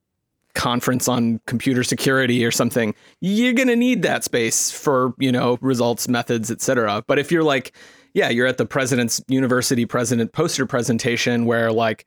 conference 0.53 1.07
on 1.07 1.41
computer 1.47 1.85
security 1.85 2.45
or 2.45 2.51
something 2.51 2.93
you're 3.21 3.53
going 3.53 3.69
to 3.69 3.77
need 3.77 4.03
that 4.03 4.25
space 4.25 4.69
for 4.73 5.15
you 5.17 5.31
know 5.31 5.57
results 5.61 6.09
methods 6.09 6.51
etc 6.51 7.05
but 7.07 7.21
if 7.21 7.31
you're 7.31 7.45
like 7.45 7.73
yeah 8.15 8.29
you're 8.29 8.49
at 8.49 8.59
the 8.59 8.67
president's 8.67 9.23
university 9.29 9.87
president 9.87 10.33
poster 10.33 10.67
presentation 10.67 11.47
where 11.47 11.71
like 11.71 12.05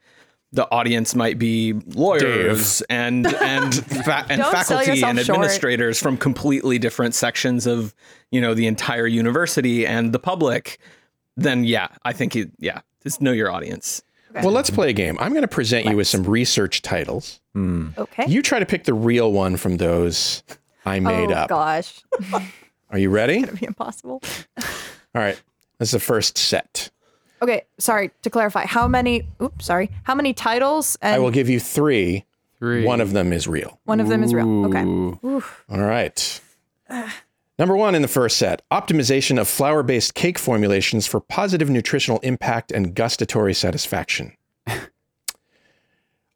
the 0.53 0.69
audience 0.71 1.15
might 1.15 1.37
be 1.39 1.73
lawyers 1.95 2.81
and 2.89 3.25
and 3.41 3.73
fa- 3.75 4.25
and 4.29 4.41
faculty 4.41 4.91
yourself 4.91 5.09
and 5.09 5.19
short. 5.19 5.29
administrators 5.37 5.99
from 5.99 6.15
completely 6.15 6.77
different 6.79 7.15
sections 7.15 7.65
of 7.67 7.93
you 8.31 8.39
know 8.39 8.53
the 8.53 8.67
entire 8.67 9.07
university 9.07 9.85
and 9.85 10.13
the 10.13 10.19
public 10.19 10.77
then 11.35 11.63
yeah 11.63 11.87
i 12.05 12.13
think 12.13 12.35
you 12.35 12.49
yeah 12.59 12.81
just 13.03 13.19
know 13.21 13.31
your 13.31 13.51
audience 13.51 14.01
Well, 14.35 14.51
let's 14.51 14.69
play 14.71 14.89
a 14.89 14.93
game. 14.93 15.15
I'm 15.19 15.31
going 15.33 15.43
to 15.43 15.47
present 15.47 15.85
you 15.85 15.95
with 15.95 16.07
some 16.07 16.23
research 16.23 16.81
titles. 16.81 17.39
Hmm. 17.53 17.89
Okay. 17.99 18.25
You 18.27 18.41
try 18.41 18.57
to 18.57 18.65
pick 18.65 18.85
the 18.85 18.93
real 18.95 19.31
one 19.31 19.57
from 19.57 19.77
those 19.77 20.41
I 20.87 20.99
made 20.99 21.31
up. 21.31 21.51
oh 21.51 21.55
up. 21.55 21.83
gosh. 21.83 22.01
Are 22.89 22.97
you 22.97 23.11
ready? 23.11 23.37
It'd 23.43 23.59
be 23.59 23.67
impossible. 23.67 24.23
All 24.57 24.63
right. 25.21 25.39
That's 25.77 25.91
the 25.91 25.99
first 25.99 26.35
set. 26.39 26.89
Okay, 27.43 27.63
sorry, 27.77 28.09
to 28.21 28.29
clarify, 28.29 28.65
how 28.65 28.87
many 28.87 29.27
oops, 29.41 29.65
sorry. 29.65 29.91
How 30.03 30.15
many 30.15 30.33
titles 30.33 30.97
and 31.01 31.15
I 31.15 31.19
will 31.19 31.29
give 31.29 31.49
you 31.49 31.59
three. 31.59 32.23
Three. 32.57 32.85
One 32.85 33.01
of 33.01 33.11
them 33.11 33.33
is 33.33 33.45
real. 33.49 33.81
one 33.83 33.99
of 33.99 34.07
them 34.07 34.23
is 34.23 34.33
real. 34.33 34.65
Okay. 34.67 34.83
Ooh. 34.83 35.43
All 35.69 35.81
right. 35.81 36.41
Number 37.59 37.75
one 37.75 37.95
in 37.95 38.01
the 38.01 38.07
first 38.07 38.37
set 38.37 38.61
optimization 38.71 39.37
of 39.37 39.49
flour 39.49 39.83
based 39.83 40.13
cake 40.13 40.39
formulations 40.39 41.05
for 41.05 41.19
positive 41.19 41.69
nutritional 41.69 42.19
impact 42.19 42.71
and 42.71 42.95
gustatory 42.95 43.53
satisfaction. 43.53 44.37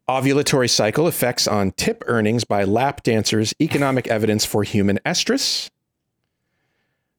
Ovulatory 0.08 0.68
cycle 0.68 1.08
effects 1.08 1.48
on 1.48 1.72
tip 1.72 2.04
earnings 2.06 2.44
by 2.44 2.64
lap 2.64 3.02
dancers, 3.02 3.54
economic 3.62 4.06
evidence 4.08 4.44
for 4.44 4.62
human 4.62 4.98
estrus. 5.06 5.70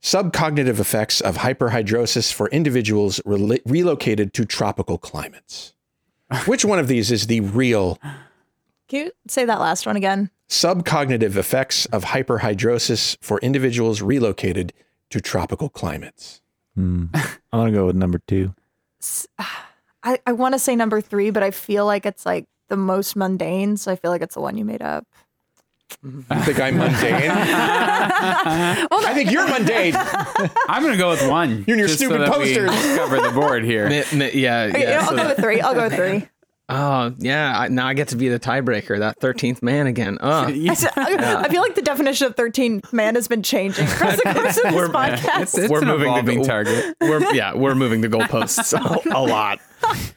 Subcognitive 0.02 0.80
effects 0.80 1.20
of 1.22 1.38
hyperhidrosis 1.38 2.32
for 2.32 2.47
individuals 2.50 3.20
rela- 3.26 3.62
relocated 3.66 4.34
to 4.34 4.45
tropical 4.45 4.97
climates. 4.97 5.74
Which 6.45 6.64
one 6.64 6.80
of 6.80 6.88
these 6.88 7.12
is 7.12 7.28
the 7.28 7.41
real 7.41 7.97
Can 8.88 9.06
you 9.06 9.12
say 9.28 9.45
that 9.45 9.60
last 9.60 9.86
one 9.86 9.95
again? 9.95 10.30
subcognitive 10.47 11.36
effects 11.36 11.86
of 11.88 12.06
hyperhidrosis 12.06 13.18
for 13.22 13.39
individuals 13.39 14.02
relocated 14.02 14.74
to 15.12 15.22
tropical 15.22 15.70
climates. 15.70 16.41
Hmm. 16.76 17.06
I'm 17.14 17.60
gonna 17.60 17.72
go 17.72 17.86
with 17.86 17.95
number 17.95 18.20
two. 18.28 18.54
I, 20.04 20.20
I 20.26 20.32
want 20.32 20.54
to 20.54 20.60
say 20.60 20.76
number 20.76 21.02
three, 21.02 21.30
but 21.30 21.43
I 21.43 21.52
feel 21.52 21.86
like 21.86 22.06
it's 22.06 22.26
like 22.26 22.45
the 22.68 22.78
most 22.78 23.16
mundane, 23.16 23.78
so 23.78 23.91
I 23.91 23.95
feel 23.95 24.12
like 24.12 24.22
it's 24.22 24.36
the 24.36 24.41
one 24.41 24.58
you 24.58 24.66
made 24.66 24.82
up. 24.82 25.06
You 26.04 26.24
think 26.44 26.60
I'm 26.60 26.78
mundane? 26.78 27.32
I 27.32 29.12
think 29.14 29.32
you're 29.32 29.48
mundane. 29.48 29.94
I'm 30.68 30.84
gonna 30.84 30.98
go 30.98 31.10
with 31.10 31.28
one. 31.28 31.50
You 31.68 31.74
and 31.74 31.80
your 31.80 31.88
just 31.88 31.96
stupid 32.00 32.22
that 32.22 32.30
we 32.40 32.56
posters. 32.56 32.70
Cover 32.98 33.20
the 33.22 33.32
board 33.32 33.64
here. 33.66 33.90
Mi- 33.90 34.04
mi- 34.14 34.32
yeah, 34.34 34.64
Okay, 34.70 34.80
you 34.82 34.86
know, 34.86 34.92
yeah. 34.92 35.00
I'll 35.02 35.06
so 35.08 35.12
go 35.12 35.16
that- 35.18 35.28
with 35.38 35.44
three. 35.44 35.62
I'll 35.62 35.74
go 35.74 35.84
with 35.90 35.96
three. 35.96 36.28
Oh, 36.70 37.13
yeah. 37.17 37.59
I, 37.59 37.67
now 37.67 37.88
I 37.88 37.93
get 37.93 38.09
to 38.09 38.15
be 38.15 38.30
the 38.30 38.39
tiebreaker, 38.39 38.99
that 38.99 39.20
13th 39.20 39.61
man 39.63 39.88
again. 39.88 40.17
Oh. 40.30 40.30
I, 40.47 40.76
I- 40.95 41.43
I 41.43 41.49
feel 41.49 41.61
like 41.61 41.76
the 41.76 41.82
definition 41.82 42.28
of 42.28 42.36
13 42.36 42.82
man 42.91 43.15
has 43.15 43.28
been 43.28 43.41
changing 43.43 43.86
across 43.88 44.17
the 44.17 44.24
course 44.34 44.57
of 44.57 44.63
this 44.63 44.74
We're- 44.74 44.89
podcast. 44.89 45.39
It's, 45.41 45.57
it's 45.57 45.70
We're 45.72 45.82
an 45.82 45.88
moving 45.88 46.05
the 46.05 46.11
evolving 46.13 46.36
goal. 46.38 46.45
target. 46.45 46.95
We're 47.01 47.34
yeah, 47.34 47.53
we're 47.55 47.76
moving 47.76 48.01
the 48.01 48.07
goalposts 48.09 48.74
a, 48.74 49.01
a 49.17 49.22
lot. 49.22 49.59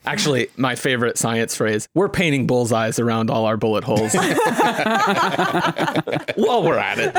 Actually, 0.05 0.49
my 0.57 0.75
favorite 0.75 1.17
science 1.17 1.55
phrase: 1.57 1.89
"We're 1.95 2.09
painting 2.09 2.47
bullseyes 2.49 2.99
around 2.99 3.31
all 3.31 3.47
our 3.47 3.57
bullet 3.57 3.85
holes." 3.85 4.13
While 6.37 6.63
we're 6.65 6.79
at 6.79 6.99
it, 6.99 7.15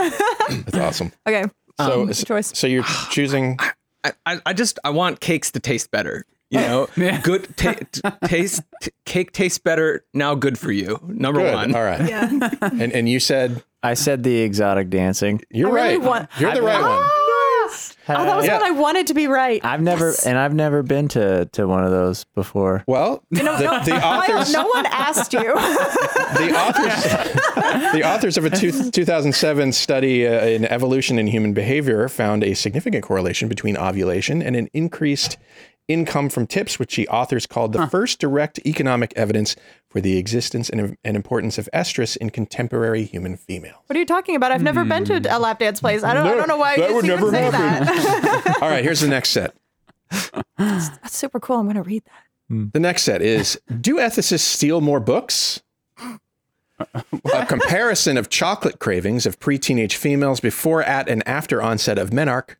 That's 0.65 0.77
awesome. 0.77 1.11
okay. 1.27 1.45
So, 1.79 2.03
um, 2.03 2.11
choice. 2.13 2.51
so 2.57 2.67
you're 2.67 2.83
choosing. 3.09 3.57
I, 4.03 4.11
I, 4.25 4.39
I 4.47 4.53
just 4.53 4.79
I 4.83 4.89
want 4.89 5.21
cakes 5.21 5.51
to 5.51 5.59
taste 5.61 5.89
better. 5.91 6.25
You 6.53 6.59
know, 6.59 6.87
Yeah. 6.97 7.19
good 7.21 7.55
ta- 7.57 7.75
t- 7.91 8.01
taste. 8.27 8.61
T- 8.81 8.91
cake 9.05 9.31
tastes 9.31 9.57
better 9.59 10.05
now. 10.13 10.35
Good 10.35 10.57
for 10.57 10.71
you. 10.71 10.99
Number 11.07 11.41
Good. 11.41 11.53
one. 11.53 11.75
All 11.75 11.83
right. 11.83 12.07
Yeah. 12.07 12.29
And 12.61 12.91
and 12.93 13.09
you 13.09 13.19
said 13.19 13.63
I 13.81 13.93
said 13.95 14.23
the 14.23 14.39
exotic 14.41 14.89
dancing. 14.89 15.41
you're 15.49 15.69
I 15.77 15.83
really 15.93 15.97
right. 15.97 16.07
want- 16.07 16.29
you're 16.39 16.53
the 16.53 16.61
right 16.61 16.81
one. 16.81 16.89
Ah! 16.91 17.19
Oh, 18.09 18.25
that 18.25 18.35
was 18.35 18.45
Yeah. 18.45 18.57
one 18.59 18.65
I 18.65 18.71
wanted 18.71 19.07
to 19.07 19.13
be 19.13 19.27
right. 19.27 19.63
I've 19.63 19.81
never 19.81 20.13
and 20.25 20.37
I've 20.37 20.53
never 20.53 20.83
been 20.83 21.07
to 21.09 21.45
to 21.53 21.65
one 21.67 21.83
of 21.85 21.91
those 21.91 22.25
before. 22.35 22.83
Well, 22.87 23.23
the, 23.31 23.41
the 23.41 24.05
authors 24.05 24.51
no 24.53 24.67
one 24.67 24.85
asked 24.87 25.31
you. 25.33 25.39
the 25.43 26.53
authors 26.53 27.93
the 27.93 28.03
authors 28.05 28.37
of 28.37 28.45
a 28.45 28.49
two, 28.49 28.71
2007 28.91 29.71
study 29.71 30.27
uh, 30.27 30.45
in 30.45 30.65
evolution 30.65 31.17
in 31.17 31.27
human 31.27 31.53
behavior 31.53 32.07
found 32.09 32.43
a 32.43 32.53
significant 32.53 33.03
correlation 33.03 33.47
between 33.47 33.77
ovulation 33.77 34.41
and 34.43 34.55
an 34.57 34.67
increased 34.73 35.37
income 35.87 36.29
from 36.29 36.47
tips 36.47 36.79
which 36.79 36.95
the 36.95 37.07
authors 37.09 37.45
called 37.45 37.73
the 37.73 37.87
first 37.87 38.19
direct 38.19 38.59
economic 38.65 39.13
evidence 39.15 39.55
for 39.89 39.99
the 39.99 40.17
existence 40.17 40.69
and, 40.69 40.97
and 41.03 41.15
importance 41.15 41.57
of 41.57 41.69
estrus 41.73 42.15
in 42.17 42.29
contemporary 42.29 43.03
human 43.03 43.35
females. 43.35 43.75
what 43.87 43.95
are 43.95 43.99
you 43.99 44.05
talking 44.05 44.35
about? 44.35 44.51
I've 44.51 44.63
never 44.63 44.85
been 44.85 45.05
to 45.05 45.35
a 45.35 45.39
lap 45.39 45.59
dance 45.59 45.79
place. 45.81 46.03
I 46.03 46.13
don't, 46.13 46.25
I 46.25 46.35
don't 46.35 46.47
know 46.47 46.57
why 46.57 46.77
that 46.77 46.89
you 46.89 46.95
would 46.95 47.05
never 47.05 47.29
say 47.29 47.41
happen. 47.43 47.85
that. 47.85 48.57
All 48.61 48.69
right, 48.69 48.83
here's 48.83 49.01
the 49.01 49.07
next 49.07 49.29
set. 49.29 49.55
That's 50.57 51.15
super 51.17 51.39
cool. 51.39 51.57
I'm 51.57 51.65
going 51.65 51.75
to 51.75 51.83
read 51.83 52.03
that. 52.05 52.23
Hmm. 52.49 52.65
The 52.71 52.79
next 52.79 53.03
set 53.03 53.21
is 53.21 53.59
Do 53.81 53.97
ethicists 53.97 54.39
steal 54.39 54.81
more 54.81 54.99
books? 54.99 55.61
A 57.33 57.45
comparison 57.45 58.17
of 58.17 58.29
chocolate 58.29 58.79
cravings 58.79 59.25
of 59.25 59.39
pre-teenage 59.39 59.95
females 59.95 60.39
before, 60.39 60.83
at, 60.83 61.07
and 61.07 61.25
after 61.27 61.61
onset 61.61 61.97
of 61.97 62.09
menarche. 62.09 62.55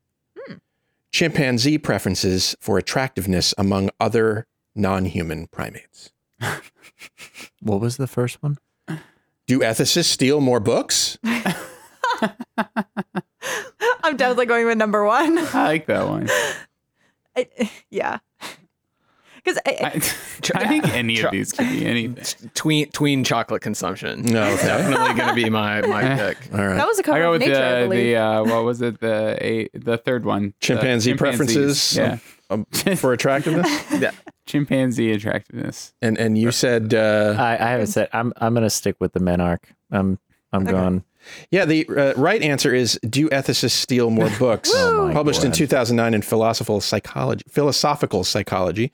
Chimpanzee 1.13 1.77
preferences 1.77 2.55
for 2.59 2.77
attractiveness 2.77 3.53
among 3.57 3.89
other 3.99 4.47
non-human 4.75 5.47
primates. 5.47 6.11
What 7.61 7.79
was 7.79 7.95
the 7.97 8.07
first 8.07 8.41
one? 8.43 8.57
Do 9.47 9.59
ethicists 9.59 10.05
steal 10.05 10.41
more 10.41 10.59
books? 10.59 11.17
I'm 14.03 14.17
definitely 14.17 14.45
going 14.47 14.65
with 14.65 14.77
number 14.77 15.05
one. 15.05 15.37
I 15.37 15.63
like 15.63 15.85
that 15.87 16.07
one. 16.07 16.27
I- 17.37 17.71
yeah. 17.89 18.19
Because 19.43 19.59
I, 19.65 20.01
I 20.55 20.67
think 20.67 20.87
any 20.93 21.19
of 21.21 21.31
these 21.31 21.51
could 21.51 21.69
be 21.69 21.85
anything. 21.85 22.49
Tween 22.53 22.89
tween 22.91 23.23
chocolate 23.23 23.61
consumption. 23.61 24.21
No, 24.21 24.43
okay. 24.53 24.67
Definitely 24.67 25.13
going 25.15 25.29
to 25.29 25.35
be 25.35 25.49
my 25.49 25.81
my 25.81 26.15
pick. 26.15 26.37
All 26.53 26.65
right. 26.65 26.75
that 26.77 26.87
was 26.87 26.97
a 26.99 27.01
I 27.01 27.03
cover 27.03 27.19
go 27.19 27.27
of 27.27 27.31
with 27.33 27.41
nature, 27.49 27.81
the 27.81 27.87
believe. 27.89 28.03
the 28.05 28.15
uh, 28.17 28.43
what 28.43 28.63
was 28.63 28.81
it 28.81 28.99
the 29.01 29.37
a 29.41 29.67
the 29.77 29.97
third 29.97 30.23
one 30.25 30.53
Chimpanzee 30.61 31.15
preferences 31.15 31.95
yeah 31.97 32.19
um, 32.49 32.65
for 32.95 33.11
attractiveness? 33.13 33.67
Yeah. 33.99 34.11
chimpanzee 34.45 35.11
attractiveness 35.11 35.93
And 36.01 36.17
and 36.17 36.37
you 36.37 36.51
said 36.51 36.93
uh, 36.93 37.35
I, 37.37 37.53
I 37.53 37.69
haven't 37.69 37.87
said 37.87 38.09
I'm 38.13 38.31
I'm 38.37 38.53
gonna 38.53 38.69
stick 38.69 38.95
with 38.99 39.13
the 39.13 39.19
Menarche. 39.19 39.63
I'm 39.91 40.19
I'm 40.51 40.63
going 40.65 41.03
Yeah, 41.51 41.65
the 41.65 41.87
uh, 41.89 42.13
right 42.15 42.41
answer 42.41 42.73
is 42.73 42.99
Do 43.07 43.29
ethicists 43.29 43.71
steal 43.71 44.09
more 44.09 44.29
books? 44.39 44.71
Oh 44.73 45.11
Published 45.13 45.43
in 45.43 45.51
2009 45.51 46.13
in 46.13 46.21
Philosophical 46.21 46.81
Psychology, 46.81 47.43
Philosophical 47.49 48.23
Psychology. 48.23 48.91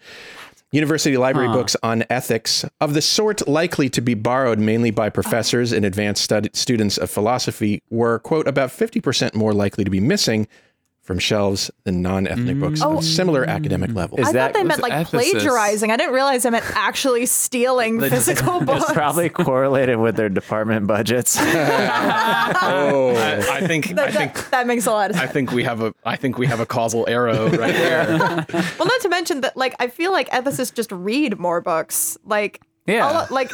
University 0.72 1.18
Library 1.18 1.48
books 1.48 1.76
on 1.82 2.04
ethics 2.12 2.64
of 2.80 2.94
the 2.94 3.02
sort 3.02 3.48
likely 3.48 3.90
to 3.90 4.02
be 4.02 4.14
borrowed 4.14 4.60
mainly 4.60 4.92
by 4.92 5.10
professors 5.10 5.72
and 5.72 5.84
advanced 5.84 6.24
stud- 6.24 6.56
students 6.56 7.00
of 7.00 7.10
philosophy 7.10 7.82
were, 7.90 8.20
quote, 8.20 8.48
about 8.48 8.70
50% 8.70 9.34
more 9.34 9.52
likely 9.52 9.84
to 9.84 9.90
be 9.90 10.00
missing 10.00 10.48
from 11.10 11.18
shelves 11.18 11.72
than 11.86 12.04
non-ethnic 12.04 12.60
books 12.60 12.84
of 12.84 12.98
mm. 12.98 13.04
similar 13.04 13.44
oh. 13.44 13.50
academic 13.50 13.92
levels. 13.96 14.20
Is 14.20 14.28
I 14.28 14.32
that- 14.34 14.54
thought 14.54 14.60
they 14.60 14.64
meant 14.64 14.84
like 14.84 14.94
ethicist. 14.94 15.10
plagiarizing. 15.10 15.90
I 15.90 15.98
didn't 15.98 16.14
realize 16.14 16.44
they 16.44 16.52
meant 16.52 16.66
actually 16.76 17.26
stealing 17.26 18.00
physical 18.00 18.62
books. 18.64 18.84
It's 18.84 18.94
probably 18.94 19.28
correlated 19.28 19.98
with 19.98 20.18
their 20.18 20.30
department 20.30 20.86
budgets. 20.86 21.36
Oh. 22.62 23.16
I, 23.16 23.58
I 23.58 23.68
think 23.68 23.90
I 23.90 23.94
that, 23.94 24.14
think 24.14 24.34
that, 24.36 24.52
that 24.52 24.68
makes 24.68 24.86
a 24.86 24.92
lot 24.92 25.10
of 25.10 25.16
sense. 25.16 25.30
I 25.30 25.34
think 25.34 25.52
we 25.52 25.64
have 25.64 25.82
a 25.82 25.94
I 26.04 26.16
think 26.16 26.38
we 26.38 26.46
have 26.46 26.60
a 26.60 26.66
causal 26.66 27.08
arrow 27.10 27.46
right 27.50 27.74
there. 27.74 28.06
Well, 28.08 28.88
not 28.88 29.02
to 29.02 29.10
mention 29.10 29.42
that, 29.42 29.58
like, 29.58 29.76
I 29.80 29.88
feel 29.88 30.12
like 30.12 30.30
ethicists 30.30 30.74
just 30.74 30.92
read 30.92 31.40
more 31.40 31.62
books. 31.62 32.18
Like, 32.24 32.62
Yeah. 32.86 33.08
all- 33.08 33.28
like, 33.32 33.50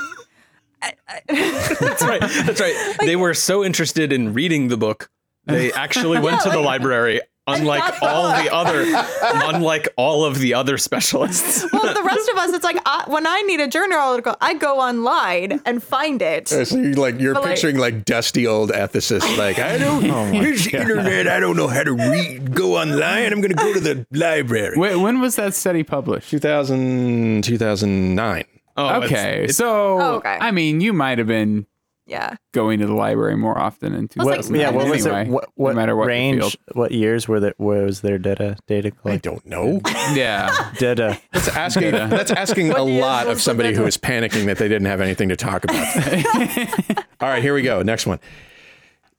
That's 1.27 2.03
right. 2.03 2.19
That's 2.21 2.59
right. 2.59 2.95
They 2.99 3.15
were 3.15 3.33
so 3.33 3.63
interested 3.63 4.11
in 4.11 4.33
reading 4.33 4.67
the 4.67 4.77
book, 4.77 5.09
they 5.45 5.71
actually 5.71 6.19
went 6.19 6.41
to 6.41 6.49
the 6.49 6.59
library. 6.59 7.21
Unlike 7.47 8.01
all 8.01 8.29
the 8.43 8.51
other, 8.51 8.83
unlike 9.55 9.87
all 9.97 10.25
of 10.25 10.39
the 10.39 10.55
other 10.55 10.79
specialists. 10.79 11.63
well, 11.71 11.93
the 11.93 12.01
rest 12.01 12.27
of 12.29 12.37
us, 12.39 12.53
it's 12.53 12.63
like 12.63 12.77
I, 12.87 13.03
when 13.07 13.27
I 13.27 13.41
need 13.43 13.59
a 13.59 13.67
journal 13.67 13.99
article, 13.99 14.35
I 14.41 14.55
go 14.55 14.79
online 14.79 15.61
and 15.63 15.83
find 15.83 16.21
it. 16.23 16.51
Uh, 16.51 16.65
so 16.65 16.75
you're 16.77 16.93
like 16.95 17.19
you're 17.19 17.35
But, 17.35 17.43
picturing 17.45 17.77
like 17.77 18.03
dusty 18.03 18.47
old 18.47 18.71
ethicists, 18.71 19.37
like 19.37 19.59
I 19.59 19.77
don't. 19.77 20.03
Oh 20.15 20.25
here's 20.31 20.65
the 20.65 20.79
internet. 20.79 21.27
I 21.27 21.39
don't 21.39 21.55
know 21.55 21.67
how 21.67 21.83
to 21.83 21.93
read. 21.93 22.53
Go 22.55 22.77
online. 22.77 23.31
I'm 23.31 23.41
going 23.41 23.49
to 23.49 23.55
go 23.55 23.73
to 23.73 23.79
the 23.79 24.07
library. 24.11 24.75
Wait, 24.77 24.95
when 24.95 25.19
was 25.21 25.35
that 25.35 25.53
study 25.53 25.83
published? 25.83 26.29
2000, 26.31 27.43
2009. 27.43 28.43
Oh, 28.77 28.87
it's- 28.97 29.03
Okay, 29.11 29.33
it's- 29.43 29.55
so 29.57 29.99
Oh, 30.01 30.15
okay. 30.15 30.37
I 30.39 30.51
mean, 30.51 30.81
you 30.81 30.93
might 30.93 31.17
have 31.19 31.27
been 31.27 31.65
Yeah. 32.07 32.35
going 32.53 32.79
to 32.79 32.85
the 32.87 32.93
library 32.93 33.35
more 33.35 33.57
often 33.57 33.93
in 33.95 34.07
was 34.15 34.49
like, 34.49 34.59
yeah, 34.59 34.69
what 34.69 34.87
was 34.87 35.05
anyway, 35.05 35.23
it? 35.23 35.27
What, 35.29 35.49
what 35.55 35.71
no 35.71 35.75
matter 35.75 35.95
what 35.95 36.07
range? 36.07 36.39
field. 36.39 36.55
What 36.73 36.91
years 36.91 37.27
were 37.27 37.39
there? 37.39 37.53
Where 37.57 37.83
was 37.85 38.01
their 38.01 38.17
data 38.19 38.57
data 38.67 38.91
I 39.03 39.17
don't 39.17 39.45
know. 39.45 39.81
Yeah, 40.13 40.71
Data. 40.77 41.19
That's 41.33 41.47
asking. 41.47 41.91
That's 41.91 42.31
asking 42.31 42.69
a 42.69 42.73
What 42.73 42.85
years 42.87 43.01
lot 43.01 43.27
of 43.27 43.41
somebody 43.41 43.69
data? 43.69 43.81
who 43.81 43.87
is 43.87 43.97
panicking 43.97 44.45
that 44.45 44.57
they 44.59 44.67
didn't 44.67 44.85
have 44.85 45.01
anything 45.01 45.29
to 45.29 45.35
talk 45.35 45.63
about. 45.63 45.97
All 47.21 47.29
right, 47.29 47.41
here 47.41 47.53
we 47.55 47.63
go. 47.63 47.81
Next 47.81 48.05
one. 48.05 48.19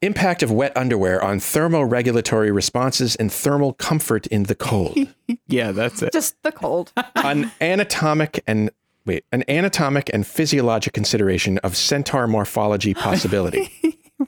Impact 0.03 0.43
of 0.43 0.53
wet 0.53 0.77
underwear 0.77 1.23
on 1.25 1.39
thermoregulatory 1.39 2.55
responses 2.55 3.17
and 3.17 3.33
thermal 3.33 3.73
comfort 3.73 4.27
in 4.29 4.45
the 4.45 4.55
cold. 4.55 4.97
yeah, 5.49 5.73
that's 5.73 6.03
it. 6.03 6.13
Just 6.13 6.41
the 6.43 6.53
cold. 6.53 6.93
an 7.17 7.51
anatomic 7.61 8.43
and 8.47 8.71
wait, 9.07 9.25
an 9.33 9.45
anatomic 9.49 10.11
and 10.13 10.27
physiologic 10.27 10.93
consideration 10.93 11.59
of 11.59 11.77
centaur 11.77 12.27
morphology 12.27 12.93
possibility. 12.95 13.73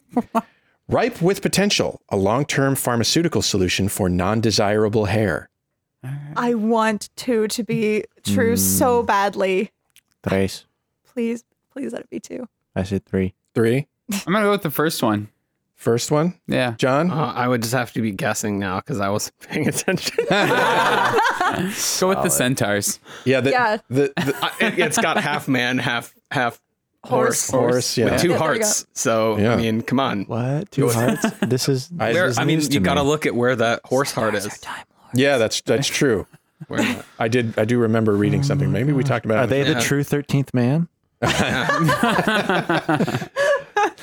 Ripe 0.89 1.21
with 1.21 1.43
potential, 1.43 2.01
a 2.09 2.17
long-term 2.17 2.75
pharmaceutical 2.77 3.43
solution 3.43 3.89
for 3.89 4.09
non-desirable 4.09 5.05
hair. 5.07 5.51
I 6.37 6.55
want 6.55 7.11
two 7.17 7.49
to 7.49 7.63
be 7.65 8.05
true 8.25 8.57
so 8.57 9.03
badly. 9.03 9.71
Tres. 10.27 10.65
Please, 11.05 11.45
please 11.73 11.93
let 11.93 12.03
it 12.03 12.11
be 12.11 12.21
two. 12.21 12.49
I 12.75 12.85
said 12.85 13.05
three. 13.05 13.35
Three. 13.55 13.87
I'm 14.27 14.33
gonna 14.33 14.47
go 14.47 14.53
with 14.53 14.63
the 14.63 14.71
first 14.71 15.03
one. 15.03 15.29
First 15.75 16.11
one, 16.11 16.35
Yeah, 16.49 16.75
John. 16.77 17.11
Uh, 17.11 17.33
I 17.37 17.47
would 17.47 17.63
just 17.63 17.75
have 17.75 17.93
to 17.93 18.03
be 18.03 18.11
guessing 18.11 18.59
now 18.59 18.81
because 18.81 18.99
I 18.99 19.11
wasn't 19.11 19.39
paying 19.39 19.69
attention. 19.69 20.17
go 22.01 22.09
with 22.09 22.23
the 22.23 22.31
centaurs. 22.31 23.01
yeah, 23.24 23.40
the, 23.40 23.51
Yeah. 23.51 23.77
The, 23.89 24.12
the, 24.16 24.36
I- 24.43 24.66
it, 24.66 24.78
it's 24.78 24.98
got 24.98 25.16
half 25.19 25.48
man, 25.48 25.78
half 25.78 26.15
half 26.31 26.60
Horse. 27.05 27.48
horse, 27.51 27.73
Horse, 27.73 27.97
yeah. 27.98 28.10
with 28.12 28.20
two 28.20 28.31
Yeah, 28.31 28.39
hearts. 28.39 28.86
So 28.93 29.39
Yeah. 29.39 29.52
I 29.52 29.56
mean, 29.56 29.82
come 29.82 30.01
on. 30.01 30.24
What? 30.24 30.70
Two 30.73 30.90
hearts? 30.90 31.24
This 31.47 31.69
is. 31.69 31.90
I- 31.98 32.12
Where, 32.12 32.28
this 32.28 32.39
I 32.39 32.44
mean, 32.44 32.59
news 32.59 32.69
to 32.69 32.74
you 32.74 32.81
got 32.81 32.94
to 32.94 33.02
look 33.02 33.24
at 33.24 33.35
where 33.35 33.55
that 33.56 33.81
horse 33.85 34.12
heart 34.12 34.35
is. 34.35 34.47
yeah, 35.15 35.39
that's 35.39 35.60
that's 35.62 35.86
true. 35.86 36.27
Where 36.66 36.82
that- 36.82 37.05
I 37.19 37.28
did. 37.28 37.56
I 37.59 37.65
do 37.65 37.78
remember 37.78 38.15
reading 38.15 38.43
something. 38.43 38.70
Maybe 38.73 38.93
we 38.93 39.05
mm. 39.05 39.06
talked 39.06 39.24
about. 39.24 39.39
Are 39.39 39.44
it. 39.44 39.47
they 39.47 39.62
the 39.62 39.73
Yeah. 39.73 39.81
true 39.81 40.02
thirteenth 40.02 40.52
man? 40.52 40.89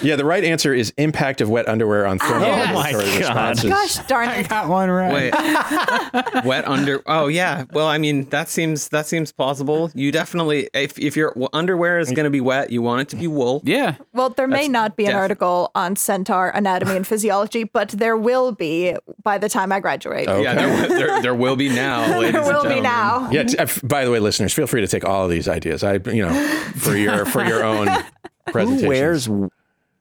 Yeah, 0.02 0.16
the 0.18 0.26
right 0.26 0.44
answer 0.44 0.74
is 0.74 0.94
impact 0.98 1.42
of 1.42 1.50
wet 1.50 1.68
underwear 1.70 2.06
on 2.06 2.20
thermoregulatory 2.20 2.70
Oh 2.70 2.74
my 2.74 2.92
God. 2.92 3.18
responses. 3.20 3.70
Gosh 3.70 3.96
darn 4.08 4.30
it. 4.30 4.50
Got 4.50 4.68
one 4.68 4.90
right. 4.90 5.14
Wait, 5.14 5.34
wet 6.46 6.68
under. 6.68 7.02
Oh 7.06 7.28
yeah. 7.28 7.66
Well, 7.72 7.88
I 7.88 7.98
mean, 7.98 8.30
that 8.30 8.50
seems 8.50 8.90
that 8.90 9.06
seems 9.08 9.32
plausible. 9.32 9.92
You 9.96 10.12
definitely, 10.12 10.70
if 10.74 11.00
if 11.00 11.16
your 11.16 11.36
underwear 11.54 12.00
is 12.00 12.12
going 12.12 12.26
to 12.26 12.30
be 12.30 12.42
wet, 12.42 12.72
you 12.72 12.82
want 12.82 13.02
it 13.02 13.10
to 13.10 13.16
be 13.16 13.28
wool. 13.28 13.62
Yeah, 13.64 13.96
Well, 14.14 14.30
there 14.30 14.48
may 14.48 14.68
not 14.68 14.96
be 14.96 15.06
an 15.06 15.12
def- 15.12 15.18
article 15.20 15.72
on 15.76 15.96
centaur 15.96 16.50
anatomy 16.50 16.96
and 16.96 17.08
physiology, 17.08 17.64
but 17.64 17.90
there 17.90 18.18
will 18.18 18.52
be 18.52 18.96
by 19.24 19.38
the 19.38 19.50
time 19.50 19.72
I 19.72 19.80
graduate. 19.80 20.28
Oh, 20.28 20.42
Yeah, 20.42 20.54
there, 20.56 20.88
there, 20.88 21.22
there 21.22 21.36
will 21.36 21.56
be 21.56 21.70
now, 21.70 22.02
ladies 22.20 22.34
there 22.34 22.42
and 22.44 22.54
will 22.54 22.70
be 22.76 22.82
now. 22.82 23.30
Yeah. 23.32 23.44
t- 23.44 23.58
uh, 23.58 23.68
by 23.84 24.06
the 24.06 24.12
way, 24.12 24.20
listeners, 24.20 24.54
feel 24.54 24.68
free 24.68 24.82
to 24.82 24.88
take 24.88 25.06
all 25.06 25.24
of 25.26 25.32
these 25.32 25.48
ideas. 25.48 25.84
I, 25.84 25.94
you 25.94 26.26
know, 26.28 26.34
for 26.76 26.96
your 26.96 27.26
for 27.26 27.44
your 27.46 27.64
own 27.64 27.88
presentation. 28.52 28.84
Who 28.84 28.90
wears 28.90 29.26
w- 29.26 29.50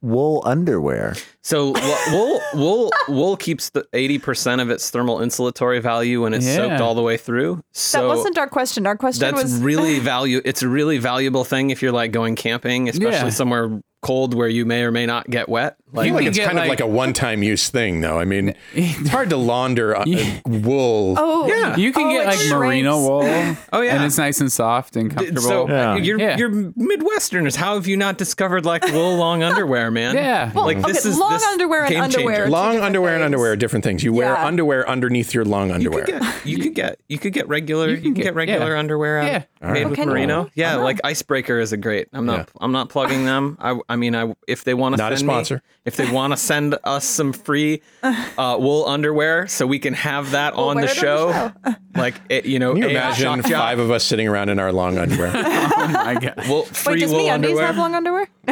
wool 0.05 0.43
underwear? 0.45 1.15
So 1.43 1.73
wool 2.13 2.41
wool 2.55 2.93
wool 3.09 3.37
keeps 3.37 3.71
the 3.71 3.87
eighty 3.93 4.19
percent 4.19 4.61
of 4.61 4.71
its 4.71 4.91
thermal 4.91 5.19
insulatory 5.19 5.81
value 5.83 6.23
when 6.23 6.35
it's 6.35 6.47
Yeah. 6.47 6.57
soaked 6.57 6.81
all 6.81 6.95
the 6.95 7.03
way 7.03 7.17
through. 7.17 7.61
So 7.73 8.03
that 8.03 8.07
wasn't 8.09 8.39
our 8.39 8.49
question. 8.49 8.87
Our 8.87 8.97
question 8.97 9.21
that's 9.21 9.43
was 9.43 9.61
really 9.61 9.99
value. 10.15 10.41
It's 10.45 10.63
a 10.63 10.69
really 10.69 10.99
valuable 10.99 11.45
thing 11.45 11.71
if 11.71 11.83
you're 11.83 11.93
like 11.93 12.13
going 12.13 12.37
camping, 12.37 12.89
especially 12.89 13.11
Yeah. 13.13 13.29
somewhere 13.31 13.81
cold 14.03 14.35
where 14.35 14.49
you 14.49 14.67
may 14.67 14.83
or 14.83 14.91
may 14.91 15.07
not 15.07 15.29
get 15.31 15.49
wet. 15.49 15.77
I 15.95 15.99
Like 15.99 16.07
feel 16.07 16.15
like 16.17 16.27
it's 16.27 16.37
get, 16.37 16.47
kind 16.47 16.59
of 16.59 16.63
like- 16.63 16.81
like 16.81 16.81
a 16.81 16.87
one-time 16.89 17.43
use 17.45 17.69
thing, 17.71 18.01
though. 18.01 18.19
I 18.19 18.25
mean, 18.25 18.55
it's 18.75 19.09
hard 19.11 19.31
to 19.31 19.37
launder 19.37 19.97
uh, 19.97 20.05
wool. 20.45 21.15
Oh, 21.17 21.47
Yeah. 21.47 21.77
you 21.77 21.93
can 21.93 22.07
Oh, 22.09 22.11
get 22.11 22.23
it 22.25 22.27
like 22.27 22.49
merino 22.59 22.99
wool. 23.01 23.23
Oh, 23.73 23.81
yeah. 23.81 23.95
and 23.95 24.05
it's 24.05 24.19
nice 24.19 24.41
and 24.41 24.51
soft 24.51 24.97
and 24.97 25.15
comfortable. 25.15 25.41
So 25.43 25.69
Yeah. 25.69 25.97
you're 25.97 26.19
Yeah. 26.19 26.37
you're 26.37 26.51
Midwesterners. 26.51 27.57
How 27.57 27.75
have 27.75 27.87
you 27.87 27.97
not 27.97 28.19
discovered 28.19 28.65
like 28.65 28.85
wool 28.93 29.17
long 29.17 29.43
underwear, 29.43 29.91
man? 29.91 30.15
Yeah. 30.25 30.53
Well, 30.53 30.65
like 30.65 30.79
okay, 30.79 30.93
this 30.93 31.05
is 31.07 31.19
long 31.19 31.33
this 31.33 31.45
underwear 31.45 31.83
and 31.85 31.91
game 31.91 32.03
underwear. 32.03 32.37
changer. 32.37 32.51
long 32.51 32.67
different 32.73 32.85
underwear 32.87 33.15
and 33.15 33.25
underwear 33.25 33.53
are 33.53 33.57
different 33.57 33.85
things. 33.85 34.03
You 34.03 34.13
wear 34.13 34.37
underwear 34.37 34.89
underneath 34.89 35.35
your 35.35 35.45
long 35.45 35.69
You 35.69 35.75
underwear. 35.75 36.05
could 36.05 36.21
get 36.21 36.47
you 36.47 36.59
could 36.59 36.75
get 36.75 37.01
you 37.09 37.19
could 37.19 37.33
get 37.33 37.49
regular 37.49 37.89
you, 37.89 37.97
can 37.97 38.05
can 38.05 38.15
get- 38.15 38.23
get, 38.25 38.35
regular 38.35 38.73
yeah. 38.73 38.79
underwear 38.79 39.19
out 39.21 39.27
Yeah. 39.61 39.73
made 39.73 39.85
Oh, 39.87 39.89
with 39.91 39.97
can 39.97 40.09
you? 40.09 40.15
merino. 40.15 40.51
Yeah, 40.55 40.77
like 40.77 41.01
Icebreaker 41.05 41.59
is 41.59 41.73
a 41.73 41.77
great. 41.77 42.09
I'm 42.13 42.27
not 42.27 42.49
I'm 42.61 42.73
not 42.73 42.89
plugging 42.89 43.25
them. 43.25 43.57
I 43.61 43.79
I 43.89 43.97
mean 43.97 44.15
I 44.15 44.35
if 44.49 44.65
they 44.65 44.75
want 44.75 44.95
to 44.97 45.03
Not 45.03 45.13
a 45.13 45.17
sponsor. 45.17 45.63
If 45.85 45.97
they 45.97 46.11
want 46.11 46.33
to 46.33 46.37
send 46.37 46.77
us 46.85 47.05
some 47.05 47.33
free 47.33 47.83
uh, 48.03 48.57
wool 48.59 48.87
underwear 48.87 49.47
so 49.47 49.67
we 49.67 49.79
can 49.79 49.93
have 49.95 50.31
that 50.31 50.55
on 50.55 50.77
the 50.79 50.85
it 50.85 50.91
on 50.91 50.95
show, 50.95 51.53
like 51.95 52.15
it, 52.29 52.47
you 52.47 52.59
know, 52.59 52.73
Can 52.73 52.83
you 52.85 52.89
imagine 52.89 53.41
shock 53.43 53.51
jock, 53.51 53.61
five 53.61 53.79
of 53.79 53.91
us 53.91 54.03
sitting 54.05 54.27
around 54.27 54.49
in 54.49 54.59
our 54.59 54.73
long 54.73 54.97
underwear? 54.99 55.31
oh 55.35 55.89
my 55.93 56.15
god. 56.15 56.49
wool, 56.49 56.63
Wait, 56.63 56.77
free 56.77 57.01
does 57.01 57.11
wool 57.11 57.21
MeUndies 57.21 57.33
underwear? 57.35 57.67
have 57.67 57.77
long 57.77 57.95
underwear? 57.95 58.27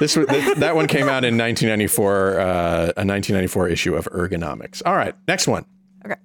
this, 0.00 0.16
was- 0.16 0.26
th- 0.28 0.56
that 0.58 0.74
one 0.76 0.86
came 0.86 1.08
out 1.08 1.24
in 1.24 1.38
1994, 1.38 2.40
uh, 2.40 2.44
a 2.44 3.04
1994 3.04 3.68
issue 3.68 3.94
of 3.94 4.04
Ergonomics. 4.12 4.82
All 4.84 4.94
right, 4.96 5.14
next 5.26 5.48
one. 5.48 5.64
Okay. 6.04 6.16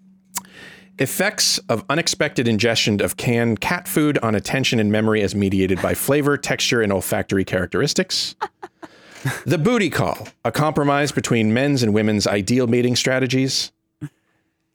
Effects 1.00 1.60
of 1.70 1.86
unexpected 1.90 2.46
ingestion 2.48 3.02
of 3.02 3.16
canned 3.16 3.62
cat 3.62 3.88
food 3.88 4.18
on 4.22 4.36
attention 4.36 4.80
and 4.82 4.92
memory 4.92 5.22
as 5.22 5.34
mediated 5.34 5.82
by 5.82 5.94
flavor, 5.94 6.38
texture, 6.38 6.82
and 6.82 6.92
olfactory 6.92 7.46
characteristics. 7.46 8.36
The 9.46 9.58
booty 9.58 9.90
call, 9.90 10.28
a 10.46 10.52
compromise 10.52 11.12
between 11.12 11.54
men's 11.54 11.84
and 11.84 11.94
women's 11.94 12.28
ideal 12.28 12.68
mating 12.68 12.96
strategies. 12.96 13.72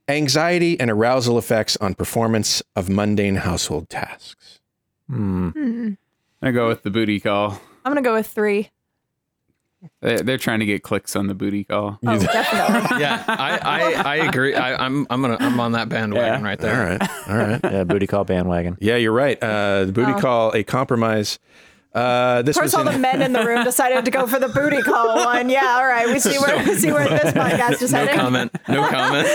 Anxiety 0.08 0.78
and 0.78 0.88
arousal 0.88 1.36
effects 1.36 1.76
on 1.78 1.94
performance 1.94 2.62
of 2.76 2.88
mundane 2.88 3.36
household 3.36 3.90
tasks. 3.90 4.60
I 5.10 6.50
go 6.52 6.68
with 6.68 6.82
the 6.84 6.90
booty 6.90 7.18
call. 7.18 7.60
I'm 7.84 7.90
gonna 7.90 8.02
go 8.02 8.14
with 8.14 8.28
three. 8.28 8.70
They- 10.00 10.16
They're 10.16 10.38
trying 10.38 10.60
to 10.60 10.66
get 10.66 10.82
clicks 10.82 11.14
on 11.16 11.26
the 11.26 11.34
booty 11.34 11.64
call. 11.64 11.98
Oh, 12.06 12.18
definitely. 12.18 12.98
yeah, 13.00 13.24
I, 13.28 13.58
I, 13.58 14.02
I 14.02 14.16
agree. 14.28 14.54
I, 14.54 14.74
I'm 14.84 15.06
I'm 15.10 15.20
gonna 15.22 15.36
I'm 15.40 15.58
on 15.60 15.72
that 15.72 15.88
bandwagon 15.88 16.40
Yeah. 16.40 16.46
right 16.46 16.58
there. 16.58 16.80
All 16.92 16.98
right, 16.98 17.10
all 17.28 17.36
right. 17.36 17.60
Yeah, 17.72 17.84
booty 17.84 18.06
call 18.06 18.24
bandwagon. 18.24 18.76
Yeah, 18.80 18.96
you're 18.96 19.12
right. 19.12 19.40
Uh, 19.42 19.86
the 19.86 19.92
booty 19.92 20.12
Oh. 20.12 20.20
call, 20.20 20.52
a 20.54 20.62
compromise. 20.64 21.38
Uh, 21.96 22.42
this 22.42 22.56
Of 22.56 22.60
course, 22.60 22.72
was 22.72 22.74
all 22.74 22.86
in- 22.86 22.92
the 22.92 22.98
men 22.98 23.22
in 23.22 23.32
the 23.32 23.44
room 23.44 23.64
decided 23.72 24.04
to 24.04 24.10
go 24.10 24.26
for 24.26 24.38
the 24.38 24.48
booty 24.48 24.82
call 24.82 25.16
one. 25.24 25.48
Yeah, 25.48 25.76
all 25.78 25.86
right. 25.86 26.06
We 26.06 26.18
see 26.18 26.36
where 26.38 26.58
we 26.64 26.74
see 26.74 26.92
where 26.92 27.08
this 27.08 27.32
podcast 27.32 27.80
is 27.80 27.90
headed. 27.90 28.16
No 28.16 28.22
comment. 28.22 28.56
No 28.68 28.86
comment. 28.88 29.26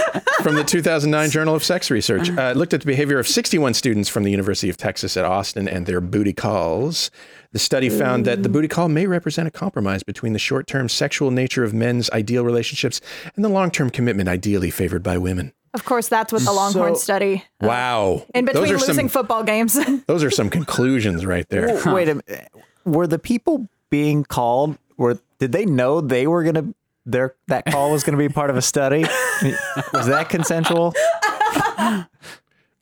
from 0.44 0.54
the 0.56 0.64
2009 0.64 1.30
Journal 1.32 1.56
of 1.56 1.64
Sex 1.64 1.90
Research. 1.90 2.30
Uh, 2.30 2.52
it 2.54 2.58
looked 2.58 2.74
at 2.76 2.82
the 2.82 2.86
behavior 2.86 3.18
of 3.18 3.28
61 3.28 3.74
students 3.74 4.10
from 4.10 4.24
the 4.24 4.30
University 4.32 4.70
of 4.70 4.78
Texas 4.78 5.18
at 5.18 5.26
Austin 5.26 5.68
and 5.68 5.88
their 5.88 6.02
booty 6.02 6.34
calls. 6.34 7.10
The 7.52 7.60
study 7.60 7.90
found 7.90 8.26
that 8.26 8.44
the 8.44 8.50
booty 8.50 8.68
call 8.68 8.88
may 8.90 9.08
represent 9.08 9.48
a 9.48 9.52
compromise 9.52 10.04
between 10.04 10.34
the 10.34 10.40
short 10.40 10.68
term 10.68 10.88
sexual 10.88 11.32
nature 11.32 11.64
of 11.64 11.74
men's 11.74 12.10
ideal 12.12 12.46
relationships 12.46 13.02
and 13.36 13.44
the 13.44 13.50
long 13.50 13.72
term 13.72 13.90
commitment 13.90 14.30
ideally 14.30 14.70
favored 14.70 15.02
by 15.04 15.18
women. 15.18 15.52
Of 15.74 15.86
course, 15.86 16.08
that's 16.10 16.34
what 16.34 16.44
the 16.44 16.52
Longhorn 16.52 16.96
So- 16.96 17.02
study. 17.02 17.46
Uh, 17.62 17.68
wow. 17.68 18.26
In 18.36 18.46
between 18.46 18.64
those 18.64 18.72
are 18.72 18.78
losing 18.88 18.96
some, 18.96 19.10
football 19.10 19.44
games. 19.44 19.80
those 20.08 20.24
are 20.24 20.32
some 20.32 20.50
conclusions 20.50 21.26
right 21.26 21.48
there. 21.50 21.82
Wait 21.86 22.10
a 22.10 22.16
minute. 22.28 22.50
Were 22.86 23.08
the 23.08 23.20
people 23.20 23.70
being 23.90 24.24
called? 24.24 24.78
Were 24.98 25.20
did 25.40 25.52
they 25.54 25.66
know 25.66 26.02
they 26.02 26.28
were 26.28 26.44
gonna 26.44 26.74
their 27.06 27.36
that 27.48 27.66
call 27.66 27.92
was 27.92 28.04
going 28.04 28.18
to 28.18 28.28
be 28.28 28.32
part 28.32 28.50
of 28.50 28.58
a 28.58 28.62
study? 28.62 29.02
was 29.94 30.08
that 30.08 30.28
consensual? 30.30 30.94
I 31.34 32.06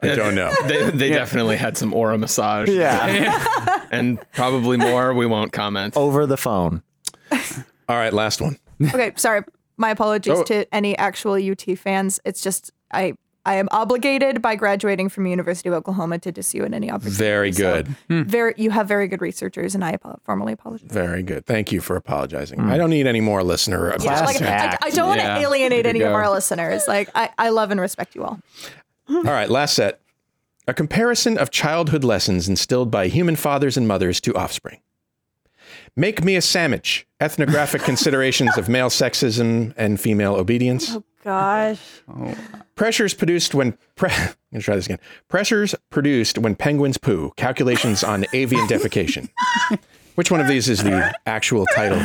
don't 0.02 0.36
know. 0.36 0.52
They, 0.66 0.90
they 0.92 1.10
definitely 1.10 1.58
had 1.58 1.78
some 1.78 1.94
aura 1.94 2.18
massage. 2.18 2.70
Yeah, 2.70 3.86
And 3.92 4.20
probably 4.34 4.78
more. 4.78 5.14
We 5.14 5.26
won't 5.26 5.52
comment. 5.52 5.96
over 5.98 6.26
the 6.26 6.38
phone. 6.38 6.84
All 7.32 7.96
right, 7.96 8.14
last 8.14 8.40
one. 8.42 8.58
Okay, 8.82 9.12
sorry. 9.18 9.44
My 9.78 9.90
apologies 9.92 10.38
Oh. 10.40 10.44
to 10.44 10.74
any 10.74 10.98
actual 10.98 11.34
UT 11.34 11.78
fans. 11.78 12.20
It's 12.26 12.42
just 12.42 12.72
I 12.92 13.14
I 13.46 13.56
am 13.56 13.70
obligated 13.72 14.42
by 14.42 14.56
graduating 14.56 15.10
from 15.10 15.26
University 15.26 15.70
of 15.70 15.74
Oklahoma 15.76 16.20
to 16.20 16.32
diss 16.32 16.54
you 16.54 16.66
in 16.66 16.74
any 16.74 16.92
opportunity. 16.92 17.18
Very 17.18 17.54
So, 17.54 17.84
good. 17.84 17.96
very 18.28 18.54
you 18.58 18.70
have 18.70 18.88
very 18.88 19.08
good 19.08 19.22
researchers, 19.22 19.74
and 19.76 19.84
I 19.84 19.94
apo- 19.94 20.20
formally 20.24 20.54
apologize. 20.54 20.92
Very 20.92 21.24
good. 21.24 21.46
Thank 21.46 21.72
you 21.72 21.80
for 21.82 21.96
apologizing. 21.96 22.60
I 22.60 22.78
don't 22.78 22.90
need 22.90 23.08
any 23.08 23.22
more 23.22 23.42
listener. 23.44 23.96
Yeah, 24.02 24.24
like, 24.26 24.42
I. 24.42 24.78
I 24.82 24.90
don't 24.92 25.08
want 25.08 25.22
to 25.22 25.26
Yeah. 25.26 25.40
alienate 25.40 25.78
Way 25.80 25.84
to 25.84 25.90
any 25.90 26.02
of 26.02 26.14
our 26.14 26.30
listeners. 26.30 26.88
Like 26.88 27.10
I, 27.16 27.30
I 27.38 27.50
love 27.50 27.72
and 27.72 27.80
respect 27.80 28.14
you 28.14 28.24
all. 28.24 28.40
All 29.10 29.24
right, 29.24 29.50
last 29.50 29.74
set. 29.76 30.02
A 30.68 30.74
comparison 30.74 31.38
of 31.38 31.50
childhood 31.50 32.04
lessons 32.04 32.48
instilled 32.48 32.92
by 32.92 33.08
human 33.08 33.36
fathers 33.36 33.76
and 33.78 33.88
mothers 33.88 34.22
to 34.22 34.36
offspring. 34.36 34.82
Make 35.96 36.24
me 36.24 36.36
a 36.36 36.42
sandwich. 36.42 37.08
Ethnographic 37.20 37.82
considerations 37.92 38.58
of 38.58 38.70
male 38.70 38.90
sexism 38.90 39.74
and 39.78 40.00
female 40.00 40.36
obedience. 40.36 40.96
Oh, 40.96 41.04
Gosh. 41.24 41.80
Oh. 42.08 42.36
Pressures 42.76 43.14
produced 43.14 43.54
when 43.54 43.78
pre- 43.96 44.10
I'm 44.12 44.36
gonna 44.54 44.62
try 44.62 44.76
this 44.76 44.86
again. 44.86 45.00
Pressures 45.28 45.76
produced 45.90 46.38
when 46.38 46.56
penguins 46.56 46.98
poo. 46.98 47.34
Calculations 47.36 48.04
on 48.04 48.26
avian 48.34 48.68
defecation. 48.68 49.30
Which 50.16 50.32
one 50.32 50.42
of 50.42 50.48
these 50.48 50.70
is 50.70 50.84
the 50.84 51.14
actual 51.26 51.66
title? 51.68 52.00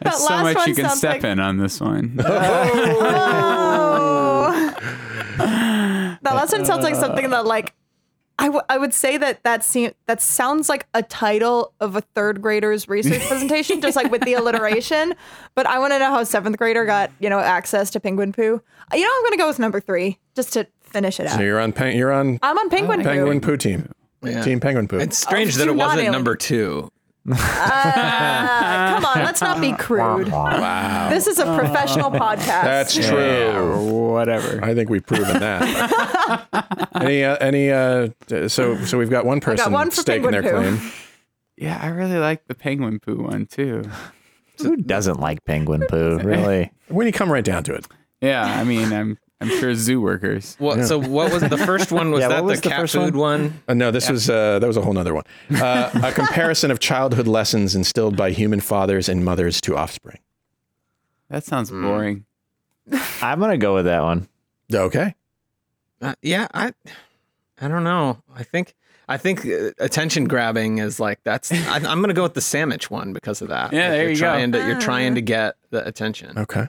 That 0.00 0.14
so 0.14 0.42
much 0.42 0.66
you 0.66 0.74
can 0.74 0.90
step 0.90 1.22
like, 1.22 1.24
in 1.24 1.40
on 1.40 1.58
this 1.58 1.80
one. 1.80 2.20
Oh. 4.46 4.74
that 5.38 6.18
last 6.22 6.52
one 6.52 6.64
sounds 6.64 6.84
like 6.84 6.94
something 6.94 7.30
that 7.30 7.46
like 7.46 7.74
I, 8.38 8.46
w- 8.46 8.62
I 8.68 8.78
would 8.78 8.92
say 8.92 9.16
that 9.16 9.42
that 9.44 9.62
seem 9.64 9.92
that 10.06 10.20
sounds 10.20 10.68
like 10.68 10.86
a 10.92 11.02
title 11.02 11.72
of 11.80 11.94
a 11.96 12.00
third 12.00 12.42
grader's 12.42 12.88
research 12.88 13.22
presentation, 13.28 13.80
just 13.80 13.94
like 13.96 14.10
with 14.10 14.22
the 14.22 14.34
alliteration. 14.34 15.14
But 15.54 15.66
I 15.66 15.78
want 15.78 15.92
to 15.92 15.98
know 16.00 16.10
how 16.10 16.20
a 16.20 16.26
seventh 16.26 16.56
grader 16.58 16.84
got 16.84 17.10
you 17.20 17.30
know 17.30 17.38
access 17.38 17.90
to 17.90 18.00
penguin 18.00 18.32
poo. 18.32 18.60
You 18.92 19.00
know, 19.00 19.10
I'm 19.16 19.24
gonna 19.24 19.36
go 19.36 19.46
with 19.46 19.58
number 19.58 19.80
three 19.80 20.18
just 20.34 20.52
to 20.54 20.66
finish 20.82 21.20
it 21.20 21.26
out. 21.26 21.36
So 21.36 21.42
you're 21.42 21.60
on 21.60 21.72
pen- 21.72 21.96
you're 21.96 22.12
on 22.12 22.38
I'm 22.42 22.58
on 22.58 22.70
penguin 22.70 22.98
poo. 23.00 23.04
penguin 23.04 23.40
poo 23.40 23.56
team. 23.56 23.90
Team 24.42 24.58
penguin 24.58 24.88
poo. 24.88 24.96
It's 24.98 25.18
strange 25.18 25.54
Oh, 25.54 25.58
that 25.58 25.64
do 25.66 25.70
it 25.72 25.74
not 25.76 25.84
wasn't 25.84 25.98
alien- 26.00 26.12
number 26.12 26.34
two. 26.34 26.88
Uh, 27.30 28.94
come 28.94 29.04
on, 29.06 29.24
let's 29.24 29.40
not 29.40 29.60
be 29.60 29.72
crude. 29.72 30.28
wow. 30.28 31.08
This 31.10 31.26
is 31.26 31.38
a 31.38 31.44
professional 31.56 32.10
podcast. 32.10 32.46
That's 32.64 32.94
true. 32.94 33.18
Yeah, 33.18 33.78
whatever. 33.78 34.62
I 34.62 34.74
think 34.74 34.90
we've 34.90 35.04
proven 35.06 35.40
that. 35.40 36.88
any 37.00 37.24
uh, 37.24 37.36
any 37.36 37.70
uh 37.70 38.08
so 38.48 38.76
so 38.84 38.98
we've 38.98 39.10
got 39.10 39.24
one 39.24 39.40
person 39.40 39.64
got 39.64 39.72
one 39.72 39.90
for 39.90 40.00
staking 40.02 40.30
their 40.30 40.42
poo. 40.42 40.50
claim. 40.50 40.80
Yeah, 41.56 41.78
I 41.80 41.88
really 41.88 42.18
like 42.18 42.46
the 42.46 42.54
penguin 42.54 42.98
poo 43.00 43.22
one 43.22 43.46
too. 43.46 43.84
Who 44.58 44.76
doesn't 44.76 45.18
like 45.20 45.44
penguin 45.44 45.84
poo? 45.88 46.18
Really? 46.18 46.70
When 46.88 47.06
you 47.06 47.12
come 47.12 47.30
right 47.32 47.44
down 47.44 47.64
to 47.64 47.74
it. 47.74 47.86
Yeah, 48.20 48.44
I 48.44 48.64
mean, 48.64 48.92
I'm 48.92 49.18
I'm 49.50 49.58
sure 49.60 49.74
zoo 49.74 50.00
workers. 50.00 50.56
What? 50.58 50.84
So 50.86 50.98
what 50.98 51.32
was 51.32 51.42
the 51.42 51.58
first 51.58 51.92
one? 51.92 52.10
Was 52.10 52.20
Yeah, 52.22 52.28
that 52.28 52.44
was 52.44 52.60
the 52.60 52.68
the 52.68 52.72
cat 52.72 52.80
first 52.80 52.94
food 52.94 53.16
one? 53.16 53.62
Uh, 53.68 53.74
no, 53.74 53.90
this 53.90 54.08
was 54.10 54.28
uh, 54.30 54.58
that 54.58 54.66
was 54.66 54.76
a 54.76 54.82
whole 54.82 54.92
nother 54.92 55.14
one. 55.14 55.24
Uh, 55.54 55.90
a 56.02 56.12
comparison 56.14 56.70
of 56.70 56.78
childhood 56.80 57.26
lessons 57.26 57.74
instilled 57.74 58.16
by 58.16 58.30
human 58.30 58.60
fathers 58.60 59.08
and 59.08 59.24
mothers 59.24 59.60
to 59.62 59.76
offspring. 59.76 60.18
That 61.30 61.44
sounds 61.44 61.70
boring. 61.70 62.24
I'm 63.22 63.40
gonna 63.40 63.56
go 63.58 63.74
with 63.74 63.84
that 63.86 64.02
one. 64.02 64.28
Okay. 64.72 65.14
Uh, 66.00 66.14
yeah, 66.22 66.48
I, 66.52 66.72
I 67.60 67.68
don't 67.68 67.84
know. 67.84 68.22
I 68.34 68.42
think 68.42 68.74
I 69.08 69.16
think 69.16 69.46
uh, 69.46 69.70
attention 69.78 70.24
grabbing 70.24 70.78
is 70.78 71.00
like 71.00 71.20
that's. 71.24 71.50
I, 71.52 71.76
I'm 71.76 72.00
gonna 72.00 72.12
go 72.14 72.22
with 72.22 72.34
the 72.34 72.40
sandwich 72.40 72.90
one 72.90 73.12
because 73.12 73.40
of 73.42 73.48
that. 73.48 73.72
Yeah, 73.72 73.88
Like, 73.88 73.90
there 73.90 74.02
you're 74.02 74.10
you 74.10 74.16
go. 74.16 74.20
trying 74.20 74.52
To, 74.52 74.66
you're 74.66 74.80
trying 74.80 75.14
to 75.14 75.20
get 75.22 75.56
the 75.70 75.86
attention. 75.86 76.38
Okay. 76.38 76.66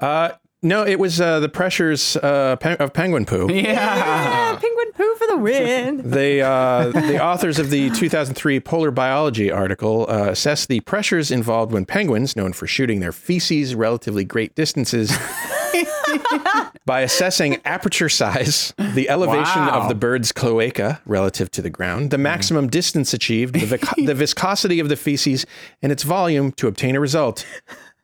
Uh, 0.00 0.30
no, 0.64 0.84
it 0.84 0.98
was 0.98 1.20
uh, 1.20 1.38
the 1.40 1.48
pressures 1.48 2.16
uh, 2.16 2.56
pe- 2.56 2.76
of 2.78 2.92
penguin 2.92 3.24
poo. 3.26 3.46
Yeah. 3.52 3.62
Yeah, 3.72 4.56
penguin 4.56 4.92
poo 4.94 5.14
for 5.14 5.26
the 5.28 5.36
win. 5.36 6.10
They, 6.10 6.40
uh, 6.42 6.88
the 6.90 7.22
authors 7.22 7.58
of 7.60 7.70
the 7.70 7.90
2003 7.90 8.58
Polar 8.60 8.90
Biology 8.90 9.50
article 9.50 10.06
uh, 10.08 10.30
assessed 10.30 10.68
the 10.68 10.80
pressures 10.80 11.30
involved 11.30 11.70
when 11.72 11.84
penguins, 11.86 12.34
known 12.34 12.52
for 12.52 12.66
shooting 12.66 12.98
their 13.00 13.12
feces 13.12 13.74
relatively 13.74 14.24
great 14.24 14.54
distances, 14.56 15.12
by 16.86 17.00
assessing 17.00 17.60
aperture 17.64 18.08
size, 18.08 18.72
the 18.78 19.08
elevation 19.08 19.62
Wow. 19.66 19.82
of 19.82 19.88
the 19.88 19.94
bird's 19.94 20.32
cloaca 20.32 21.00
relative 21.06 21.50
to 21.52 21.62
the 21.62 21.70
ground, 21.70 22.10
the 22.10 22.18
maximum 22.18 22.68
distance 22.68 23.12
achieved, 23.14 23.54
the, 23.54 23.66
vic- 23.66 23.84
the 24.06 24.14
viscosity 24.24 24.80
of 24.80 24.88
the 24.88 24.96
feces, 24.96 25.46
and 25.82 25.90
its 25.92 26.02
volume 26.02 26.52
to 26.52 26.66
obtain 26.68 26.94
a 26.96 27.00
result 27.00 27.46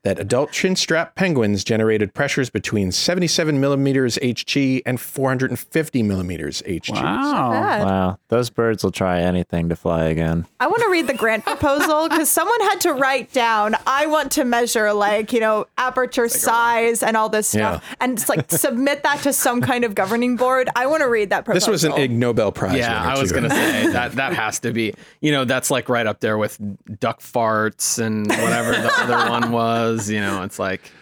that 0.03 0.19
adult 0.19 0.51
chin 0.51 0.75
strap 0.77 1.15
penguins 1.15 1.63
generated 1.63 2.15
pressures 2.15 2.49
between 2.49 2.91
77 2.91 3.61
millimeters 3.61 4.17
Hg 4.23 4.81
and 4.87 4.99
450 4.99 6.03
millimeters 6.03 6.63
Hg. 6.63 6.93
Wow. 6.95 7.51
Wow, 7.85 8.19
those 8.29 8.49
birds 8.49 8.83
will 8.83 8.93
try 8.93 9.21
anything 9.21 9.69
to 9.69 9.77
fly 9.77 10.05
again. 10.05 10.47
I 10.59 10.69
want 10.69 10.83
to 10.83 10.89
read 10.89 11.07
the 11.07 11.15
grant 11.15 11.45
proposal 11.45 12.09
because 12.09 12.31
someone 12.31 12.61
had 12.63 12.81
to 12.83 12.95
write 12.95 13.33
down, 13.33 13.75
I 13.87 14.07
want 14.07 14.33
to 14.33 14.45
measure 14.45 14.93
like, 14.95 15.33
you 15.35 15.41
know, 15.41 15.67
aperture 15.77 16.29
size 16.29 17.03
and 17.03 17.17
all 17.17 17.29
this 17.29 17.49
stuff 17.49 17.83
Yeah. 17.87 17.95
and 18.01 18.13
it's 18.19 18.29
like 18.29 18.51
submit 18.51 19.03
that 19.03 19.23
to 19.25 19.33
some 19.35 19.61
kind 19.61 19.85
of 19.85 19.95
governing 19.95 20.37
board. 20.37 20.71
I 20.75 20.87
want 20.87 21.03
to 21.03 21.09
read 21.09 21.29
that 21.31 21.45
proposal. 21.45 21.73
This 21.73 21.83
was 21.83 21.85
an 21.85 21.93
Ig 22.01 22.11
Nobel 22.11 22.53
Prize. 22.53 22.79
Yeah, 22.79 23.03
I 23.03 23.19
was 23.21 23.33
gonna 23.33 23.51
say 23.51 23.87
that 23.93 24.13
that 24.13 24.33
has 24.33 24.61
to 24.61 24.73
be. 24.73 24.95
You 25.21 25.33
know, 25.33 25.45
that's 25.45 25.71
like 25.71 25.89
right 25.91 26.07
up 26.07 26.21
there 26.21 26.39
with 26.39 26.59
duck 27.01 27.21
farts 27.21 27.99
and 27.99 28.27
whatever 28.29 28.71
the 28.73 28.91
other 29.01 29.31
one 29.31 29.53
was. 29.53 29.90
You 29.99 30.21
know, 30.21 30.43
it's 30.43 30.59
like. 30.59 30.83
Uh. 30.83 30.97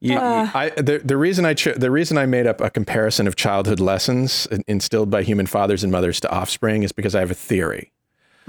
You, 0.00 0.18
I 0.18 0.70
the, 0.76 1.00
the 1.02 1.16
reason 1.16 1.46
I 1.46 1.54
cho- 1.54 1.72
the 1.72 1.90
reason 1.90 2.18
I 2.18 2.26
made 2.26 2.46
up 2.46 2.60
a 2.60 2.68
comparison 2.68 3.26
of 3.26 3.34
childhood 3.34 3.80
lessons 3.80 4.46
instilled 4.68 5.10
by 5.10 5.22
human 5.22 5.46
fathers 5.46 5.82
and 5.82 5.90
mothers 5.90 6.20
to 6.20 6.30
offspring 6.30 6.82
is 6.82 6.92
because 6.92 7.14
I 7.14 7.20
have 7.20 7.30
a 7.30 7.34
theory. 7.34 7.92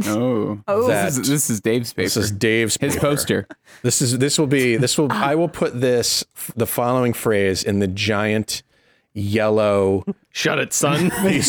Oh. 0.05 0.59
Oh. 0.67 0.87
This 0.87 1.17
is, 1.17 1.29
this 1.29 1.49
is 1.49 1.61
Dave's 1.61 1.93
paper. 1.93 2.03
This 2.03 2.17
is 2.17 2.31
Dave's 2.31 2.77
His 2.77 2.95
paper. 2.95 3.07
poster. 3.07 3.47
This 3.81 4.01
is 4.01 4.19
this 4.19 4.37
will 4.37 4.47
be 4.47 4.77
this 4.77 4.97
will 4.97 5.07
ah. 5.09 5.29
I 5.29 5.35
will 5.35 5.49
put 5.49 5.79
this 5.79 6.23
the 6.55 6.67
following 6.67 7.13
phrase 7.13 7.63
in 7.63 7.79
the 7.79 7.87
giant 7.87 8.61
yellow 9.13 10.05
shut 10.31 10.59
it, 10.59 10.73
son. 10.73 11.07
the 11.09 11.47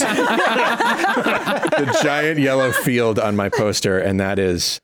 giant 2.02 2.38
yellow 2.38 2.72
field 2.72 3.18
on 3.18 3.36
my 3.36 3.50
poster, 3.50 3.98
and 3.98 4.18
that 4.18 4.38
is 4.38 4.80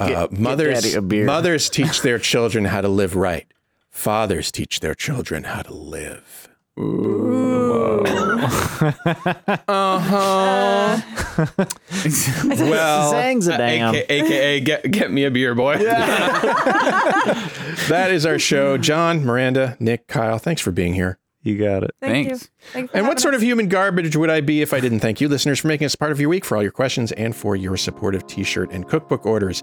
uh, 0.00 0.28
mothers. 0.30 0.82
daddy 0.82 0.94
a 0.94 1.02
beer. 1.02 1.24
Mothers 1.24 1.70
teach 1.78 2.02
their 2.02 2.18
children 2.18 2.66
how 2.66 2.80
to 2.80 2.88
live 2.88 3.16
right. 3.16 3.46
Fathers 3.90 4.50
teach 4.52 4.80
their 4.80 4.94
children 4.94 5.44
how 5.44 5.62
to 5.62 5.74
live. 5.74 6.48
Well, 12.00 13.10
Zang's 13.10 13.48
a 13.48 13.56
damn. 13.56 13.94
AKA, 13.94 14.04
AKA 14.08 14.60
get 14.60 14.90
get 14.90 15.10
me 15.10 15.24
a 15.24 15.30
beer, 15.30 15.54
boy. 15.54 15.76
that 17.88 18.08
is 18.10 18.24
our 18.26 18.38
show. 18.38 18.76
John, 18.78 19.24
Miranda, 19.24 19.76
Nick, 19.80 20.06
Kyle, 20.06 20.38
thanks 20.38 20.62
for 20.62 20.70
being 20.72 20.94
here. 20.94 21.18
You 21.42 21.56
got 21.58 21.84
it. 21.84 21.92
Thank 22.00 22.28
Thanks. 22.28 22.42
you. 22.44 22.48
Thank 22.72 22.90
And 22.92 23.02
what 23.06 23.12
having 23.12 23.18
sort 23.20 23.34
us. 23.34 23.38
of 23.38 23.42
human 23.42 23.68
garbage 23.68 24.14
would 24.14 24.28
I 24.28 24.40
be 24.42 24.60
if 24.60 24.74
I 24.74 24.80
didn't 24.80 25.00
thank 25.00 25.20
you, 25.22 25.28
listeners, 25.28 25.58
for 25.58 25.68
making 25.68 25.86
us 25.86 25.94
part 25.96 26.12
of 26.12 26.20
your 26.20 26.28
week, 26.28 26.44
for 26.44 26.56
all 26.56 26.62
your 26.62 26.70
questions, 26.72 27.12
and 27.12 27.34
for 27.34 27.56
your 27.56 27.76
supportive 27.78 28.26
t 28.26 28.42
shirt 28.44 28.70
and 28.72 28.86
cookbook 28.86 29.24
orders? 29.24 29.62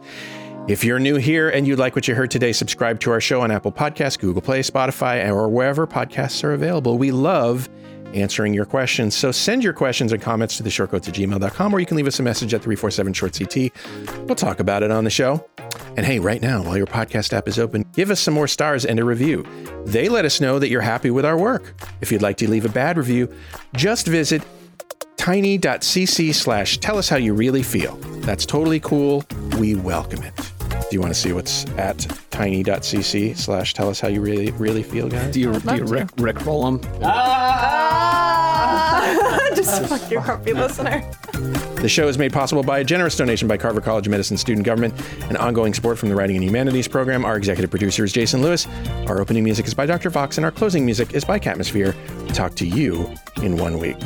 If 0.68 0.84
you're 0.84 1.00
new 1.00 1.16
here 1.16 1.50
and 1.50 1.66
you'd 1.68 1.80
like 1.80 1.96
what 1.96 2.08
you 2.08 2.16
heard 2.16 2.32
today, 2.32 2.52
subscribe 2.52 3.00
to 3.02 3.12
our 3.12 3.22
show 3.22 3.42
on 3.42 3.52
Apple 3.52 3.72
Podcasts, 3.72 4.20
Google 4.20 4.42
Play, 4.42 4.62
Spotify, 4.62 5.26
or 5.32 5.48
wherever 5.48 5.86
podcasts 5.88 6.44
are 6.44 6.54
available. 6.54 6.98
We 6.98 7.12
love 7.12 7.70
answering 8.14 8.54
your 8.54 8.66
questions. 8.66 9.16
So 9.16 9.32
send 9.32 9.64
your 9.64 9.74
questions 9.74 10.12
and 10.12 10.22
comments 10.22 10.58
to 10.58 10.64
the 10.64 10.70
shortcoats 10.70 11.08
at 11.08 11.14
gmail.com, 11.14 11.74
or 11.74 11.80
you 11.80 11.86
can 11.86 11.96
leave 11.96 12.08
us 12.08 12.20
a 12.20 12.24
message 12.24 12.54
at 12.54 12.62
347 12.64 13.14
short 13.14 13.38
CT. 13.38 13.72
We'll 14.28 14.36
talk 14.36 14.60
about 14.60 14.82
it 14.84 14.92
on 14.92 15.04
the 15.04 15.10
show. 15.10 15.48
And 15.98 16.06
hey, 16.06 16.20
right 16.20 16.40
now, 16.40 16.62
while 16.62 16.78
your 16.78 16.86
podcast 16.86 17.34
app 17.34 17.48
is 17.48 17.58
open, 17.58 17.84
give 17.94 18.12
us 18.12 18.22
some 18.22 18.36
more 18.36 18.48
stars 18.48 18.86
and 18.86 19.00
a 19.00 19.04
review. 19.04 19.44
They 19.86 20.10
let 20.10 20.26
us 20.26 20.40
know 20.40 20.60
that 20.60 20.70
you're 20.70 20.82
happy 20.82 21.10
with 21.10 21.26
our 21.26 21.36
work. 21.36 21.74
If 22.02 22.12
you'd 22.12 22.22
like 22.22 22.38
to 22.38 22.50
leave 22.50 22.66
a 22.66 22.70
bad 22.70 22.98
review, 22.98 23.34
just 23.74 24.06
visit 24.06 24.44
tiny.cc 25.18 26.36
slash 26.36 26.78
tell 26.78 27.00
us 27.00 27.10
how 27.10 27.18
you 27.18 27.34
really 27.34 27.64
feel. 27.64 27.96
That's 28.22 28.46
totally 28.46 28.80
cool. 28.80 29.26
We 29.58 29.74
welcome 29.74 30.22
it. 30.22 30.36
Do 30.36 30.88
you 30.92 31.02
want 31.02 31.14
to 31.16 31.20
see 31.20 31.34
what's 31.34 31.66
at 31.78 31.98
tiny.cc 32.30 33.36
slash 33.36 33.74
tell 33.74 33.90
us 33.90 34.00
how 34.00 34.08
you 34.08 34.22
really 34.22 34.52
really 34.52 34.84
feel, 34.84 35.10
guys? 35.10 35.34
Do 35.34 35.40
you 35.40 35.60
do 35.60 35.76
you 35.78 35.84
Rick 35.84 36.10
Rick 36.18 36.46
roll 36.46 36.64
them? 36.72 36.82
Ah! 37.04 38.47
Just 39.56 39.86
fuck 39.86 40.10
you, 40.10 40.22
grumpy 40.22 40.54
listener. 40.54 41.04
The 41.82 41.90
show 41.90 42.08
is 42.08 42.18
made 42.18 42.34
possible 42.34 42.64
by 42.64 42.80
a 42.80 42.84
generous 42.84 43.16
donation 43.16 43.48
by 43.48 43.58
Carver 43.58 43.82
College 43.82 44.08
of 44.08 44.12
Medicine 44.12 44.38
student 44.38 44.66
government 44.66 44.94
and 45.24 45.38
ongoing 45.38 45.74
support 45.74 45.98
from 45.98 46.10
the 46.10 46.16
Writing 46.16 46.36
and 46.36 46.44
Humanities 46.44 46.88
program. 46.88 47.24
Our 47.24 47.38
executive 47.38 47.70
producer 47.70 48.04
is 48.04 48.12
Jason 48.12 48.42
Lewis. 48.42 48.68
Our 49.08 49.22
opening 49.22 49.44
music 49.44 49.68
is 49.68 49.74
by 49.74 49.86
Dr. 49.86 50.10
Fox, 50.10 50.38
and 50.38 50.46
our 50.46 50.52
closing 50.52 50.86
music 50.86 51.14
is 51.14 51.24
by 51.24 51.40
Catmosphere. 51.40 51.96
We 52.24 52.30
talk 52.30 52.56
to 52.56 52.66
you 52.66 53.14
in 53.44 53.58
one 53.58 53.80
week. 53.80 53.98